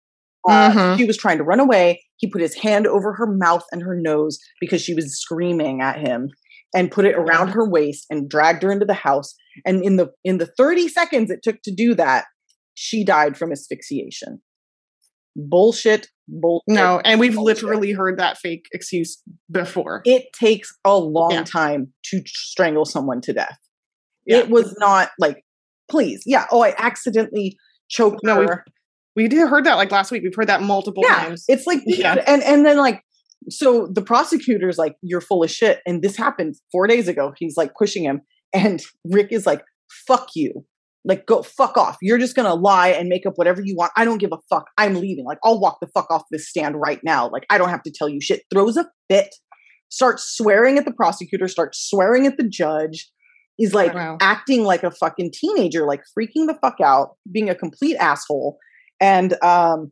Uh, 0.50 0.72
mm-hmm. 0.72 0.98
She 0.98 1.06
was 1.06 1.18
trying 1.18 1.38
to 1.38 1.44
run 1.44 1.60
away. 1.60 2.04
He 2.18 2.30
put 2.30 2.42
his 2.42 2.56
hand 2.56 2.88
over 2.88 3.14
her 3.14 3.28
mouth 3.28 3.64
and 3.72 3.84
her 3.84 3.96
nose 3.96 4.40
because 4.60 4.82
she 4.82 4.94
was 4.94 5.20
screaming 5.20 5.82
at 5.82 6.00
him, 6.00 6.30
and 6.76 6.92
put 6.92 7.06
it 7.06 7.16
around 7.16 7.50
her 7.50 7.70
waist 7.70 8.06
and 8.10 8.30
dragged 8.30 8.64
her 8.64 8.72
into 8.72 8.86
the 8.86 8.94
house. 8.94 9.36
And 9.66 9.84
in 9.84 9.98
the 9.98 10.08
in 10.24 10.40
the 10.40 10.48
thirty 10.58 10.88
seconds 10.88 11.30
it 11.30 11.42
took 11.44 11.62
to 11.64 11.72
do 11.74 11.94
that, 11.96 12.26
she 12.74 13.04
died 13.04 13.38
from 13.38 13.52
asphyxiation. 13.52 14.42
Bullshit 15.36 16.10
bullshit. 16.28 16.64
No, 16.68 17.02
and 17.04 17.20
we've 17.20 17.38
literally 17.38 17.92
heard 17.92 18.18
that 18.20 18.38
fake 18.38 18.68
excuse 18.74 19.22
before. 19.52 20.02
It 20.06 20.34
takes 20.34 20.76
a 20.86 20.98
long 20.98 21.32
yeah. 21.32 21.44
time 21.44 21.94
to 22.06 22.22
strangle 22.26 22.86
someone 22.86 23.22
to 23.22 23.34
death. 23.34 23.58
Yeah. 24.26 24.38
It 24.38 24.50
was 24.50 24.76
not 24.80 25.10
like, 25.20 25.44
please, 25.90 26.24
yeah. 26.26 26.46
Oh, 26.52 26.62
I 26.64 26.74
accidentally 26.78 27.58
choked 27.90 28.20
no, 28.24 28.42
her. 28.42 28.66
We 29.16 29.28
did 29.28 29.48
heard 29.48 29.66
that 29.66 29.76
like 29.76 29.92
last 29.92 30.12
week. 30.12 30.24
We've 30.24 30.36
heard 30.36 30.48
that 30.50 30.62
multiple 30.62 31.04
yeah, 31.06 31.16
times. 31.16 31.46
It's 31.48 31.66
like, 31.66 31.82
yeah. 31.86 32.24
and 32.28 32.44
and 32.44 32.66
then 32.66 32.78
like, 32.78 33.02
so 33.50 33.88
the 33.92 34.02
prosecutor's 34.02 34.78
like, 34.78 34.96
"You're 35.02 35.22
full 35.22 35.44
of 35.44 35.50
shit," 35.50 35.80
and 35.86 36.02
this 36.02 36.18
happened 36.18 36.56
four 36.72 36.88
days 36.88 37.08
ago. 37.08 37.34
He's 37.38 37.56
like 37.58 37.72
pushing 37.76 38.04
him, 38.04 38.22
and 38.54 38.82
Rick 39.06 39.30
is 39.32 39.46
like, 39.46 39.64
"Fuck 40.08 40.30
you." 40.36 40.66
Like, 41.08 41.26
go 41.26 41.42
fuck 41.42 41.78
off. 41.78 41.98
You're 42.02 42.18
just 42.18 42.36
gonna 42.36 42.54
lie 42.54 42.90
and 42.90 43.08
make 43.08 43.26
up 43.26 43.34
whatever 43.38 43.62
you 43.64 43.76
want. 43.76 43.94
I 43.96 44.04
don't 44.04 44.18
give 44.18 44.34
a 44.34 44.40
fuck. 44.50 44.66
I'm 44.78 44.96
leaving. 44.96 45.26
Like, 45.26 45.38
I'll 45.44 45.60
walk 45.60 45.78
the 45.80 45.88
fuck 45.88 46.12
off 46.12 46.24
this 46.32 46.50
stand 46.50 46.76
right 46.78 47.00
now. 47.04 47.30
Like, 47.30 47.46
I 47.50 47.58
don't 47.58 47.70
have 47.70 47.84
to 47.84 47.92
tell 47.92 48.10
you 48.10 48.20
shit. 48.20 48.42
Throws 48.54 48.76
a 48.76 48.86
fit, 49.10 49.34
starts 49.90 50.24
swearing 50.24 50.78
at 50.78 50.86
the 50.86 50.92
prosecutor, 50.92 51.48
starts 51.48 51.80
swearing 51.90 52.28
at 52.28 52.38
the 52.38 52.48
judge. 52.48 53.10
Is 53.60 53.74
like 53.74 53.96
wow. 53.96 54.18
acting 54.22 54.66
like 54.66 54.84
a 54.84 54.92
fucking 54.92 55.32
teenager, 55.34 55.88
like 55.88 56.02
freaking 56.16 56.46
the 56.46 56.56
fuck 56.62 56.76
out, 56.84 57.16
being 57.32 57.50
a 57.50 57.56
complete 57.56 57.96
asshole. 57.96 58.60
And 59.02 59.42
um, 59.44 59.92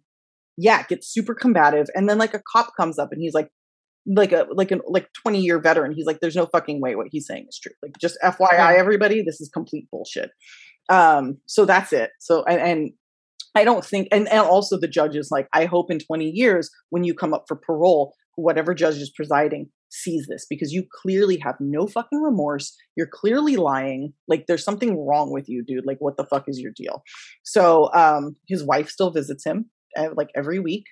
yeah, 0.56 0.84
gets 0.84 1.12
super 1.12 1.34
combative. 1.34 1.88
And 1.96 2.08
then 2.08 2.20
like 2.20 2.36
a 2.36 2.42
cop 2.54 2.74
comes 2.78 3.00
up 3.00 3.12
and 3.12 3.20
he's 3.20 3.34
like, 3.34 3.50
like 4.08 4.32
a 4.32 4.46
like 4.52 4.72
an 4.72 4.82
like 4.88 5.10
20 5.24 5.42
year 5.42 5.60
veteran 5.60 5.92
he's 5.92 6.06
like 6.06 6.20
there's 6.20 6.36
no 6.36 6.46
fucking 6.46 6.80
way 6.80 6.96
what 6.96 7.08
he's 7.10 7.26
saying 7.26 7.46
is 7.50 7.58
true 7.58 7.72
like 7.82 7.94
just 8.00 8.18
fyi 8.24 8.78
everybody 8.78 9.24
this 9.24 9.42
is 9.42 9.50
complete 9.52 9.88
bullshit 9.90 10.30
um, 10.90 11.38
so 11.46 11.66
that's 11.66 11.94
it. 11.94 12.12
So 12.20 12.44
and, 12.46 12.62
and 12.62 12.92
I 13.56 13.64
don't 13.64 13.86
think, 13.86 14.10
and, 14.12 14.28
and 14.28 14.42
also 14.42 14.78
the 14.78 14.88
judges, 14.88 15.30
like, 15.32 15.48
I 15.54 15.66
hope 15.66 15.90
in 15.90 16.00
20 16.00 16.30
years 16.30 16.70
when 16.90 17.06
you 17.06 17.14
come 17.14 17.34
up 17.34 17.46
for 17.48 17.56
parole, 17.56 18.14
whatever 18.36 18.74
judge 18.74 18.96
is 18.96 19.12
presiding 19.16 19.70
sees 19.90 20.28
this 20.28 20.46
because 20.50 20.74
you 20.74 20.84
clearly 21.02 21.38
have 21.38 21.56
no 21.62 21.88
fucking 21.88 22.22
remorse. 22.22 22.76
You're 22.98 23.08
clearly 23.08 23.56
lying. 23.56 24.12
Like, 24.28 24.46
there's 24.48 24.64
something 24.64 25.06
wrong 25.06 25.32
with 25.32 25.48
you, 25.48 25.64
dude. 25.66 25.86
Like, 25.86 26.00
what 26.00 26.18
the 26.18 26.26
fuck 26.26 26.44
is 26.48 26.60
your 26.60 26.74
deal? 26.76 27.02
So, 27.44 27.94
um, 27.94 28.36
his 28.50 28.62
wife 28.62 28.90
still 28.90 29.12
visits 29.12 29.46
him 29.46 29.70
uh, 29.98 30.10
like 30.16 30.30
every 30.36 30.60
week. 30.60 30.84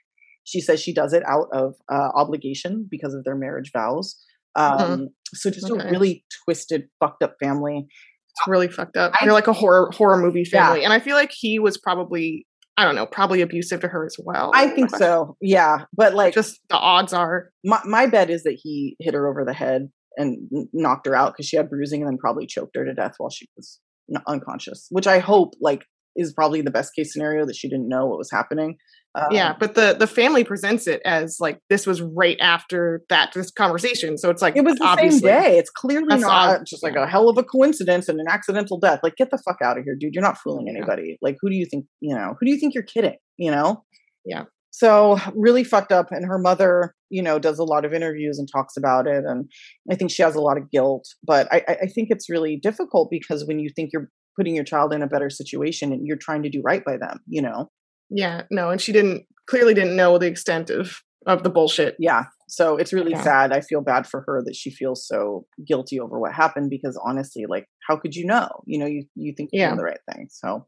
She 0.46 0.62
says 0.62 0.82
she 0.82 0.94
does 0.94 1.14
it 1.14 1.24
out 1.28 1.48
of 1.52 1.76
uh, 1.92 2.10
obligation 2.16 2.88
because 2.90 3.14
of 3.14 3.26
their 3.26 3.36
marriage 3.36 3.72
vows. 3.74 4.18
Um, 4.56 4.78
mm-hmm. 4.78 5.04
So 5.34 5.50
just 5.50 5.70
okay. 5.70 5.88
a 5.88 5.92
really 5.92 6.26
twisted, 6.46 6.90
fucked 7.00 7.24
up 7.24 7.36
family. 7.42 7.88
It's 8.36 8.48
really 8.48 8.68
fucked 8.68 8.98
up. 8.98 9.14
I, 9.20 9.26
They're 9.26 9.34
like 9.34 9.48
a 9.48 9.54
horror 9.54 9.92
horror 9.94 10.18
movie 10.18 10.46
family, 10.46 10.80
yeah. 10.80 10.86
and 10.86 10.94
I 10.94 11.00
feel 11.00 11.16
like 11.16 11.32
he 11.32 11.60
was 11.60 11.78
probably 11.78 12.48
I 12.78 12.86
don't 12.86 12.96
know, 12.96 13.06
probably 13.06 13.42
abusive 13.42 13.82
to 13.82 13.88
her 13.88 14.06
as 14.06 14.16
well. 14.20 14.52
I 14.54 14.68
think 14.70 14.90
so. 14.96 15.38
Yeah, 15.42 15.86
but 15.96 16.16
like, 16.16 16.34
just 16.34 16.60
the 16.70 16.78
odds 16.78 17.14
are. 17.14 17.52
My 17.64 17.80
my 17.86 18.08
bet 18.08 18.30
is 18.30 18.44
that 18.44 18.58
he 18.62 18.96
hit 19.00 19.14
her 19.14 19.28
over 19.28 19.46
the 19.46 19.54
head 19.54 19.90
and 20.18 20.50
knocked 20.74 21.06
her 21.06 21.16
out 21.16 21.34
because 21.34 21.48
she 21.48 21.58
had 21.58 21.70
bruising, 21.70 22.02
and 22.02 22.10
then 22.10 22.18
probably 22.18 22.48
choked 22.48 22.76
her 22.76 22.86
to 22.86 22.94
death 22.94 23.14
while 23.18 23.30
she 23.30 23.46
was 23.56 23.80
unconscious. 24.28 24.88
Which 24.90 25.06
I 25.06 25.20
hope, 25.20 25.54
like, 25.62 25.86
is 26.16 26.34
probably 26.34 26.62
the 26.62 26.72
best 26.72 26.96
case 26.96 27.14
scenario 27.14 27.46
that 27.46 27.56
she 27.56 27.70
didn't 27.70 27.90
know 27.90 28.08
what 28.08 28.18
was 28.18 28.32
happening. 28.32 28.78
Um, 29.16 29.28
yeah, 29.30 29.54
but 29.60 29.76
the 29.76 29.96
the 29.98 30.08
family 30.08 30.44
presents 30.44 30.88
it 30.88 31.00
as 31.06 31.38
like 31.40 31.60
this 31.70 31.86
was 31.86 32.02
right 32.02 32.38
after 32.40 33.02
that 33.10 33.32
this 33.34 33.52
conversation, 33.52 34.18
so 34.18 34.32
it's 34.32 34.42
like 34.42 34.56
it 34.56 34.66
was 34.66 34.76
the 34.76 34.96
same 34.96 35.20
day. 35.20 35.58
It's 35.60 35.70
clearly 35.70 36.18
not 36.18 36.66
just 36.66 36.82
like 36.82 36.96
a 36.96 37.06
hell 37.06 37.30
of 37.30 37.38
a 37.38 37.44
coincidence 37.44 38.10
and 38.10 38.20
an 38.20 38.26
accidental 38.28 38.80
death. 38.80 39.02
Like, 39.04 39.16
get 39.16 39.30
the 39.30 39.38
fuck 39.46 39.58
out 39.64 39.78
of 39.78 39.84
here, 39.84 39.96
dude! 40.00 40.16
You're 40.16 40.24
not 40.24 40.40
fooling 40.40 40.68
anybody. 40.68 41.10
Yeah. 41.10 41.16
Like, 41.22 41.38
who 41.42 41.52
do 41.52 41.56
you 41.56 41.68
think 41.70 41.86
you 42.02 42.16
know? 42.16 42.34
Who 42.40 42.46
do 42.46 42.52
you 42.52 42.60
think 42.60 42.74
you're 42.74 42.84
kidding? 42.84 43.18
You 43.38 43.52
know? 43.52 43.84
Yeah. 44.26 44.46
So 44.72 45.20
really 45.36 45.64
fucked 45.64 45.92
up, 45.92 46.08
and 46.10 46.26
her 46.26 46.40
mother, 46.40 46.96
you 47.12 47.22
know, 47.22 47.38
does 47.38 47.60
a 47.60 47.64
lot 47.64 47.86
of 47.86 47.94
interviews 47.94 48.40
and 48.40 48.48
talks 48.52 48.76
about 48.78 49.06
it, 49.06 49.26
and 49.28 49.48
I 49.92 49.96
think 49.96 50.10
she 50.10 50.24
has 50.24 50.34
a 50.34 50.42
lot 50.42 50.58
of 50.58 50.72
guilt. 50.72 51.06
But 51.24 51.48
I, 51.54 51.64
I 51.84 51.86
think 51.86 52.08
it's 52.10 52.32
really 52.32 52.60
difficult 52.62 53.10
because 53.12 53.46
when 53.46 53.60
you 53.60 53.70
think 53.76 53.92
you're 53.94 54.10
putting 54.36 54.56
your 54.56 54.64
child 54.64 54.92
in 54.92 55.04
a 55.04 55.08
better 55.08 55.30
situation 55.30 55.94
and 55.94 56.08
you're 56.08 56.18
trying 56.18 56.42
to 56.42 56.50
do 56.50 56.64
right 56.66 56.84
by 56.84 56.98
them, 56.98 57.20
you 57.28 57.44
know 57.44 57.70
yeah, 58.10 58.44
no, 58.52 58.70
and 58.70 58.82
she 58.82 58.92
didn't 58.92 59.26
clearly 59.48 59.74
didn't 59.74 59.96
know 59.96 60.18
the 60.18 60.28
extent 60.28 60.70
of 60.70 61.02
of 61.26 61.44
the 61.44 61.50
bullshit. 61.50 61.96
Yeah. 62.00 62.26
So 62.48 62.78
it's 62.78 62.94
really 62.94 63.12
yeah. 63.12 63.24
sad. 63.24 63.52
I 63.52 63.62
feel 63.62 63.82
bad 63.82 64.06
for 64.06 64.24
her 64.28 64.44
that 64.46 64.56
she 64.56 64.70
feels 64.70 65.08
so 65.08 65.46
guilty 65.66 66.00
over 66.00 66.20
what 66.20 66.34
happened 66.34 66.70
because 66.70 67.00
honestly, 67.04 67.46
like, 67.48 67.66
how 67.88 67.98
could 67.98 68.16
you 68.16 68.26
know? 68.26 68.50
You 68.66 68.80
know, 68.80 68.86
you 68.86 69.06
you 69.16 69.34
think 69.36 69.50
you're 69.52 69.62
yeah. 69.62 69.70
doing 69.70 69.78
the 69.78 69.84
right 69.84 70.00
thing. 70.14 70.28
So 70.30 70.66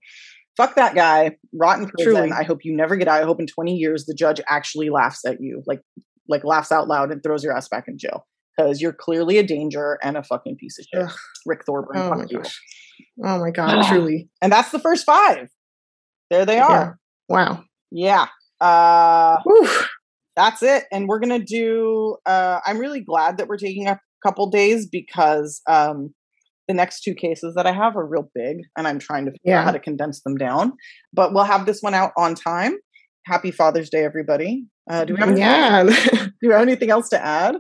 fuck 0.58 0.76
that 0.76 0.96
guy. 0.96 1.38
Rotten 1.54 1.88
prison. 1.88 2.14
Truly. 2.14 2.32
I 2.32 2.44
hope 2.44 2.60
you 2.64 2.76
never 2.76 2.96
get 2.96 3.08
out. 3.08 3.22
I 3.22 3.26
hope 3.26 3.40
in 3.40 3.48
20 3.48 3.76
years 3.76 4.06
the 4.06 4.16
judge 4.16 4.42
actually 4.50 4.90
laughs 4.90 5.26
at 5.26 5.42
you, 5.42 5.64
like 5.68 5.82
like 6.28 6.44
laughs 6.44 6.72
out 6.72 6.88
loud 6.88 7.12
and 7.12 7.22
throws 7.22 7.44
your 7.44 7.56
ass 7.56 7.68
back 7.68 7.86
in 7.88 7.98
jail 7.98 8.26
because 8.58 8.82
you're 8.82 8.94
clearly 8.94 9.38
a 9.38 9.44
danger 9.44 10.00
and 10.02 10.18
a 10.18 10.24
fucking 10.24 10.56
piece 10.58 10.80
of 10.80 10.86
shit. 10.92 11.04
Ugh. 11.04 11.18
Rick 11.46 11.66
Thorburn. 11.66 11.98
Oh 11.98 12.16
my 12.16 12.26
gosh. 12.26 12.62
Oh 13.24 13.40
my 13.40 13.52
god, 13.52 13.86
truly. 13.90 14.30
And 14.42 14.52
that's 14.52 14.72
the 14.72 14.80
first 14.80 15.06
five. 15.06 15.50
There 16.30 16.46
they 16.46 16.60
are. 16.60 16.98
Wow. 17.28 17.64
Yeah. 17.92 18.28
Uh, 18.62 19.38
that's 20.36 20.62
it. 20.64 20.86
And 20.92 21.08
we're 21.08 21.20
going 21.20 21.40
to 21.40 21.46
do, 21.46 22.18
uh, 22.26 22.60
I'm 22.66 22.78
really 22.78 23.02
glad 23.02 23.38
that 23.38 23.48
we're 23.48 23.58
taking 23.58 23.88
a 23.88 24.00
couple 24.24 24.50
days 24.50 24.88
because 24.88 25.62
um, 25.68 26.14
the 26.68 26.74
next 26.74 27.02
two 27.02 27.14
cases 27.14 27.56
that 27.56 27.66
I 27.66 27.72
have 27.72 27.96
are 27.96 28.06
real 28.06 28.30
big 28.34 28.58
and 28.78 28.88
I'm 28.88 29.00
trying 29.00 29.26
to 29.26 29.32
figure 29.32 29.54
yeah. 29.54 29.60
out 29.60 29.66
how 29.66 29.72
to 29.72 29.80
condense 29.80 30.22
them 30.24 30.36
down. 30.36 30.74
But 31.14 31.34
we'll 31.34 31.44
have 31.44 31.66
this 31.66 31.82
one 31.82 31.94
out 31.94 32.12
on 32.18 32.36
time. 32.36 32.76
Happy 33.26 33.52
Father's 33.52 33.90
Day, 33.90 34.04
everybody. 34.04 34.66
Uh, 34.90 35.04
do 35.04 35.16
we 35.16 35.20
have 35.20 35.38
yeah. 35.38 35.84
do 35.84 36.32
we 36.44 36.50
have 36.50 36.62
anything 36.62 36.92
else 36.92 37.10
to 37.10 37.24
add? 37.24 37.56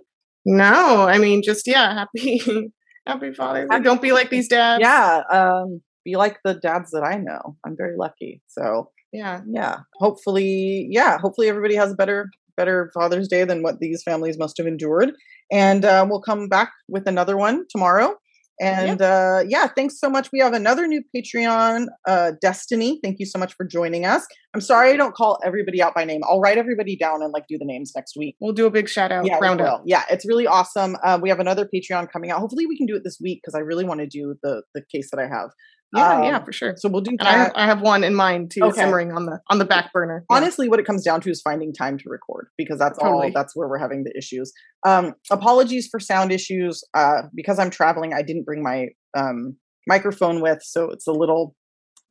No, 0.45 1.07
I 1.07 1.17
mean, 1.17 1.41
just 1.43 1.65
yeah, 1.65 1.91
happy, 1.95 2.39
happy 3.07 3.33
Father's 3.33 3.67
Day. 3.67 3.79
Don't 3.79 4.01
be 4.01 4.11
like 4.11 4.29
these 4.29 4.47
dads. 4.47 4.79
Yeah, 4.79 5.23
um, 5.31 5.81
be 6.03 6.17
like 6.17 6.37
the 6.43 6.53
dads 6.53 6.91
that 6.91 7.03
I 7.03 7.15
know. 7.17 7.57
I'm 7.65 7.75
very 7.75 7.97
lucky. 7.97 8.43
So 8.47 8.91
yeah. 9.15 9.41
Yeah 9.47 9.77
hopefully 9.99 10.87
yeah 10.89 11.17
hopefully 11.17 11.47
everybody 11.49 11.75
has 11.75 11.91
a 11.91 11.95
better 11.95 12.29
better 12.57 12.89
father's 12.93 13.27
day 13.27 13.43
than 13.43 13.61
what 13.61 13.79
these 13.79 14.01
families 14.03 14.37
must 14.37 14.57
have 14.57 14.67
endured 14.67 15.11
and 15.51 15.85
uh, 15.85 16.05
we'll 16.09 16.21
come 16.21 16.47
back 16.47 16.71
with 16.87 17.07
another 17.07 17.37
one 17.37 17.65
tomorrow 17.69 18.15
and 18.61 19.01
uh, 19.01 19.43
yeah 19.47 19.67
thanks 19.67 19.99
so 19.99 20.09
much. 20.09 20.29
We 20.31 20.39
have 20.39 20.53
another 20.53 20.87
new 20.87 21.03
patreon 21.15 21.87
uh, 22.07 22.31
destiny. 22.41 22.99
Thank 23.03 23.19
you 23.19 23.25
so 23.25 23.37
much 23.37 23.53
for 23.53 23.65
joining 23.65 24.05
us. 24.05 24.25
I'm 24.53 24.61
sorry 24.61 24.91
i 24.91 24.95
don't 24.95 25.13
call 25.13 25.37
everybody 25.43 25.81
out 25.81 25.93
by 25.93 26.05
name. 26.05 26.21
I'll 26.23 26.39
write 26.39 26.57
everybody 26.57 26.95
down 26.95 27.21
and 27.21 27.33
like 27.33 27.47
do 27.49 27.57
the 27.57 27.65
names 27.65 27.91
next 27.95 28.15
week. 28.15 28.37
We'll 28.39 28.53
do 28.53 28.65
a 28.65 28.71
big 28.71 28.87
shout 28.87 29.11
out 29.11 29.25
yeah, 29.25 29.39
roundup 29.41 29.83
yeah 29.85 30.03
it's 30.09 30.25
really 30.25 30.47
awesome. 30.47 30.95
Uh, 31.03 31.19
we 31.21 31.29
have 31.29 31.39
another 31.39 31.67
patreon 31.67 32.09
coming 32.11 32.31
out. 32.31 32.39
Hopefully 32.39 32.65
we 32.65 32.77
can 32.77 32.85
do 32.85 32.95
it 32.95 33.03
this 33.03 33.17
week 33.21 33.41
because 33.43 33.55
i 33.55 33.59
really 33.59 33.83
want 33.83 33.99
to 33.99 34.07
do 34.07 34.35
the 34.41 34.63
the 34.73 34.81
case 34.91 35.09
that 35.11 35.19
i 35.19 35.27
have 35.27 35.49
yeah, 35.95 36.17
um, 36.17 36.23
yeah, 36.23 36.43
for 36.43 36.51
sure. 36.51 36.75
So 36.77 36.89
we'll 36.89 37.01
do 37.01 37.15
that. 37.19 37.27
I 37.27 37.31
have, 37.31 37.51
I 37.55 37.65
have, 37.65 37.81
one 37.81 38.03
in 38.03 38.13
mind 38.15 38.51
too, 38.51 38.63
okay. 38.65 38.81
simmering 38.81 39.11
on 39.11 39.25
the 39.25 39.39
on 39.49 39.59
the 39.59 39.65
back 39.65 39.91
burner. 39.93 40.25
Yeah. 40.29 40.37
Honestly, 40.37 40.69
what 40.69 40.79
it 40.79 40.85
comes 40.85 41.03
down 41.03 41.21
to 41.21 41.29
is 41.29 41.41
finding 41.41 41.73
time 41.73 41.97
to 41.99 42.09
record 42.09 42.47
because 42.57 42.79
that's 42.79 42.99
totally. 42.99 43.27
all. 43.27 43.31
That's 43.33 43.55
where 43.55 43.67
we're 43.67 43.79
having 43.79 44.03
the 44.03 44.13
issues. 44.17 44.51
Um, 44.85 45.13
apologies 45.31 45.87
for 45.89 45.99
sound 45.99 46.31
issues. 46.31 46.83
Uh, 46.93 47.23
because 47.33 47.59
I'm 47.59 47.69
traveling, 47.69 48.13
I 48.13 48.21
didn't 48.21 48.43
bring 48.43 48.63
my 48.63 48.87
um, 49.17 49.57
microphone 49.87 50.41
with, 50.41 50.59
so 50.63 50.89
it's 50.91 51.07
a 51.07 51.13
little 51.13 51.55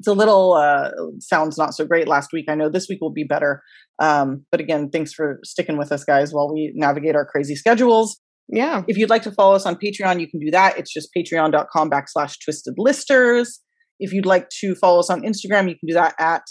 it's 0.01 0.09
a 0.09 0.13
little 0.13 0.55
uh, 0.55 0.91
sounds 1.21 1.57
not 1.57 1.75
so 1.75 1.85
great 1.85 2.09
last 2.09 2.33
week. 2.33 2.47
I 2.49 2.55
know 2.55 2.69
this 2.69 2.89
week 2.89 3.01
will 3.01 3.13
be 3.13 3.25
better. 3.25 3.63
Um, 4.01 4.45
but 4.51 4.61
again, 4.61 4.91
thanks 4.91 5.13
for 5.13 5.39
sticking 5.45 5.77
with 5.77 5.93
us, 5.93 6.05
guys, 6.05 6.33
while 6.33 6.53
we 6.53 6.73
navigate 6.75 7.15
our 7.15 7.25
crazy 7.25 7.55
schedules. 7.55 8.21
Yeah. 8.49 8.83
If 8.89 8.99
you'd 8.99 9.11
like 9.11 9.23
to 9.23 9.33
follow 9.33 9.55
us 9.55 9.67
on 9.67 9.77
Patreon, 9.77 10.21
you 10.21 10.29
can 10.29 10.41
do 10.41 10.51
that. 10.51 10.79
It's 10.79 10.93
just 10.93 11.11
patreon.com 11.17 11.91
backslash 11.91 12.37
twisted 12.43 12.75
listers. 12.77 13.61
If 13.99 14.13
you'd 14.13 14.27
like 14.27 14.49
to 14.61 14.75
follow 14.75 15.01
us 15.01 15.11
on 15.11 15.23
Instagram, 15.23 15.69
you 15.69 15.77
can 15.79 15.87
do 15.87 15.95
that 15.95 16.15
at 16.19 16.43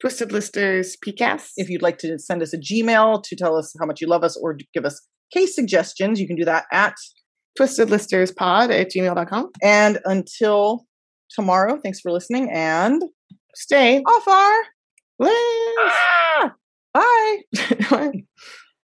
Twisted 0.00 0.32
Listers 0.32 0.96
PCAST. 1.04 1.50
If 1.56 1.68
you'd 1.68 1.82
like 1.82 1.98
to 1.98 2.18
send 2.18 2.42
us 2.42 2.52
a 2.52 2.58
Gmail 2.58 3.22
to 3.22 3.36
tell 3.36 3.56
us 3.56 3.74
how 3.78 3.86
much 3.86 4.00
you 4.00 4.06
love 4.06 4.24
us 4.24 4.36
or 4.36 4.56
give 4.74 4.84
us 4.84 5.00
case 5.32 5.54
suggestions, 5.54 6.20
you 6.20 6.26
can 6.26 6.36
do 6.36 6.44
that 6.44 6.64
at 6.72 6.94
Twisted 7.56 7.90
Listers 7.90 8.32
Pod 8.32 8.70
at 8.70 8.90
gmail.com. 8.90 9.50
And 9.62 9.98
until 10.04 10.84
tomorrow, 11.30 11.78
thanks 11.82 12.00
for 12.00 12.12
listening 12.12 12.50
and 12.52 13.02
stay 13.54 14.00
off 14.00 14.28
our 14.28 14.62
list. 15.18 15.78
Ah! 15.80 16.54
Bye. 16.94 18.12